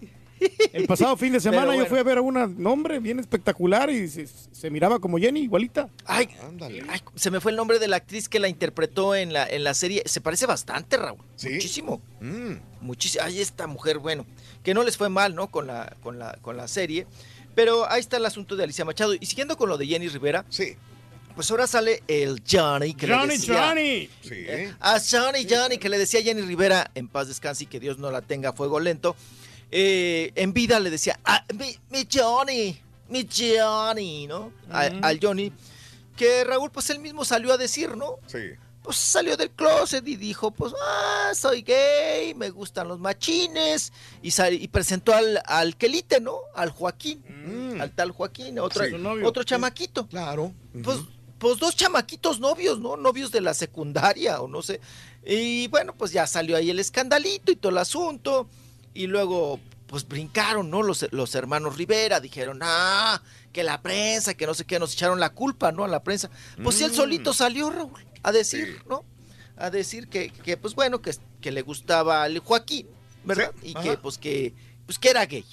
[0.73, 4.07] El pasado fin de semana yo fui a ver a una nombre bien espectacular y
[4.07, 5.90] se, se miraba como Jenny, igualita.
[6.06, 6.30] Ay,
[6.90, 9.64] ay, se me fue el nombre de la actriz que la interpretó en la, en
[9.64, 10.03] la serie.
[10.06, 11.19] Se parece bastante, Raúl.
[11.43, 12.01] Muchísimo.
[12.19, 12.56] Mm.
[12.82, 13.23] Muchísimo.
[13.23, 14.25] Ay, esta mujer, bueno,
[14.64, 15.48] que no les fue mal, ¿no?
[15.48, 17.07] Con la, con la, con la serie.
[17.56, 19.14] Pero ahí está el asunto de Alicia Machado.
[19.14, 20.45] Y siguiendo con lo de Jenny Rivera.
[20.49, 20.75] Sí.
[21.35, 24.09] Pues ahora sale el Johnny que le Johnny, decía- Johnny.
[24.21, 24.29] Sí.
[24.47, 27.79] Eh, a Johnny, Johnny, que le decía a Jenny Rivera, en paz descanse y que
[27.79, 29.15] Dios no la tenga a fuego lento.
[29.75, 32.79] eh, en vida le decía, "Ah, mi, mi Johnny,
[33.09, 34.51] mi Johnny, ¿no?
[34.69, 34.91] A-.
[35.01, 35.51] Al Johnny,
[36.15, 38.19] que Raúl, pues él mismo salió a decir, ¿no?
[38.27, 38.37] Sí.
[38.83, 43.91] Pues salió del closet y dijo, pues, ah, soy gay, me gustan los machines.
[44.21, 46.37] Y, sal- y presentó al, al Quelite, ¿no?
[46.53, 47.23] Al Joaquín,
[47.81, 48.91] al tal Joaquín, otro, Sí.
[48.91, 49.27] Su novio.
[49.27, 50.05] otro chamaquito.
[50.07, 50.53] Claro.
[50.83, 50.99] Pues,
[51.43, 52.97] pues dos chamaquitos novios, ¿no?
[52.97, 54.80] Novios de la secundaria o no sé.
[55.25, 58.49] Y bueno, pues ya salió ahí el escandalito y todo el asunto.
[58.93, 60.81] Y luego, pues brincaron, ¿no?
[60.81, 65.19] Los, los hermanos Rivera dijeron, ah, que la prensa, que no sé qué, nos echaron
[65.19, 65.83] la culpa, ¿no?
[65.83, 66.30] A la prensa.
[66.63, 66.95] Pues si él Mm.
[66.95, 67.91] solito salió, Raúl,
[68.23, 69.03] a decir, ¿no?
[69.57, 72.88] A decir que, que, pues bueno, que, que le gustaba al Joaquín,
[73.23, 73.51] ¿verdad?
[73.61, 74.53] Y que, pues que,
[74.85, 75.45] pues que era gay.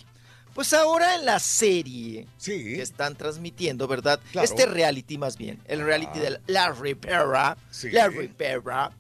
[0.55, 4.21] Pues ahora en la serie que están transmitiendo, ¿verdad?
[4.33, 4.45] Claro.
[4.45, 7.91] Este reality más bien, el reality de La Rivera, Sí.
[7.91, 8.91] La Rivera.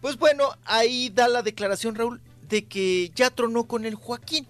[0.00, 4.46] Pues bueno, ahí da la declaración, Raúl, de que ya tronó con el Joaquín.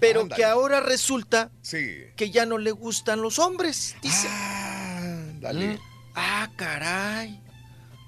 [0.00, 0.36] Pero Ándale.
[0.38, 2.04] que ahora resulta Sí.
[2.16, 4.28] que ya no le gustan los hombres, dice.
[5.40, 5.74] dale.
[5.74, 5.78] Mm.
[6.14, 7.40] Ah, caray.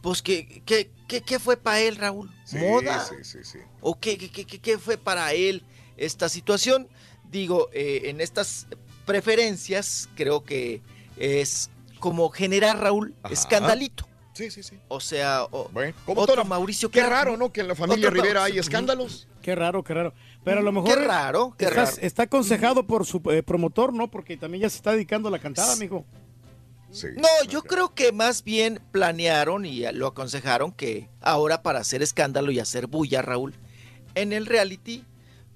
[0.02, 2.30] Pues, ¿qué, qué, qué, qué fue para él, Raúl?
[2.44, 3.04] Sí, ¿Moda?
[3.04, 3.58] sí, sí, sí.
[3.80, 5.62] ¿O qué, qué, qué- qué- qué fue para él
[5.96, 6.88] esta situación?
[7.30, 8.66] Digo, eh, en estas
[9.04, 10.82] preferencias creo que
[11.16, 13.32] es como generar, Raúl, Ajá.
[13.32, 14.06] escandalito.
[14.34, 14.78] Sí, sí, sí.
[14.88, 15.70] O sea, o-
[16.04, 17.50] como otro toda- Mauricio Qué Clark, raro, ¿no?
[17.52, 19.26] Que en la familia Otro Rivera hay escándalos.
[19.40, 20.12] Qué raro, qué raro.
[20.44, 20.90] Pero a lo mejor.
[20.90, 21.96] qué raro, qué está, raro.
[22.02, 24.08] está aconsejado por su eh, promotor, ¿no?
[24.10, 26.04] Porque también ya se está dedicando a la cantada, mijo.
[27.16, 32.50] No, yo creo que más bien planearon y lo aconsejaron que ahora para hacer escándalo
[32.52, 33.54] y hacer bulla, Raúl,
[34.14, 35.04] en el reality,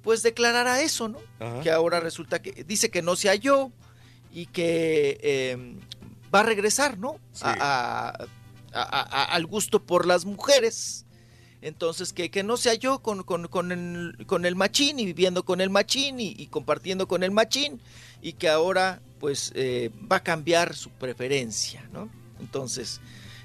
[0.02, 1.18] pues declarara eso, ¿no?
[1.38, 1.60] Ajá.
[1.60, 3.70] Que ahora resulta que dice que no se halló
[4.32, 5.76] y que eh,
[6.34, 7.18] va a regresar, ¿no?
[7.42, 8.08] A-
[8.72, 11.04] a- a- a- al gusto por las mujeres.
[11.62, 15.44] Entonces, que, que no se halló con, con- con el, con el machín y viviendo
[15.44, 17.80] con el machín y, y compartiendo con el machín
[18.22, 22.08] y que ahora pues eh, va a cambiar su preferencia, ¿no?
[22.40, 23.00] Entonces,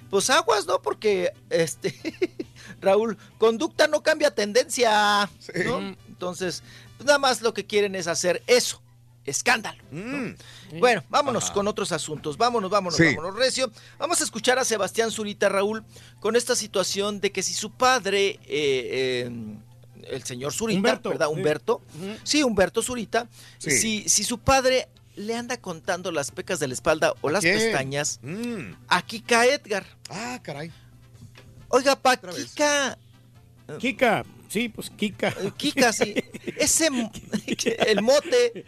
[0.10, 0.82] pues aguas, ¿no?
[0.82, 1.94] Porque, este,
[2.82, 5.30] Raúl, conducta no cambia tendencia,
[5.66, 5.96] ¿no?
[6.16, 6.64] Entonces,
[6.98, 8.82] pues nada más lo que quieren es hacer eso,
[9.26, 9.84] escándalo.
[9.92, 10.34] ¿no?
[10.80, 11.54] Bueno, vámonos Ajá.
[11.54, 12.38] con otros asuntos.
[12.38, 13.16] Vámonos, vámonos, Sí.
[13.16, 13.70] vámonos, Recio.
[14.00, 15.84] Vamos a escuchar a Sebastián Zurita, Raúl,
[16.22, 19.32] con esta situación de que si su padre, eh, eh,
[20.10, 21.28] el señor Zurita, Humberto, ¿verdad?
[21.28, 21.82] Humberto.
[22.24, 23.28] Sí, Humberto Zurita.
[23.58, 23.72] Sí.
[23.72, 24.88] Si, si su padre
[25.18, 27.58] le anda contando las pecas de la espalda o las quién?
[27.58, 28.74] pestañas Mm.
[28.88, 29.86] a Kika Edgar.
[30.10, 30.72] Ah, caray.
[31.68, 32.98] Oiga, pa, Kika.
[33.80, 34.24] Kika,
[34.56, 35.34] sí, pues Kika.
[35.58, 36.16] Kika, sí.
[36.58, 36.88] Ese,
[37.88, 38.64] el mote,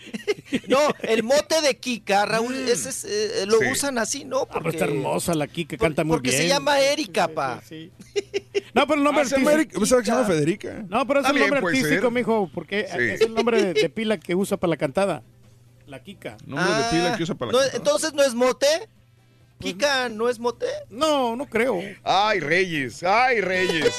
[0.67, 3.65] no, el mote de Kika, Raúl, ese es, eh, lo Sí.
[3.71, 4.41] usan así, ¿no?
[4.49, 6.41] Ah, pero está hermosa la Kika, canta muy porque bien.
[6.41, 7.61] se llama Erika, pa.
[8.73, 9.85] No, pero el nombre Ah, artístico.
[9.85, 10.85] Se llama Federica.
[10.89, 12.11] No, pero es el nombre artístico, ser.
[12.11, 12.97] mijo, porque Sí.
[12.99, 15.23] es el nombre de, de pila que usa para la cantada.
[15.85, 16.35] La Kika.
[16.45, 18.67] Nombre de pila que usa para No, la entonces no es mote.
[19.59, 20.65] Kika no es mote.
[20.89, 21.81] No, no creo.
[22.03, 23.93] Ay, Reyes, ay, Reyes.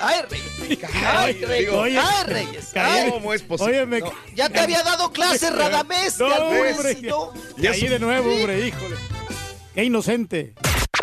[0.00, 0.78] Ay, Reyes.
[1.04, 1.70] Ay, Reyes.
[1.72, 2.76] Oye, Ay, Reyes.
[2.76, 3.10] Ay.
[3.10, 3.78] ¿Cómo es posible?
[3.78, 4.12] Oye, me- No.
[4.34, 6.18] Ya te había dado clases, Radamés.
[6.18, 6.96] No, hombre.
[7.02, 7.32] ¿no?
[7.56, 8.96] Y ahí de nuevo, hombre, híjole.
[9.74, 10.54] Qué inocente.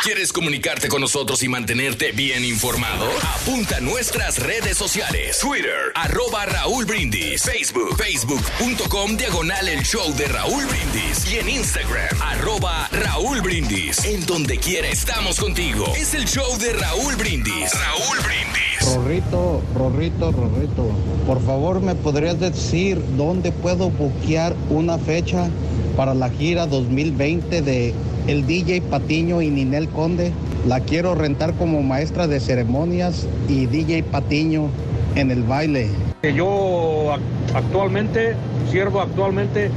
[0.03, 3.09] ¿Quieres comunicarte con nosotros y mantenerte bien informado?
[3.35, 5.39] Apunta a nuestras redes sociales.
[5.39, 7.41] Twitter, arroba Raúl Brindis.
[7.43, 11.31] Facebook, facebook.com, diagonal el show de Raúl Brindis.
[11.31, 14.03] Y en Instagram, arroba Raúl Brindis.
[14.03, 15.93] En donde quiera estamos contigo.
[15.95, 17.71] Es el show de Raúl Brindis.
[17.73, 18.72] Raúl Brindis.
[18.85, 20.87] Rorrito, Rorrito, Rorrito,
[21.25, 25.47] por favor me podrías decir dónde puedo buquear una fecha
[25.95, 27.93] para la gira 2020 de
[28.27, 30.31] el DJ Patiño y Ninel Conde.
[30.67, 34.67] La quiero rentar como maestra de ceremonias y DJ Patiño
[35.15, 35.89] en el baile.
[36.35, 37.19] Yo ac-
[37.53, 38.35] actualmente,
[38.71, 39.69] siervo actualmente,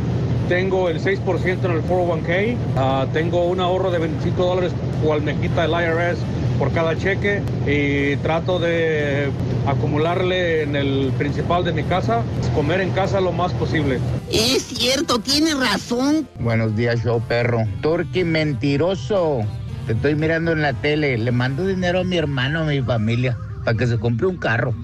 [0.49, 4.73] tengo el 6% en el 401k, ah, tengo un ahorro de 25 dólares
[5.05, 6.19] cual me quita el IRS
[6.59, 9.31] por cada cheque y trato de
[9.67, 12.23] acumularle en el principal de mi casa,
[12.55, 13.99] comer en casa lo más posible.
[14.31, 16.29] Es cierto, tiene razón.
[16.39, 17.65] Buenos días, show perro.
[17.83, 19.41] Turqui mentiroso.
[19.87, 21.17] Te estoy mirando en la tele.
[21.19, 24.75] Le mando dinero a mi hermano, a mi familia, para que se compre un carro.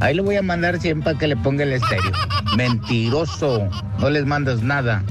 [0.00, 2.12] Ahí le voy a mandar 100 para que le ponga el estéreo.
[2.56, 3.68] Mentiroso.
[3.98, 5.02] No les mandas nada.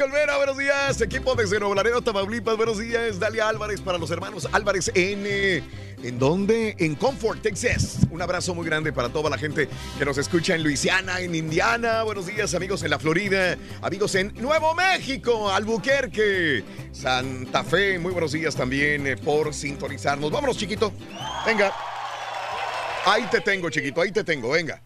[0.00, 0.98] Jorge Olvera, buenos días.
[1.02, 3.18] Equipo desde Nuevo Laredo, Tamaulipas, buenos días.
[3.18, 5.24] Dalia Álvarez para los hermanos Álvarez en...
[5.26, 5.62] eh,
[6.02, 6.74] ¿En dónde?
[6.78, 7.98] En Comfort, Texas.
[8.10, 12.02] Un abrazo muy grande para toda la gente que nos escucha en Luisiana, en Indiana.
[12.02, 13.58] Buenos días, amigos en la Florida.
[13.82, 17.98] Amigos en Nuevo México, Albuquerque, Santa Fe.
[17.98, 20.30] Muy buenos días también eh, por sintonizarnos.
[20.30, 20.94] Vámonos, chiquito.
[21.44, 21.74] Venga.
[23.04, 24.00] Ahí te tengo, chiquito.
[24.00, 24.50] Ahí te tengo.
[24.50, 24.80] Venga.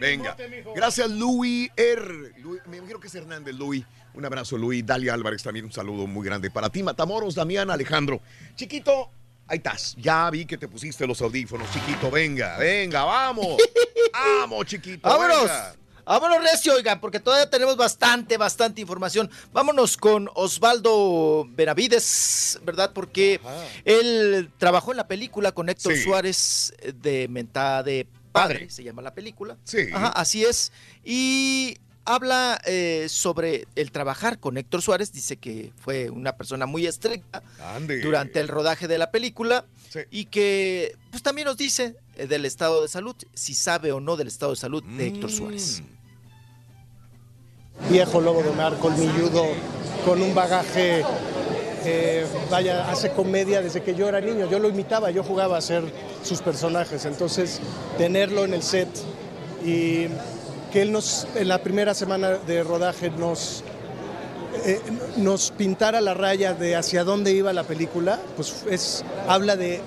[0.00, 0.36] Venga.
[0.74, 2.32] Gracias, Louis R.
[2.66, 3.84] Me imagino que es Hernández, Louis.
[4.14, 4.84] Un abrazo, Louis.
[4.86, 6.82] Dalia Álvarez también un saludo muy grande para ti.
[6.82, 8.20] Matamoros, Damián, Alejandro.
[8.54, 9.10] Chiquito,
[9.48, 9.94] ahí estás.
[9.98, 12.10] Ya vi que te pusiste los audífonos, chiquito.
[12.10, 13.56] Venga, venga, vamos.
[14.12, 15.08] vamos, chiquito.
[15.08, 15.42] Vámonos.
[15.42, 15.76] venga.
[16.06, 19.30] Vámonos, Recio, oigan, porque todavía tenemos bastante, bastante información.
[19.54, 22.92] Vámonos con Osvaldo Benavides, ¿verdad?
[22.92, 23.40] Porque
[23.86, 26.02] él trabajó en la película con Héctor Sí.
[26.02, 29.56] Suárez de Mentada de Padre, se llama la película.
[29.64, 29.86] Sí.
[29.94, 30.72] Ajá, así es.
[31.04, 35.12] Y habla eh, sobre el trabajar con Héctor Suárez.
[35.12, 37.42] Dice que fue una persona muy estricta
[38.02, 39.64] durante el rodaje de la película
[40.10, 44.16] y que pues también nos dice eh, del estado de salud, si sabe o no
[44.16, 45.82] del estado de salud de Héctor Suárez.
[47.90, 49.46] viejo lobo de mar, colmilludo,
[50.04, 51.04] con un bagaje,
[51.84, 54.50] eh, vaya, hace comedia desde que yo era niño.
[54.50, 55.84] Yo lo imitaba, yo jugaba a ser
[56.22, 57.04] sus personajes.
[57.04, 57.60] Entonces,
[57.96, 58.88] tenerlo en el set
[59.64, 60.08] y
[60.74, 63.62] que él nos, en la primera semana de rodaje nos,
[64.66, 64.80] eh,
[65.16, 69.80] nos pintara la raya de hacia dónde iba la película, pues es, habla de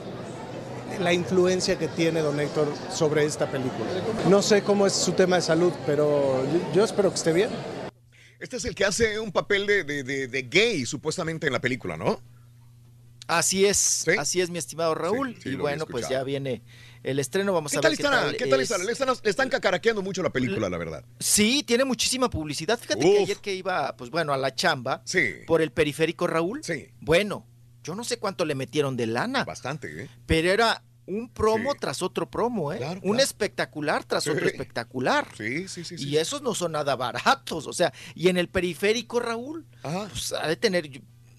[1.01, 3.85] la influencia que tiene don Héctor sobre esta película.
[4.29, 6.41] No sé cómo es su tema de salud, pero
[6.73, 7.49] yo- espero que esté bien.
[8.39, 11.59] Este es el que hace un papel de, de- de- de gay, supuestamente, en la
[11.59, 12.21] película, ¿no?
[13.27, 15.35] Así es, así es, mi estimado Raúl.
[15.43, 16.61] sí, y bueno, pues ya viene
[17.07, 17.53] el estreno.
[17.53, 18.37] Vamos ¿Qué a tal ver qué tal.
[18.37, 18.69] ¿Qué tal es.
[18.85, 21.05] Le están, le están cacaraqueando mucho la película, la verdad.
[21.19, 22.77] Sí, tiene muchísima publicidad.
[22.77, 25.03] Fíjate que ayer que iba, pues bueno, a la chamba
[25.45, 26.61] por el periférico Raúl.
[26.63, 26.87] Sí.
[26.99, 27.45] Bueno,
[27.83, 29.45] yo no sé cuánto le metieron de lana.
[29.45, 30.09] Bastante, ¿eh?
[30.25, 32.79] Pero era un promo tras otro promo, ¿eh?
[32.81, 33.19] un claro.
[33.23, 34.29] espectacular tras Sí.
[34.29, 35.25] otro espectacular.
[35.37, 35.95] Sí, sí, sí.
[35.97, 37.65] Y esos no son nada baratos.
[37.65, 40.89] O sea, y en el periférico, Raúl, pues ha de tener.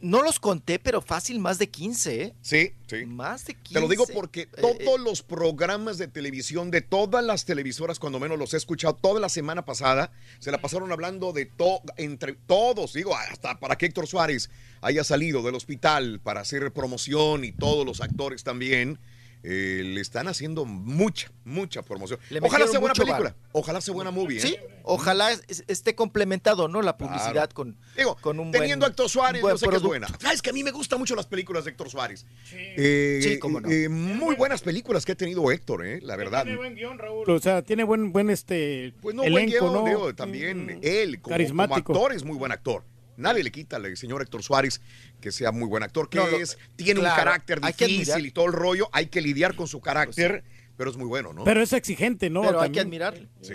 [0.01, 2.35] No los conté, pero fácil más de 15, ¿eh?
[2.41, 3.05] Sí, sí.
[3.07, 3.75] Más de 15.
[3.75, 8.20] Te lo digo porque eh, todos los programas de televisión de todas las televisoras, cuando
[8.20, 12.35] menos los he escuchado toda la semana pasada, se la pasaron hablando de todo, entre
[12.35, 17.52] todos, digo, hasta para que Héctor Suárez haya salido del hospital para hacer promoción y
[17.52, 18.99] todos los actores también.
[19.42, 22.18] Eh, le están haciendo mucha, mucha promoción.
[22.31, 23.36] Le Ojalá sea buena película.
[23.52, 24.39] Ojalá sea buena movie.
[24.39, 24.41] ¿eh?
[24.41, 26.83] Sí, ojalá es- esté complementado, ¿no?
[26.83, 27.55] La publicidad Claro.
[27.55, 30.08] con, Digo, con un Teniendo a buen, Héctor Suárez, buen yo sé que es buena.
[30.20, 32.26] Sabes que a mí me gustan mucho las películas de Héctor Suárez.
[32.52, 33.70] Eh, Sí, cómo no.
[33.70, 36.42] eh, muy buenas películas que ha tenido Héctor, eh, la verdad.
[36.44, 37.31] Tiene buen guion, Raúl.
[37.31, 39.84] O sea, tiene buen, buen este Pues no, buen elenco, guion, ¿no?
[39.84, 41.84] digo, también él como, Carismático.
[41.92, 42.84] como actor es muy buen actor.
[43.18, 44.80] Nadie le quita al señor Héctor Suárez
[45.20, 48.30] que sea muy buen actor, que No, lo- es, tiene claro, un carácter difícil y
[48.30, 50.44] todo el rollo, hay que lidiar con su carácter,
[50.76, 51.44] pero es muy bueno, ¿no?
[51.44, 52.42] Pero es exigente, ¿no?
[52.42, 53.28] Pero hay que admirarle.
[53.42, 53.55] Sí.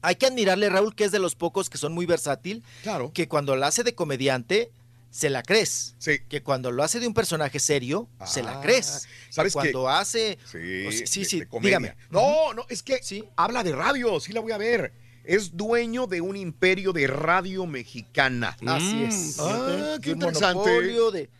[0.00, 2.64] Hay que admirarle, Raúl, que es de los pocos que son muy versátil.
[2.82, 3.12] Claro.
[3.12, 4.72] Que cuando lo hace de comediante,
[5.10, 5.94] se la crees.
[5.98, 6.20] Sí.
[6.28, 9.06] Que cuando lo hace de un personaje serio, se la Ah, crees.
[9.30, 9.90] ¿sabes Que Cuando qué?
[9.92, 10.38] hace.
[10.50, 11.94] Sí, o sea, sí, de- sí, de dígame.
[12.10, 13.00] No, no, es que
[13.36, 14.92] habla de radio, sí la voy a ver.
[15.24, 18.56] Es dueño de un imperio de radio mexicana.
[18.66, 19.36] Así es.
[19.38, 20.54] Ah, Fíjate, qué interesante.
[20.58, 21.30] monopolio de.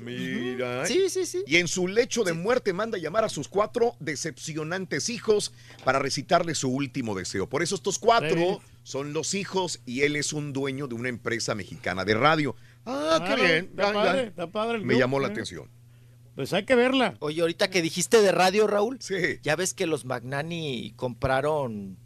[0.00, 0.86] Mira.
[0.86, 1.44] Sí, sí, sí.
[1.46, 5.52] Y en su lecho de muerte manda llamar a sus cuatro decepcionantes hijos
[5.84, 7.48] para recitarle su último deseo.
[7.48, 11.54] Por eso estos cuatro son los hijos y él es un dueño de una empresa
[11.54, 12.56] mexicana de radio.
[12.86, 13.64] Ah, qué bien.
[13.70, 15.32] Está padre, está padre el Me llamó la ¿eh?
[15.32, 15.68] atención.
[16.34, 17.16] Pues hay que verla.
[17.20, 19.38] Oye, ahorita que dijiste de radio, Raúl, Sí.
[19.42, 21.98] ya ves que los Magnani compraron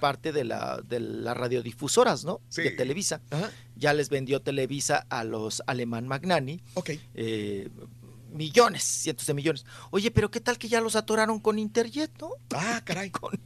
[0.00, 2.40] parte de la de las radiodifusoras, ¿no?
[2.48, 2.62] Sí.
[2.62, 3.20] De Televisa.
[3.76, 6.60] Ya les vendió Televisa a los alemán Magnani.
[6.74, 6.90] Ok.
[7.14, 7.68] Eh,
[8.32, 9.64] millones, cientos de millones.
[9.90, 12.30] Oye, pero ¿qué tal que ya los atoraron con Interjet, no?
[12.54, 13.10] Ah, caray.
[13.10, 13.38] Con-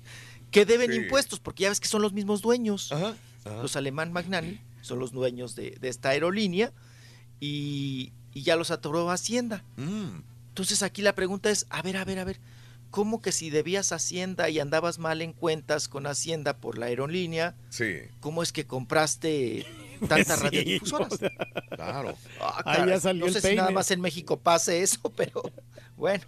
[0.50, 0.98] que deben Sí.
[0.98, 2.92] impuestos, porque ya ves que son los mismos dueños.
[2.92, 3.14] ajá.
[3.44, 6.72] Los alemán Magnani son los dueños de, de esta aerolínea
[7.40, 9.64] y, y ya los atoró Hacienda.
[9.76, 10.20] Mm.
[10.48, 12.40] Entonces aquí la pregunta es, a ver, a ver, a ver,
[12.90, 17.54] ¿cómo que si debías Hacienda y andabas mal en cuentas con Hacienda por la aerolínea,
[17.68, 19.66] Sí, cómo es que compraste
[20.08, 21.18] tantas Sí, radiodifusoras?
[21.70, 22.16] claro.
[22.40, 25.42] Ah, Ahí ya salió no el sé si nada más en México pase eso, pero
[25.96, 26.24] bueno.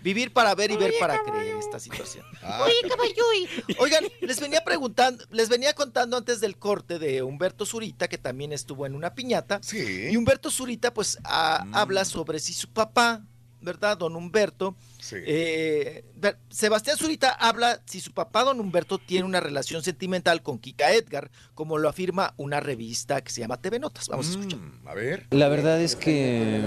[0.00, 2.24] Vivir para ver y ver para creer esta situación.
[2.40, 3.48] Ah, Oye, caballuy.
[3.80, 8.52] Oigan, les venía preguntando, les venía contando antes del corte de Humberto Zurita, que también
[8.52, 9.58] estuvo en una piñata.
[9.60, 10.06] Sí.
[10.12, 13.24] Y Humberto Zurita, pues, a- habla sobre si su papá,
[13.60, 13.98] ¿verdad?
[13.98, 14.76] Don Humberto.
[15.00, 15.16] Sí.
[15.24, 16.04] eh,
[16.50, 21.30] Sebastián Zurita habla si su papá, don Humberto, tiene una relación sentimental con Kika Edgar,
[21.54, 24.08] como lo afirma una revista que se llama TV Notas.
[24.08, 24.58] Vamos a escuchar.
[24.58, 25.26] Mm, a ver.
[25.30, 26.62] La verdad es que,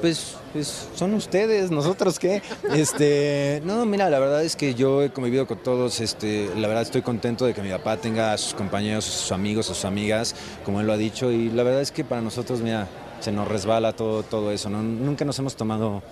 [0.00, 2.42] pues, pues son ustedes, nosotros qué.
[2.74, 6.00] Este, no, mira, la verdad es que yo he convivido con todos.
[6.00, 9.32] Este, la verdad estoy contento de que mi papá tenga a sus compañeros, a sus
[9.32, 10.34] amigos, a sus amigas,
[10.64, 11.30] como él lo ha dicho.
[11.30, 12.88] Y la verdad es que para nosotros, mira,
[13.20, 14.70] se nos resbala todo, todo eso.
[14.70, 14.82] ¿no?
[14.82, 16.02] Nunca nos hemos tomado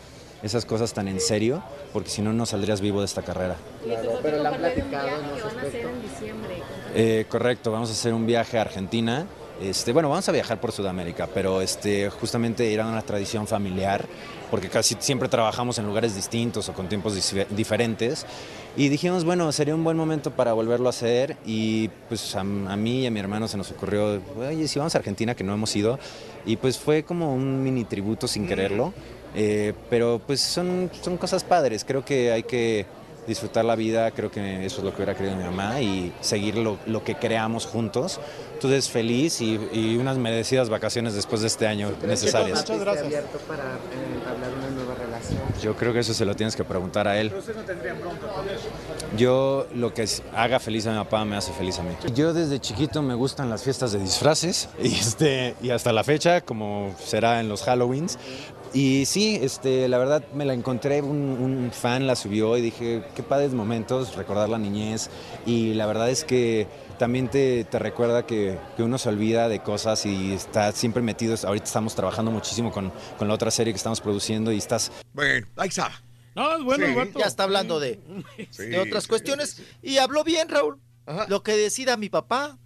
[0.43, 3.57] esas cosas tan en serio, porque si no, no saldrías vivo de esta carrera.
[3.83, 5.89] Claro, pero la han platicado en ese aspecto.
[6.95, 9.27] Eh, correcto, vamos a hacer un viaje a Argentina
[9.61, 14.05] Este, bueno, vamos a viajar por Sudamérica, pero este, justamente era una tradición familiar,
[14.51, 17.15] porque casi siempre trabajamos en lugares distintos o con tiempos
[17.51, 18.27] diferentes.
[18.77, 21.37] Y dijimos, bueno, sería un buen momento para volverlo a hacer.
[21.47, 24.95] Y pues a, a mí y a mi hermano se nos ocurrió, oye, si vamos
[24.95, 25.99] a Argentina, que no hemos ido.
[26.45, 28.93] Y pues fue como un mini tributo sin quererlo.
[29.37, 31.85] Eh, pero pues son, son cosas padres.
[31.85, 32.87] Creo que hay que
[33.27, 36.57] disfrutar la vida, creo que eso es lo que hubiera querido mi mamá y seguir
[36.57, 38.21] lo, lo que creamos juntos.
[38.55, 42.61] Entonces feliz y, y unas merecidas vacaciones después de este año necesarias.
[42.61, 43.05] Muchas gracias.
[43.07, 45.41] abierto para eh, entablar una nueva relación?
[45.63, 47.31] Yo creo que eso se lo tienes que preguntar a él.
[49.17, 51.95] Yo lo que es- haga feliz a mi papá me hace feliz a mí.
[52.15, 56.41] Yo desde chiquito me gustan las fiestas de disfraces y, este, y hasta la fecha,
[56.41, 58.19] como será en los Halloweens.
[58.75, 63.05] Y sí, este, la verdad me la encontré, un, un fan la subió y dije,
[63.15, 65.11] qué padres momentos, recordar la niñez.
[65.47, 66.67] Y la verdad es que
[66.99, 71.37] también te, te recuerda que, que uno se olvida de cosas y está siempre metido.
[71.47, 74.91] Ahorita estamos trabajando muchísimo con, con la otra serie que estamos produciendo y estás...
[75.13, 75.93] Bueno, ahí está.
[76.35, 78.01] No, es bueno, Sí, el ya está hablando de,
[78.59, 79.63] de otras cuestiones.
[79.83, 80.81] Y habló bien, Raúl.
[81.29, 82.59] Lo que decida mi papá,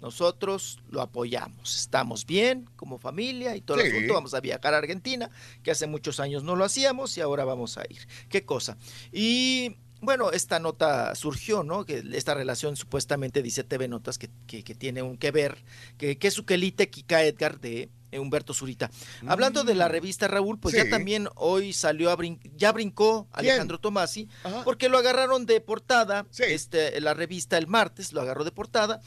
[0.00, 1.76] nosotros lo apoyamos.
[1.76, 3.96] Estamos bien como familia y todo el Sí.
[3.96, 4.14] asunto.
[4.14, 5.30] Vamos a viajar a Argentina,
[5.62, 8.06] que hace muchos años no lo hacíamos y ahora vamos a ir.
[8.28, 8.76] Qué cosa.
[9.12, 11.84] Y bueno, esta nota surgió, ¿no?
[11.84, 15.62] Que esta relación supuestamente dice TV Notas que, que- que tiene un que ver,
[15.98, 18.90] que, que es Ukelite Kika Edgar de eh, Humberto Zurita.
[19.28, 20.90] Hablando de la revista Raúl, pues ya Sí.
[20.90, 23.28] también hoy salió a brin- ya brincó.
[23.30, 24.26] Alejandro Tomasi,
[24.64, 29.00] porque lo agarraron de portada, este, la revista el martes lo agarró de portada,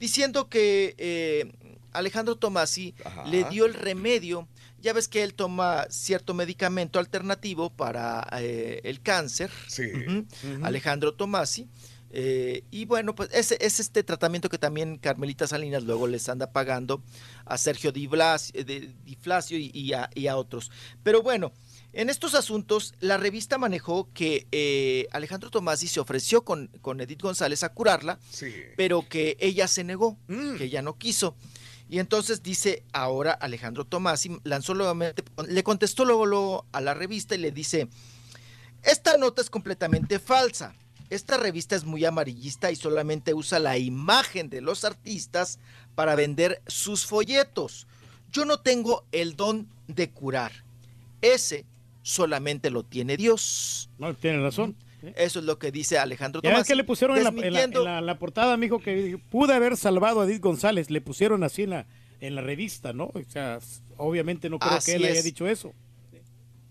[0.00, 1.52] diciendo que eh,
[1.92, 2.94] Alejandro Tomasi
[3.26, 4.48] le dio el remedio.
[4.82, 9.50] Ya ves que él toma cierto medicamento alternativo para eh, el cáncer.
[10.64, 11.68] Alejandro Tomasi.
[12.12, 16.50] eh, y bueno, pues ese es este tratamiento que también Carmelita Salinas luego les anda
[16.50, 17.02] pagando
[17.44, 20.70] a Sergio Di, Blas- eh, de- Di Flacio y, y a, y a otros.
[21.04, 21.52] Pero bueno,
[21.92, 27.22] en estos asuntos, la revista manejó que eh, Alejandro Tomasi se ofreció con, con Edith
[27.22, 28.18] González a curarla,
[28.76, 31.34] pero que ella se negó, que ella no quiso.
[31.88, 37.34] Y entonces dice ahora Alejandro Tomasi, lanzó nuevamente, le contestó luego, luego a la revista
[37.34, 37.88] y le dice,
[38.84, 40.74] esta nota es completamente falsa.
[41.10, 45.58] Esta revista es muy amarillista y solamente usa la imagen de los artistas
[45.96, 47.88] para vender sus folletos.
[48.30, 50.52] Yo no tengo el don de curar.
[51.20, 51.66] Ese
[52.02, 53.90] solamente lo tiene Dios.
[53.98, 54.76] No, tiene razón.
[55.16, 56.66] Eso es lo que dice Alejandro Tomás.
[56.66, 59.54] que le pusieron en la, en la- en la- en la portada, mijo, que pude
[59.54, 60.90] haber salvado a Edith González.
[60.90, 61.86] Le pusieron así en la,
[62.20, 63.04] en la revista, ¿no?
[63.14, 63.58] O sea,
[63.96, 65.72] obviamente no creo Así que él haya dicho eso.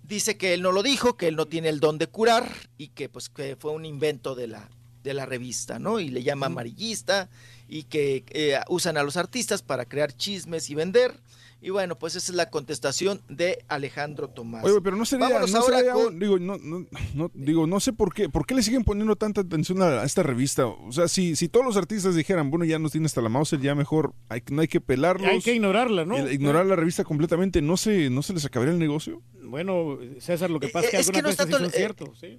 [0.03, 2.87] Dice que él no lo dijo, que él no tiene el don de curar y
[2.89, 4.69] que pues que fue un invento de la,
[5.03, 5.99] de la revista, ¿no?
[5.99, 7.29] Y le llama amarillista
[7.67, 11.13] y que eh, usan a los artistas para crear chismes y vender.
[11.61, 14.63] Y bueno, pues esa es la contestación de Alejandro Tomás.
[14.63, 17.67] Oye, pero no sería, Vámonos no ahora sería con- un- digo, no, no, no- digo,
[17.67, 20.67] no sé por qué, por qué le siguen poniendo tanta atención a, a esta revista.
[20.67, 23.59] O sea, si, si todos los artistas dijeran, bueno, ya nos tiene hasta la Mauser,
[23.59, 25.27] ya mejor hay, no hay que pelarlos.
[25.29, 26.29] Hay que ignorarla, ¿no?
[26.31, 29.21] Ignorar la revista completamente, ¿no se, no se les acabaría el negocio?
[29.43, 31.81] Bueno, César, lo que pasa es que Eh, es que algunas no es veces sí
[31.87, 32.37] tanto son sí.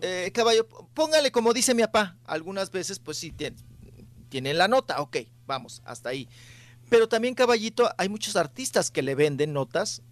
[0.00, 3.56] Eh, caballo, póngale como dice mi papá, algunas veces pues sí tiene,
[4.30, 6.26] tienen la nota, ok, vamos, hasta ahí.
[6.88, 10.02] Pero también, caballito, hay muchos artistas que le venden notas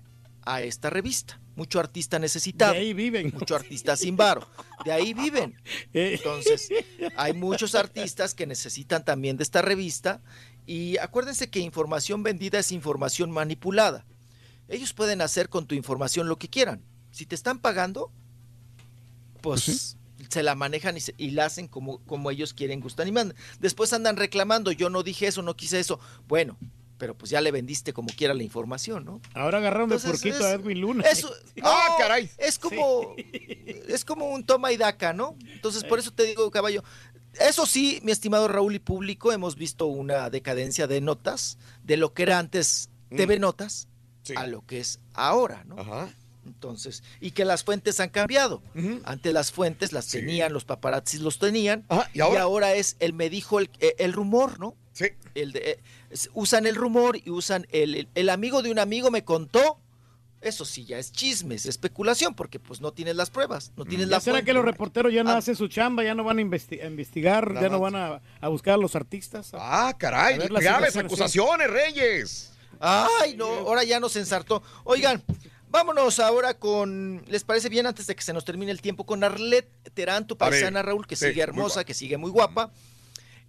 [0.45, 1.41] a esta revista.
[1.55, 2.73] Mucho artista necesitado.
[2.73, 3.31] De ahí viven.
[3.35, 4.49] Mucho artista sin varo.
[4.85, 5.61] De ahí viven.
[5.93, 6.69] Entonces,
[7.17, 10.23] hay muchos artistas que necesitan también de esta revista.
[10.67, 14.07] Y acuérdense que información vendida es información manipulada.
[14.69, 16.83] Ellos pueden hacer con tu información lo que quieran.
[17.11, 18.11] Si te están pagando,
[19.43, 19.99] pues
[20.33, 23.37] se la manejan y, se- y la hacen como, como ellos quieren, gustan y mandan.
[23.61, 26.01] Después andan reclamando, yo no dije eso, no quise eso.
[26.27, 26.59] Bueno,
[26.99, 29.21] pero pues ya le vendiste como quiera la información, ¿no?
[29.35, 31.05] Ahora agarraron de porquito a es- Edwin Luna.
[31.05, 32.31] Eso, ¡Ah, caray!
[32.39, 33.15] Es como,
[33.89, 35.37] es como un toma y daca, ¿no?
[35.53, 36.83] Entonces, por eso te digo, caballo.
[37.41, 42.13] Eso sí, mi estimado Raúl y público, hemos visto una decadencia de notas, de lo
[42.13, 43.89] que era antes TV Notas,
[44.37, 45.77] a lo que es ahora, ¿no?
[46.45, 48.63] Entonces, y que las fuentes han cambiado.
[49.05, 52.43] Antes las fuentes las tenían, los paparazzis los tenían, ¿y y, ahora?
[52.43, 52.75] ahora?
[52.75, 54.75] es el me dijo el, eh, el rumor, ¿no?
[54.93, 55.07] Sí.
[55.35, 55.61] El de,
[56.11, 59.79] eh, usan el rumor y usan el, el, el amigo de un amigo me contó.
[60.41, 64.09] Eso sí ya es chisme, es especulación, porque pues no tienes las pruebas, no tienes
[64.09, 64.47] ¿Ya la será fuente.
[64.47, 65.37] que los reporteros ya no Ah.
[65.37, 68.49] hacen su chamba, ya no van a, investi- a investigar, ya no van a, a
[68.49, 69.53] buscar a los artistas?
[69.55, 72.51] Ah, caray, graves acusaciones, Reyes.
[72.81, 74.65] Ay, no, ahora ya nos ensartó.
[74.83, 75.23] Oigan,
[75.73, 79.05] vámonos ahora con, ¿les parece bien antes de que se nos termine el tiempo?
[79.05, 82.71] Con Arlet Terán, tu paisana Raúl, que sí, sigue hermosa, que sigue muy guapa.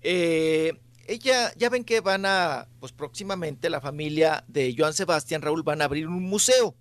[0.02, 0.74] Eh,
[1.06, 5.82] ella, ya ven que van a, pues próximamente la familia de Joan Sebastián Raúl van
[5.82, 6.76] a abrir un museo.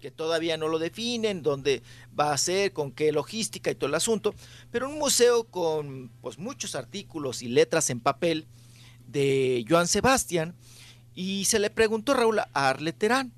[0.00, 1.82] Que todavía no lo definen, dónde
[2.16, 4.32] va a ser, con qué logística y todo el asunto,
[4.70, 8.46] pero un museo con pues muchos artículos y letras en papel
[9.08, 10.54] de Joan Sebastián.
[11.16, 13.32] Y se le preguntó Raúl a Arlet Terán.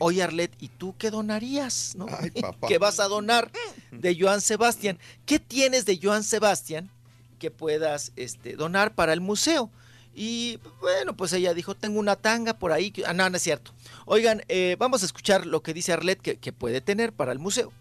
[0.00, 1.94] Oye, Arlet, ¿y tú qué donarías?
[1.96, 2.06] ¿no?
[2.68, 3.50] ¿Qué vas a donar
[3.90, 4.98] de Joan Sebastián?
[5.24, 6.90] ¿Qué tienes de Joan Sebastián
[7.38, 9.70] que puedas este, donar para el museo?
[10.14, 12.90] Y bueno, pues ella dijo, tengo una tanga por ahí.
[12.90, 13.72] que- Ah, no, no es cierto.
[14.06, 17.38] Oigan, eh, vamos a escuchar lo que dice Arlet que, que puede tener para el
[17.38, 17.72] museo.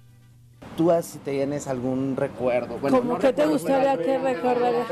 [0.76, 2.78] ¿Tú si tienes algún recuerdo?
[2.82, 4.86] ¿Cómo no que te gustaría que recordara?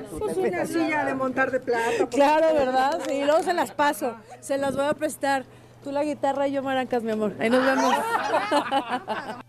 [0.18, 2.06] Pues una silla de montar de plata.
[2.10, 3.00] Claro, ¿verdad?
[3.08, 4.14] Sí, luego se las paso.
[4.40, 5.46] Se las voy a prestar.
[5.82, 7.34] Tú la guitarra y yo maracas, mi amor.
[7.38, 7.94] Ahí nos vemos.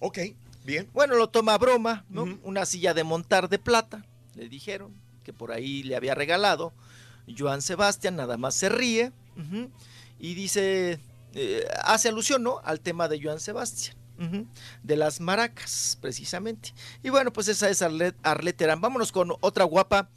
[0.00, 0.18] Ok,
[0.64, 0.88] bien.
[0.92, 2.38] Bueno, lo toma a broma, ¿no?
[2.44, 4.04] Una silla de montar de plata,
[4.36, 4.94] le dijeron,
[5.24, 6.72] que por ahí le había regalado.
[7.36, 9.12] Joan Sebastián nada más se ríe
[10.20, 11.00] y dice,
[11.34, 12.60] eh, hace alusión, ¿no?
[12.62, 13.96] Al tema de Joan Sebastián.
[14.84, 16.72] De las maracas, precisamente.
[17.02, 18.80] Y bueno, pues esa es Arlet, Arlet Terán.
[18.80, 20.08] Vámonos con otra guapa,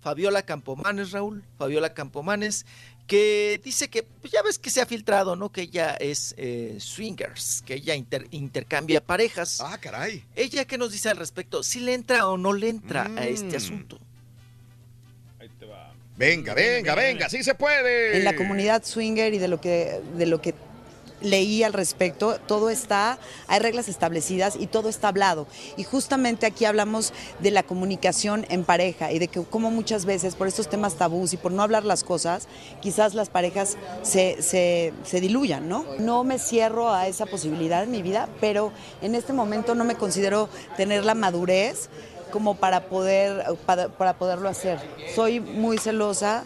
[0.00, 1.42] Fabiola Campomanes, Raúl.
[1.58, 2.64] Fabiola Campomanes,
[3.06, 5.50] que dice que, pues ya ves que se ha filtrado, ¿no?
[5.50, 9.60] Que ella es eh, swingers, que ella inter- intercambia parejas.
[9.60, 10.24] Ah, caray.
[10.36, 11.62] ¿Ella qué nos dice al respecto?
[11.62, 13.56] ¿Si le entra o no le entra a este Mm.
[13.56, 13.98] asunto?
[16.16, 18.18] Venga, venga, venga, sí se puede.
[18.18, 20.54] en la comunidad swinger y de lo que de lo que
[21.20, 25.46] leí al respecto, todo está, hay reglas establecidas y todo está hablado.
[25.76, 30.34] Y justamente aquí hablamos de la comunicación en pareja y de que como muchas veces
[30.34, 32.48] por estos temas tabús y por no hablar las cosas,
[32.80, 35.84] quizás las parejas se, se, se diluyan, ¿no?
[35.98, 39.94] No me cierro a esa posibilidad en mi vida, pero en este momento no me
[39.94, 41.88] considero tener la madurez
[42.30, 44.78] como para poder para, para poderlo hacer.
[45.14, 46.44] Soy muy celosa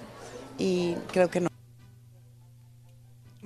[0.59, 1.53] y creo que no.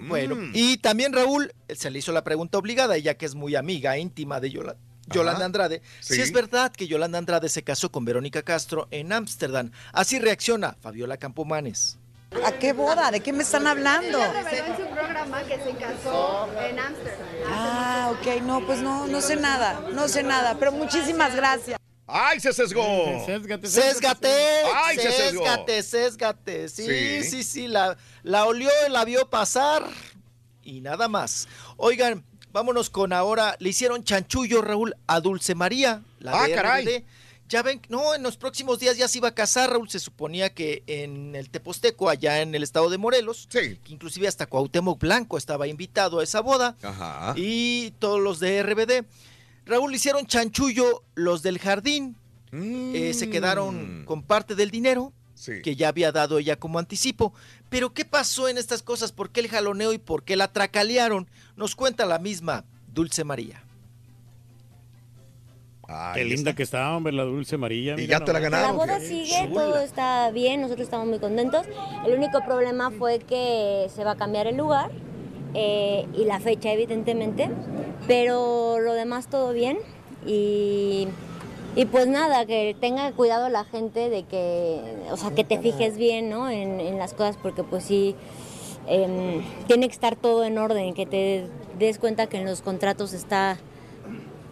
[0.01, 0.53] Bueno, Mm.
[0.55, 3.99] y también Raúl eh, se le hizo la pregunta obligada, ella que es muy amiga
[3.99, 4.77] íntima de Yola-
[5.09, 9.73] Yolanda Andrade, si es verdad que Yolanda Andrade se casó con Verónica Castro en Ámsterdam.
[9.93, 11.99] Así reacciona Fabiola Campomanes.
[12.45, 13.11] ¿A qué boda?
[13.11, 14.19] ¿De qué me están hablando?
[14.21, 17.27] reveló en su programa que se casó en Ámsterdam.
[17.47, 21.79] Ah, ok, no, pues no, no sé nada, no sé nada, pero muchísimas gracias.
[22.11, 23.23] ¡Ay, se sesgó!
[23.27, 24.29] Sésgate, Sésgate,
[24.75, 25.45] ¡Ay, se sesgó!
[25.45, 26.69] sésgate, sésgate.
[26.71, 27.23] Sí, Sí.
[27.31, 29.87] sí, sí, la, la olió, la vio pasar
[30.63, 31.49] y nada más.
[31.77, 36.85] Oigan, vámonos con ahora, le hicieron chanchullo, Raúl, a Dulce María, la Ah, de caray.
[36.87, 37.05] RBD.
[37.51, 39.89] Ya ven, no, en los próximos días ya se iba a casar, Raúl.
[39.89, 44.45] Se suponía que en el Teposteco, allá en el estado de Morelos, que inclusive hasta
[44.47, 47.33] Cuauhtémoc Blanco estaba invitado a esa boda, Ajá.
[47.37, 49.07] y todos los de RBD.
[49.69, 52.17] Raúl hicieron chanchullo los del jardín.
[52.53, 55.13] Eh, se quedaron con parte del dinero
[55.63, 57.35] que ya había dado ella como anticipo.
[57.69, 59.13] Pero ¿qué pasó en estas cosas?
[59.13, 61.29] ¿Por qué el jaloneo y por qué la tracalearon?
[61.57, 63.63] Nos cuenta la misma Dulce María.
[66.15, 67.99] Qué linda que está, hombre, la dulce María.
[67.99, 68.69] Y ya te la ganaron.
[68.69, 71.67] La boda sigue, todo está bien, nosotros estamos muy contentos.
[72.07, 74.91] El único problema fue que se va a cambiar el lugar
[75.55, 77.49] eh, y la fecha, evidentemente,
[78.07, 79.79] pero lo demás todo bien
[80.27, 81.09] y,
[81.77, 85.97] y pues nada, que tenga cuidado la gente de que, o sea, que te fijes
[85.97, 86.51] bien, ¿no?
[86.51, 88.15] En, en las cosas porque pues sí,
[88.87, 91.47] em, tiene que estar todo en orden, que te
[91.79, 93.59] des cuenta que en los contratos está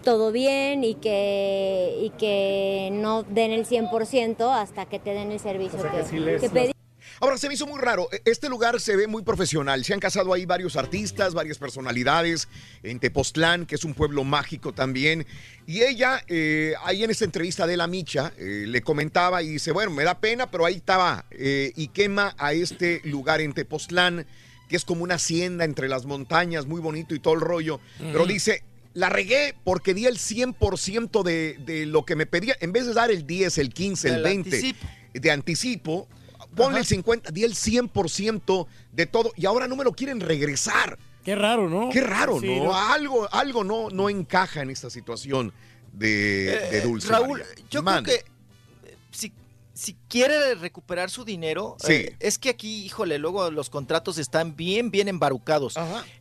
[0.04, 5.40] todo bien y que, y que no den el 100% hasta que te den el
[5.40, 6.75] servicio que, que pedí.
[7.20, 8.08] Ahora, se me hizo muy raro.
[8.12, 9.84] E- Este lugar se ve muy profesional.
[9.84, 12.48] Se han casado ahí varios artistas, varias personalidades.
[12.82, 15.26] En Tepoztlán, que es un pueblo mágico también.
[15.66, 19.72] Y ella, eh, ahí en esta entrevista de La Micha, eh, le comentaba y dice,
[19.72, 21.24] bueno, me da pena, pero ahí estaba.
[21.30, 24.26] eh, y quema a este lugar en Tepoztlán,
[24.68, 27.80] que es como una hacienda entre las montañas, muy bonito y todo el rollo.
[27.98, 28.62] Pero dice,
[28.94, 32.56] la regué porque di el 100% de, de lo que me pedía.
[32.60, 34.86] En vez de dar el 10, el 15, el Del 20 anticipo.
[35.14, 36.08] de anticipo,
[36.56, 40.98] ponle el 50, di el 100% de todo y ahora no me lo quieren regresar.
[41.24, 41.88] Qué raro, ¿no?
[41.90, 42.64] Qué raro, Sí, ¿no?
[42.66, 42.74] ¿no?
[42.76, 45.52] Algo, algo no, no encaja en esta situación
[45.92, 47.46] de, de Dulce Eh, Raúl, María.
[47.70, 49.32] yo creo que eh, si,
[49.74, 51.92] si quiere recuperar su dinero, Sí.
[51.92, 55.74] eh, es que aquí, híjole, luego los contratos están bien, bien embarucados.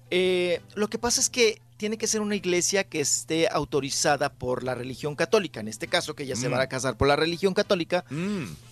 [0.10, 4.64] Eh, lo que pasa es que tiene que ser una iglesia que esté autorizada por
[4.64, 6.54] la religión católica, en este caso que ella se Mm.
[6.54, 8.06] va a casar por la religión católica.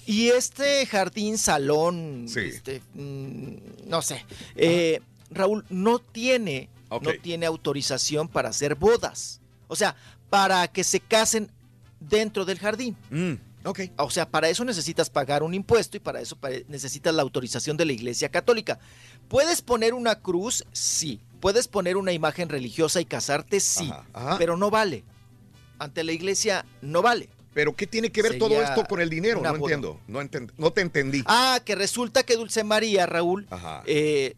[0.05, 4.25] Y este jardín, salón, este, mm, no sé,
[4.55, 5.01] eh,
[5.31, 9.41] Raúl, no tiene, no tiene autorización para hacer bodas.
[9.67, 9.95] O sea,
[10.29, 11.49] para que se casen
[11.99, 12.95] dentro del jardín.
[13.09, 13.33] Mm.
[13.65, 13.79] Ok.
[13.97, 17.85] O sea, para eso necesitas pagar un impuesto y para eso necesitas la autorización de
[17.85, 18.77] la Iglesia Católica.
[19.29, 20.65] ¿Puedes poner una cruz?
[20.73, 21.19] Sí.
[21.43, 23.59] ¿Puedes poner una imagen religiosa y casarte?
[23.59, 23.91] Sí.
[24.13, 24.37] ajá.
[24.37, 25.03] Pero no vale.
[25.77, 27.27] Ante la Iglesia no vale.
[27.53, 29.41] Pero ¿qué tiene que ver todo esto con el dinero?
[29.41, 29.57] No boda.
[29.59, 29.99] entiendo.
[30.07, 31.21] No, enten- no te entendí.
[31.25, 33.45] Ah, que resulta que Dulce María, Raúl,
[33.85, 34.35] eh,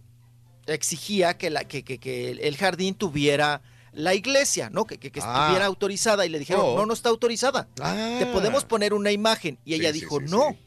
[0.65, 3.61] exigía que, la, que, que- que el- jardín tuviera
[3.93, 4.85] la iglesia, ¿no?
[4.85, 5.43] Que, Ah.
[5.43, 6.75] estuviera autorizada y le dijeron, Oh.
[6.75, 7.67] no, no está autorizada.
[7.79, 8.15] Ah.
[8.17, 9.59] Te podemos poner una imagen.
[9.63, 10.57] Y ella Sí, sí, dijo, sí, no.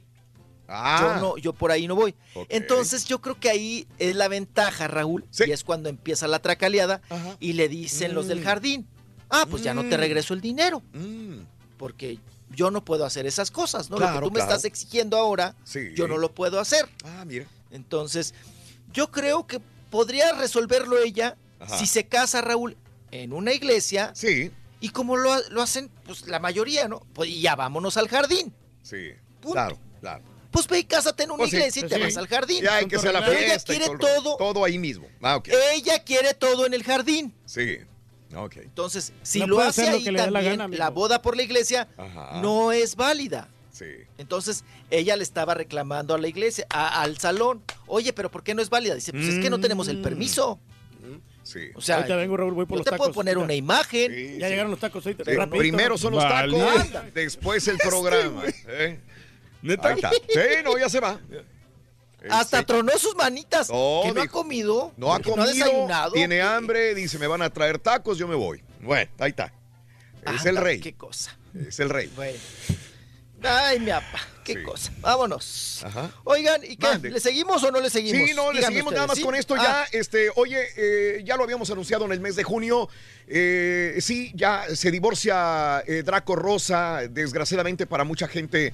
[0.68, 1.14] Ah.
[1.16, 2.14] Yo no, yo por ahí no voy.
[2.50, 7.00] Entonces yo creo que ahí es la ventaja, Raúl, y es cuando empieza la tracaleada
[7.40, 8.44] y le dicen los del Mm.
[8.44, 8.86] jardín,
[9.30, 10.00] ah, pues ya no te Mm.
[10.00, 11.38] regreso el dinero, Mm.
[11.78, 12.18] porque
[12.54, 13.96] yo no puedo hacer esas cosas, ¿no?
[13.96, 15.92] lo Claro, que tú me estás exigiendo ahora, Sí.
[15.94, 16.86] yo no lo puedo hacer.
[17.04, 17.46] Ah, mira.
[17.70, 18.34] Entonces,
[18.92, 21.78] yo creo que podría resolverlo ella Ajá.
[21.78, 22.76] si se casa, Raúl,
[23.10, 24.12] en una iglesia.
[24.14, 24.50] Sí.
[24.80, 27.00] Y como lo, lo hacen, pues la mayoría, ¿no?
[27.14, 28.52] Pues ya vámonos al jardín.
[28.82, 29.12] Sí.
[29.40, 29.52] Punto.
[29.54, 30.22] Claro, claro.
[30.50, 32.00] Pues ve y cásate en una Pues sí, iglesia y te sí.
[32.00, 32.62] vas al jardín.
[32.64, 34.36] Ya hay que hacer la Pero ella quiere todo todo.
[34.36, 35.06] Todo ahí mismo.
[35.20, 35.48] Ah, ok.
[35.74, 37.34] Ella quiere todo en el jardín.
[37.44, 37.78] Sí.
[38.34, 38.56] Ok.
[38.58, 41.42] Entonces, si No lo hace lo ahí dé la también, gana, la boda por la
[41.42, 42.40] iglesia Ajá.
[42.42, 43.48] no es válida.
[43.72, 43.86] Sí.
[44.18, 47.62] Entonces, ella le estaba reclamando a la iglesia, a- al salón.
[47.86, 48.94] Oye, pero ¿por qué no es válida?
[48.94, 50.58] Dice, pues es que no tenemos el permiso.
[51.44, 51.60] Sí.
[51.74, 53.06] O sea, Ahorita vengo, Raúl, voy por yo los te tacos.
[53.06, 54.12] puedo poner una imagen.
[54.38, 55.14] Ya llegaron los tacos ahí.
[55.14, 55.58] Sí, rapidito.
[55.58, 56.58] primero son los Vale.
[56.58, 58.42] tacos, después el programa.
[58.66, 59.00] ¿eh?
[59.62, 59.88] ¿Neta?
[59.88, 60.10] Ahí está.
[60.10, 61.18] Sí, no, ya se va.
[62.30, 62.64] Hasta Sí.
[62.64, 63.70] tronó sus manitas.
[63.70, 64.92] No, que no ha comido.
[64.96, 66.12] No ha comido, No ha desayunado.
[66.12, 68.62] tiene hambre, dice, me van a traer tacos, yo me voy.
[68.80, 69.52] Bueno, ahí está.
[70.34, 70.80] Es el rey.
[70.80, 71.36] Qué cosa.
[71.54, 72.10] Es el rey.
[72.16, 72.38] Bueno.
[73.42, 74.18] Ay, mi apa.
[74.48, 74.62] Qué Sí.
[74.64, 74.90] cosa.
[75.00, 75.82] Vámonos.
[75.84, 76.10] Ajá.
[76.24, 76.86] Oigan, ¿y qué?
[76.86, 77.10] Mande.
[77.10, 78.26] ¿Le seguimos o no le seguimos?
[78.28, 79.98] Sí, no, le Díganme seguimos nada más con esto Ah, ya.
[79.98, 82.88] Este, oye, eh, ya lo habíamos anunciado en el mes de junio.
[83.30, 87.02] Eh, sí, ya se divorcia eh, Draco Rosa.
[87.10, 88.72] Desgraciadamente para mucha gente,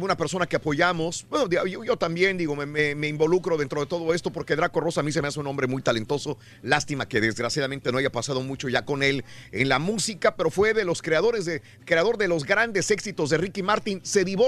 [0.00, 1.26] una persona que apoyamos.
[1.28, 4.80] Bueno, yo, yo también digo, me, me- me involucro dentro de todo esto porque Draco
[4.80, 6.38] Rosa a mí se me hace un hombre muy talentoso.
[6.62, 10.72] Lástima que desgraciadamente no haya pasado mucho ya con él en la música, pero fue
[10.74, 14.00] de los creadores de creador de los grandes éxitos de Ricky Martin.
[14.02, 14.45] Se divorcia.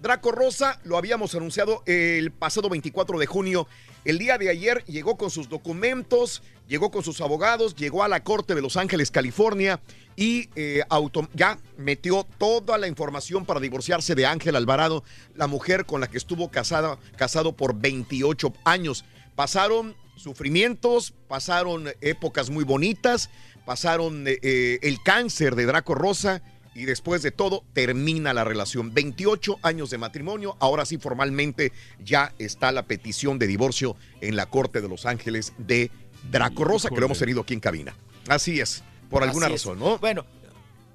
[0.00, 3.66] Draco Rosa, lo habíamos anunciado el pasado 24 de junio.
[4.04, 8.22] El día de ayer llegó con sus documentos, llegó con sus abogados, llegó a la
[8.22, 9.80] corte de Los Ángeles, California
[10.16, 15.02] y eh, auto- ya metió toda la información para divorciarse de Ángel Alvarado,
[15.34, 19.04] la mujer con la que estuvo casada, casado por 28 años.
[19.34, 23.30] Pasaron sufrimientos, pasaron épocas muy bonitas,
[23.66, 26.40] pasaron eh, eh, el cáncer de Draco Rosa
[26.74, 28.94] y después de todo termina la relación.
[28.94, 31.72] 28 años de matrimonio, ahora sí formalmente
[32.02, 35.90] ya está la petición de divorcio en la Corte de Los Ángeles de
[36.30, 37.94] Draco Rosa, que lo hemos tenido aquí en cabina.
[38.28, 39.64] Así es, por alguna así es.
[39.64, 39.98] razón, ¿no?
[39.98, 40.24] Bueno.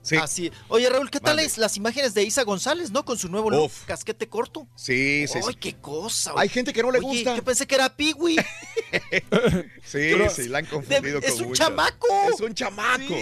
[0.04, 0.18] Sí.
[0.18, 0.52] Así.
[0.68, 3.04] Oye, Raúl, ¿qué tal es las imágenes de Isa González, no?
[3.06, 3.86] Con su nuevo look, Uf.
[3.86, 4.68] casquete corto.
[4.76, 5.58] Sí, sí, ¡Ay, sí.
[5.60, 6.34] qué cosa!
[6.38, 7.36] Hay gente que no le Oye, gusta.
[7.38, 8.36] Yo pensé que era Piwi.
[9.86, 11.68] Sí, Pero- sí, la han confundido es con un muchas.
[11.68, 12.08] chamaco.
[12.34, 13.14] Es un chamaco.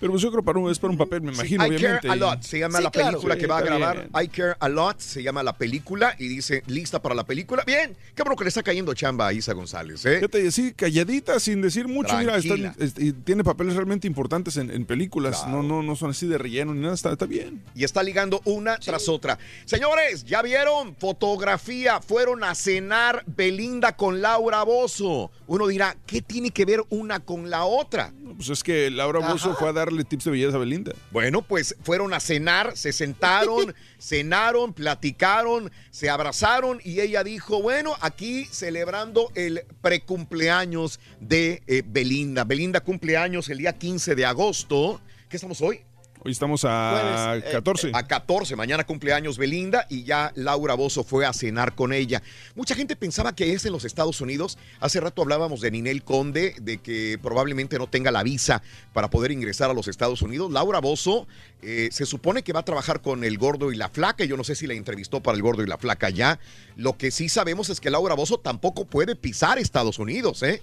[0.00, 2.08] Pero pues yo creo para un, es para un papel, me Sí, imagino, I obviamente.
[2.08, 3.08] Care a Lot se llama Sí, la claro.
[3.10, 4.08] película Sí, que va a grabar.
[4.22, 7.62] I Care a Lot se llama la película y dice lista para la película.
[7.66, 10.16] Bien, qué bueno que le está cayendo chamba a Isa González, ¿eh?
[10.16, 12.16] Fíjate, sí, calladita, sin decir mucho.
[12.18, 15.46] Mira, es- tiene papeles realmente importantes en, en películas.
[15.46, 16.94] No, no, no son así de relleno ni nada.
[16.94, 17.62] Está, está bien.
[17.74, 19.38] Y está ligando una tras otra.
[19.64, 22.00] Señores, ya vieron fotografía.
[22.00, 25.30] Fueron a cenar Belinda con Laura Bozo.
[25.46, 28.12] Uno dirá, ¿qué tiene que ver una con la otra?
[28.36, 30.92] Pues es que Laura Bozo fue a darle tips de belleza a Belinda.
[31.10, 37.96] Bueno, pues fueron a cenar, se sentaron, cenaron, platicaron, se abrazaron y ella dijo, bueno,
[38.00, 42.44] aquí celebrando el precumpleaños de eh, Belinda.
[42.44, 45.00] Belinda cumpleaños el día 15 de agosto.
[45.28, 45.80] ¿Qué estamos hoy?
[46.28, 47.90] Hoy estamos a Jueves, eh, 14.
[47.94, 52.22] A 14, mañana cumpleaños Belinda y ya Laura Bozo fue a cenar con ella.
[52.54, 54.58] Mucha gente pensaba que es en los Estados Unidos.
[54.78, 59.30] Hace rato hablábamos de Ninel Conde, de que probablemente no tenga la visa para poder
[59.30, 60.52] ingresar a los Estados Unidos.
[60.52, 61.26] Laura Bozo
[61.62, 64.26] eh, se supone que va a trabajar con el gordo y la flaca.
[64.26, 66.38] Yo no sé si la entrevistó para el gordo y la flaca ya.
[66.76, 70.60] Lo que sí sabemos es que Laura Bozo tampoco puede pisar Estados Unidos, ¿eh?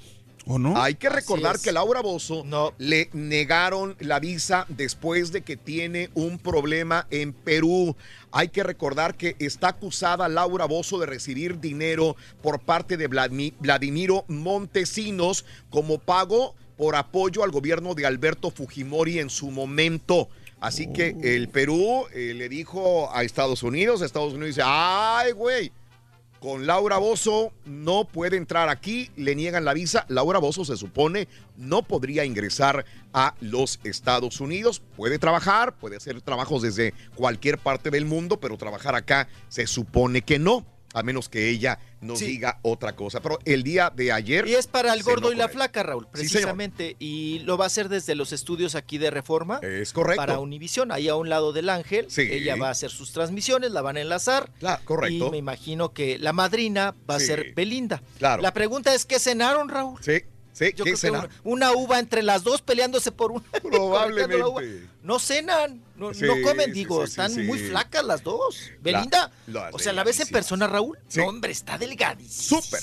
[0.48, 0.80] ¿O no?
[0.80, 1.62] Hay que recordar es.
[1.64, 2.44] que Laura Bozo
[2.78, 7.96] le negaron la visa después de que tiene un problema en Perú.
[8.32, 13.54] Hay que recordar que está acusada Laura Bozo de recibir dinero por parte de Vladimi-
[13.60, 20.30] Vladimiro Montesinos como pago por apoyo al gobierno de Alberto Fujimori en su momento.
[20.60, 25.72] Así que el Perú eh, le dijo a Estados Unidos, Estados Unidos dice, ay, güey,
[26.46, 30.06] con Laura Bozo no puede entrar aquí, le niegan la visa.
[30.10, 34.80] Laura Bozo se supone no podría ingresar a los Estados Unidos.
[34.96, 40.22] Puede trabajar, puede hacer trabajos desde cualquier parte del mundo, pero trabajar acá se supone
[40.22, 40.64] que no,
[40.96, 42.26] a menos que ella nos Sí.
[42.26, 43.20] diga otra cosa.
[43.22, 44.48] Pero el día de ayer...
[44.48, 45.50] Y es para el gordo y la él.
[45.52, 46.96] flaca, Raúl, Sí, precisamente.
[47.00, 49.60] y lo va a hacer desde los estudios aquí de Reforma.
[49.62, 50.22] Es correcto.
[50.22, 52.06] Para Univisión, ahí a un lado del Ángel.
[52.10, 52.22] Sí.
[52.32, 54.50] Ella va a hacer sus transmisiones, la van a enlazar.
[54.86, 55.28] correcto.
[55.28, 58.02] Y me imagino que la madrina va a ser Belinda.
[58.18, 58.42] Claro.
[58.42, 60.00] La pregunta es, ¿qué cenaron, Raúl?
[60.02, 60.22] Sí,
[60.56, 63.44] sí, Yo ¿qué creo que una, una uva entre las dos peleándose por una.
[63.62, 64.44] Probablemente.
[64.44, 64.62] uva.
[65.04, 68.58] No cenan, no, Sí, no comen, digo, sí, están muy flacas las dos.
[68.82, 70.98] Belinda, La- o sea, ¿la ves en persona, Raúl?
[71.16, 72.62] No, hombre, está delgadísima.
[72.62, 72.82] Súper.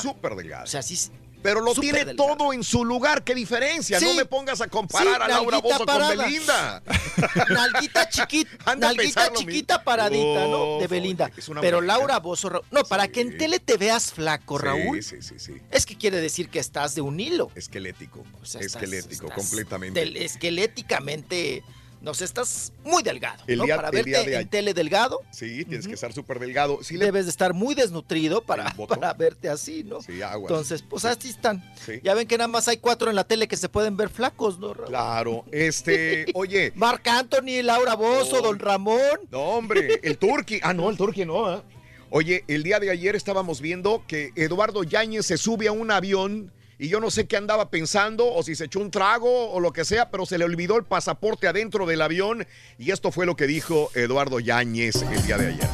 [0.00, 0.64] Súper delgada.
[0.64, 0.98] O sea, sí.
[1.42, 3.22] Pero lo tiene todo en su lugar.
[3.24, 3.98] ¿Qué diferencia?
[3.98, 4.04] Sí.
[4.04, 6.14] No me pongas a comparar Sí, a Laura Bozo parada.
[6.16, 6.82] con Belinda.
[7.48, 10.78] Nalguita chiquita, nalguita chiquita paradita, ¿no?
[10.80, 11.30] De Belinda.
[11.60, 11.80] Pero.
[11.80, 15.54] Laura Bozo, no, para que en tele te veas flaco, Raúl, Sí, sí, sí.
[15.70, 17.50] es que quiere decir que estás de un hilo.
[17.54, 18.24] Esquelético.
[18.42, 20.00] sea, estás- Esquelético, estás completamente.
[20.00, 21.62] del- esqueléticamente,
[22.00, 23.64] no sé, estás muy delgado, El ¿no?
[23.64, 26.78] día- para el verte día de en tele delgado, Sí, tienes que estar súper delgado.
[26.82, 30.00] Sí, le- debes de estar muy desnutrido para, para verte así, ¿no?
[30.02, 30.50] Sí, aguas.
[30.50, 31.64] Entonces, pues así están.
[31.84, 32.00] Sí.
[32.02, 34.58] Ya ven que nada más hay cuatro en la tele que se pueden ver flacos,
[34.58, 34.88] ¿no, Raúl?
[34.88, 36.72] Claro, este, oye.
[36.76, 39.00] Marc Anthony, Laura Bozo, Don Ramón.
[39.30, 40.60] No, hombre, el Turqui.
[40.62, 41.56] Ah, no, el Turqui no.
[41.56, 41.62] ¿eh?
[42.10, 46.52] Oye, el día de ayer estábamos viendo que Eduardo Yáñez se sube a un avión
[46.78, 49.72] y yo no sé qué andaba pensando o si se echó un trago o lo
[49.72, 52.46] que sea, pero se le olvidó el pasaporte adentro del avión
[52.78, 55.68] y esto fue lo que dijo Eduardo Yáñez el día de ayer.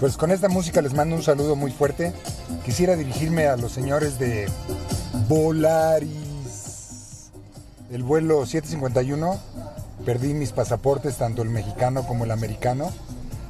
[0.00, 2.12] Pues con esta música les mando un saludo muy fuerte.
[2.64, 4.46] Quisiera dirigirme a los señores de
[5.28, 7.30] Volaris.
[7.90, 9.40] El vuelo 751.
[10.04, 12.92] Perdí mis pasaportes, tanto el mexicano como el americano,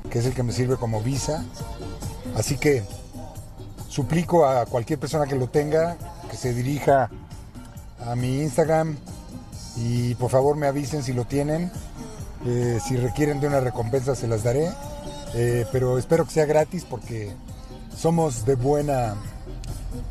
[0.08, 1.44] que es el que me sirve como visa.
[2.36, 2.84] Así que
[3.96, 5.96] suplico a cualquier persona que lo tenga
[6.30, 7.08] que se dirija
[8.04, 8.94] a mi Instagram
[9.76, 11.72] y por favor me avisen si lo tienen.
[12.44, 14.70] Eh, si requieren de una recompensa se las daré.
[15.34, 17.32] Eh, pero espero que sea gratis porque
[17.96, 19.14] somos de buena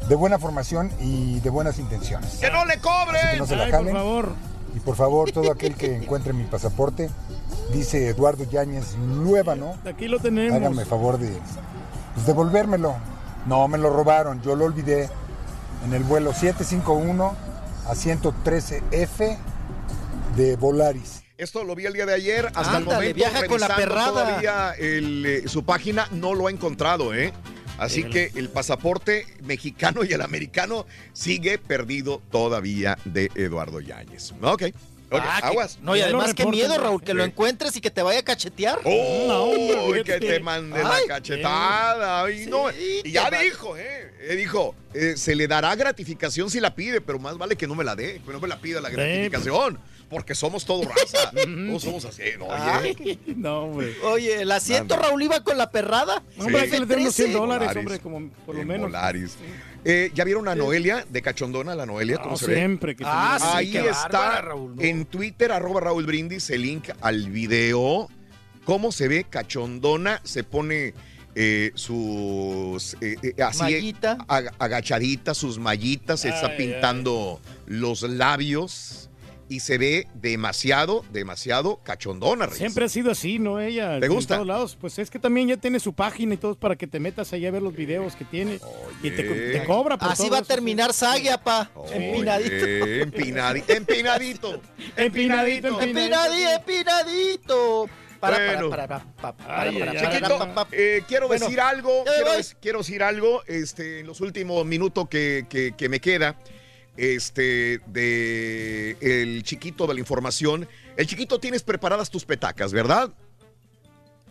[0.10, 2.38] de buena formación y de buenas intenciones.
[2.38, 3.18] ¡Que no le cobren!
[3.18, 4.34] Así que no se la Ay, por favor.
[4.76, 7.12] Y por favor, todo aquel que encuentre mi pasaporte,
[7.72, 10.56] dice Eduardo Yáñez Luébano, Aquí lo tenemos.
[10.56, 11.38] háganme favor de
[12.16, 12.96] pues, devolvérmelo.
[13.46, 15.10] No, me lo robaron, yo lo olvidé
[15.86, 17.36] en el vuelo 751
[17.88, 19.38] a 113F
[20.36, 21.24] de Volaris.
[21.38, 22.52] Esto lo vi el día de ayer.
[22.56, 24.12] Hasta el momento, viaja con la perrada.
[24.12, 27.34] Todavía el, eh, su página no lo ha encontrado, ¿eh?
[27.78, 34.34] Así Sí, que el pasaporte mexicano y el americano sigue perdido todavía de Eduardo Yáñez.
[34.42, 34.64] Ok.
[35.24, 35.80] Ah, que- aguas.
[35.82, 36.78] No, y además qué miedo.
[36.78, 37.30] Raúl, que lo Sí.
[37.30, 38.80] encuentres y que te vaya a cachetear.
[38.84, 39.28] ¡Oh!
[39.88, 42.24] No, que te mande Ay, la cachetada.
[42.24, 42.70] Ay, no.
[42.72, 44.12] Sí, Y ya dijo, ¿eh?
[44.22, 47.76] Eh, dijo, eh, se le dará gratificación si la pide, pero más vale que no
[47.76, 49.78] me la dé, que no me la pida la gratificación,
[50.10, 51.32] porque somos todo raza.
[51.48, 52.46] no somos así, ¿no?
[52.48, 52.98] Oye.
[53.06, 53.96] Ay, No, hombre.
[54.04, 54.96] Oye, el asiento.
[54.96, 56.24] Raúl, iba con la perrada.
[56.40, 57.40] Hombre, hay que le den unos 100 13.
[57.40, 58.88] dólares, hombre, como por lo En menos.
[58.88, 59.36] Volaris.
[59.88, 62.18] Eh, ¿Ya vieron a Noelia de Cachondona, la Noelia?
[62.18, 62.56] ¿Cómo No, se ve?
[62.56, 64.82] siempre que Ah, sí, Ahí qué está bárbara, Raúl, no.
[64.82, 68.10] en Twitter, arroba Raúl Brindis, el link al video.
[68.66, 70.22] ¿Cómo se ve Cachondona?
[70.24, 70.96] Se pone
[71.36, 72.96] eh, sus...
[73.00, 74.18] eh, eh, así, Mallita.
[74.28, 79.05] ag- agachadita, sus mallitas, se está Ay, pintando los labios
[79.48, 82.46] y se ve demasiado, demasiado cachondona.
[82.46, 82.58] Reyes.
[82.58, 83.60] Siempre ha sido así, ¿no?
[83.60, 84.00] Ella.
[84.00, 84.36] ¿Te en gusta?
[84.36, 84.78] todos lados.
[84.80, 87.50] Pues es que también ya tiene su página y todo para que te metas allá
[87.50, 88.60] a ver los videos que tiene.
[89.04, 91.70] Y te, cobra por Así todo va a terminar Sagia, pa.
[91.76, 92.56] Oye, Empinadito.
[92.56, 94.62] empinadi- empinadito.
[94.98, 95.82] Empinadito, empinadito.
[95.82, 97.90] Empinadito, empinadito.
[98.20, 98.70] Para, Bueno.
[98.70, 100.16] para, para, para, para, Ay, para, ay, para, ay.
[100.18, 102.04] Chiquito, eh, quiero Bueno, decir algo,
[102.62, 106.36] quiero, decir algo, este, en los últimos minutos que, que- que me queda,
[106.98, 110.68] este, de el chiquito de la información.
[110.98, 113.12] El chiquito, tienes preparadas tus petacas, ¿verdad?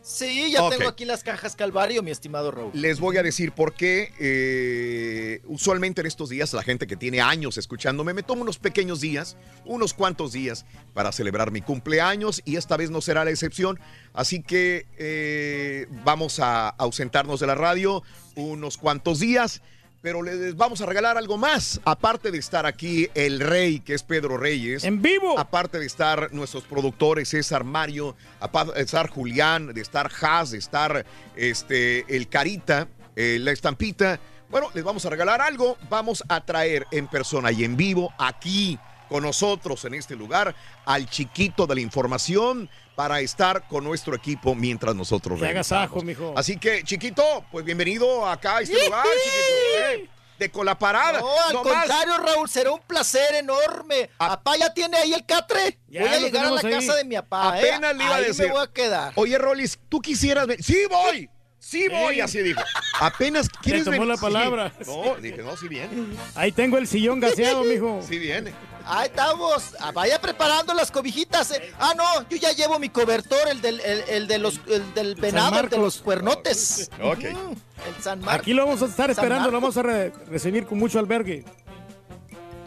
[0.05, 2.71] Sí, ya tengo aquí las cajas Calvario, mi estimado Raúl.
[2.75, 4.13] Les voy a decir por qué.
[4.21, 9.01] eh, usualmente en estos días, la gente que tiene años escuchándome, me tomo unos pequeños
[9.01, 13.81] días, unos cuantos días, para celebrar mi cumpleaños y esta vez no será la excepción.
[14.13, 18.03] Así que eh, vamos a ausentarnos de la radio
[18.37, 19.63] unos cuantos días.
[20.05, 21.81] Pero les vamos a regalar algo más.
[21.87, 24.85] Aparte de estar aquí el rey, que es Pedro Reyes.
[24.85, 25.39] En vivo.
[25.39, 30.59] Aparte de estar nuestros productores, César Mario, aparte de estar Julián, de estar Haas, de
[30.59, 34.21] estar este, el Carita, eh, la estampita.
[34.51, 35.79] Bueno, les vamos a regalar algo.
[35.89, 41.09] Vamos a traer en persona y en vivo aquí con nosotros en este lugar, al
[41.09, 45.85] chiquito de la información, para estar con nuestro equipo mientras nosotros Que hagas regresamos.
[45.87, 46.35] ajo, mijo.
[46.37, 50.05] Así que, chiquito, pues bienvenido acá a este lugar, chiquito.
[50.05, 50.09] eh,
[50.39, 51.21] de con la parada.
[51.21, 54.11] No, al contrario, Raúl, será un placer enorme.
[54.17, 55.79] Papá ya tiene ahí el catre.
[55.89, 56.71] Ya voy a llegar a la ahí.
[56.73, 57.57] casa de mi papá.
[57.61, 57.71] ¿eh?
[57.71, 58.47] Apenas le iba a Ahí decir.
[58.47, 59.13] me voy a quedar.
[59.17, 60.65] Oye, Rolis, ¿tú quisieras venir?
[60.65, 61.31] Sí, voy.
[61.61, 62.61] Sí, voy, así dijo.
[63.01, 64.09] Apenas quieres tomó venir?
[64.09, 64.73] la palabra.
[64.83, 64.91] Sí.
[64.91, 66.17] No, dije, no, sí viene.
[66.35, 68.03] Ahí tengo el sillón gaseado, mijo.
[68.07, 68.53] Sí viene.
[68.87, 69.75] Ahí estamos.
[69.81, 71.51] Ah, Vaya preparando las cobijitas.
[71.53, 71.73] eh.
[71.79, 75.15] Ah, no, yo ya llevo mi cobertor, el del, el, el de los, el del
[75.15, 76.91] venado, el de los cuernotes.
[77.03, 77.25] Ok.
[77.25, 78.41] El San Marcos.
[78.41, 81.45] Aquí lo vamos a estar esperando, lo vamos a re- recibir con mucho albergue.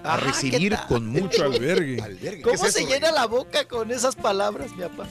[0.03, 0.87] A Ah, recibir ¿qué tal?
[0.87, 2.01] con mucho albergue.
[2.01, 2.37] albergue.
[2.37, 5.07] ¿Qué ¿Cómo es se eso, llena la boca con esas palabras, mi papá?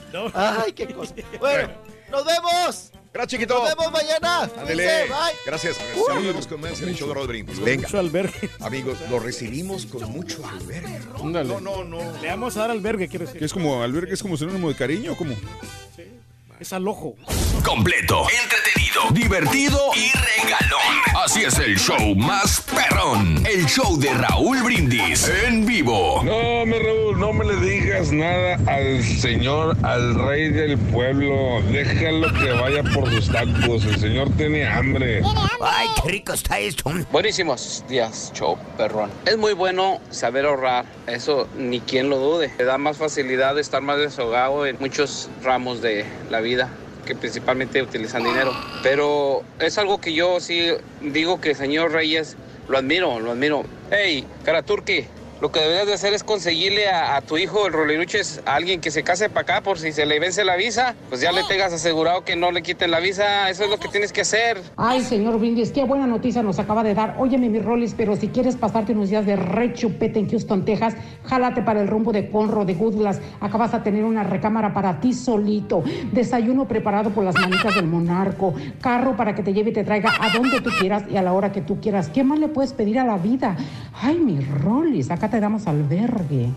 [0.65, 1.15] Ay, qué cosa.
[1.41, 1.71] Bueno,
[2.11, 2.91] nos vemos.
[3.17, 3.55] Gracias, chiquito.
[3.55, 4.51] Nos vemos mañana.
[4.59, 5.07] Ándele.
[5.47, 5.79] Gracias.
[5.97, 6.13] Uh.
[6.13, 7.59] Seguimos con más en el show de Raúl Brindis.
[7.61, 7.89] Venga.
[7.89, 8.51] Mucho albergue.
[8.61, 10.99] Amigos, lo recibimos con mucho albergue.
[11.19, 11.49] Ándale.
[11.49, 12.21] No, no, no.
[12.21, 13.39] Le vamos a dar albergue, quiero decir.
[13.39, 15.35] ¿Que es como albergue, es como sinónimo de cariño o cómo?
[16.59, 17.17] Es al ojo.
[17.63, 20.81] Completo, entretenido, divertido y regalón.
[21.23, 23.45] Así es el show más perrón.
[23.47, 26.23] El show de Raúl Brindis en vivo.
[26.25, 31.61] No, mi Raúl, no me le digas nada al señor, al rey del pueblo.
[31.71, 33.85] Déjalo que vaya por sus tacos.
[33.85, 35.21] El señor tiene hambre.
[35.61, 36.91] Ay, qué rico está esto.
[37.13, 39.11] Buenísimos días, show perrón.
[39.27, 42.49] Es muy bueno saber ahorrar, eso ni quien lo dude.
[42.49, 46.46] Te da más facilidad de estar más desahogado en muchos ramos de la vida
[47.07, 48.55] que principalmente utilizan dinero.
[48.83, 50.69] Pero es algo que yo sí
[51.01, 52.37] digo que señor Reyes
[52.69, 53.65] lo admiro, lo admiro.
[53.91, 55.07] Hey, cara turqui,
[55.41, 58.81] lo que deberías de hacer es conseguirle a, a tu hijo el Roliruches a alguien
[58.81, 61.43] que se case para acá por si se le vence la visa, pues ya le
[61.45, 64.61] tengas asegurado que no le quiten la visa, eso es lo que tienes que hacer.
[64.77, 67.17] Ay, señor Brindis, qué buena noticia nos acaba de dar.
[67.19, 70.95] Óyeme, mi Rollis, pero si quieres pasarte unos días de re chupete en Houston, Texas,
[71.25, 73.21] jálate para el rumbo de Conroe, de Goodlas.
[73.41, 75.83] Acá vas a tener una recámara para ti solito.
[76.13, 78.55] Desayuno preparado por las manitas del monarco.
[78.81, 81.33] Carro para que te lleve y te traiga a donde tú quieras y a la
[81.33, 82.09] hora que tú quieras.
[82.09, 83.57] ¿Qué más le puedes pedir a la vida?
[83.99, 86.53] Ay, mi Rollis, acá te damos albergue.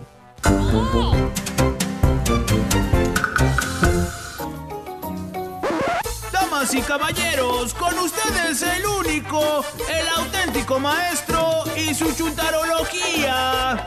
[6.34, 13.86] Damas y caballeros, con ustedes el único, el auténtico maestro y su chuntarología.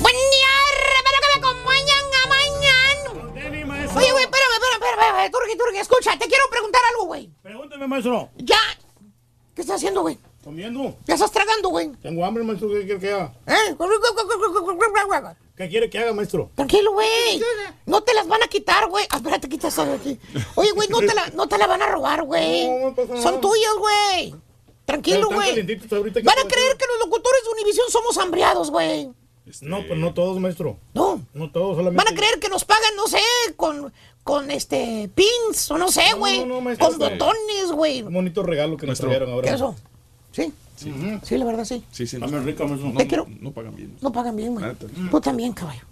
[0.00, 0.52] Buen día,
[1.20, 3.94] que me acompañan a mañana.
[3.94, 7.30] Oye, güey, espérame, espérame, espérame, espérame, Turki, Turki, escucha, te quiero preguntar algo, güey.
[7.40, 8.30] Pregúntame, maestro.
[8.36, 8.58] Ya.
[9.54, 10.18] ¿Qué estás haciendo, güey?
[10.42, 10.96] ¿Comiendo?
[11.06, 11.90] ¿Ya estás tragando, güey?
[12.02, 12.68] Tengo hambre, maestro.
[12.68, 13.32] ¿Qué quiere que haga?
[13.46, 13.76] ¿Eh?
[15.56, 16.50] ¿Qué quiere que haga, maestro?
[16.56, 17.40] Tranquilo, güey.
[17.86, 19.06] No te las van a quitar, güey.
[19.10, 20.18] Ah, espérate, quita de aquí.
[20.56, 22.66] Oye, güey, no te la, no te la van a robar, güey.
[22.66, 23.22] No, no pasa nada.
[23.22, 24.34] Son tuyas, güey.
[24.84, 25.62] Tranquilo, güey.
[25.62, 29.10] Van a creer que los locutores de Univision somos hambriados, güey.
[29.60, 30.78] No, pues no todos, maestro.
[30.94, 31.24] No.
[31.34, 32.04] No todos, solamente.
[32.04, 33.20] Van a creer que nos pagan, no sé,
[33.56, 33.92] con,
[34.24, 36.44] con este pins o no sé, güey.
[36.44, 36.88] no, maestro.
[36.88, 38.02] con botones, güey.
[38.02, 39.48] Un bonito regalo que nos trajeron ahora.
[39.48, 39.76] ¿Qué eso?
[40.32, 40.52] Sí.
[41.22, 41.84] Sí, la verdad sí.
[41.92, 42.16] Sí, sí.
[42.18, 42.66] Dame rico.
[42.66, 43.92] No, Te quiero- no, no pagan bien.
[44.00, 44.66] No pagan bien, güey.
[45.10, 45.82] Tú también, caballo.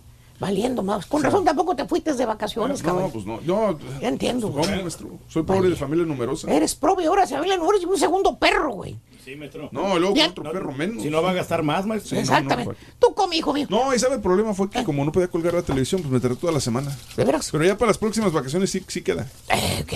[0.41, 1.05] Valiendo más.
[1.07, 3.13] Con razón tampoco te fuiste de vacaciones, No, caballo.
[3.13, 3.41] pues no.
[3.43, 4.81] Yo, Ya entiendo, ¿Cómo, güey.
[4.83, 5.11] maestro?
[5.29, 6.51] Soy pobre de familia numerosa.
[6.51, 8.97] Eres prove ahora, se habla no eres un segundo perro, güey.
[9.23, 9.69] Sí, maestro.
[9.71, 11.03] No, luego otro perro menos.
[11.03, 12.09] Si no va a gastar más, maestro.
[12.09, 12.73] Sí, no, no, Exactamente.
[12.75, 12.93] ¿para qué?
[12.99, 13.67] Tú come, hijo mío.
[13.69, 16.21] No, y sabe, el problema fue que como no podía colgar la televisión, pues me
[16.21, 16.97] tardé toda la semana.
[17.17, 17.51] ¿De veras?
[17.53, 19.29] Pero ya para las próximas vacaciones sí, sí queda.
[19.51, 19.93] Eh, ok.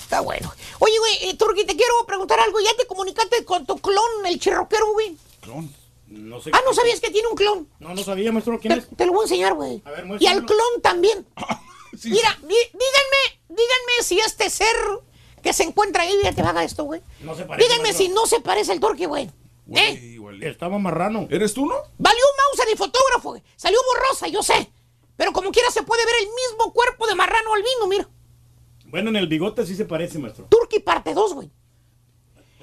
[0.00, 0.52] Está bueno.
[0.78, 2.60] Oye, güey, eh, Turki, te quiero preguntar algo.
[2.60, 5.16] ¿Ya te comunicaste con tu clon, el chirroquero, güey?
[5.40, 5.68] Clon.
[6.08, 6.50] No sé.
[6.54, 7.68] Ah, ¿no sabías que tiene un clon?
[7.80, 8.58] No, no sabía, maestro.
[8.58, 8.88] ¿Quién Te, es?
[8.96, 9.82] te lo voy a enseñar, güey.
[9.84, 10.40] A ver, Y muéstramelo.
[10.40, 11.26] al clon también.
[11.98, 14.66] Sí, Mira, díganme, díganme si este ser
[15.42, 17.00] que se encuentra ahí, ya te haga esto, güey.
[17.20, 18.06] No se parece, Díganme maestro.
[18.06, 19.30] si no se parece al Turki, güey.
[19.74, 20.18] ¿Eh?
[20.42, 21.26] Estaba marrano.
[21.30, 21.74] ¿Eres tú, no?
[21.96, 23.42] Valió mouse ni fotógrafo, güey.
[23.56, 24.70] Salió borrosa, yo sé.
[25.16, 28.08] Pero como quiera se puede ver el mismo cuerpo de marrano albino, mira.
[28.84, 30.46] Bueno, en el bigote sí se parece, maestro.
[30.50, 31.50] Turki parte 2, güey.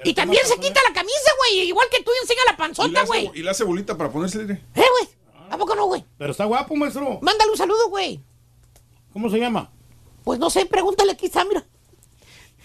[0.04, 1.60] Y también se quita la camisa, güey.
[1.68, 3.30] Igual que tú y enseña la panzota, güey.
[3.34, 4.54] y le hace bolita para ponerse aire.
[4.74, 5.08] ¿Eh, güey?
[5.50, 6.04] ¿A poco no, güey?
[6.18, 7.18] Pero está guapo, maestro.
[7.22, 8.20] Mándale un saludo, güey.
[9.12, 9.70] ¿Cómo se llama?
[10.24, 11.64] Pues no sé, pregúntale aquí está, mira.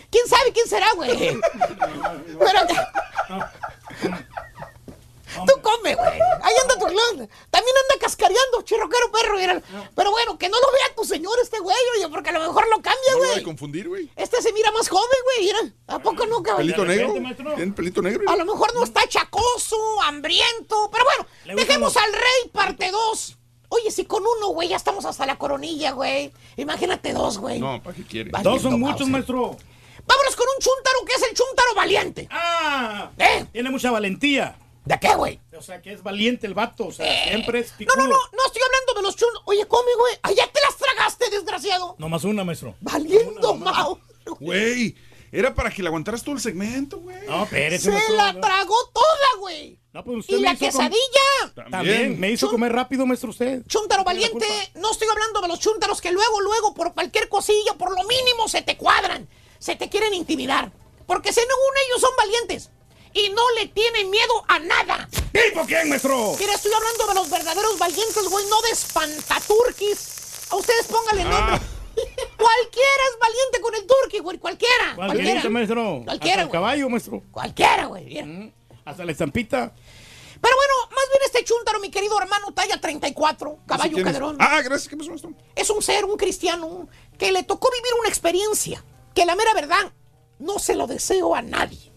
[0.09, 1.11] ¿Quién sabe quién será, güey?
[2.27, 2.75] Espérate.
[5.45, 6.09] Tú come, güey.
[6.41, 7.29] Ahí anda tu clon.
[7.49, 9.37] También anda cascareando, chirroquero perro.
[9.37, 9.61] mira.
[9.95, 12.67] Pero bueno, que no lo vea tu señor este güey, oye, porque a lo mejor
[12.69, 13.43] lo cambia, No lo güey.
[13.43, 14.09] confundir, güey.
[14.15, 15.45] Este se mira más joven, güey.
[15.45, 15.73] Mira.
[15.87, 16.57] ¿A poco no, cabrón?
[16.67, 17.13] Pelito negro.
[17.55, 18.29] Tiene pelito negro.
[18.29, 20.89] A lo mejor no está chacoso, hambriento.
[20.91, 23.37] Pero bueno, dejemos al rey parte 2.
[23.73, 26.33] Oye, si con uno, güey, ya estamos hasta la coronilla, güey.
[26.57, 27.57] Imagínate dos, güey.
[27.59, 28.31] No, ¿para qué quiere?
[28.43, 29.55] Dos son muchos, maestro.
[30.05, 32.27] Vámonos con un chúntaro que es el chúntaro valiente.
[32.31, 33.45] Ah, ¿Eh?
[33.53, 34.57] tiene mucha valentía.
[34.85, 35.39] ¿De qué, güey?
[35.57, 36.87] O sea, que es valiente el vato.
[36.87, 37.97] O sea, siempre es No, picudo.
[37.97, 39.43] no, no, no estoy hablando de los chuntaros.
[39.45, 40.15] Oye, come, güey.
[40.23, 41.95] Allá te las tragaste, desgraciado.
[41.99, 42.75] No más una, maestro.
[42.81, 43.99] Valiendo, Mao.
[44.39, 44.95] Güey,
[45.31, 47.15] era para que le aguantaras todo el segmento, güey.
[47.27, 48.15] No, espérese, Se maestro.
[48.15, 49.77] la tragó toda, güey.
[49.93, 51.67] No, pues usted Y me la hizo quesadilla.
[51.69, 53.61] También me hizo comer rápido, maestro, usted.
[53.67, 54.45] Chúntaro valiente,
[54.75, 58.47] no estoy hablando de los chúntaros que luego, luego, por cualquier cosilla, por lo mínimo,
[58.47, 59.27] se te cuadran.
[59.59, 60.71] Se te quieren intimidar.
[61.05, 61.49] Porque según
[61.87, 62.71] ellos son valientes.
[63.13, 65.09] Y no le tienen miedo a nada.
[65.31, 66.35] ¿Tipo quién, maestro?
[66.39, 70.47] Mira, estoy hablando de los verdaderos valientes, güey, no de espantaturquis.
[70.49, 71.55] A ustedes pónganle nombre.
[71.55, 71.59] Ah.
[72.37, 74.95] Cualquiera es valiente con el turqui, güey, cualquiera.
[74.95, 76.01] Cualquiera, maestro.
[76.05, 76.51] Cualquiera, Hasta el güey.
[76.51, 77.23] caballo, maestro.
[77.31, 78.05] Cualquiera, güey.
[78.05, 78.51] mira.
[78.85, 79.73] Hasta la estampita.
[80.41, 84.03] Pero bueno, más bien este chúntaro, mi querido hermano, talla 34, caballo es?
[84.03, 84.37] cadrón.
[84.39, 84.87] Ah, gracias.
[84.89, 85.33] ¿Qué pasó, maestro?
[85.55, 86.87] Es un ser, un cristiano,
[87.19, 88.83] que le tocó vivir una experiencia
[89.13, 89.91] que la mera verdad
[90.39, 91.90] no se lo deseo a nadie.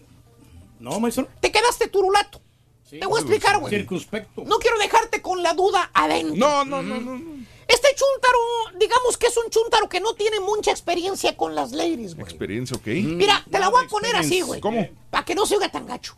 [0.79, 1.27] No, maestro.
[1.39, 2.41] Te quedaste turulato.
[2.89, 3.73] Te voy a explicar, güey.
[3.73, 4.43] Circunspecto.
[4.45, 6.35] No quiero dejarte con la duda adentro.
[6.35, 7.17] No, no, no, no.
[7.17, 7.45] no.
[7.67, 12.13] Este chúntaro, digamos que es un chúntaro que no tiene mucha experiencia con las ladies,
[12.15, 12.27] güey.
[12.27, 12.85] Experiencia, ok.
[12.87, 14.61] Mira, te la voy a poner así, güey.
[14.61, 14.87] ¿Cómo?
[15.09, 16.15] Para que no se oiga tan gacho.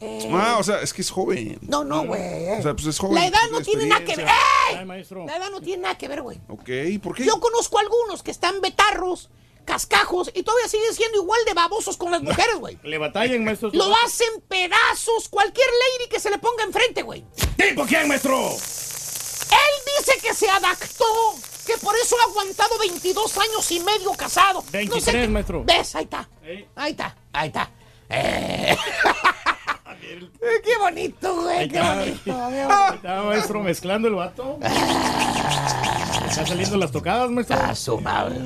[0.00, 1.58] Eh, Ah, o sea, es que es joven.
[1.62, 2.48] no, no, güey.
[2.58, 3.14] O sea, pues es joven.
[3.14, 4.26] La edad no tiene nada que ver.
[4.26, 4.76] ¡Ey!
[4.78, 5.26] Ay, maestro.
[5.26, 6.38] La edad no tiene nada que ver, güey.
[6.48, 6.68] Ok,
[7.02, 7.24] ¿por qué?
[7.24, 9.30] Yo conozco algunos que están betarros,
[9.68, 12.78] cascajos y todavía siguen siendo igual de babosos con las mujeres, güey.
[12.82, 13.70] Le batallan, maestro.
[13.74, 17.24] Lo hacen pedazos cualquier lady que se le ponga enfrente, güey.
[17.56, 18.38] ¿Tipo quién, maestro?
[18.50, 21.04] Él dice que se adaptó,
[21.66, 24.62] que por eso ha aguantado 22 años y medio casado.
[24.62, 25.64] No sé 23, maestro.
[25.64, 25.94] ¿Ves?
[25.94, 26.28] Ahí está.
[26.74, 27.70] Ahí está, ahí está.
[28.08, 28.76] Eh.
[30.64, 32.44] Qué bonito, güey, qué bonito.
[32.44, 34.58] Ahí está, maestro, mezclando el vato.
[36.26, 37.56] Están saliendo las tocadas, maestro.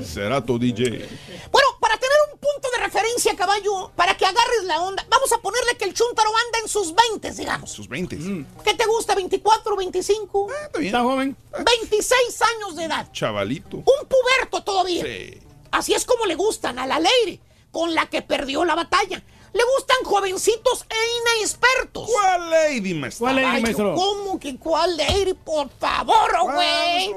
[0.04, 1.08] Será tu DJ.
[1.50, 5.38] Bueno, para tener un punto de referencia, caballo, para que agarres la onda, vamos a
[5.38, 7.70] ponerle que el chúntaro anda en sus 20, digamos.
[7.70, 8.16] Sus 20.
[8.64, 9.14] ¿Qué te gusta?
[9.14, 10.48] ¿24, 25?
[10.80, 11.36] Está joven.
[11.52, 13.08] 26 años de edad.
[13.12, 13.78] Chavalito.
[13.78, 15.04] Un puberto todavía.
[15.04, 15.38] Sí.
[15.70, 19.22] Así es como le gustan a la lady, con la que perdió la batalla.
[19.52, 22.08] Le gustan jovencitos e inexpertos.
[22.10, 23.24] ¿Cuál lady, maestro?
[23.26, 23.94] ¿Cuál lady, Ay, maestro?
[23.94, 25.34] ¿Cómo que cuál lady?
[25.34, 27.14] Por favor, güey.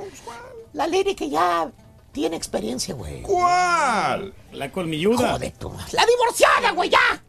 [0.73, 1.71] La lady que ya
[2.11, 3.21] tiene experiencia, güey.
[3.21, 4.33] ¿Cuál?
[4.51, 5.31] La colmilluda.
[5.33, 5.71] Joder tú.
[5.93, 7.23] La divorciada, güey, ya.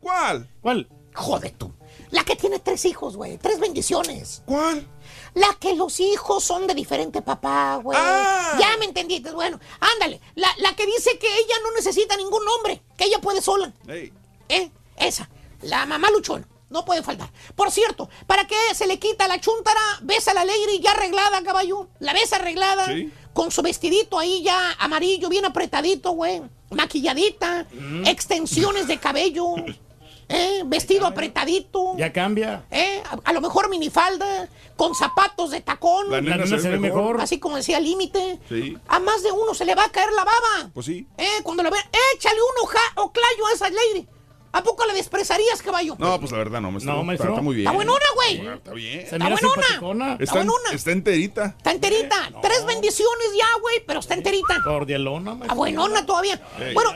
[0.00, 0.48] ¿Cuál?
[0.60, 0.88] ¿Cuál?
[1.14, 1.72] Joder tú.
[2.10, 3.38] La que tiene tres hijos, güey.
[3.38, 4.42] Tres bendiciones.
[4.44, 4.86] ¿Cuál?
[5.34, 7.98] La que los hijos son de diferente papá, güey.
[8.00, 8.56] Ah.
[8.60, 9.32] Ya me entendiste.
[9.32, 10.20] Bueno, ándale.
[10.34, 12.82] La, la que dice que ella no necesita ningún hombre.
[12.96, 13.72] Que ella puede sola.
[13.88, 14.12] Ey.
[14.48, 14.70] ¿Eh?
[14.96, 15.28] Esa.
[15.62, 16.46] La mamá luchona.
[16.70, 17.30] No puede faltar.
[17.54, 19.80] Por cierto, ¿para qué se le quita la chuntara?
[20.00, 21.88] Ves a la lady ya arreglada, caballo.
[21.98, 22.86] La ves arreglada.
[22.86, 23.12] Sí.
[23.34, 26.40] Con su vestidito ahí ya amarillo, bien apretadito, güey.
[26.70, 27.66] Maquilladita.
[27.72, 28.06] Mm.
[28.06, 29.54] Extensiones de cabello.
[30.28, 30.62] ¿Eh?
[30.64, 31.94] Vestido apretadito.
[31.98, 32.64] Ya cambia.
[32.70, 33.02] ¿Eh?
[33.04, 36.10] A, a lo mejor minifalda, con zapatos de tacón.
[36.10, 37.20] La nena, La nena se ve mejor.
[37.20, 38.38] Así como decía Límite.
[38.48, 38.78] Sí.
[38.88, 40.70] A más de uno se le va a caer la baba.
[40.72, 41.06] Pues sí.
[41.18, 44.08] Eh, cuando la vean, échale un oja o clayo a esa lady.
[44.54, 45.96] ¿A poco le desprezarías, caballo?
[45.98, 46.92] No, pues la verdad no, maestro.
[46.94, 47.28] No, maestro.
[47.30, 47.66] Está, está muy bien.
[47.66, 48.46] Está buenona, güey.
[48.46, 49.00] Ah, Está bien.
[49.08, 50.16] Se Está buenona.
[50.20, 50.70] Está, buenona.
[50.72, 51.44] está enterita.
[51.56, 52.30] Está enterita.
[52.42, 54.60] Tres bendiciones ya, güey, pero está enterita.
[54.62, 55.56] Cordialona, A maestro.
[55.56, 56.40] buenona todavía.
[56.60, 56.74] Ey.
[56.74, 56.92] Bueno,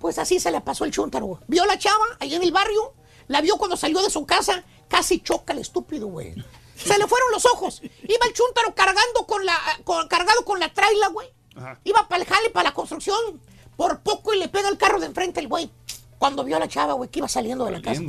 [0.00, 1.40] pues así se le pasó el chúntaro, güey.
[1.46, 2.94] Vio a la chava ahí en el barrio,
[3.26, 6.34] la vio cuando salió de su casa, casi choca el estúpido, güey.
[6.76, 7.82] Se le fueron los ojos.
[7.82, 11.28] Iba el chúntaro cargando con la, con- cargado con la traila, güey.
[11.56, 11.80] Ajá.
[11.84, 13.42] Iba para el jale, para la construcción.
[13.76, 15.70] Por poco y le pega el carro de enfrente el güey.
[16.18, 18.02] Cuando vio a la chava, güey, que iba saliendo de la casa.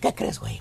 [0.00, 0.60] ¿Qué crees, güey?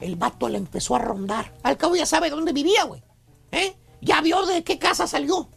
[0.00, 1.52] El vato le empezó a rondar.
[1.62, 3.02] Al cabo ya sabe dónde vivía, güey.
[3.50, 3.74] ¿Eh?
[4.00, 5.48] Ya vio de qué casa salió.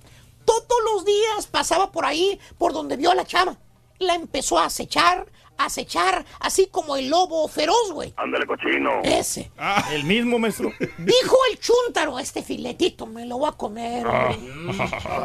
[0.45, 3.57] Todos los días pasaba por ahí, por donde vio a la chava.
[3.99, 8.13] La empezó a acechar, a acechar, así como el lobo feroz, güey.
[8.17, 9.01] Ándale, cochino.
[9.03, 9.51] Ese.
[9.59, 9.87] Ah.
[9.91, 10.71] El mismo, maestro.
[10.97, 14.07] Dijo el chúntaro, este filetito me lo voy a comer.
[14.07, 14.39] hombre".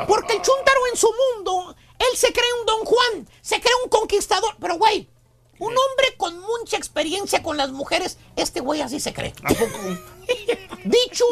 [0.07, 3.89] Porque el chúntaro en su mundo, él se cree un don Juan, se cree un
[3.89, 4.55] conquistador.
[4.61, 5.09] Pero, güey,
[5.59, 9.33] un hombre con mucha experiencia con las mujeres, este güey así se cree.
[9.43, 9.79] ¿A poco?
[10.85, 11.25] Dicho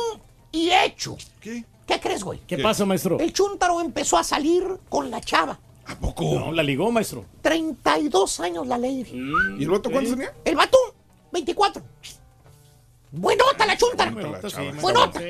[0.53, 1.17] y hecho.
[1.41, 1.65] ¿Qué?
[1.87, 2.41] ¿Qué crees, güey?
[2.47, 3.19] ¿Qué pasa, maestro?
[3.19, 5.59] El chúntaro empezó a salir con la chava.
[5.87, 6.25] ¿A poco?
[6.25, 7.27] No, la ligó, maestro.
[7.43, 9.11] 32 años la lady.
[9.59, 10.33] ¿Y el vato cuántos tenía?
[10.45, 10.79] El vato,
[11.33, 11.83] 24.
[13.13, 14.11] Buenota la chúntara.
[14.11, 14.63] Buenota, sí.
[14.81, 15.21] Buenota.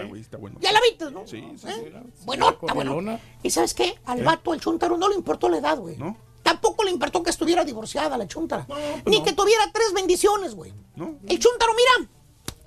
[0.60, 1.26] Ya la viste, ¿no?
[1.26, 1.92] Sí, sí, ¿Eh?
[1.92, 2.24] sí.
[2.24, 3.20] Buenota, buenota.
[3.42, 3.94] ¿Y sabes qué?
[4.06, 5.96] Al vato, el chúntaro, no le importó la edad, güey.
[5.96, 6.16] ¿No?
[6.44, 8.64] Tampoco le importó que estuviera divorciada la chúntara.
[8.66, 9.24] pues Ni no.
[9.24, 10.72] que tuviera tres bendiciones, güey.
[10.94, 11.16] ¿No?
[11.26, 12.08] El chúntaro, mira,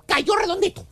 [0.06, 0.84] cayó redondito.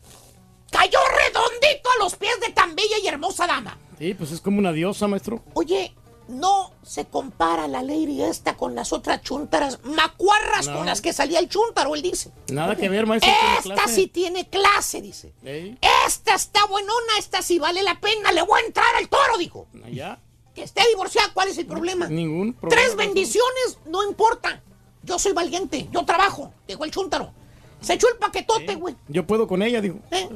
[0.70, 3.78] Cayó redondito a los pies de tan bella y hermosa dama.
[3.98, 5.42] Sí, pues es como una diosa, maestro.
[5.54, 5.94] Oye,
[6.28, 10.76] no se compara la lady esta con las otras chuntaras macuarras No.
[10.76, 12.30] con las que salía el chuntaro, él dice.
[12.52, 13.30] Nada que ver, maestro.
[13.58, 13.94] Esta clase.
[13.94, 15.32] sí tiene clase, dice.
[16.06, 19.66] Esta está buenona, esta sí vale la pena, le voy a entrar al toro, dijo.
[19.84, 20.20] allá.
[20.56, 22.08] Que esté divorciada, ¿cuál es el problema?
[22.08, 22.82] Ningún problema.
[22.82, 24.62] Tres bendiciones, no importa.
[25.02, 27.30] Yo soy valiente, yo trabajo, dijo el chuntaro.
[27.82, 28.96] Se echó el paquetote, güey.
[29.06, 29.96] Yo puedo con ella, dijo.
[30.10, 30.28] ¿eh?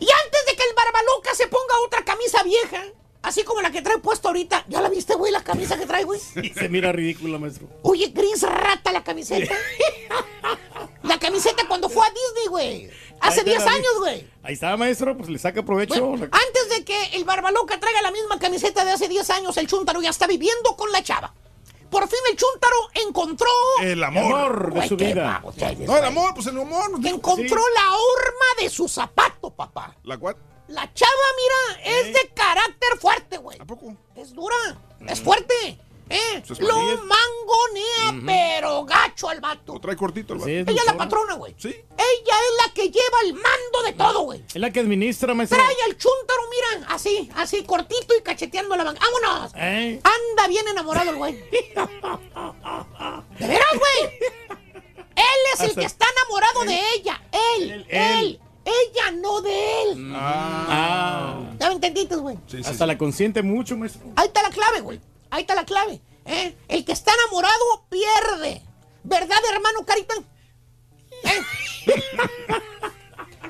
[0.00, 2.82] Y antes de que el barbaloca se ponga otra camisa vieja,
[3.22, 6.02] así como la que trae puesta ahorita, ¿ya la viste, güey, la camisa que trae,
[6.02, 6.18] güey?
[6.54, 7.68] Se mira ridícula, maestro.
[7.82, 9.54] Oye, gris rata la camiseta.
[11.04, 12.90] la camiseta cuando fue a Disney, güey.
[13.20, 13.76] Hace Ahí te 10 la vi.
[13.78, 14.28] años, güey.
[14.42, 16.04] Ahí está, maestro, pues le saca provecho.
[16.04, 19.66] Bueno, antes de que el barbaloca traiga la misma camiseta de hace 10 años, el
[19.66, 21.32] chúntaro ya está viviendo con la chava.
[21.90, 22.76] Por fin el chúntaro
[23.06, 23.48] encontró...
[23.80, 24.72] El amor.
[24.72, 26.04] Güey, qué babos eres, No, el güey.
[26.04, 26.90] amor, pues el amor.
[26.90, 29.94] no digo- Encontró la horma de su zapato, papá.
[30.02, 30.36] ¿La cual?
[30.68, 33.60] La chava, mira, es de carácter fuerte, güey.
[33.60, 33.94] ¿A poco?
[34.16, 34.56] Es dura,
[35.06, 35.78] es fuerte.
[36.08, 36.42] ¿Eh?
[36.48, 39.74] Es Lo mangonea, pero gacho al vato.
[39.74, 40.50] Lo trae cortito el vato.
[40.50, 41.54] Ella es la patrona, güey.
[41.58, 41.68] Sí.
[41.68, 44.44] Ella es la que lleva el mando de todo, güey.
[44.48, 45.58] Es la que administra, maestro.
[45.58, 49.00] Trae al chúntaro, mira, así, así, cortito y cacheteando la manga.
[49.00, 49.52] ¡Vámonos!
[49.56, 50.00] Eh.
[50.02, 51.34] Anda bien enamorado el güey.
[53.38, 54.18] ¿De veras, güey?
[55.16, 57.22] Él es el que está enamorado de ella.
[57.56, 58.40] Él, él.
[58.64, 60.12] Ella no de él.
[60.14, 61.38] Ah.
[61.60, 62.38] ¿Ya me entendiste, güey?
[62.64, 64.02] Hasta la consiente mucho, maestro.
[64.16, 65.00] Ahí está la clave, güey.
[65.34, 66.00] Ahí está la clave.
[66.26, 66.56] ¿eh?
[66.68, 68.62] El que está enamorado pierde.
[69.02, 70.14] ¿Verdad, hermano Carita?
[71.24, 71.42] ¿Eh?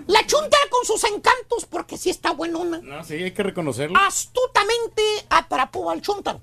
[0.06, 2.80] La chunta con sus encantos, porque sí está buenona.
[2.82, 3.98] No, sí, hay que reconocerlo.
[3.98, 6.40] Astutamente atrapó al chuntaro.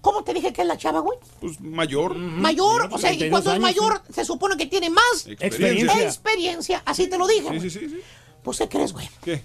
[0.00, 1.18] ¿Cómo te dije que es la chava, güey?
[1.40, 2.14] Pues mayor.
[2.14, 6.02] Mayor, o sea, y 32 cuando es años, mayor se supone que tiene más Experiencia.
[6.04, 7.42] experiencia, así te lo dije.
[7.42, 7.60] Sí, güey.
[7.60, 8.00] sí, sí, sí.
[8.44, 9.08] Pues, ¿qué crees, güey?
[9.22, 9.44] ¿Qué?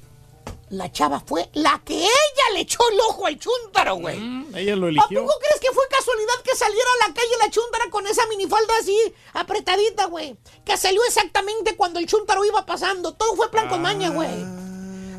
[0.76, 4.18] La chava fue la que ella le echó el ojo al chúntaro, güey.
[4.54, 5.22] Ella lo ¿A eligió.
[5.22, 8.74] poco crees que fue casualidad que saliera a la calle la chúntara con esa minifalda
[8.82, 8.98] así
[9.34, 10.36] apretadita, güey?
[10.66, 13.14] Que salió exactamente cuando el chúntaro iba pasando.
[13.14, 14.30] Todo fue plan con maña, güey.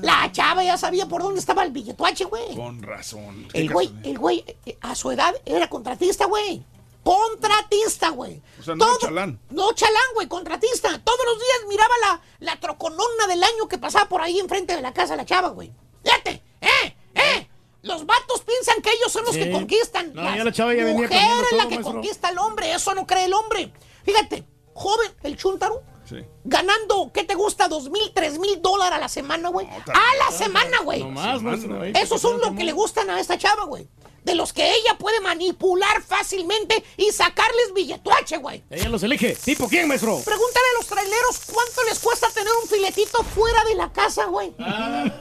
[0.02, 2.54] La chava ya sabía por dónde estaba el billetuache, güey.
[2.54, 3.48] Con razón.
[3.54, 6.62] El güey, el güey, eh, a su edad era contratista, güey.
[7.06, 8.42] Contratista, güey.
[8.58, 9.38] O sea, no chalán.
[9.50, 11.00] No chalán, güey, contratista.
[11.04, 14.82] Todos los días miraba la, la troconona del año que pasaba por ahí enfrente de
[14.82, 15.72] la casa de la chava, güey.
[16.04, 16.96] Fíjate, ¿eh?
[17.14, 17.48] ¿eh?
[17.82, 19.40] Los vatos piensan que ellos son los Sí.
[19.44, 20.12] que conquistan.
[20.14, 21.92] No, la chava ya venía mujer es la que maestro.
[21.92, 22.72] conquista al hombre.
[22.72, 23.72] Eso no cree el hombre.
[24.04, 24.44] Fíjate,
[24.74, 26.16] joven, el chuntaro, Sí.
[26.44, 27.68] ganando, ¿qué te gusta?
[27.68, 29.66] Dos mil, tres mil dólares a la semana, güey.
[29.68, 31.04] a la semana, güey.
[31.04, 33.88] No ahí, Esos son los que le gustan a esta chava, güey.
[34.26, 38.64] De los que ella puede manipular fácilmente y sacarles billetuache, güey.
[38.70, 39.36] Ella los elige.
[39.36, 40.20] ¿Tipo quién, maestro?
[40.24, 44.52] Pregúntale a los traileros cuánto les cuesta tener un filetito fuera de la casa, güey.
[44.58, 45.04] Ah.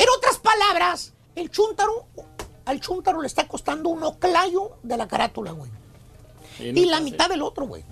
[0.00, 2.06] En otras palabras, el chúntaro,
[2.64, 5.72] al chúntaro le está costando un oclayo de la carátula, güey.
[6.60, 7.84] Y la mitad del otro, güey.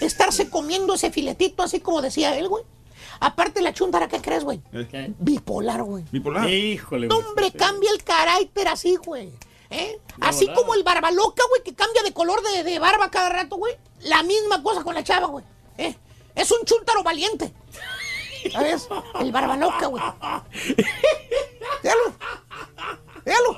[0.00, 2.62] Estarse comiendo ese filetito así como decía él, güey.
[3.20, 4.60] Aparte la chuntara, ¿qué crees, güey?
[4.72, 5.12] ¿Eh?
[5.18, 6.04] Bipolar, güey.
[6.10, 6.48] Bipolar.
[6.48, 7.28] Híjole, maestro.
[7.28, 9.30] hombre, cambia el carácter así, güey.
[9.70, 9.98] ¿Eh?
[10.20, 10.60] Así volada.
[10.60, 13.74] como el barbaloca, güey, que cambia de color de, de barba cada rato, güey.
[14.02, 15.44] La misma cosa con la chava, güey.
[15.78, 15.94] ¿Eh?
[16.34, 17.52] Es un chúntaro valiente.
[18.52, 18.88] ¿Sabes?
[19.20, 20.02] El barbaloca, güey.
[21.82, 22.14] Véalo.
[23.24, 23.56] Véalo.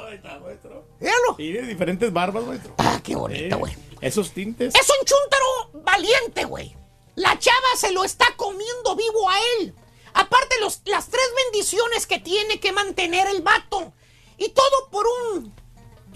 [1.00, 1.34] Véalo.
[1.38, 2.74] Y de diferentes barbas, maestro.
[2.78, 3.74] Ah, qué bonito, güey.
[4.00, 4.74] Esos tintes.
[4.74, 6.76] Es un chúntaro valiente, güey.
[7.16, 9.74] La chava se lo está comiendo vivo a él.
[10.14, 13.92] Aparte, los, las tres bendiciones que tiene que mantener el vato.
[14.38, 15.52] Y todo por un.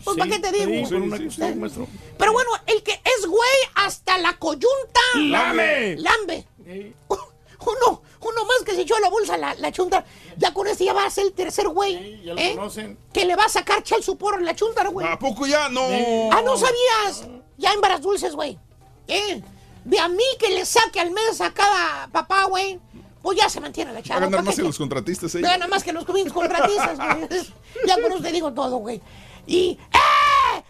[0.05, 0.89] Pues, ¿para qué te digo?
[0.89, 1.17] Sí, una.
[2.19, 5.01] Pero bueno, el que es güey hasta la coyunta.
[5.15, 5.97] ¡Lame!
[5.97, 6.47] Lambe.
[7.61, 10.03] Uno, uno más que se echó a la bolsa la, la chunta.
[10.39, 12.23] Ya con este ya va a ser el tercer güey.
[12.25, 12.55] ya lo ¿eh?
[12.55, 12.99] conocen.
[13.13, 15.07] Que le va a sacar chal su porro en la chunta, güey.
[15.07, 15.69] ¿A poco ya?
[15.69, 15.83] No.
[16.33, 17.29] Ah, no sabías.
[17.59, 18.59] Ya en varas dulces, güey.
[19.09, 19.43] ¿Eh?
[19.85, 22.79] De a mí que le saque al mes a cada papá, güey.
[23.23, 24.21] Pues ya se mantiene la chava.
[24.21, 25.41] ganar ¿Para más que los contratistas, ¿eh?
[25.41, 27.29] Gana más que los contratistas, güey.
[27.87, 29.01] Ya con te digo todo, güey.
[29.47, 29.79] Y.
[29.93, 30.65] ¡Eh!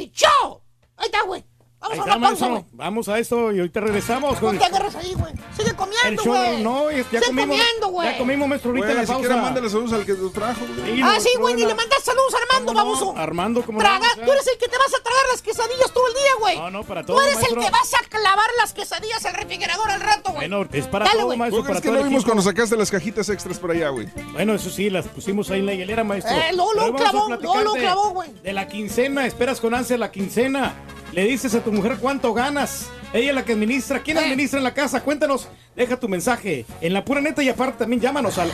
[0.00, 0.62] ¡Dicho!
[0.96, 1.44] Ahí está, güey.
[1.82, 2.68] Vamos Ahí a está, pausa, maestro.
[2.72, 5.32] Vamos a esto y ahorita regresamos No te agarras ahí, güey.
[5.56, 6.62] Sigue comiendo, güey.
[6.62, 7.56] No, ya Sigue comimos.
[7.58, 8.08] comiendo, güey.
[8.12, 9.42] Ya comimos, maestro, ahorita Güey, en la siquiera pausa.
[9.44, 10.94] mándale saludos al que lo trajo, güey.
[10.96, 11.54] Sí, Ah, no, sí, güey.
[11.54, 11.68] Ni no.
[11.68, 12.84] le mandas saludos a Armando, ¿Cómo no?
[12.94, 13.14] baboso.
[13.18, 13.84] Armando, ¿cómo no?
[13.84, 16.14] Traga, O sea, tú eres el que te vas a tragar las quesadillas todo el
[16.14, 16.58] día, güey.
[16.58, 17.60] No, no, para Tú todo, eres maestro.
[17.60, 20.48] el que vas a clavar las quesadillas al refrigerador al rato, güey.
[20.48, 21.38] Bueno, es para Dale, todo, güey.
[21.38, 23.88] maestro, ¿Tú para crees que todo no vimos cuando sacaste las cajitas extras por allá,
[23.88, 24.08] güey?
[24.32, 26.32] Bueno, eso sí, las pusimos ahí en la hielera, maestro.
[26.34, 28.30] Eh, vamos a clavó, de- clavó, güey.
[28.42, 30.74] De la quincena, esperas con ansia la quincena.
[31.12, 32.86] Le dices a tu mujer cuánto ganas.
[33.12, 34.02] Ella es la que administra.
[34.02, 34.20] ¿Quién Eh.
[34.20, 35.02] administra en la casa?
[35.02, 35.48] Cuéntanos.
[35.76, 38.50] Deja tu mensaje en la pura neta y aparte también llámanos al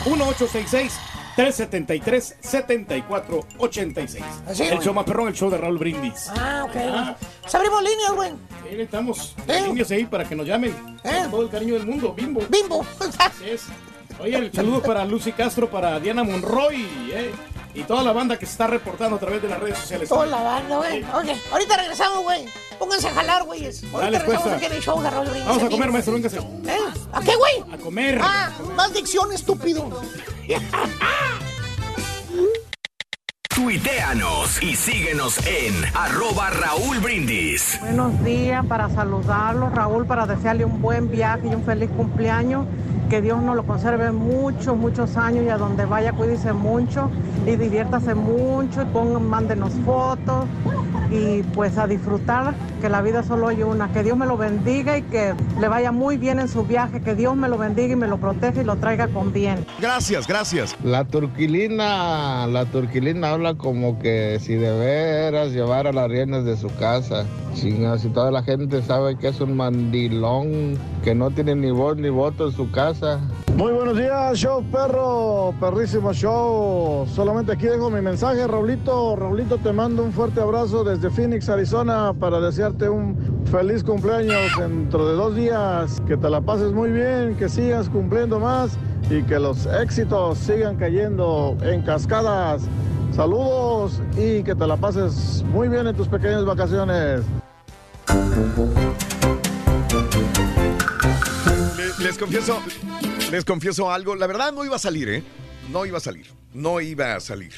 [1.35, 4.23] 373-7486.
[4.47, 4.85] Así, el güey.
[4.85, 6.27] show más perrón, el show de Raúl Brindis.
[6.29, 6.73] Ah, ok.
[7.41, 8.29] Pues abrimos líneas, güey.
[8.29, 9.61] Ahí necesitamos ¿Eh?
[9.65, 10.73] líneas ahí para que nos llamen.
[11.01, 12.41] Con Todo el cariño del mundo, bimbo.
[12.49, 12.85] Bimbo.
[13.19, 13.63] Así es.
[14.19, 17.31] Oye, el saludo para Lucy Castro, para Diana Monroy eh,
[17.73, 20.09] y toda la banda que se está reportando a través de las redes sociales.
[20.09, 21.03] Toda la banda, güey.
[21.03, 22.45] Ok, ahorita regresamos, güey.
[22.77, 23.83] Pónganse a jalar, güeyes.
[23.83, 25.47] Ahorita Dale, regresamos aquí en el show de Raúl Brindis.
[25.47, 26.37] Vamos a comer, maestro, véngase.
[26.37, 26.77] ¿Eh?
[27.11, 27.73] ¿A qué, güey?
[27.73, 28.19] A comer.
[28.21, 29.89] Ah, más dicción, estúpido.
[33.59, 37.77] Tuiteanos y síguenos en arroba Raúl Brindis.
[37.81, 42.65] Buenos días para saludarlos, Raúl, para desearle un buen viaje y un feliz cumpleaños.
[43.09, 47.11] Que Dios nos lo conserve muchos, muchos años y a donde vaya cuídese mucho
[47.45, 50.45] y diviértase mucho y pongan, mándenos fotos
[51.11, 53.91] y pues a disfrutar que la vida solo hay una.
[53.91, 57.01] Que Dios me lo bendiga y que le vaya muy bien en su viaje.
[57.01, 59.65] Que Dios me lo bendiga y me lo proteja y lo traiga con bien.
[59.79, 60.75] Gracias, gracias.
[60.83, 66.67] La turquilina, la turquilina habla como que si de veras llevara las riendas de su
[66.75, 67.25] casa.
[67.55, 67.73] Si
[68.13, 72.47] toda la gente sabe que es un mandilón, que no tiene ni voz ni voto
[72.47, 73.19] en su casa.
[73.55, 77.05] Muy buenos días, show perro, perrísimo show.
[77.13, 79.17] Solamente aquí dejo mi mensaje, Raulito.
[79.17, 83.17] Raulito, te mando un fuerte abrazo desde Phoenix, Arizona, para desearte un
[83.51, 86.01] feliz cumpleaños dentro de dos días.
[86.07, 88.77] Que te la pases muy bien, que sigas cumpliendo más
[89.09, 92.61] y que los éxitos sigan cayendo en cascadas.
[93.23, 97.19] Saludos y que te la pases muy bien en tus pequeñas vacaciones.
[101.75, 102.61] Le- Les confieso,
[103.29, 104.15] les confieso algo.
[104.15, 105.23] La verdad no iba a salir, ¿eh?
[105.69, 106.27] No iba a salir.
[106.53, 107.51] No iba a salir.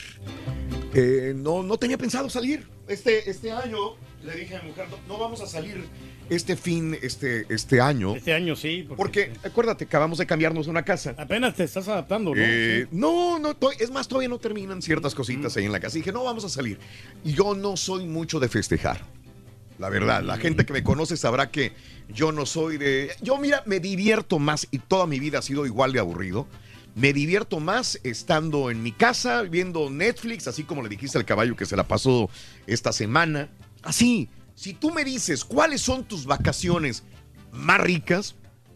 [0.96, 2.68] Eh, no, no tenía pensado salir.
[2.88, 3.78] Este, este año
[4.24, 5.85] le dije a mi mujer, no, no vamos a salir
[6.30, 8.16] este fin, este, este año.
[8.16, 8.88] Este año sí.
[8.95, 11.14] Porque, acuérdate, acabamos de cambiarnos una casa.
[11.17, 12.41] Apenas te estás adaptando, ¿no?
[12.41, 12.98] Eh, Sí.
[12.98, 15.98] no, no, es más, todavía no terminan ciertas cositas ahí en la casa.
[15.98, 16.80] Y dije, no, vamos a salir.
[17.24, 19.01] Yo no soy mucho de festejar.
[19.77, 21.74] La verdad, la gente que me conoce sabrá que
[22.08, 23.11] yo no soy de...
[23.22, 26.48] Yo, mira, me divierto más y toda mi vida ha sido igual de aburrido.
[26.93, 31.56] Me divierto más estando en mi casa, viendo Netflix, así como le dijiste al caballo
[31.56, 32.30] que se la pasó
[32.67, 33.50] esta semana.
[33.84, 37.03] Así, si tú me dices cuáles son tus vacaciones
[37.51, 38.35] más ricas,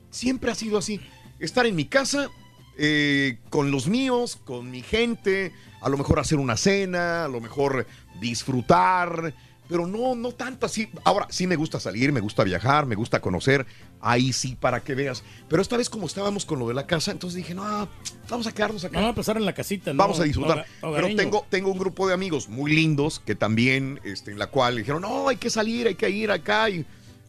[0.09, 0.99] siempre ha sido así.
[1.39, 2.29] Estar en mi casa,
[2.77, 5.51] eh, con los míos, con mi gente,
[5.81, 7.85] a lo mejor hacer una cena, a lo mejor
[8.19, 9.33] disfrutar,
[9.67, 10.89] pero no, no tanto así.
[11.03, 13.65] Ahora, sí me gusta salir, me gusta viajar, me gusta conocer,
[14.01, 15.23] ahí sí, para que veas.
[15.49, 17.89] Pero esta vez como estábamos con lo de la casa, entonces dije, no,
[18.29, 18.99] vamos a quedarnos acá.
[18.99, 19.97] Vamos a pasar en la casita, ¿no?
[19.97, 20.65] Vamos a disfrutar.
[20.81, 24.77] Pero tengo, tengo un grupo de amigos muy lindos que también, este, en la cual
[24.77, 26.69] dijeron, no, hay que salir, hay que ir acá.
[26.69, 26.85] Y,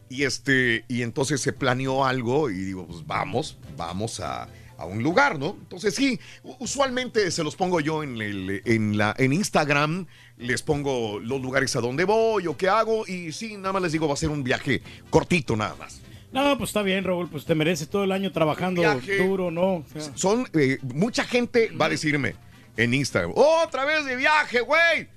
[0.09, 5.03] y, este, y entonces se planeó algo y digo, pues vamos, vamos a, a un
[5.03, 5.57] lugar, ¿no?
[5.59, 6.19] Entonces sí,
[6.59, 10.07] usualmente se los pongo yo en, el, en, la, en Instagram,
[10.37, 13.91] les pongo los lugares a donde voy o qué hago y sí, nada más les
[13.91, 16.01] digo, va a ser un viaje cortito nada más.
[16.31, 19.25] No, pues está bien, Raúl, pues te mereces todo el año trabajando Viaje.
[19.25, 19.75] duro, ¿no?
[19.75, 22.35] O sea, Son, eh, mucha gente va a decirme
[22.75, 25.07] en Instagram, otra vez de viaje, güey.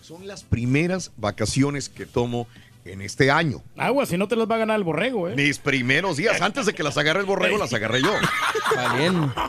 [0.00, 2.46] Son las primeras vacaciones que tomo
[2.84, 3.62] en este año.
[3.76, 5.34] agua, si no te las va a ganar el borrego, ¿eh?
[5.36, 8.12] Mis primeros días, antes de que las agarre el borrego, las agarré yo.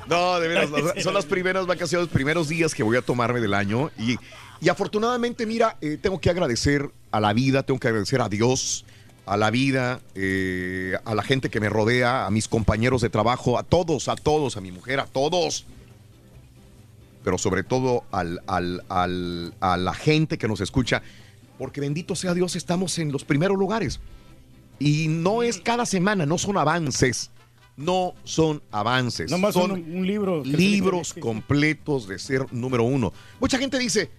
[0.08, 0.70] No, de veras,
[1.04, 3.92] son las primeras vacaciones, primeros días que voy a tomarme del año.
[3.98, 4.18] Y,
[4.62, 8.86] y afortunadamente, mira, eh, tengo que agradecer a la vida, tengo que agradecer a Dios,
[9.26, 13.58] a la vida, eh, a la gente que me rodea, a mis compañeros de trabajo,
[13.58, 15.66] a todos, a todos, a mi mujer, a todos.
[17.24, 21.02] Pero sobre todo al, al- al- a la gente que nos escucha,
[21.58, 24.00] porque bendito sea Dios, estamos en los primeros lugares.
[24.80, 27.30] Y no es cada semana, no son avances.
[27.78, 29.30] No son avances.
[29.32, 30.44] Nomás son un, un libro.
[30.44, 33.14] libros completos de ser número uno.
[33.40, 34.10] Mucha gente dice,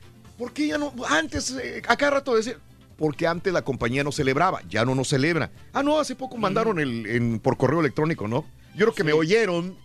[0.43, 0.93] ¿por qué ya no?
[1.09, 2.59] Antes, eh, a cada rato decir,
[2.99, 5.53] porque antes la compañía no celebraba, ya no nos celebra.
[5.73, 8.45] Ah, no, hace poco mandaron el, en- por correo electrónico, ¿no?
[8.75, 9.77] Yo creo que me oyeron,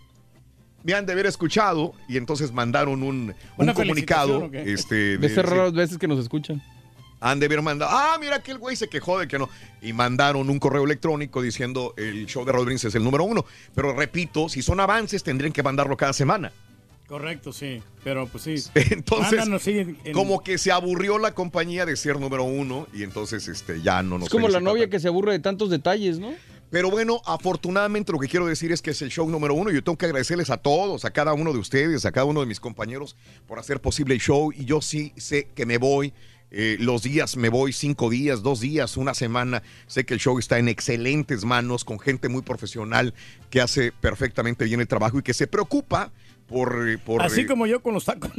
[0.84, 4.50] me han de haber escuchado y entonces mandaron un, un comunicado.
[4.52, 6.64] Este, De decir, raras veces que nos escuchan.
[7.20, 9.50] han de haber mandado, ah, mira que el güey se quejó de que no.
[9.82, 13.46] Y mandaron un correo electrónico diciendo el show de Rodríguez es el número uno.
[13.76, 16.52] Pero repito, si son avances, tendrían que mandarlo cada semana.
[17.08, 17.82] Correcto, sí.
[18.04, 18.56] Pero pues sí.
[18.76, 22.88] Entonces, Mándanos, sí, en- en- como que se aburrió la compañía de ser número uno
[22.94, 25.70] y entonces este, ya no nos Es como la novia que se aburre de tantos
[25.70, 26.34] detalles, ¿no?
[26.70, 29.72] Pero bueno, afortunadamente lo que quiero decir es que es el show número uno.
[29.72, 32.46] Yo tengo que agradecerles a todos, a cada uno de ustedes, a cada uno de
[32.46, 33.16] mis compañeros
[33.48, 34.52] por hacer posible el show.
[34.52, 36.14] Y yo sí sé que me voy
[36.50, 39.64] eh, los días me voy cinco días, dos días, una semana.
[39.88, 43.14] Sé que el show está en excelentes manos, con gente muy profesional
[43.50, 46.12] que hace perfectamente bien el trabajo y que se preocupa
[46.48, 47.00] por...
[47.02, 48.32] por Así eh, como yo con los tacos.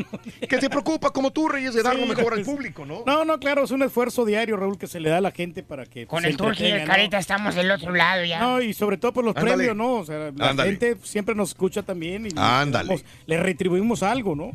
[0.48, 2.50] que se preocupa como tú, Reyes, de dar lo Sí, mejor al sí.
[2.50, 3.02] público, ¿no?
[3.06, 5.62] No, no, claro, es un esfuerzo diario, Raúl, que se le da a la gente
[5.62, 6.84] para que Con se el Turqui y el.
[6.86, 8.40] Carita estamos del otro lado ya.
[8.40, 9.54] No, y sobre todo por los Ándale.
[9.56, 9.94] premios, ¿no?
[9.96, 10.70] O sea, la Ándale.
[10.70, 13.02] gente siempre nos escucha también y Ándale.
[13.26, 14.52] le retribuimos algo, ¿no?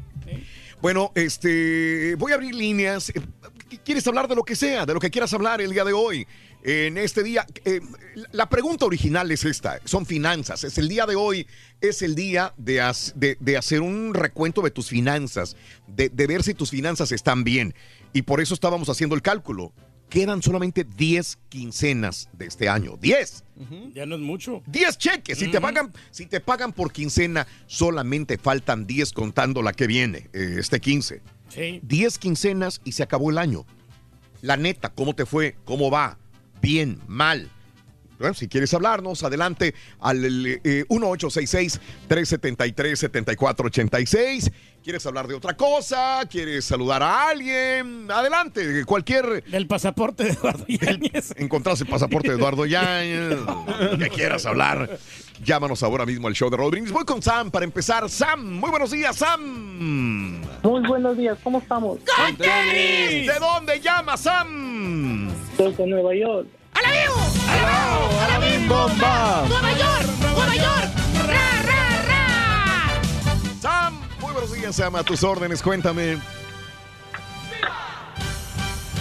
[0.82, 3.10] Bueno, este, voy a abrir líneas.
[3.10, 3.22] Eh,
[3.86, 6.28] ¿Quieres hablar de lo que sea, de lo que quieras hablar el día de hoy?
[6.66, 7.82] En este día, eh,
[8.32, 10.64] la pregunta original es esta, son finanzas.
[10.64, 11.46] Es el día de hoy,
[11.82, 16.26] es el día de, haz- de- de hacer un recuento de tus finanzas, de, de
[16.28, 17.74] ver si tus finanzas están bien.
[18.14, 19.74] Y por eso estábamos haciendo el cálculo.
[20.10, 22.98] Quedan solamente 10 quincenas de este año.
[23.02, 23.44] 10.
[23.94, 24.62] Ya no es mucho.
[24.68, 25.38] 10 cheques.
[25.40, 30.30] Si, te pagan, si te pagan por quincena, solamente faltan 10 contando la que viene,
[30.34, 31.22] eh, este 15.
[31.50, 31.80] Sí.
[31.84, 33.66] 10 quincenas y se acabó el año.
[34.42, 35.56] La neta, ¿cómo te fue?
[35.66, 36.20] ¿Cómo va?
[36.64, 37.50] Bien, mal.
[38.24, 40.86] Bueno, si quieres hablarnos, adelante al eh,
[42.08, 44.50] 1866-373-7486.
[44.82, 46.22] ¿Quieres hablar de otra cosa?
[46.32, 48.10] ¿Quieres saludar a alguien?
[48.10, 49.44] Adelante, cualquier...
[49.44, 51.34] Del pasaporte de Eduardo Yáñez.
[51.36, 53.40] Encontraste el pasaporte de Eduardo Yáñez,
[54.00, 54.98] que quieras hablar.
[55.44, 56.94] Llámanos ahora mismo al show de Rodríguez.
[56.94, 58.10] Voy con Sam para empezar.
[58.10, 60.40] Sam, muy buenos días, Sam.
[60.64, 62.00] Muy buenos días, ¿cómo estamos?
[62.38, 65.30] ¿De dónde llama Sam?
[65.58, 66.63] Desde Nueva York.
[66.84, 67.14] ¡Alabeo!
[67.50, 68.20] ¡Alabeo!
[68.20, 68.68] ¡Alabeo!
[68.68, 69.46] ¡Bomba!
[69.48, 70.08] ¡Nueva York!
[70.22, 70.92] ¡Nueva York!
[71.28, 73.02] ¡Ra, ra, ra!
[73.62, 74.96] Sam, muy buenos días, Sam.
[74.96, 76.18] A tus órdenes, cuéntame.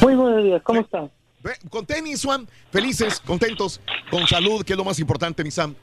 [0.00, 1.10] Muy buenos días, ¿cómo están?
[1.42, 2.46] Ve, Con tenis, Sam.
[2.70, 3.80] Felices, contentos,
[4.10, 5.74] con salud, que es lo más importante, mi Sam.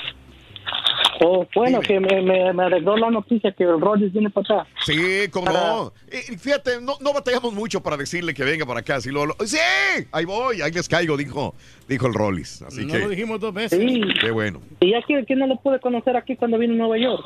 [1.21, 4.69] Oh, bueno, que me, me, me arregló la noticia que el Rodgers viene para acá.
[4.85, 5.93] Sí, cómo no.
[6.11, 9.01] Y- fíjate, no, no batallamos mucho para decirle que venga para acá.
[9.01, 9.57] Si lo, lo- sí,
[10.11, 11.53] ahí voy, ahí les caigo, dijo,
[11.87, 12.61] dijo el Rollis.
[12.61, 13.79] Así no que, lo dijimos dos veces.
[13.79, 14.01] Sí.
[14.21, 14.61] qué bueno.
[14.79, 17.23] Y ya que, que no lo pude conocer aquí cuando vine a Nueva York.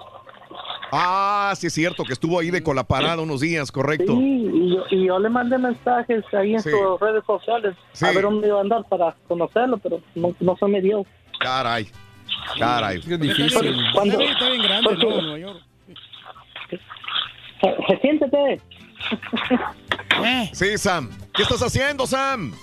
[0.92, 4.14] Ah, sí es cierto, que estuvo ahí de con la parada unos días, correcto.
[4.16, 6.70] Sí, y yo, y yo le mandé mensajes ahí en Sí.
[6.70, 8.06] sus redes sociales Sí.
[8.06, 11.04] a ver dónde iba a andar para conocerlo, pero no, no se me dio.
[11.40, 11.88] Caray,
[12.58, 12.98] caray.
[13.00, 13.78] Es difícil.
[13.94, 15.22] Cuando- Está bien, está bien grande, porque- ¿no?
[15.22, 15.62] Nueva York.
[17.62, 18.62] Eh, Siéntete.
[20.54, 21.10] Sí, Sam.
[21.34, 22.54] ¿Qué estás haciendo, Sam?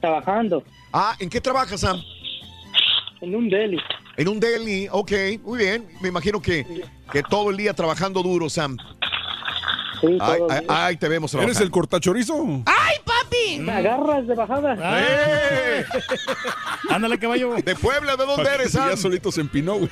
[0.00, 0.62] Trabajando.
[0.92, 2.00] Ah, ¿en qué trabajas, Sam?
[3.20, 3.78] En un deli.
[4.16, 5.12] En un deli, ok,
[5.44, 5.86] muy bien.
[6.00, 8.76] Me imagino que, que todo el día trabajando duro, Sam.
[10.00, 10.86] Sí, Ay, todo ay, el día.
[10.86, 11.64] ay, te vemos ¿Eres trabajando.
[11.64, 12.62] el cortachorizo?
[12.66, 12.96] ¡Ay,
[13.30, 13.60] papi!
[13.60, 14.76] Me agarras de bajada.
[15.00, 15.84] ¡Eh!
[16.90, 17.54] Ándale, caballo.
[17.64, 18.16] ¿De Puebla?
[18.16, 18.96] ¿De dónde eres, Ya Sam?
[18.96, 19.90] solito se empinó, güey.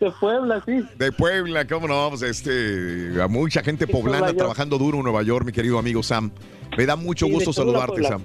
[0.00, 0.82] De Puebla, sí.
[0.96, 5.22] De Puebla, cómo no, pues este, a mucha gente Sí, poblana trabajando duro en Nueva
[5.22, 6.30] York, mi querido amigo Sam.
[6.76, 8.02] Me da mucho Sí, gusto saludarte.
[8.02, 8.22] Sam.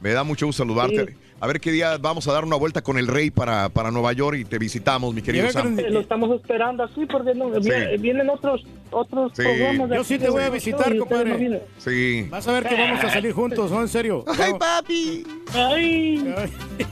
[0.00, 1.06] Me da mucho gusto saludarte.
[1.06, 1.14] Sí.
[1.42, 4.12] A ver qué día vamos a dar una vuelta con el rey para, para Nueva
[4.12, 5.76] York y te visitamos, mi querido Sam.
[5.90, 7.68] Lo estamos esperando aquí porque no, Sí.
[7.98, 8.62] vienen, otros
[8.92, 9.42] otros Sí.
[9.42, 9.88] programas.
[9.88, 11.48] de Yo sí te voy a visitar, compadre.
[11.48, 11.58] no.
[11.78, 12.28] Sí.
[12.30, 13.80] Vas a ver que vamos a salir juntos, ¿no?
[13.80, 14.24] En serio.
[14.38, 15.26] ¡Ay, papi!
[15.52, 16.32] Ay,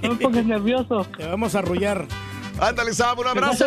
[0.03, 1.07] no me pongas nervioso.
[1.17, 2.07] Te vamos a arrullar.
[2.59, 3.67] Ándale, Sam, un abrazo.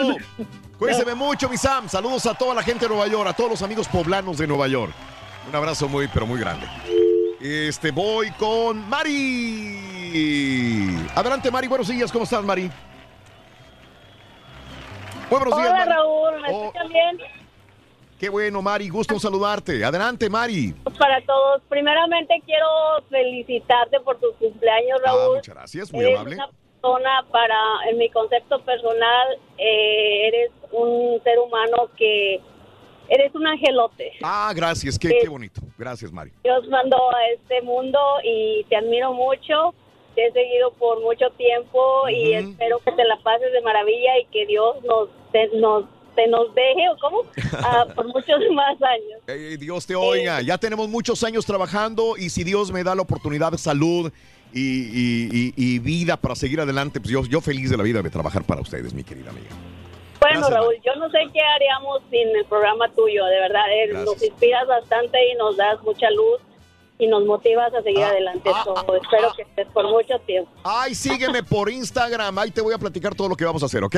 [0.78, 1.88] Cuídense mucho, mi Sam.
[1.88, 4.68] Saludos a toda la gente de Nueva York, a todos los amigos poblanos de Nueva
[4.68, 4.92] York.
[5.48, 6.68] Un abrazo muy, pero muy grande.
[7.44, 9.76] Este, voy con Mari.
[11.14, 11.68] Adelante, Mari.
[11.68, 12.10] Buenos días.
[12.12, 12.72] ¿Cómo estás, Mari?
[15.30, 15.86] Muy buenos días, Hola.
[15.86, 16.64] Raúl, ¿me Oh.
[16.68, 17.18] escuchan bien?
[18.18, 18.88] Qué bueno, Mari.
[18.88, 19.84] Gusto en saludarte.
[19.84, 20.74] Adelante, Mari.
[20.98, 22.66] Para todos, primeramente quiero
[23.10, 25.36] felicitarte por tu cumpleaños, Ah, Raúl.
[25.36, 25.92] muchas gracias.
[25.92, 26.36] Muy eres amable.
[26.38, 32.40] una persona para, en mi concepto personal, eh, eres un ser humano que
[33.10, 34.12] eres un angelote.
[34.24, 34.98] Ah, gracias.
[34.98, 35.18] Qué, Eh.
[35.22, 35.62] qué bonito.
[35.78, 36.32] Gracias, Mari.
[36.44, 39.74] Dios mandó a este mundo y te admiro mucho.
[40.16, 42.50] Te he seguido por mucho tiempo y Ujú.
[42.52, 46.54] espero que te la pases de maravilla y que Dios nos te, nos, te nos
[46.54, 47.22] deje, ¿o cómo?
[47.66, 49.22] Ah, por muchos más años.
[49.28, 50.42] Eh, Dios te oiga.
[50.42, 54.12] Ya tenemos muchos años trabajando y si Dios me da la oportunidad de salud
[54.54, 58.04] y, y- y- y vida para seguir adelante, pues yo, yo feliz de la vida
[58.04, 59.50] de trabajar para ustedes, mi querida amiga.
[60.24, 63.64] Bueno, Gracias, Raúl, yo no sé qué haríamos sin el programa tuyo, de verdad.
[63.72, 64.06] eh, Gracias.
[64.06, 66.40] nos inspiras bastante y nos das mucha luz
[67.00, 68.50] y nos motivas a seguir Ah, adelante.
[68.54, 70.50] ah, So, ah, espero que estés por mucho tiempo.
[70.64, 72.38] Ay, sígueme por Instagram.
[72.40, 73.96] Ahí te voy a platicar todo lo que vamos a hacer, ¿ok?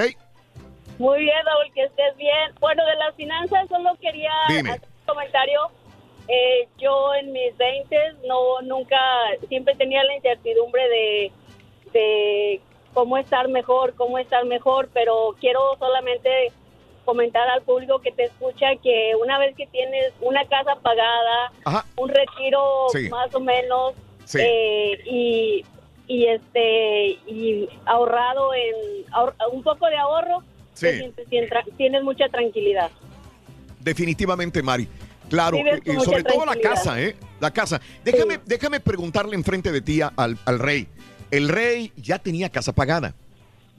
[0.97, 2.53] Muy bien, Raúl, que estés bien.
[2.59, 4.71] Bueno, de las finanzas solo quería Dime.
[4.71, 5.59] hacer un comentario.
[6.27, 7.97] Eh, yo en mis 20
[8.27, 8.97] no nunca
[9.49, 11.31] siempre tenía la incertidumbre de,
[11.93, 12.61] de
[12.95, 16.51] cómo estar mejor, cómo estar mejor, pero quiero solamente
[17.03, 21.85] comentar al público que te escucha que una vez que tienes una casa pagada, Ajá.
[21.97, 23.09] un retiro Sí.
[23.09, 23.93] más o menos
[24.23, 24.39] Sí.
[24.41, 25.65] eh, y,
[26.07, 30.39] y este y ahorrado en ahor- un poco de ahorro,
[30.73, 30.87] Sí.
[30.87, 31.27] te sientes
[31.77, 32.89] tienes mucha tranquilidad.
[33.81, 34.87] Definitivamente, Mari.
[35.29, 37.15] Claro, y- sobre todo la casa, ¿eh?
[37.39, 37.81] La casa.
[38.03, 40.87] Déjame, déjame preguntarle enfrente de ti al, al rey.
[41.31, 43.13] El rey ya tenía casa pagada.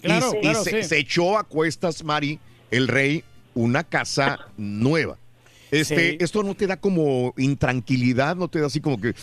[0.03, 0.89] Claro, y, se, sí.
[0.89, 2.39] se echó a cuestas, Mari,
[2.71, 5.19] el rey, una casa nueva.
[5.71, 6.17] Este, Sí.
[6.21, 9.15] Esto no te da como intranquilidad, no te da así como que.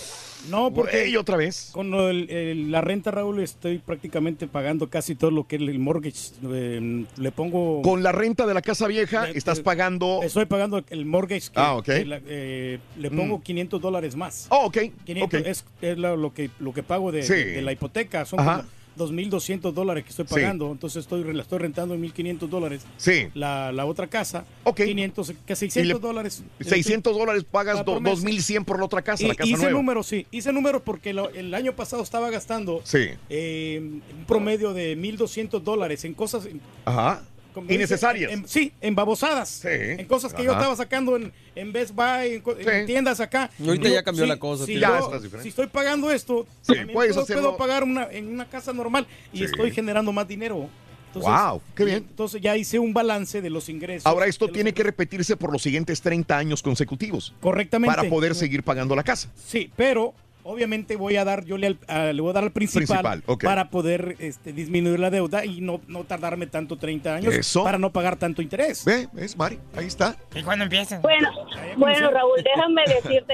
[0.49, 1.69] No, porque Güey, otra vez.
[1.71, 6.33] con el- la renta, Raúl, estoy prácticamente pagando casi todo lo que es el mortgage.
[6.45, 7.81] eh, le pongo...
[7.81, 10.19] Con la renta de la casa vieja, estás pagando.
[10.21, 11.47] Estoy pagando el mortgage.
[11.49, 11.85] que- Ah, ok.
[11.85, 13.41] que la- eh, le pongo Mm.
[13.41, 14.47] 500 dólares más.
[14.49, 14.77] Oh, ok.
[15.05, 15.47] 500 ok.
[15.47, 17.33] es, lo, que, lo que pago de, Sí.
[17.33, 18.25] de- de la hipoteca.
[18.25, 18.57] Son Ajá.
[18.57, 20.33] como 2.200 dólares que estoy Sí.
[20.35, 20.71] pagando.
[20.71, 22.81] Entonces estoy, la estoy rentando en 1.500 dólares.
[22.97, 23.27] Sí.
[23.33, 24.45] La, la otra casa.
[24.63, 24.81] Ok.
[24.83, 26.43] 500, que 600 dólares.
[26.59, 28.11] 600 dólares pagas Ah, do- por mes.
[28.13, 29.71] 2100 por la otra casa, Y- la casa hice nueva.
[29.71, 30.25] números, sí.
[30.31, 33.09] Hice números porque lo- el año pasado estaba gastando Sí.
[33.29, 36.47] eh, un promedio de 1.200 dólares en cosas...
[36.85, 37.23] Ajá.
[37.69, 38.31] Innecesarias.
[38.31, 39.63] en- sí, en babosadas.
[39.65, 42.85] En cosas que yo estaba sacando en, en Best Buy, en, Sí.
[42.85, 43.49] tiendas acá.
[43.59, 45.43] Y ahorita Yo, ya cambió sí, la cosa, Si, yo- Ya estás diferente.
[45.43, 47.41] si estoy pagando esto, Sí, puedes puedo, hacerlo.
[47.43, 49.43] puedo pagar una, en una casa normal y Sí.
[49.45, 50.69] estoy generando más dinero.
[51.15, 51.97] Guau, qué bien.
[52.09, 54.05] Entonces ya hice un balance de los ingresos.
[54.07, 57.35] Ahora esto tiene que repetirse por los siguientes 30 años consecutivos.
[57.39, 57.95] Correctamente.
[57.95, 59.29] Para poder seguir pagando la casa.
[59.45, 62.51] Sí, pero obviamente voy a dar, yo le, al- a- le voy a dar al
[62.51, 67.63] principal, para poder este, disminuir la deuda y no, no tardarme tanto 30 años Eso.
[67.63, 68.83] para no pagar tanto interés.
[68.85, 69.07] ¿Ve?
[69.13, 69.59] ¿Ves, Mari?
[69.75, 70.15] Ahí está.
[70.35, 70.99] ¿Y cuándo empieza?
[70.99, 71.29] Bueno,
[71.77, 73.33] bueno Raúl, déjame decirte,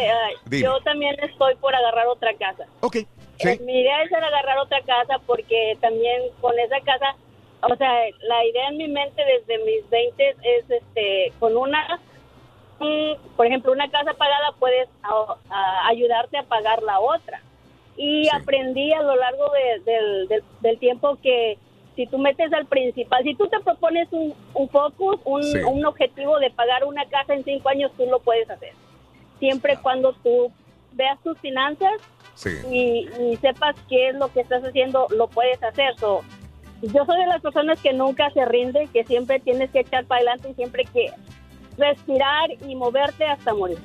[0.51, 2.65] yo también estoy por agarrar otra casa.
[2.81, 2.97] Ok.
[3.41, 7.15] Eh, mi idea es agarrar otra casa porque también con esa casa,
[7.61, 7.89] o sea,
[8.27, 11.99] la idea en mi mente desde mis 20 es este, con una,
[13.35, 17.41] por ejemplo, una casa pagada puedes a- a ayudarte a pagar la otra.
[17.97, 21.57] Y aprendí a lo largo de- del, del- del tiempo que
[21.95, 25.57] si tú metes al principal, si tú te propones un, un focus, un, Sí.
[25.59, 28.71] un objetivo de pagar una casa en cinco años, tú lo puedes hacer.
[29.39, 30.49] Siempre cuando tú
[30.93, 31.91] veas tus finanzas
[32.35, 32.49] Sí.
[32.71, 35.93] y, y sepas qué es lo que estás haciendo, lo puedes hacer.
[35.99, 36.21] So,
[36.81, 40.19] yo soy de las personas que nunca se rinde, que siempre tienes que echar para
[40.21, 41.11] adelante y siempre que
[41.79, 43.77] respirar y moverte hasta morir.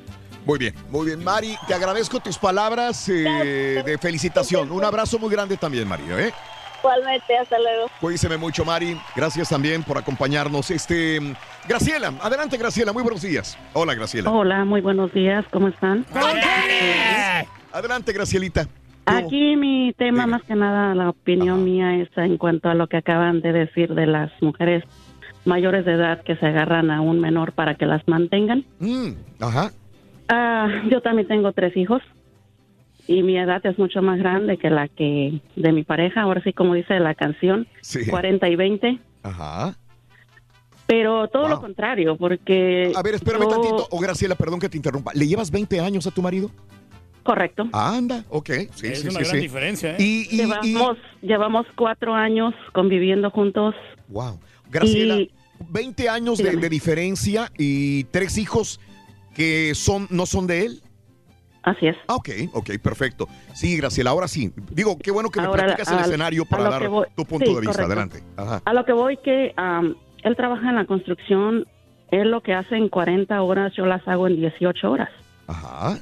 [0.45, 1.25] Muy bien, muy bien.
[1.25, 4.71] Mari, te agradezco tus palabras eh, de felicitación.
[4.71, 6.19] Un abrazo muy grande también, Mario.
[6.19, 6.33] ¿eh?
[6.81, 7.87] Igualmente, hasta luego.
[7.99, 9.01] Cuídese mucho, Mari.
[9.17, 10.71] Gracias también por acompañarnos.
[10.71, 11.19] Este,
[11.67, 12.93] Graciela, adelante, Graciela.
[12.93, 13.57] Muy buenos días.
[13.73, 14.31] Hola, Graciela.
[14.31, 16.05] Hola, muy buenos días, ¿cómo están?
[17.73, 18.69] Adelante, Gracielita.
[19.07, 22.99] Aquí mi tema, más que nada, la opinión mía es en cuanto a lo que
[22.99, 24.85] acaban de decir de las mujeres
[25.45, 28.65] mayores de edad que se agarran a un menor para que las mantengan.
[28.81, 29.71] Mm, ajá.
[30.29, 32.03] Ah, yo también tengo tres hijos
[33.07, 36.53] y mi edad es mucho más grande que la que de mi pareja, ahora sí
[36.55, 38.07] como dice la canción, Sí.
[38.07, 39.77] 40 y 20, Ajá.
[40.87, 42.93] pero todo lo contrario, porque...
[42.97, 43.89] A ver, espérame yo- tantito.
[43.91, 45.13] O Graciela, perdón que te interrumpa.
[45.15, 46.51] ¿Le llevas 20 años a tu marido?
[47.23, 47.67] Correcto.
[47.73, 48.51] Anda, ok.
[48.75, 49.37] Sí, Es sí, una sí, gran sí.
[49.39, 49.97] diferencia, ¿eh?
[49.99, 53.75] Y, y- y- llevamos, llevamos cuatro años conviviendo juntos.
[54.09, 54.39] Wow.
[54.75, 55.31] Graciela, Y-
[55.71, 58.81] 20 años de, diferencia y tres hijos
[59.35, 60.83] que son no son de él.
[61.63, 61.97] Así es.
[62.09, 63.27] Ah, ok, ok, perfecto.
[63.55, 64.53] Sí, Graciela, ahora sí.
[64.73, 67.55] Digo, qué bueno que me Ahora, platicas el escenario para dar voy- tu punto sí,
[67.55, 67.83] de vista.
[67.85, 67.93] correcto.
[67.93, 68.23] Adelante.
[68.37, 68.63] Ajá.
[68.67, 71.67] A lo que voy que am, él trabaja en la construcción,
[72.11, 75.09] él lo que hace en 40 horas, yo las hago en 18 horas.
[75.47, 75.99] Ajá.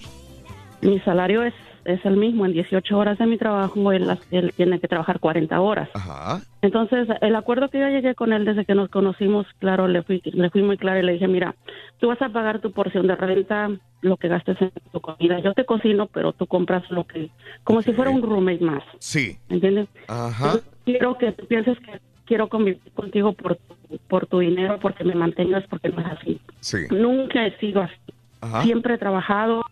[0.80, 1.54] Mi salario es,
[1.84, 4.08] es el mismo, en 18 horas de mi trabajo, él,
[4.56, 5.88] tiene que trabajar 40 horas.
[5.94, 6.40] Ajá.
[6.62, 10.20] Entonces, el acuerdo que yo llegué con él desde que nos conocimos, claro, le fui,
[10.24, 11.54] le fui muy claro y le dije, mira,
[11.98, 13.70] tú vas a pagar tu porción de renta,
[14.00, 15.38] lo que gastes en tu comida.
[15.40, 17.30] Yo te cocino, pero tú compras lo que,
[17.64, 18.82] como si fuera un roommate más.
[18.98, 19.36] Sí.
[19.48, 19.88] ¿Entiendes?
[20.08, 20.54] Ajá.
[20.84, 25.14] Quiero que tú pienses que quiero convivir contigo por, tu- por tu dinero, porque me
[25.14, 26.40] mantengas, porque no es así.
[26.60, 26.78] Sí.
[26.90, 27.94] Nunca he sido así.
[28.40, 28.62] Ajá.
[28.62, 29.62] Siempre he trabajado,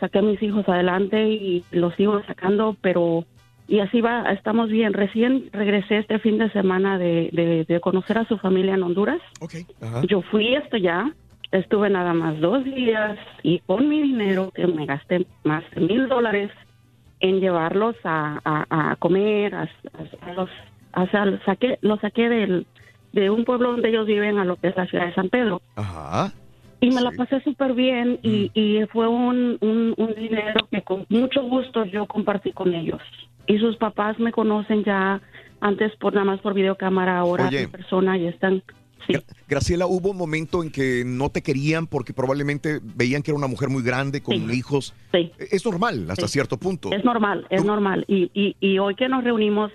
[0.00, 3.24] saqué a mis hijos adelante y los sigo sacando, pero
[3.68, 4.92] y así va, estamos bien.
[4.92, 9.20] Recién regresé este fin de semana de, de, de conocer a su familia en Honduras.
[9.82, 10.02] Ajá.
[10.08, 11.12] Yo fui hasta allá,
[11.50, 16.08] estuve nada más dos días y con mi dinero, que me gasté más de mil
[16.08, 16.50] dólares
[17.20, 20.50] en llevarlos a, a, a comer, a, a- a los,
[21.44, 22.66] saqué, los saqué del,
[23.12, 25.60] de un pueblo donde ellos viven a lo que es la ciudad de San Pedro.
[25.76, 26.32] Ajá.
[26.80, 31.06] Y me la pasé súper bien y, y fue un, un, un dinero que con
[31.08, 33.00] mucho gusto yo compartí con ellos.
[33.46, 35.20] Y sus papás me conocen ya
[35.60, 38.62] antes por nada más por videocámara, ahora en persona y están
[39.08, 43.38] Gra- Graciela, hubo un momento en que no te querían porque probablemente veían que era
[43.38, 44.56] una mujer muy grande con Sí.
[44.56, 44.94] hijos.
[45.12, 45.30] Sí.
[45.38, 46.90] Es normal hasta cierto punto.
[46.92, 48.04] Es normal, es normal.
[48.08, 49.70] Y, y, y hoy que nos reunimos,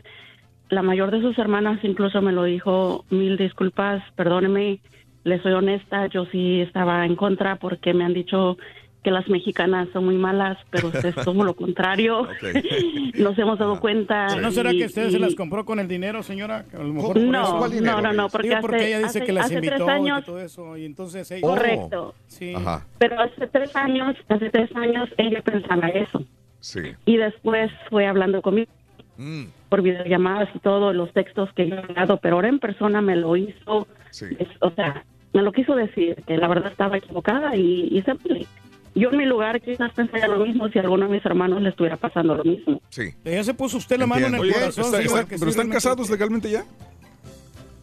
[0.70, 4.80] la mayor de sus hermanas incluso me lo dijo, mil disculpas, perdóneme,
[5.24, 8.58] le soy honesta, yo sí estaba en contra porque me han dicho
[9.04, 12.28] que las mexicanas son muy malas, pero usted es todo lo contrario.
[13.16, 14.28] Nos hemos dado cuenta.
[14.30, 16.66] Pero ¿No será y- que usted se y- las compró con el dinero, señora?
[16.74, 17.58] A lo mejor por No, eso.
[17.58, 17.96] ¿Cuál dinero?
[17.96, 19.86] no, no, no, porque Digo, porque hace- ella dice hace- que las hace tres invitó
[19.88, 20.78] y años- todo eso.
[20.78, 21.42] Y entonces ella...
[21.48, 22.14] Correcto.
[22.28, 22.54] Sí.
[22.56, 22.86] Ajá.
[23.00, 26.24] Pero hace tres años, hace tres años ella pensaba eso.
[26.60, 26.82] Sí.
[27.06, 28.72] Y después fue hablando conmigo
[29.18, 29.46] Mm.
[29.70, 33.16] por videollamadas y todo, los textos que yo he dado, pero ahora en persona me
[33.16, 37.88] lo hizo, es- o sea, me lo quiso decir, que la verdad estaba equivocada y,
[37.92, 38.48] y se-
[38.94, 41.70] yo en mi lugar quizás pensaría lo mismo si a alguno de mis hermanos le
[41.70, 42.82] estuviera pasando lo mismo.
[42.90, 43.04] Sí.
[43.24, 44.84] Ya se puso usted la mano en el Oye, corazón.
[44.86, 46.66] está- está- ¿Pero sí, están realmente- casados legalmente ya?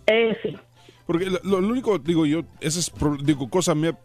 [0.06, 0.56] Eh, sí.
[1.08, 3.96] Porque lo, lo único, digo yo, esa es pro- digo, cosa mía,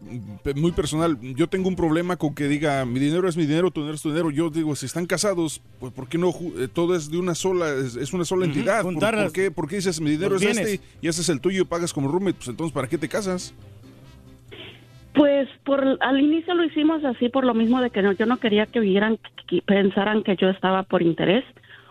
[0.55, 1.17] muy personal.
[1.35, 4.01] Yo tengo un problema con que diga, mi dinero es mi dinero, tu dinero es
[4.01, 4.31] tu dinero.
[4.31, 6.31] Yo digo, si están casados, pues ¿por qué no?
[6.31, 8.83] ju- eh, todo es de una sola, es, es una sola entidad.
[8.83, 10.65] ¿Por, qué, por qué dices, mi dinero es bienes.
[10.65, 12.37] este y ese es el tuyo y pagas como roommate?
[12.37, 13.53] Pues entonces, ¿para qué te casas?
[15.13, 18.37] Pues por al inicio lo hicimos así por lo mismo de que no, yo no
[18.37, 21.43] quería que vieran, que pensaran que yo estaba por interés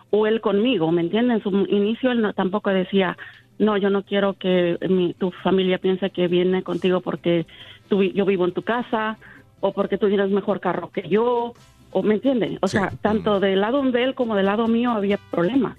[0.09, 1.37] o él conmigo, ¿me entienden?
[1.37, 3.15] En su inicio él no, tampoco decía,
[3.59, 7.45] no, yo no quiero que mi, tu familia piense que viene contigo porque
[7.87, 9.17] tú, vi- yo vivo en tu casa
[9.59, 11.53] o porque tú tienes mejor carro que yo,
[11.91, 12.57] o ¿me entienden?
[12.61, 15.77] O sea, tanto del lado de él como del lado mío había problemas.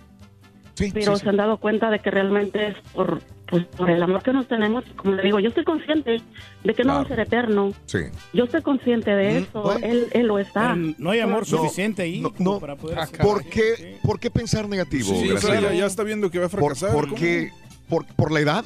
[0.92, 4.32] pero se han dado cuenta de que realmente es por, pues, por el amor que
[4.32, 4.84] nos tenemos.
[4.96, 6.20] Como le digo, yo estoy consciente
[6.64, 7.72] de que no va a ser eterno.
[7.86, 7.98] Sí.
[8.32, 9.76] Yo estoy consciente de eso.
[9.82, 10.74] Él, él lo está.
[10.98, 14.68] No hay amor No, suficiente ahí no, para poder hacer- ¿Por qué, ¿Por qué pensar
[14.68, 15.74] negativo, Sí, o sea, Graciela?
[15.74, 16.90] ya, está viendo que va a fracasar.
[16.90, 17.20] ¿Por, por ¿cómo?
[17.20, 17.52] qué?
[17.88, 18.64] ¿Por, ¿Por la edad?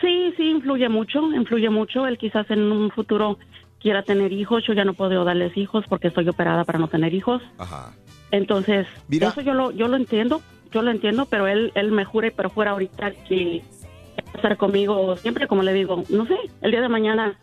[0.00, 2.06] Sí, sí, influye mucho, influye mucho.
[2.06, 3.38] Él quizás en un futuro
[3.80, 4.64] quiera tener hijos.
[4.66, 7.42] Yo ya no puedo darles hijos porque estoy operada para no tener hijos.
[7.58, 7.92] Ajá.
[8.30, 9.28] Entonces, Mira.
[9.28, 12.48] eso yo lo, yo lo entiendo, yo lo entiendo, pero él, él me jure, pero
[12.48, 13.62] fuera ahorita que
[14.18, 17.38] va a estar conmigo siempre, como le digo, no sé, el día de mañana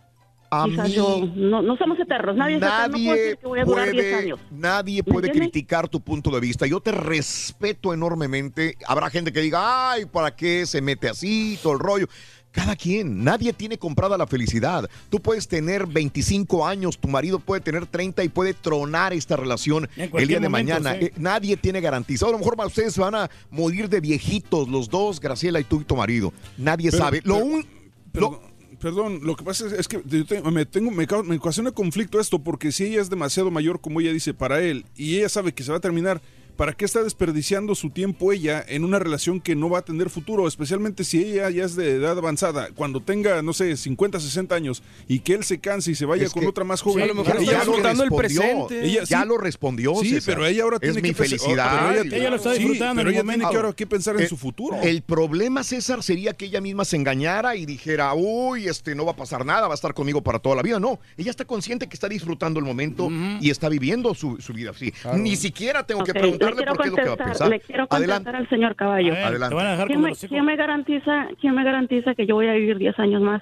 [0.49, 3.59] A quizás mí- yo, no, no somos eternos, nadie, eterno, no Nadie decir que voy
[3.59, 4.39] a durar 10 puede, años.
[4.51, 6.65] nadie ¿Me puede criticar tu punto de vista.
[6.65, 8.77] Yo te respeto enormemente.
[8.87, 11.59] Habrá gente que diga, ay, ¿para qué se mete así?
[11.61, 12.07] Todo el rollo.
[12.51, 14.89] Cada quien, nadie tiene comprada la felicidad.
[15.09, 19.87] Tú puedes tener 25 años, tu marido puede tener 30 y puede tronar esta relación
[19.95, 20.93] el día de momento, mañana.
[20.97, 21.05] sí.
[21.05, 22.29] Eh, nadie tiene garantizado.
[22.29, 25.81] A lo mejor ustedes se van a morir de viejitos, los dos, Graciela y tú
[25.81, 26.33] y tu marido.
[26.57, 27.21] Nadie Pero- sabe.
[27.25, 28.46] Lo pero- un-
[28.79, 32.39] Perdón, lo que pasa es, que yo te- me, tengo, me, me ocasiona conflicto esto,
[32.39, 35.63] porque si ella es demasiado mayor, como ella dice, para él, y ella sabe que
[35.63, 36.21] se va a terminar,
[36.57, 40.09] ¿para qué está desperdiciando su tiempo ella en una relación que no va a tener
[40.09, 40.47] futuro?
[40.47, 44.83] Especialmente si ella ya es de edad avanzada, cuando tenga, no sé, 50, 60 años,
[45.07, 46.97] y que él se canse y se vaya Es con que- otra más joven.
[46.97, 48.41] Sí, a lo mejor ella está lo disfrutando el respondió.
[48.67, 48.85] presente.
[48.85, 50.33] Ella, Ya lo respondió, Sí, César.
[50.35, 51.77] pero ella ahora Es tiene mi que pensar- felicidad.
[51.91, 54.15] pero ella, Ella lo está sí, disfrutando pero ella el tiene que ahora que pensar
[54.17, 54.77] en Eh, su futuro.
[54.81, 59.11] El problema, César, sería que ella misma se engañara y dijera, uy, este no va
[59.11, 60.79] a pasar nada, va a estar conmigo para toda la vida.
[60.79, 64.71] No, ella está consciente que está disfrutando el momento y está viviendo su, su vida
[64.71, 64.91] así.
[65.15, 66.17] Ni siquiera tengo que Ok,
[66.55, 67.49] le preguntarle quiero por qué es lo que va a contestar- pensar.
[67.49, 68.37] Le quiero contestar Adelante.
[68.37, 69.11] al señor Caballo.
[69.11, 69.49] A ver, Adelante.
[69.49, 72.35] te van a dejar ¿Quién como me, quién me garantiza, ¿Quién me garantiza que yo
[72.35, 73.41] voy a vivir 10 años más?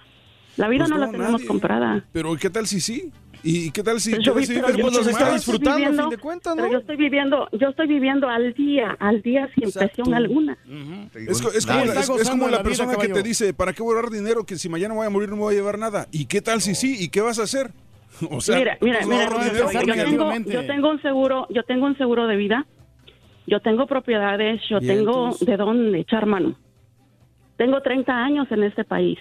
[0.58, 1.48] La vida Pues no, la no, tenemos nadie.
[1.48, 2.06] comprada.
[2.14, 3.12] Pero ¿qué tal si sí?
[3.48, 5.46] ¿Y qué tal si Pero yo qué si pero vives yo- mucho pero más?
[5.46, 6.10] yo estoy viviendo-
[6.56, 10.58] Pero yo estoy viviendo, yo estoy viviendo al día, al día sin presión alguna.
[11.14, 12.92] Es, co- es como, Nadie la, está es- es como de la la vida, persona
[12.94, 13.14] que caballo.
[13.14, 15.36] te dice, ¿para qué voy a dar dinero que si mañana voy a morir no
[15.36, 16.08] me voy a llevar nada?
[16.12, 16.96] ¿Y qué tal si sí?
[17.00, 17.70] ¿Y qué vas a hacer?
[18.32, 21.86] O sea, mira, mira, pues, mira, yo, porque- tengo, yo tengo un seguro, yo tengo
[21.86, 22.66] un seguro de vida,
[23.48, 26.56] yo tengo propiedades, yo tengo entonces- de dónde echar mano.
[27.58, 29.18] Tengo 30 años en este país.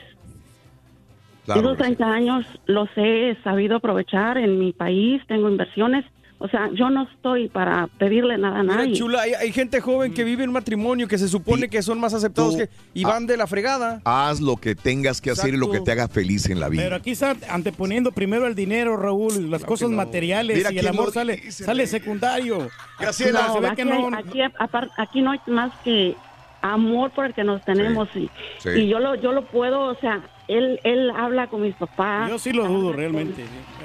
[1.44, 6.05] Claro, Esos 30 años los he sabido aprovechar en mi país, tengo inversiones.
[6.38, 8.92] O sea, yo no estoy para pedirle nada a Mira, nadie.
[8.94, 12.12] chula, hay, hay gente joven que vive en matrimonio que se supone que son más
[12.12, 14.02] aceptados que y van de la fregada.
[14.04, 16.82] Haz lo que tengas que hacer y lo que te haga feliz en la vida.
[16.82, 21.12] Pero aquí está anteponiendo primero el dinero, Raúl, las cosas materiales Mira y el amor
[21.12, 22.68] sale, sale secundario.
[22.98, 24.08] Graciela, se ve aquí, que no.
[24.08, 26.14] hay- aquí, apar- aquí no hay más que
[26.60, 28.68] amor por el que nos tenemos y, sí.
[28.70, 32.28] y yo lo yo lo puedo, o sea, él él habla con mis papás.
[32.28, 33.44] Yo sí lo dudo realmente.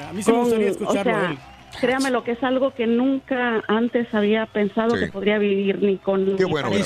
[0.10, 1.38] A mí sí me gustaría o escucharlo sea, a él.
[1.82, 5.06] Créame lo que es algo que nunca antes había pensado Sí.
[5.06, 6.84] que podría vivir ni con Qué mi bueno, tuve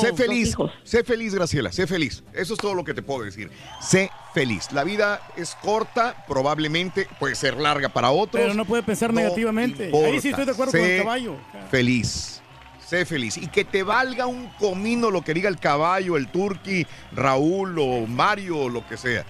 [0.00, 2.22] Sé feliz, sé feliz, Graciela, sé feliz.
[2.32, 3.50] Eso es todo lo que te puedo decir.
[3.80, 4.70] Sé feliz.
[4.72, 8.42] La vida es corta, probablemente puede ser larga para otros.
[8.42, 9.86] Pero no puede pensar No negativamente.
[9.86, 10.06] importa.
[10.08, 11.36] Ahí sí estoy de acuerdo con el caballo.
[11.70, 12.42] Feliz.
[12.86, 13.36] Sé feliz.
[13.36, 18.06] Y que te valga un comino lo que diga el caballo, el turqui, Raúl o
[18.06, 19.24] Mario o lo que sea.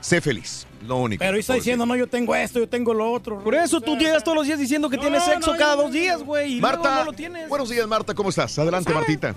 [0.00, 0.66] Sé feliz.
[0.86, 1.18] Lo único.
[1.24, 3.38] Pero está diciendo, no, yo tengo esto, yo tengo lo otro.
[3.40, 5.92] Por eso tú llegas todos los días diciendo que tienes sexo no, cada yo- dos
[5.92, 6.60] días, güey.
[6.60, 7.48] Marta, no lo tienes.
[7.48, 8.14] buenos días, Marta.
[8.14, 8.58] ¿Cómo estás?
[8.58, 9.34] Adelante, Martita.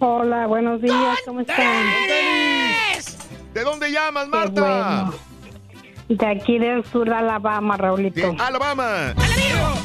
[0.00, 1.56] Hola, buenos días, ¿cómo están?
[3.54, 4.60] ¿De dónde llamas, Marta?
[4.60, 5.14] bueno.
[6.08, 8.34] De aquí del sur de Alabama, Raulito.
[8.38, 9.14] Alabama.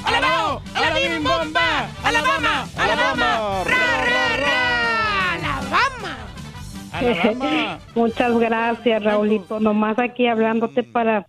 [0.04, 0.62] ¡Alabama!
[0.76, 1.88] ¡Alabim bomba!
[2.04, 2.68] ¡Alabama!
[2.76, 3.62] ¡Alabama!
[3.62, 4.27] ¡Alabama!
[7.96, 9.60] Muchas gracias, Raulito.
[9.60, 11.28] Nomás aquí hablándote para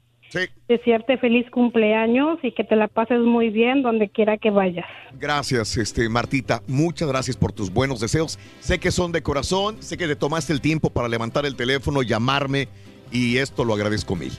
[0.68, 4.86] desearte feliz cumpleaños y que te la pases muy bien donde quiera que vayas.
[5.14, 6.62] Gracias, este, Martita.
[6.66, 8.38] Muchas gracias por tus buenos deseos.
[8.60, 12.02] Sé que son de corazón, sé que te tomaste el tiempo para levantar el teléfono,
[12.02, 12.68] llamarme
[13.10, 14.32] y esto lo agradezco mil.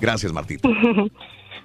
[0.00, 0.68] Gracias, Martita.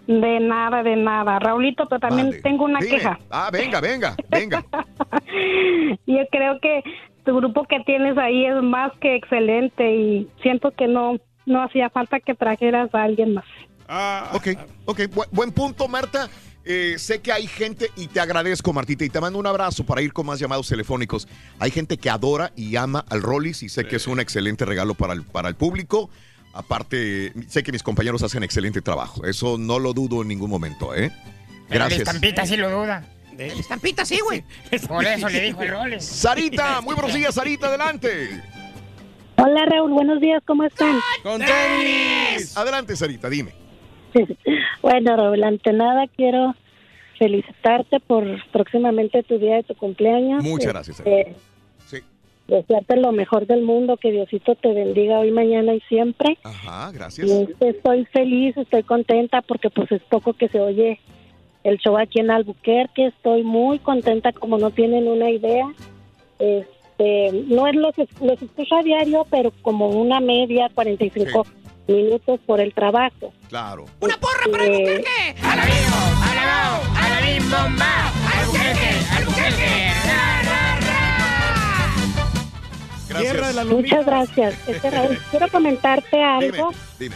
[0.08, 1.38] De nada, de nada.
[1.38, 2.98] Raulito, pero también tengo una Dime.
[2.98, 3.20] queja.
[3.30, 4.66] Ah, venga, venga, venga.
[6.08, 6.82] Yo creo que
[7.26, 11.90] tu grupo que tienes ahí es más que excelente y siento que no, no hacía
[11.90, 13.46] falta que trajeras a alguien más.
[14.34, 14.48] Ok,
[14.86, 15.00] ok.
[15.12, 16.30] Bu- buen punto, Marta.
[16.66, 20.02] Eh, sé que hay gente, y te agradezco, Martita, y te mando un abrazo para
[20.04, 21.28] ir con más llamados telefónicos.
[21.58, 24.94] Hay gente que adora y ama al Rollis y sé que es un excelente regalo
[24.94, 26.10] para el, para el público.
[26.54, 29.24] Aparte, sé que mis compañeros hacen excelente trabajo.
[29.26, 31.12] Eso no lo dudo en ningún momento, ¿eh?
[31.68, 32.02] Pero la Gracias.
[32.08, 33.04] estampita sí lo duda.
[33.48, 34.44] La estampita sí, güey.
[34.88, 36.04] Por eso le dijo el Roles.
[36.06, 38.42] Sarita, muy buenos días, Sarita, adelante.
[39.38, 41.00] Hola, Raúl, buenos días, ¿cómo están?
[41.24, 42.58] ¡Con tenis!
[42.58, 43.54] Adelante, Sarita, dime.
[44.82, 46.56] Bueno, Raúl, ante nada quiero
[47.18, 50.42] felicitarte por próximamente tu día de tu cumpleaños.
[50.44, 51.36] Muchas gracias, Este,
[51.86, 51.98] Sí.
[52.48, 56.38] Desearte lo mejor del mundo, que Diosito te bendiga hoy, mañana y siempre.
[56.44, 57.30] Ajá, Y gracias.
[57.30, 61.00] este, estoy feliz, estoy contenta porque pues es poco que se oye
[61.70, 63.08] el show aquí en Albuquerque.
[63.08, 65.66] Estoy muy contenta como no tienen una idea.
[66.40, 71.46] Este, no es los, los escucho a diario, pero como una media, 45
[71.88, 73.34] minutos por el trabajo.
[73.48, 73.86] Claro.
[74.00, 75.36] ¡Una porra para Albuquerque!
[75.44, 76.82] ¡Alabao!
[76.96, 78.12] ¡Alabim bomba!
[78.40, 78.92] ¡Albuquerque!
[79.18, 79.92] ¡Albuquerque!
[80.06, 80.80] ¡Ra, ra,
[83.14, 83.20] ra!
[83.20, 84.68] Tierra de la Muchas gracias.
[84.70, 86.72] Este, Raúl, quiero comentarte algo.
[87.00, 87.16] Dime.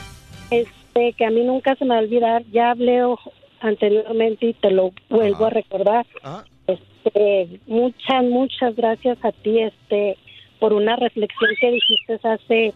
[0.50, 2.44] Este, que a mí nunca se me va a olvidar.
[2.52, 3.20] Ya hablé o-
[3.64, 6.06] anteriormente y te lo vuelvo a recordar.
[6.68, 10.18] Este, muchas, muchas gracias a ti, este,
[10.60, 12.74] por una reflexión que dijiste hace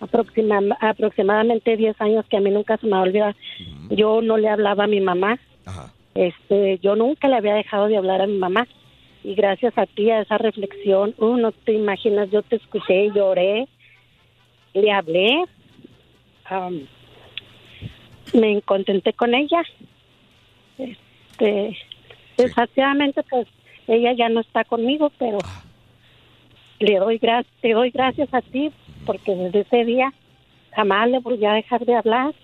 [0.00, 3.36] aproxima- aproximadamente 10 años que a mí nunca se me va a olvidar.
[3.90, 5.38] Yo no le hablaba a mi mamá.
[6.14, 8.66] Este, yo nunca le había dejado de hablar a mi mamá.
[9.22, 13.68] Y gracias a ti, a esa reflexión, uh, no te imaginas, yo te escuché, lloré,
[14.72, 15.44] le hablé,
[18.34, 19.62] me contenté con ella.
[21.40, 21.76] Este,
[22.36, 23.46] desgraciadamente, pues
[23.88, 25.38] ella ya no está conmigo, pero
[26.78, 28.70] le doy gra- te doy gracias a ti
[29.06, 30.12] porque desde ese día
[30.72, 32.34] jamás le volví a dejar de hablar.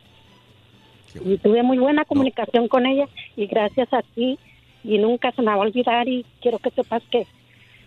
[1.25, 4.39] Y tuve muy buena comunicación con ella y gracias a ti
[4.85, 7.27] y nunca se me va a olvidar y quiero que sepas que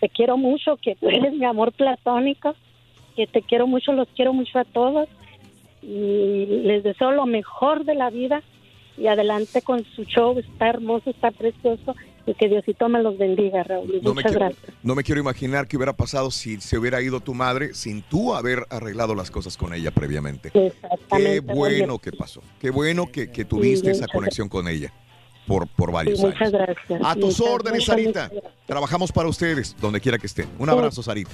[0.00, 2.54] te quiero mucho, que tú eres mi amor platónico,
[3.16, 5.08] que te quiero mucho, los quiero mucho a todos
[5.82, 8.42] y les deseo lo mejor de la vida
[8.96, 11.94] y adelante con su show, está hermoso, está precioso
[12.26, 14.00] y que Diosito me los bendiga, Raúl.
[14.02, 14.72] No Muchas quiero, gracias.
[14.82, 18.34] no me quiero imaginar qué hubiera pasado si se hubiera ido tu madre sin tú
[18.34, 20.50] haber arreglado las cosas con ella previamente.
[20.50, 22.42] Qué bueno que pasó.
[22.60, 24.92] Qué bueno que, que tuviste esa conexión con ella
[25.46, 26.52] por, por Sí, varios muchas años.
[26.52, 27.00] gracias.
[27.04, 28.30] A tus Muchas, órdenes, muchas, Sarita.
[28.32, 28.52] muchas.
[28.66, 30.46] Trabajamos para ustedes, donde quiera que estén.
[30.58, 31.30] Un abrazo, Sarita.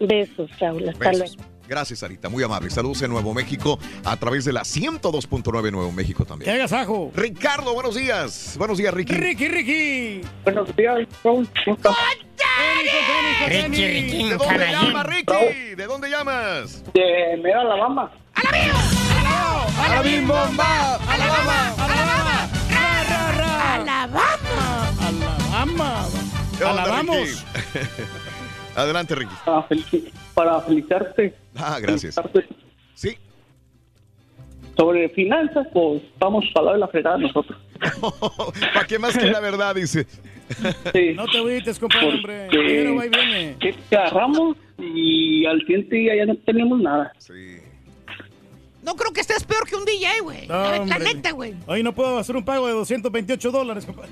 [0.00, 0.88] Besos, Raúl.
[0.88, 1.36] Hasta Besos.
[1.36, 1.57] luego.
[1.68, 2.28] Gracias, Sarita.
[2.30, 2.70] Muy amable.
[2.70, 6.50] Saludos en Nuevo México a través de la 102.9 Nuevo México también.
[6.50, 7.12] ¡Que hagas ajo!
[7.14, 8.54] Ricardo, buenos días.
[8.58, 9.12] Buenos días, Ricky.
[9.12, 10.20] Ricky, Ricky.
[10.44, 11.06] Buenos días.
[13.48, 15.74] Ricky, Ricky, ¿De dónde llamas, Ricky?
[15.76, 16.84] ¿De dónde llamas?
[16.94, 18.10] De Mera, Alabama.
[19.88, 20.98] ¡Alabama!
[21.08, 22.48] ¡Alabama!
[22.70, 23.74] ¡Ra, ra, ra!
[23.74, 24.88] ¡Alabama!
[25.52, 26.06] ¡Alabama!
[26.56, 27.44] ¿Qué onda, ¡Alabamos!
[28.78, 29.34] Adelante, Ricky.
[29.44, 31.34] Para, felici- para felicitarte.
[31.56, 32.14] Ah, gracias.
[32.14, 32.54] Felicitarte.
[32.94, 33.16] Sí.
[34.76, 37.58] Sobre finanzas, pues vamos a hablar de la fregada nosotros.
[38.74, 40.06] ¿Para qué más que la verdad, dice?
[40.92, 41.12] Sí.
[41.14, 42.48] No te agüites, compadre, hombre.
[42.96, 43.56] Va y viene.
[43.60, 47.12] Que que agarramos y al siguiente día ya no tenemos nada.
[48.82, 50.46] No creo que estés peor que un DJ, güey.
[50.46, 51.54] No, la, neta, güey.
[51.66, 54.10] Hoy no puedo hacer un pago de 228 dólares, compadre.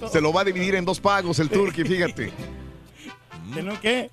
[0.00, 0.08] Te.
[0.12, 2.32] Se lo va a dividir en dos pagos el Turkey, fíjate.
[3.54, 4.10] ¿Tengo qué?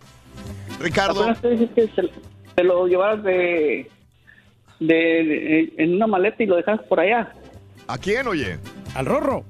[0.79, 1.21] Ricardo.
[1.23, 2.09] Apenas te que se,
[2.55, 3.89] te lo llevaras de,
[4.79, 7.33] de, de- en una maleta y lo dejas por allá.
[7.87, 8.59] ¿A quién, oye?
[8.95, 9.43] Al Rorro.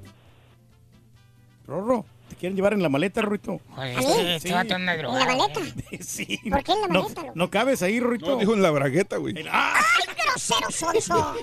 [1.66, 3.60] Rorro, te quieren llevar en la maleta, Ruito.
[3.70, 5.60] Joder, este, este vato anda ¿En la maleta?
[6.00, 6.38] Sí.
[6.50, 7.20] ¿Por qué en la No, maleta?
[7.22, 7.32] loco?
[7.36, 8.30] no cabes ahí, Ruito.
[8.30, 9.34] No, dijo en la bragueta, güey.
[9.50, 9.74] ¡Ah!
[9.76, 11.34] ¡Ay, grosero sonso!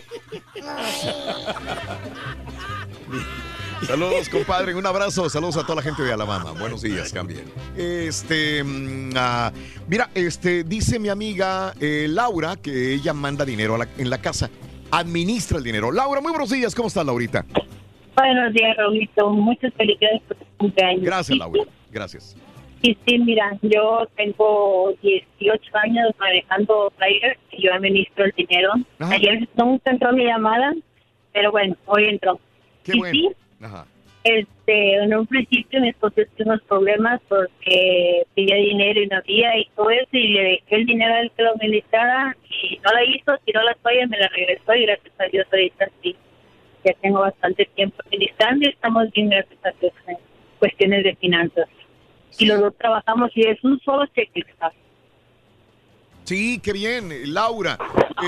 [3.86, 4.76] Saludos, compadre.
[4.76, 5.30] Un abrazo.
[5.30, 6.52] Saludos a toda la gente de Alabama.
[6.60, 7.44] Buenos días, también.
[7.78, 9.52] Este, mm, ah,
[9.88, 14.18] mira, este, dice mi amiga eh, Laura que ella manda dinero a la- en la
[14.20, 14.50] casa.
[14.92, 15.92] Administra el dinero.
[15.92, 16.74] Laura, muy buenos días.
[16.76, 17.46] ¿Cómo estás, Laurita?
[18.16, 19.30] Buenos días, Raulito.
[19.30, 21.04] Muchas felicidades por tu cumpleaños.
[21.04, 21.64] Gracias, Laura.
[21.92, 22.36] Gracias.
[22.82, 28.72] Sí, sí, mira, yo tengo 18 años manejando trailer y yo administro el dinero.
[29.00, 30.74] Ayer nunca entró mi llamada,
[31.34, 32.40] pero bueno, hoy entró.
[32.84, 33.14] Qué Y bueno.
[33.14, 33.30] sí,
[33.62, 33.86] Ajá.
[34.24, 39.58] este, en un principio mi esposo tuvo unos problemas porque pedía dinero y no había
[39.58, 42.92] y todo eso y le dejé el dinero a él que lo administrara y no
[42.92, 46.16] la hizo, tiró la toalla y me la regresó y gracias a Dios ahorita sí.
[46.84, 50.18] Ya tengo bastante tiempo administrando y estamos bien gracias a Dios en
[50.60, 51.68] cuestiones de finanzas.
[52.38, 54.44] Y los dos trabajamos y es un solo cheque.
[54.60, 54.78] ¿sabes?
[56.28, 57.34] Sí, qué bien.
[57.34, 57.78] Laura,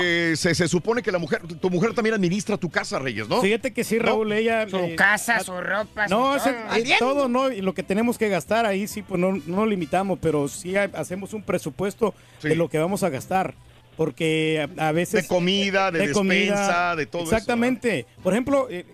[0.00, 3.42] eh, se, se supone que la mujer, tu mujer también administra tu casa, Reyes, ¿no?
[3.42, 4.66] Fíjate que sí, Raúl, ella...
[4.68, 6.36] Su eh, casa, ha- su ropa, su No, todo.
[6.36, 7.52] ese- es todo, ¿no?
[7.52, 10.76] Y lo que tenemos que gastar ahí sí, pues no, no lo limitamos, pero sí
[10.76, 13.54] ha- hacemos un presupuesto de lo que vamos a gastar.
[13.98, 15.24] Porque a, a veces...
[15.24, 18.06] De comida, de despensa, de todo eso, Exactamente.
[18.22, 18.86] Por ejemplo, eh,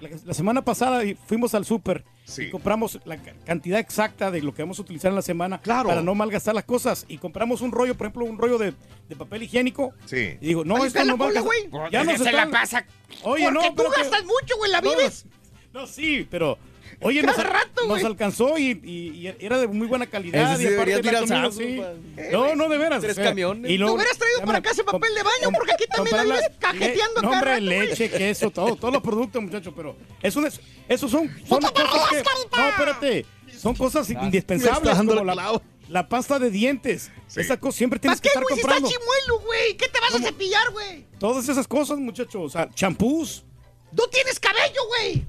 [0.00, 2.04] la, la semana pasada fuimos al súper
[2.38, 5.60] y compramos la ca- cantidad exacta de lo que vamos a utilizar en la semana
[5.62, 7.04] para no malgastar las cosas.
[7.08, 8.74] Y compramos un rollo, por ejemplo, un rollo de,
[9.08, 9.92] de papel higiénico.
[10.06, 10.36] Sí.
[10.40, 11.90] Y digo, no, Ahí esto no va a.
[11.90, 12.84] Ya nos se la pasa.
[13.22, 15.26] Oye, no, Porque tú pero que- gastas mucho, güey, la No, vives.
[15.72, 16.58] No, sí, pero.
[17.02, 18.04] Oye, nos, rato, nos güey.
[18.04, 20.54] alcanzó y, y- y era de muy buena calidad.
[20.54, 21.78] Ese y sí aparte tirar comida, sí.
[21.80, 22.30] pa.
[22.32, 23.00] No, no, de veras.
[23.00, 23.70] Tres o sea, camiones.
[23.70, 27.22] y Te hubieras traído para acá ese papel de baño, porque aquí también vives cajeteando
[27.22, 27.88] No, hombre, rato, güey.
[27.88, 32.22] leche, queso, todo, todos los productos, muchachos, pero eso es, esos son, son cosas que,
[32.56, 33.26] no, espérate,
[33.58, 38.28] son cosas indispensables como el la, la pasta de dientes, esa cosa siempre tienes que
[38.28, 38.54] ¿Qué, estar güey?
[38.54, 39.76] Si está comprando, chimuelo, güey.
[39.76, 41.04] ¿Qué te vas a cepillar, güey?
[41.18, 43.44] todas esas cosas, muchachos, o sea, champús,
[43.92, 45.24] No tienes cabello, güey.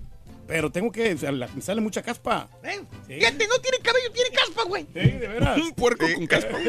[0.47, 2.47] Pero tengo que, o sea, la- me sale mucha caspa.
[2.63, 2.81] ¿Eh?
[3.07, 4.83] Fíjate, no tiene cabello, tiene caspa, güey.
[4.93, 5.57] Sí, de veras.
[5.57, 6.57] Un puerco con caspa.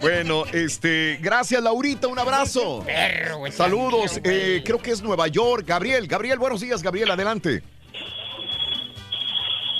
[0.00, 2.84] Bueno, este, gracias Laurita, un abrazo.
[2.86, 3.50] Perro, güey.
[3.50, 5.64] Saludos, eh, creo que es Nueva York.
[5.66, 7.62] Gabriel, Gabriel, buenos días, Gabriel, adelante.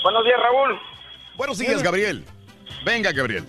[0.03, 0.79] Buenos días, Raúl.
[1.37, 2.25] Buenos días, Gabriel.
[2.85, 3.45] Venga, Gabriel.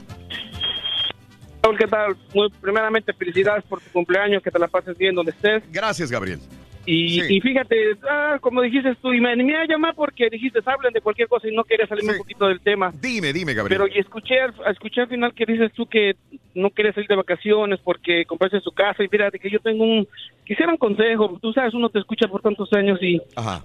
[1.63, 2.17] Raúl, ¿qué tal?
[2.35, 5.65] Muy primeramente, felicidades por tu cumpleaños, que te la pases bien donde estés.
[5.73, 6.41] Gracias, Gabriel.
[6.87, 7.37] Y, Sí.
[7.37, 7.77] y fíjate,
[8.09, 11.47] ah, como dijiste tú, y me animé a llamar porque dijiste, hablen de cualquier cosa
[11.47, 12.93] y no quería salirme un poquito del tema.
[13.01, 13.83] Dime, dime, Gabriel.
[13.83, 16.15] Pero y escuché, al- escuché al final que dices tú que
[16.55, 20.09] no quieres salir de vacaciones porque compraste su casa y fíjate que yo tengo un,
[20.47, 23.63] quisiera un consejo, tú sabes, uno te escucha por tantos años y, Ajá.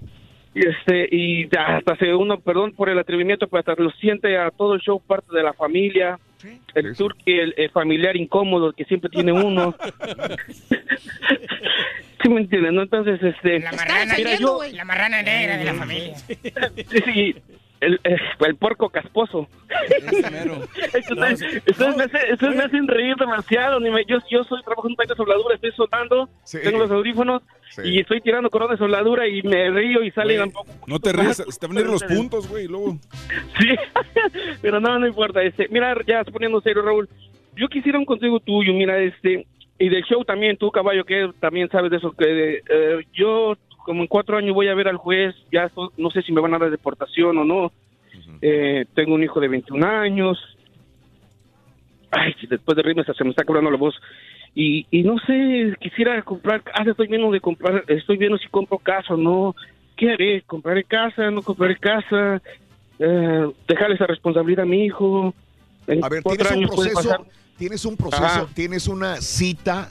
[0.56, 4.38] Y este, y ya hasta se uno, perdón por el atrevimiento, pero hasta lo siente
[4.38, 6.18] a todo el show parte de la familia,
[6.74, 9.74] el turqui, el, el familiar incómodo que siempre tiene uno.
[12.22, 12.72] ¿Sí me entiendes?
[12.72, 12.82] ¿no?
[12.82, 13.60] Entonces, este...
[13.60, 16.16] La marrana, mira, yo- la marrana negra de la familia.
[16.16, 17.34] Sí, sí,
[17.86, 19.46] el, el, el puerco casposo.
[19.98, 21.62] Ustedes me, hacen-
[22.32, 23.80] ustedes me hacen reír demasiado.
[23.80, 26.28] ni me- yo, yo soy trabajo en de soldadura, estoy soldando,
[26.62, 27.42] tengo los audífonos
[27.84, 30.70] y estoy tirando corona de soldadura y me río y salen un poco.
[30.86, 32.96] No te rías, se te van a ir los puntos, güey, luego.
[33.58, 33.68] Sí,
[34.62, 35.42] pero no, no importa.
[35.42, 37.08] Este, mira, ya poniendo serio, Raúl,
[37.56, 39.46] yo quisiera un consejo tuyo, mira, este,
[39.78, 43.56] y del show también, tú, caballo, que también sabes de eso, que eh, yo
[43.86, 46.40] como en cuatro años voy a ver al juez, ya so- no sé si me
[46.40, 47.72] van a dar deportación o no.
[48.42, 50.36] Eh, tengo un hijo de 21 años.
[52.10, 53.94] Ay, si después de reírme se me está quebrando la voz.
[54.56, 58.78] Y, y no sé, quisiera comprar casa, estoy viendo de comprar, estoy viendo si compro
[58.78, 59.54] casa o no.
[59.96, 60.42] ¿Qué haré?
[60.42, 61.30] ¿Compraré casa?
[61.30, 62.42] ¿No compraré casa?
[62.98, 65.32] Eh, dejarle esa responsabilidad a mi hijo.
[65.86, 68.46] En A ver, tienes un proceso, tienes un proceso, Ajá.
[68.52, 69.90] tienes una cita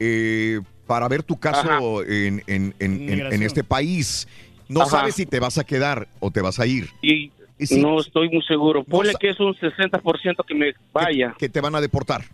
[0.00, 0.58] eh,
[0.88, 4.26] para ver tu caso en, en- en- en- este país.
[4.68, 4.90] No Ajá.
[4.90, 6.88] sabes si te vas a quedar o te vas a ir.
[7.02, 8.82] Y si- no estoy muy seguro.
[8.82, 11.34] Ponle que es un 60% que me vaya.
[11.38, 12.24] Que te van a deportar.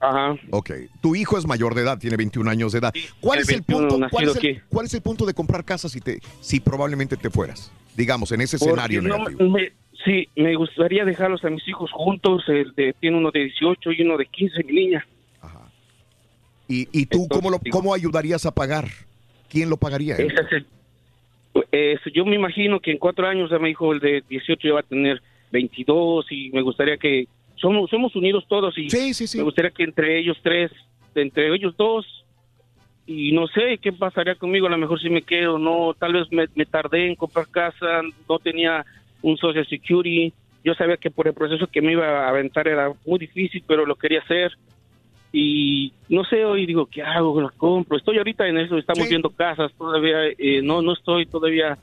[0.00, 0.36] Ajá.
[0.50, 0.70] Ok.
[1.00, 2.94] Tu hijo es mayor de edad, tiene 21 años de edad.
[3.20, 4.06] ¿Cuál el es el 21 punto?
[4.10, 7.30] ¿Cuál es el, cuál es el punto de comprar casa si te, si probablemente te
[7.30, 7.72] fueras?
[7.96, 9.50] Digamos, en ese Porque escenario no negativo.
[9.50, 9.72] me-
[10.04, 12.44] sí, me gustaría dejarlos a mis hijos juntos.
[12.46, 15.04] El de, tiene uno de 18 y uno de 15, mi niña.
[16.68, 18.88] ¿Y, y tú cómo, lo, cómo ayudarías a pagar?
[19.48, 20.16] ¿Quién lo pagaría?
[21.72, 24.74] Eh, yo me imagino que en cuatro años ya mi hijo, el de 18, ya
[24.74, 28.88] va a tener 22 y me gustaría que somos somos unidos todos y
[29.36, 30.70] me gustaría que entre ellos tres,
[31.14, 32.06] entre ellos dos,
[33.06, 36.30] y no sé qué pasaría conmigo, a lo mejor si me quedo, no, tal vez
[36.30, 38.84] me, me tardé en comprar casa, no tenía
[39.22, 40.32] un Social Security.
[40.62, 43.86] Yo sabía que por el proceso que me iba a aventar era muy difícil, pero
[43.86, 44.52] lo quería hacer.
[45.32, 47.40] Y no sé, hoy digo, ¿qué hago?
[47.40, 47.96] ¿Lo compro?
[47.96, 50.26] Estoy ahorita en eso, estamos viendo casas todavía.
[50.38, 51.78] eh, no, no estoy todavía,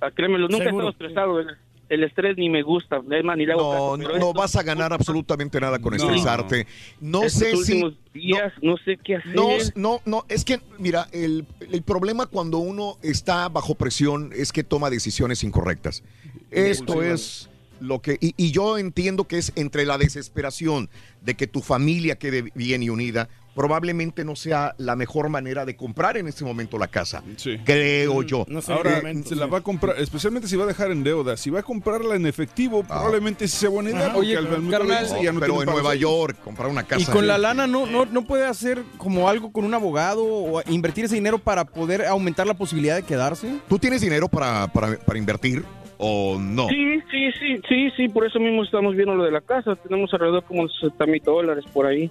[0.00, 1.40] ah, créemelo, nunca he estado estresado.
[1.40, 1.46] El,
[1.88, 4.94] el estrés ni me gusta, más, ni le hago No, no, no vas a ganar
[4.94, 6.02] absolutamente nada con No.
[6.02, 6.66] estresarte.
[7.00, 7.96] No Estos sé si...
[8.14, 9.34] días, no, sé qué hacer.
[9.34, 14.52] No, no, no, es que, mira, el, el problema cuando uno está bajo presión es
[14.52, 16.02] que toma decisiones incorrectas.
[16.50, 17.50] Esto es
[17.82, 20.88] lo que, y, y yo entiendo que es entre la desesperación
[21.20, 25.76] de que tu familia quede bien y unida, probablemente no sea la mejor manera de
[25.76, 27.22] comprar en este momento la casa.
[27.66, 28.46] Creo yo.
[28.68, 31.36] Ahora, Eh, se la va a comprar, especialmente si va a dejar en deuda.
[31.36, 34.16] Si va a comprarla en efectivo, probablemente sí sea buena idea.
[34.16, 35.94] Oye, al- carnal, ya no pero en Nueva.
[35.94, 37.02] York, comprar una casa.
[37.02, 40.62] Y con la lana no, no, no puede hacer como algo con un abogado o
[40.70, 43.52] invertir ese dinero para poder aumentar la posibilidad de quedarse.
[43.68, 45.62] ¿Tú tienes dinero para, para, para invertir
[46.04, 46.68] o no?
[46.68, 49.76] Sí, sí, sí, sí, sí, por eso mismo estamos viendo lo de la casa.
[49.76, 52.10] Tenemos alrededor como 60 mil dólares por ahí.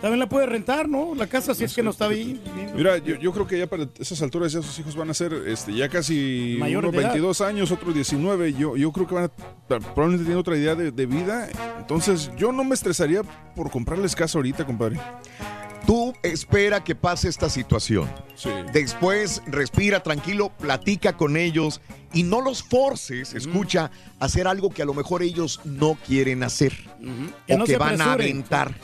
[0.00, 1.14] También la puede rentar, ¿no?
[1.14, 2.38] La casa, si es que no está bien.
[2.76, 5.32] Mira, yo, yo creo que ya para esas alturas ya sus hijos van a ser
[5.46, 7.08] este, ya casi Mayores unos de edad.
[7.14, 8.52] 22 años, otros 19.
[8.52, 9.28] Yo, yo creo que van a
[9.66, 11.48] probablemente tienen otra idea de, de vida.
[11.78, 13.22] Entonces, yo no me estresaría
[13.56, 15.00] por comprarles casa ahorita, compadre.
[15.86, 18.10] Tú espera que pase esta situación.
[18.72, 21.80] Después respira tranquilo, platica con ellos
[22.12, 26.42] y no los forces, escucha, a hacer algo que a lo mejor ellos no quieren
[26.42, 26.72] hacer
[27.46, 28.74] Que o no que van a aventar.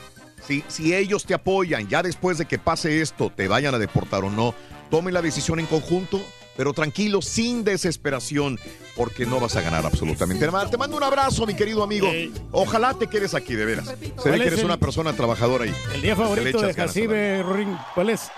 [0.45, 4.23] Si, si ellos te apoyan, ya después de que pase esto, te vayan a deportar
[4.23, 4.53] o no,
[4.89, 6.19] tomen la decisión en conjunto,
[6.61, 8.59] pero tranquilo, sin desesperación,
[8.95, 10.69] porque no vas a ganar absolutamente nada.
[10.69, 12.07] Te mando un abrazo, mi querido amigo.
[12.51, 13.87] Ojalá te quedes aquí, de veras.
[13.87, 15.73] Se ve ¿Cuál que es eres el- una persona trabajadora ahí.
[15.95, 16.75] El día favorito de.
[16.75, 18.29] Jacibe, Rorín, ¿cuál es?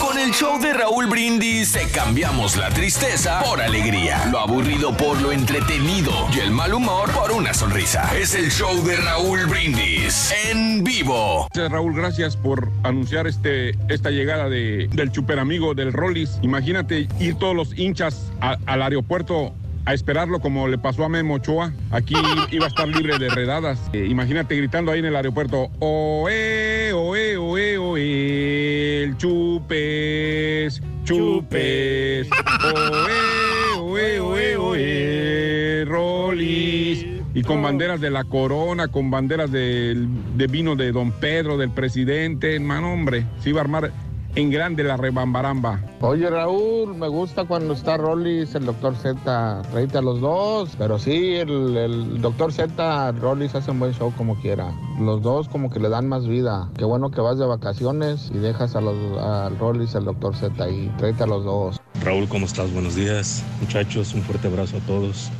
[0.00, 5.30] Con el show de Raúl Brindis cambiamos la tristeza por alegría, lo aburrido por lo
[5.30, 8.10] entretenido y el mal humor por una sonrisa.
[8.16, 11.48] Es el show de Raúl Brindis en vivo.
[11.54, 16.38] Raúl, gracias por anunciar este, esta llegada de, del super amigo del Rollis.
[16.40, 21.72] Imagínate ir todos los hinchas al aeropuerto a esperarlo como le pasó a Memo Ochoa.
[21.90, 22.14] Aquí
[22.52, 23.80] iba a estar libre de redadas.
[23.92, 32.28] Eh, imagínate gritando ahí en el aeropuerto, oe, oe, oe, oe, el chupes, chupes,
[32.64, 37.06] oe, oe, oe, oe, Rollis.
[37.34, 41.70] Y con banderas de la corona, con banderas del- de vino de Don Pedro, del
[41.70, 43.90] presidente, hermano, hombre, se iba a armar
[44.34, 45.80] en grande la rebambaramba.
[46.00, 50.98] Oye Raúl, me gusta cuando está Rollis, el doctor Z, reíte a los dos, pero
[50.98, 54.72] sí, el, el doctor Z, Rollis hace un buen show como quiera.
[54.98, 56.70] Los dos como que le dan más vida.
[56.76, 60.70] Qué bueno que vas de vacaciones y dejas a los al Rollis, al doctor Z
[60.70, 61.80] y tráete a los dos.
[62.02, 62.72] Raúl, ¿cómo estás?
[62.72, 64.14] Buenos días, muchachos.
[64.14, 65.30] Un fuerte abrazo a todos.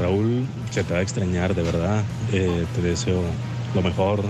[0.00, 2.02] Raúl, se te va a extrañar, de verdad.
[2.32, 3.20] Eh, te deseo
[3.74, 4.20] lo mejor,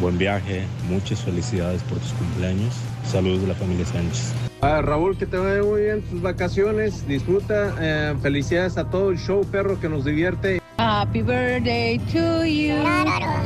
[0.00, 2.74] buen viaje, muchas felicidades por tus cumpleaños.
[3.10, 4.32] Saludos de la familia Sánchez.
[4.62, 7.06] Ah, Raúl, que te vaya muy bien tus vacaciones.
[7.08, 7.74] Disfruta.
[7.80, 10.60] eh, felicidades a todo el show, perro, que nos divierte.
[10.78, 12.74] Happy birthday to you.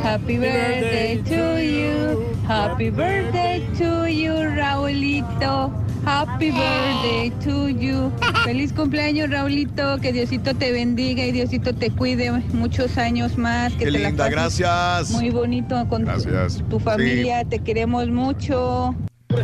[0.02, 2.24] Happy birthday to you.
[2.46, 5.72] Happy birthday to you, Raulito.
[6.04, 8.12] Happy birthday to you.
[8.44, 9.98] Feliz cumpleaños, Raulito.
[10.00, 13.72] Que Diosito te bendiga y Diosito te cuide muchos años más.
[13.72, 15.10] Que Qué te linda, gracias.
[15.10, 16.62] Muy bonito con Gracias.
[16.70, 17.44] tu, familia.
[17.44, 18.94] Te queremos mucho.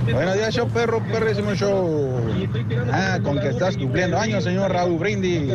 [0.01, 2.19] Buenos días, show perro, perrísimo show.
[2.91, 5.53] Ah, con que estás cumpliendo años, señor Raúl Brindis.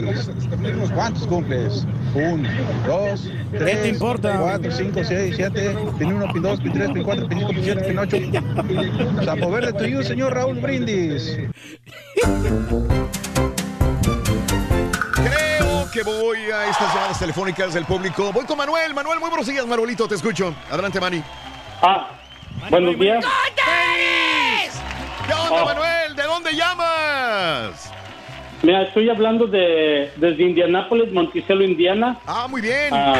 [0.93, 1.87] ¿Cuántos cumples?
[2.13, 2.47] Uno,
[2.85, 4.37] dos, tres, te importa?
[4.39, 7.63] cuatro, cinco, seis, siete, pin uno, pin dos, pin tres, pin cuatro, pin cinco, pin
[7.63, 8.17] siete, pin ocho.
[9.25, 11.39] Sapo verde tuyo, señor Raúl Brindis.
[15.15, 18.31] Creo que voy a estas llamadas telefónicas del público.
[18.31, 18.93] Voy con Manuel.
[18.93, 20.53] Manuel, muy buenos días, Manuelito, te escucho.
[20.69, 21.23] Adelante, Manny.
[21.81, 22.11] Ah,
[22.69, 23.25] buenos días.
[25.27, 25.65] ¿Qué onda, Oh.
[25.65, 26.15] Manuel?
[26.15, 27.91] ¿De dónde llamas?
[28.63, 32.17] Mira, estoy hablando de desde Indianápolis, Monticello, Indiana.
[32.25, 32.89] Ah, muy bien.
[32.91, 33.13] Ah,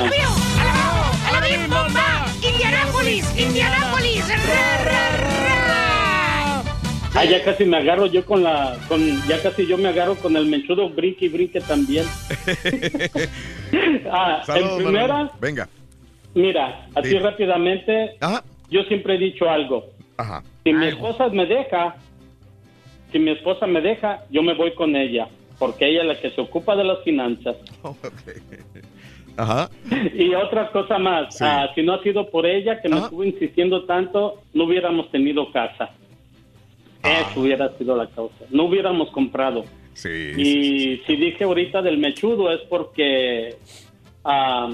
[1.28, 2.26] ¡A la bien bomba!
[2.42, 3.38] ¡Indianápolis!
[3.40, 4.24] ¡Indianápolis!
[7.20, 10.38] Ah, ya casi me agarro yo con la, con, ya casi yo me agarro con
[10.38, 12.06] el menchudo brinque y brinque también.
[14.12, 15.32] ah, Saludos, en primera, Manuel.
[15.40, 15.68] Venga.
[16.36, 17.20] mira, así Sí.
[17.20, 18.18] rápidamente,
[18.70, 19.86] yo siempre he dicho algo.
[20.18, 20.44] Ajá.
[20.64, 21.96] Si mi esposa me deja,
[23.12, 25.28] si mi esposa me deja, yo me voy con ella,
[25.60, 27.56] porque ella es la que se ocupa de las finanzas.
[29.38, 29.70] Ajá.
[30.16, 31.44] Y otra cosa más, Sí.
[31.46, 35.52] ah, si no ha sido por ella que me estuvo insistiendo tanto, no hubiéramos tenido
[35.52, 35.92] casa.
[37.04, 37.28] Ah.
[37.30, 38.46] Eso hubiera sido la causa.
[38.50, 39.64] No hubiéramos comprado.
[39.94, 40.10] Sí.
[40.10, 43.56] Y si dije ahorita del mechudo es porque
[44.26, 44.70] ah,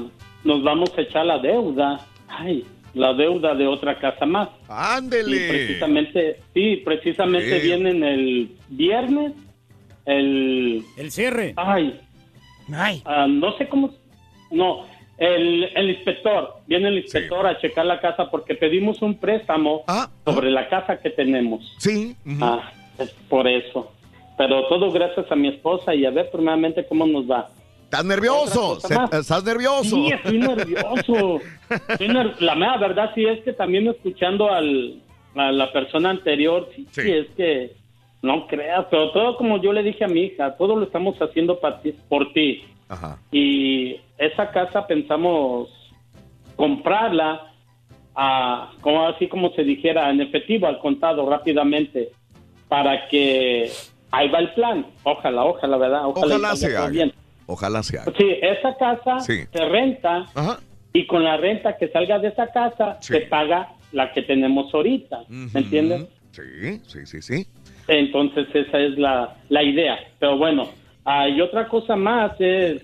[0.45, 1.99] nos vamos a echar la deuda.
[2.30, 4.49] Ay, la deuda de otra casa más.
[4.67, 5.35] Ándele.
[5.45, 7.67] Y precisamente, sí, precisamente Sí.
[7.67, 9.33] vienen el viernes,
[10.05, 10.83] el...
[10.97, 11.53] El cierre.
[11.57, 11.99] Ay.
[13.05, 13.91] Ah, no sé cómo...
[14.51, 14.85] No,
[15.17, 16.55] el, el inspector.
[16.67, 19.83] Viene el inspector a checar la casa porque pedimos un préstamo
[20.25, 21.61] sobre la casa que tenemos.
[21.73, 22.15] Ah, Sí.
[22.41, 23.91] Ah, es por eso.
[24.38, 27.49] Pero todo gracias a mi esposa y a ver primeramente cómo nos va.
[27.93, 28.77] ¿Estás nervioso?
[29.11, 29.83] ¿Estás nervioso?
[29.83, 31.39] Sí, estoy nervioso.
[31.89, 34.99] Estoy ner- la mera verdad sí es que también escuchando al,
[35.35, 37.75] a la persona anterior, sí, sí, es que
[38.23, 41.59] no creas, pero todo como yo le dije a mi hija, todo lo estamos haciendo
[41.83, 42.63] ti- por ti.
[42.89, 43.19] Ajá.
[43.31, 45.69] Y esa casa pensamos
[46.55, 47.53] comprarla
[48.15, 52.09] a, como así como se dijera, en efectivo, al contado rápidamente,
[52.67, 53.72] para que
[54.09, 54.83] ahí va el plan.
[55.03, 56.07] Ojalá, ojalá, ¿verdad?
[56.07, 56.88] Ojalá, Ojalá se haga.
[56.89, 57.13] bien.
[57.47, 58.11] Ojalá se haga.
[58.17, 59.43] Sí, esa casa Sí.
[59.51, 60.25] se renta
[60.93, 65.23] y con la renta que salga de esa casa se paga la que tenemos ahorita.
[65.30, 66.07] ¿Me entiendes?
[66.31, 67.47] Sí, sí, sí, sí.
[67.88, 69.99] Entonces esa es la, la idea.
[70.19, 70.69] Pero bueno,
[71.05, 72.81] hay otra cosa más es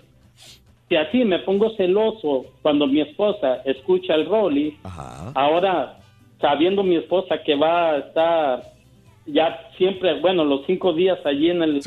[0.89, 4.77] que así me pongo celoso cuando mi esposa escucha el Rolly.
[5.35, 5.99] Ahora,
[6.41, 8.63] sabiendo mi esposa que va a estar
[9.27, 11.81] ya siempre, bueno, los cinco días allí en el...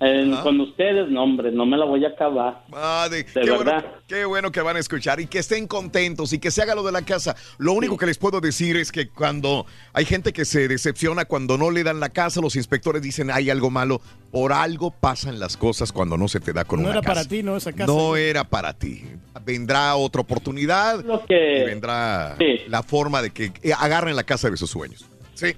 [0.00, 2.64] en- con ustedes, no hombre, no me la voy a acabar.
[2.72, 3.84] Ah, de- De qué, bueno, verdad.
[4.06, 6.82] qué bueno que van a escuchar y que estén contentos y que se haga lo
[6.82, 7.36] de la casa.
[7.58, 11.56] Lo único que les puedo decir es que cuando hay gente que se decepciona cuando
[11.56, 14.00] no le dan la casa, los inspectores dicen hay algo malo.
[14.30, 17.14] Por algo pasan las cosas cuando no se te da con No una era casa.
[17.20, 17.56] para ti, ¿no?
[17.56, 17.86] Esa casa.
[17.86, 19.04] No era para ti.
[19.44, 22.62] Vendrá otra oportunidad que- y vendrá Sí.
[22.68, 25.04] la forma de que eh, agarren la casa de sus sueños.
[25.34, 25.54] Sí.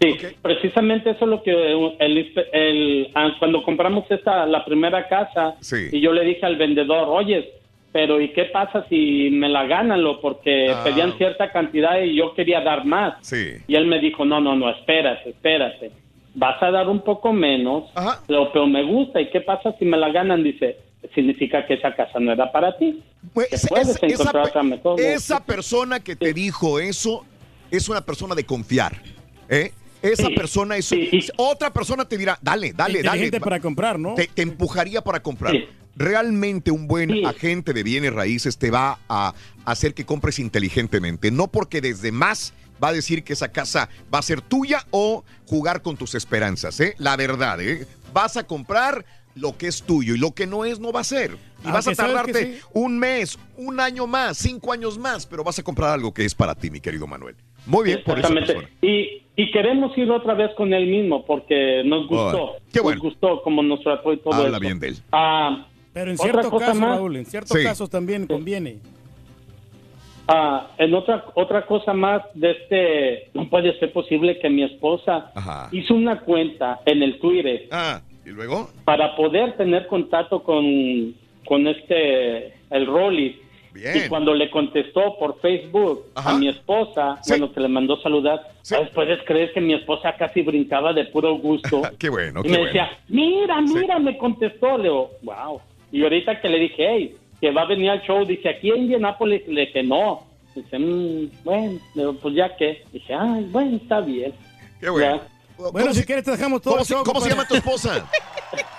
[0.00, 5.56] Sí, precisamente eso es lo que el, el- ah, cuando compramos esta la primera casa
[5.60, 5.88] Sí.
[5.92, 7.52] y yo le dije al vendedor, oye,
[7.92, 10.02] pero ¿y qué pasa si me la ganan?
[10.02, 10.82] Lo porque Ah.
[10.84, 13.14] pedían cierta cantidad y yo quería dar más.
[13.26, 13.52] Sí.
[13.66, 15.90] Y él me dijo, no, no, no, espérate, espérate.
[16.34, 17.84] Vas a dar un poco menos,
[18.26, 19.18] pero, pero me gusta.
[19.22, 20.42] ¿Y qué pasa si me la ganan?
[20.44, 20.76] Dice,
[21.14, 23.00] significa que esa casa no era para ti.
[23.32, 25.00] Pues, encontrar esa- otra mejor.
[25.00, 27.24] Esa persona que te dijo eso
[27.70, 28.92] es una persona de confiar.
[29.48, 29.70] ¿eh?
[30.02, 30.92] Esa persona es
[31.36, 33.30] otra persona te dirá, dale, dale, dale.
[33.40, 34.14] Para comprar, ¿no?
[34.14, 35.54] Te, te empujaría para comprar.
[35.96, 39.34] Realmente un buen agente de bienes raíces te va a
[39.64, 42.52] hacer que compres inteligentemente, no porque desde más
[42.82, 46.78] va a decir que esa casa va a ser tuya o jugar con tus esperanzas,
[46.80, 46.94] ¿eh?
[46.98, 47.86] La verdad, ¿eh?
[48.12, 51.04] Vas a comprar lo que es tuyo y lo que no es no va a
[51.04, 51.36] ser.
[51.64, 52.60] Y vas a tardarte sí.
[52.72, 56.34] un mes, un año más, cinco años más, pero vas a comprar algo que es
[56.34, 57.36] para ti, mi querido Manuel.
[57.66, 58.72] Muy bien, por esa Exactamente.
[58.82, 62.52] Y, y queremos ir otra vez con él mismo porque nos gustó.
[62.54, 63.02] Ay, qué bueno.
[63.02, 64.60] Nos gustó como nos trató y todo Habla eso.
[64.60, 64.96] bien de él.
[65.12, 66.96] Ah, Pero en otra cierto cosa caso, más.
[66.96, 67.64] Raúl, en ciertos Sí.
[67.64, 68.76] casos también conviene.
[70.28, 75.30] Ah, en otra otra cosa más de este, no puede ser posible que mi esposa
[75.36, 75.68] Ajá.
[75.70, 78.68] hizo una cuenta en el Twitter Ah, ¿y luego?
[78.84, 81.14] para poder tener contacto con,
[81.46, 83.40] con este, el Rolly.
[83.76, 83.96] Bien.
[84.04, 88.88] Y cuando le contestó por Facebook a mi esposa, bueno, que le mandó saludar, ¿sabes?
[88.94, 91.82] puedes creer que mi esposa casi brincaba de puro gusto.
[91.98, 92.72] Qué bueno, y qué me bueno.
[92.72, 94.78] decía, mira, mira, me contestó.
[94.78, 95.60] Le digo, wow.
[95.92, 98.78] Y ahorita que le dije, hey, que va a venir al show, dice, aquí en
[98.84, 100.24] Indianápolis, le dije, no.
[100.54, 101.78] Dice, "Mm, bueno,
[102.22, 102.82] pues ya que.
[102.90, 104.32] Dije, ay, bueno, está bien.
[104.80, 105.20] Qué bueno.
[105.70, 106.72] Bueno, si quieres te dejamos todo.
[106.72, 108.08] ¿Cómo, el se, show, cómo se llama tu esposa?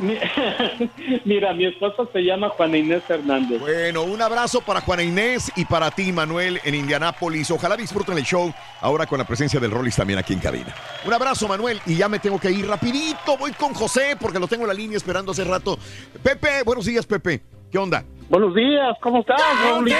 [0.00, 0.18] Mi-
[1.24, 3.60] Mira, mi esposa se llama Juana Inés Hernández.
[3.60, 7.50] Bueno, un abrazo para Juana Inés y para ti, Manuel, en Indianápolis.
[7.50, 10.74] Ojalá disfruten el show ahora con la presencia del Rollis también aquí en cabina.
[11.04, 13.36] Un abrazo, Manuel, y ya me tengo que ir rapidito.
[13.38, 15.78] Voy con José porque lo tengo en la línea esperando hace rato.
[16.22, 17.42] Pepe, buenos días, Pepe.
[17.70, 18.04] ¿Qué onda?
[18.28, 19.96] Buenos días, ¿cómo estás, Raulito?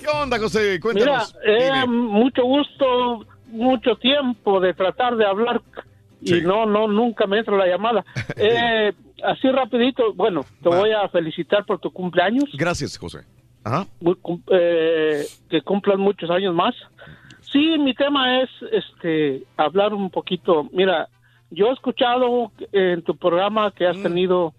[0.00, 0.60] ¿Qué onda, José?
[0.72, 1.36] Mira, Cuéntanos.
[1.46, 1.86] eh, Dime.
[1.86, 5.60] mucho gusto, mucho tiempo de tratar de hablar
[6.20, 8.04] y no, no, nunca me entra la llamada.
[8.36, 8.92] Eh,
[9.24, 12.44] así rapidito, bueno, te voy a felicitar por tu cumpleaños.
[12.54, 13.20] Gracias, José.
[13.64, 13.86] Ajá.
[14.50, 16.74] Eh, que cumplan muchos años más.
[17.52, 20.68] Sí, mi tema es este hablar un poquito.
[20.72, 21.08] Mira,
[21.50, 24.02] yo he escuchado en tu programa que has Mm.
[24.02, 24.54] tenido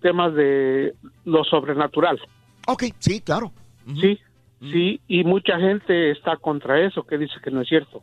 [0.00, 2.18] temas de lo sobrenatural.
[2.66, 3.52] Ok, sí, claro.
[4.00, 4.18] Sí,
[4.60, 8.02] sí, y mucha gente está contra eso, que dice que no es cierto.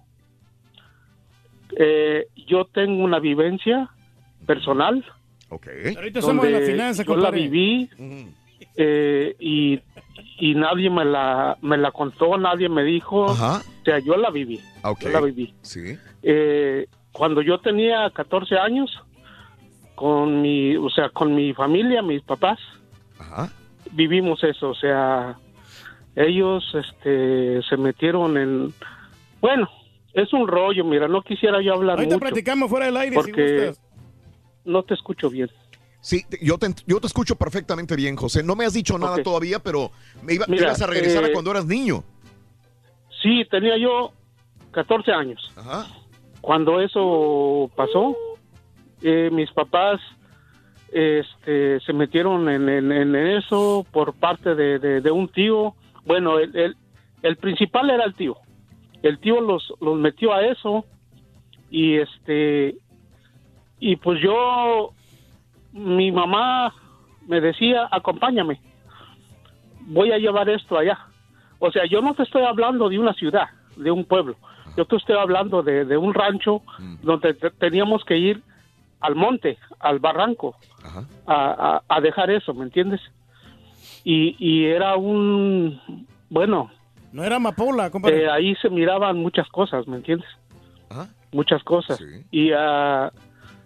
[1.78, 3.90] Eh, yo tengo una vivencia
[4.46, 5.06] personal.
[5.50, 5.68] Ok.
[5.96, 7.90] Ahorita somos de la donde finanza, yo la viví
[8.76, 9.80] eh, y,
[10.40, 13.32] y nadie me la, me la contó, nadie me dijo.
[13.32, 13.62] Ajá.
[13.82, 14.60] O sea, yo la viví.
[14.84, 15.02] Ok.
[15.02, 15.54] Yo la viví.
[15.62, 15.98] Sí.
[16.24, 18.92] Eh, cuando yo tenía 14 años,
[19.96, 22.58] con mi, o sea, con mi familia, mis papás,
[23.92, 25.38] vivimos eso, o sea,
[26.16, 28.74] ellos, este, se metieron en,
[29.42, 29.70] bueno,
[30.14, 32.26] es un rollo, mira, no quisiera yo hablar Ahorita mucho.
[32.28, 33.82] platicamos fuera del aire si porque gustas.
[34.66, 35.50] no te escucho bien.
[36.02, 38.42] Sí, yo te, yo te escucho perfectamente bien, José.
[38.42, 39.92] No me has dicho nada todavía, pero
[40.24, 42.04] me iba, Mira, ibas a regresar a eh, cuando eras niño.
[43.22, 44.12] Sí, tenía yo
[44.72, 45.54] 14 años.
[46.40, 48.16] Cuando eso pasó,
[49.02, 50.00] eh, mis papás
[50.92, 55.76] este, se metieron en, en- en eso por parte de, de- de un tío.
[56.06, 56.78] Bueno, el, el-
[57.22, 58.38] el principal era el tío.
[59.04, 60.86] El tío los, los metió a eso
[61.72, 62.76] y este
[63.80, 64.92] y pues yo
[65.72, 66.74] mi mamá
[67.28, 68.60] me decía acompáñame
[69.82, 70.98] voy a llevar esto allá.
[71.60, 74.36] O sea yo no te estoy hablando de una ciudad de un pueblo.
[74.78, 76.62] Yo te estoy hablando de, de un rancho
[77.02, 78.42] donde te- teníamos que ir
[79.00, 80.56] al monte al barranco
[81.26, 83.02] a, a- a dejar eso me entiendes
[84.04, 85.80] y, y era un
[86.30, 86.70] bueno
[87.12, 88.24] No era amapola, compadre.
[88.24, 90.30] eh, ahí se miraban muchas cosas, ¿me entiendes?
[91.32, 92.00] Muchas cosas.
[92.32, 93.12] Y ah,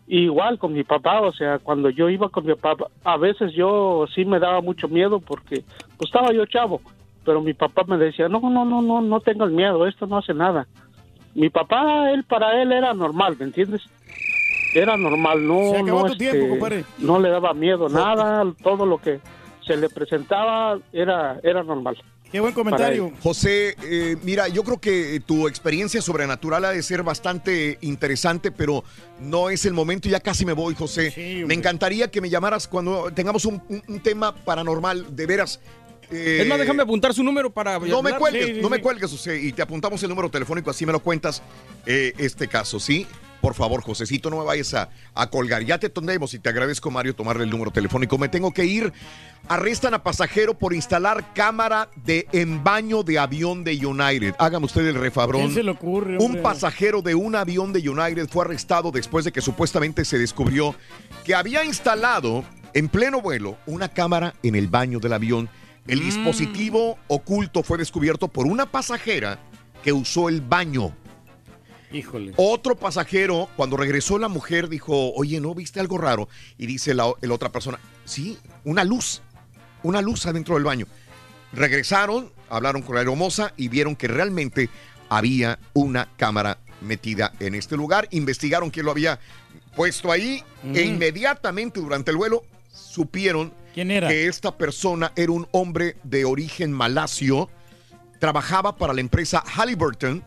[0.07, 4.05] igual con mi papá, o sea, cuando yo iba con mi papá, a veces yo
[4.13, 5.63] sí me daba mucho miedo porque
[5.97, 6.81] pues estaba yo chavo,
[7.25, 10.33] pero mi papá me decía, no, no, no, no, no tengas miedo, esto no hace
[10.33, 10.67] nada.
[11.35, 13.81] Mi papá, él, para él era normal, ¿me entiendes?
[14.75, 16.85] Era normal, no, Se acabó no, tu tiempo, este, compadre.
[16.99, 19.19] no le daba miedo, nada, todo lo que
[19.65, 21.95] se le presentaba era, era normal.
[22.33, 22.51] Qué buen
[23.21, 28.83] José, eh, mira, yo creo que tu experiencia sobrenatural ha de ser bastante interesante, pero
[29.19, 30.09] no es el momento.
[30.09, 31.13] Ya casi me voy, José.
[31.47, 35.59] me encantaría que me llamaras cuando tengamos un, un- un tema paranormal, de veras.
[36.09, 37.77] eh, Es más, déjame apuntar su número para.
[37.77, 40.71] no me cuelgues, Sí, sí, no me cuelgues, José, y te apuntamos el número telefónico,
[40.71, 41.43] así me lo cuentas
[41.85, 43.05] eh, este caso, ¿sí?
[43.43, 45.65] Por favor, Josecito, no me vayas a, a colgar.
[45.65, 48.17] Ya te tondemos y te agradezco, Mario, tomarle el número telefónico.
[48.17, 48.93] Me tengo que ir.
[49.49, 54.35] Arrestan a pasajero por instalar cámara de en baño de avión de United.
[54.39, 55.41] Hágame usted el refabrón.
[55.41, 59.33] ¿Quién se le ocurre, Un pasajero de un avión de United fue arrestado después de
[59.33, 60.73] que supuestamente se descubrió
[61.25, 65.49] que había instalado en pleno vuelo una cámara en el baño del avión.
[65.85, 66.05] El Mm.
[66.05, 69.37] dispositivo oculto fue descubierto por una pasajera
[69.83, 70.95] que usó el baño.
[71.93, 72.33] Híjole.
[72.35, 76.27] Otro pasajero, cuando regresó la mujer, dijo, oye, ¿no viste algo raro?
[76.57, 79.21] Y dice la, la otra persona, sí, una luz,
[79.83, 80.87] una luz adentro del baño.
[81.53, 84.69] Regresaron, hablaron con la aeromoza y vieron que realmente
[85.07, 88.07] había una cámara metida en este lugar.
[88.11, 89.19] Investigaron quién lo había
[89.75, 94.07] puesto ahí e inmediatamente durante el vuelo supieron era?
[94.07, 97.49] que esta persona era un hombre de origen malasio,
[98.19, 100.23] trabajaba para la empresa Halliburton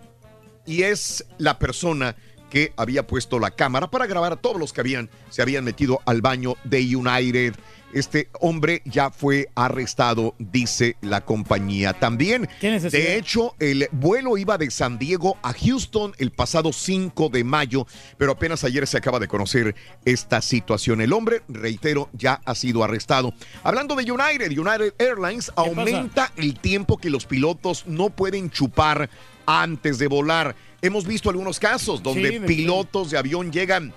[0.67, 2.17] y es la persona
[2.51, 6.01] que había puesto la cámara para grabar a todos los que habían se habían metido
[6.07, 7.55] al baño de United.
[7.93, 11.95] Este hombre ya fue arrestado, dice la compañía.
[11.95, 17.45] También, de hecho, el vuelo iba de San Diego a Houston el pasado 5 de
[17.45, 17.87] mayo,
[18.19, 21.01] pero apenas ayer se acaba de conocer esta situación.
[21.01, 23.33] El hombre, reitero, ya ha sido arrestado.
[23.63, 29.09] Hablando de United, United Airlines aumenta el tiempo que los pilotos no pueden chupar
[29.47, 30.55] antes de volar.
[30.83, 33.93] Hemos visto algunos casos donde Sí, pilotos de avión llegan.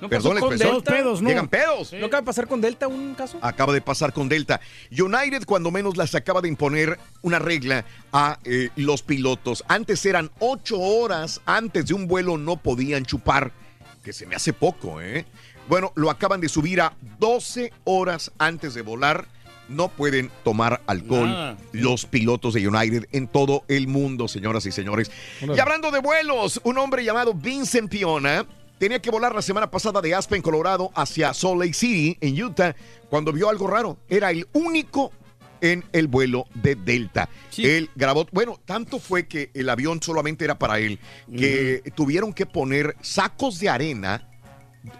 [0.00, 1.20] ¿No perdón la expresión, Delta?
[1.20, 1.92] Llegan pedos.
[1.92, 3.38] ¿No acaba de pasar con Delta un caso?
[3.42, 4.60] Acaba de pasar con Delta.
[4.90, 9.62] United, cuando menos, las acaba de imponer una regla a eh, los pilotos.
[9.68, 13.52] Antes eran ocho horas antes de un vuelo, no podían chupar,
[14.02, 15.26] que se me hace poco, ¿eh?
[15.68, 19.26] Bueno, lo acaban de subir a 12 horas antes de volar.
[19.70, 21.58] No pueden tomar alcohol Nada.
[21.72, 25.10] los pilotos de United en todo el mundo, señoras y señores.
[25.40, 28.46] Y hablando de vuelos, un hombre llamado Vincent Piona
[28.78, 32.74] tenía que volar la semana pasada de Aspen, Colorado, hacia Salt Lake City, en Utah,
[33.08, 33.98] cuando vio algo raro.
[34.08, 35.12] Era el único
[35.60, 37.28] en el vuelo de Delta.
[37.58, 40.98] Él grabó, bueno, tanto fue que el avión solamente era para él,
[41.30, 44.26] que tuvieron que poner sacos de arena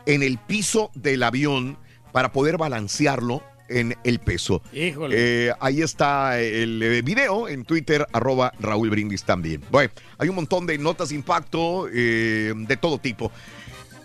[0.06, 1.78] en el piso del avión
[2.12, 4.62] para poder balancearlo en el peso.
[4.72, 5.16] Híjole.
[5.18, 9.62] Eh, ahí está el eh, video en Twitter, arroba Raúl Brindis también.
[9.70, 13.32] Bueno, hay un montón de notas de impacto eh, de todo tipo.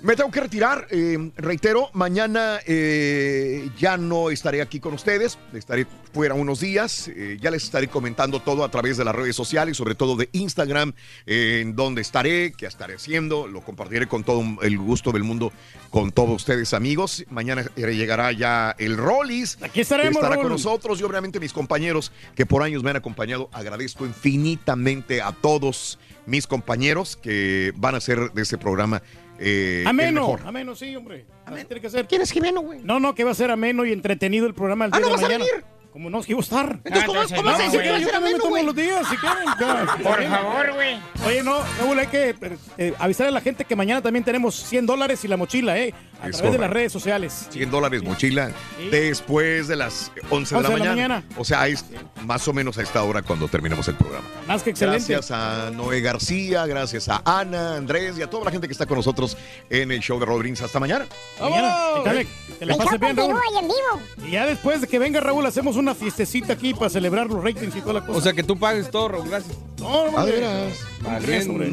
[0.01, 5.87] Me tengo que retirar, eh, reitero, mañana eh, ya no estaré aquí con ustedes, estaré
[6.13, 9.77] fuera unos días, eh, ya les estaré comentando todo a través de las redes sociales,
[9.77, 10.93] sobre todo de Instagram,
[11.25, 15.51] en donde estaré, qué estaré haciendo, lo compartiré con todo el gusto del mundo
[15.89, 17.25] con todos ustedes amigos.
[17.29, 22.45] Mañana llegará ya el Rollis, Aquí estaremos, estará con nosotros y obviamente mis compañeros que
[22.45, 23.49] por años me han acompañado.
[23.51, 29.01] Agradezco infinitamente a todos mis compañeros que van a hacer de este programa
[29.39, 30.41] eh, el Ameno, mejor.
[30.47, 31.25] ameno, sí, hombre.
[31.45, 32.07] Así tiene que ser.
[32.07, 32.79] ¿Quién es Jimeno, güey?
[32.83, 35.07] No, no, que va a ser ameno y entretenido el programa el Ah, día ¿no
[35.07, 35.45] de vas a mañana.
[35.45, 35.65] venir?
[35.95, 36.79] Como no, es que iba a estar.
[36.83, 39.45] Entonces, ¿cómo- cómo vas a decir que yo también me tomo los días, si quieren.
[39.57, 39.95] ya.
[40.03, 40.97] Por favor, güey.
[41.25, 42.35] Oye, no, Raúl, hay que
[42.77, 45.93] eh, avisarle a la gente que mañana también tenemos 100 dólares y la mochila, ¿eh?
[46.21, 47.47] A Es través de las redes sociales.
[47.49, 48.51] 100 dólares mochila
[48.91, 51.23] después de las 11 de la, 11 de la mañana.
[51.37, 51.85] O sea, es
[52.25, 54.25] más o menos a esta hora cuando terminemos el programa.
[54.47, 55.13] Más que excelente.
[55.13, 58.85] Gracias a Noé García, gracias a Ana, Andrés y a toda la gente que está
[58.85, 59.37] con nosotros
[59.69, 60.61] en el show de Brindis.
[60.61, 61.05] Hasta mañana.
[61.39, 62.27] Mañana, que,
[62.59, 63.35] que la pases bien, Raúl.
[63.53, 64.27] Y en vivo.
[64.27, 67.75] Y ya después de que venga Raúl, hacemos una fiestecita aquí para celebrar los ratings
[67.75, 68.17] y toda la cosa.
[68.17, 69.55] O sea, que tú pagues todo, Raúl, gracias.
[69.77, 70.11] no.
[70.11, 71.71] Valiente, hombre.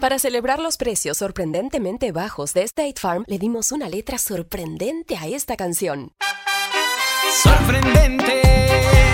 [0.00, 5.26] Para celebrar los precios sorprendentemente bajos de State Farm, le dimos una letra sorprendente a
[5.26, 6.12] esta canción.
[7.42, 8.40] Sorprendente,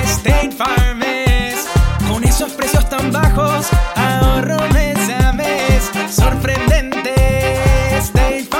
[0.05, 1.67] State Farm es.
[2.09, 5.91] Con esos precios tan bajos, ahorro mes a mes.
[6.15, 7.15] Sorprendente,
[7.99, 8.60] State Farm.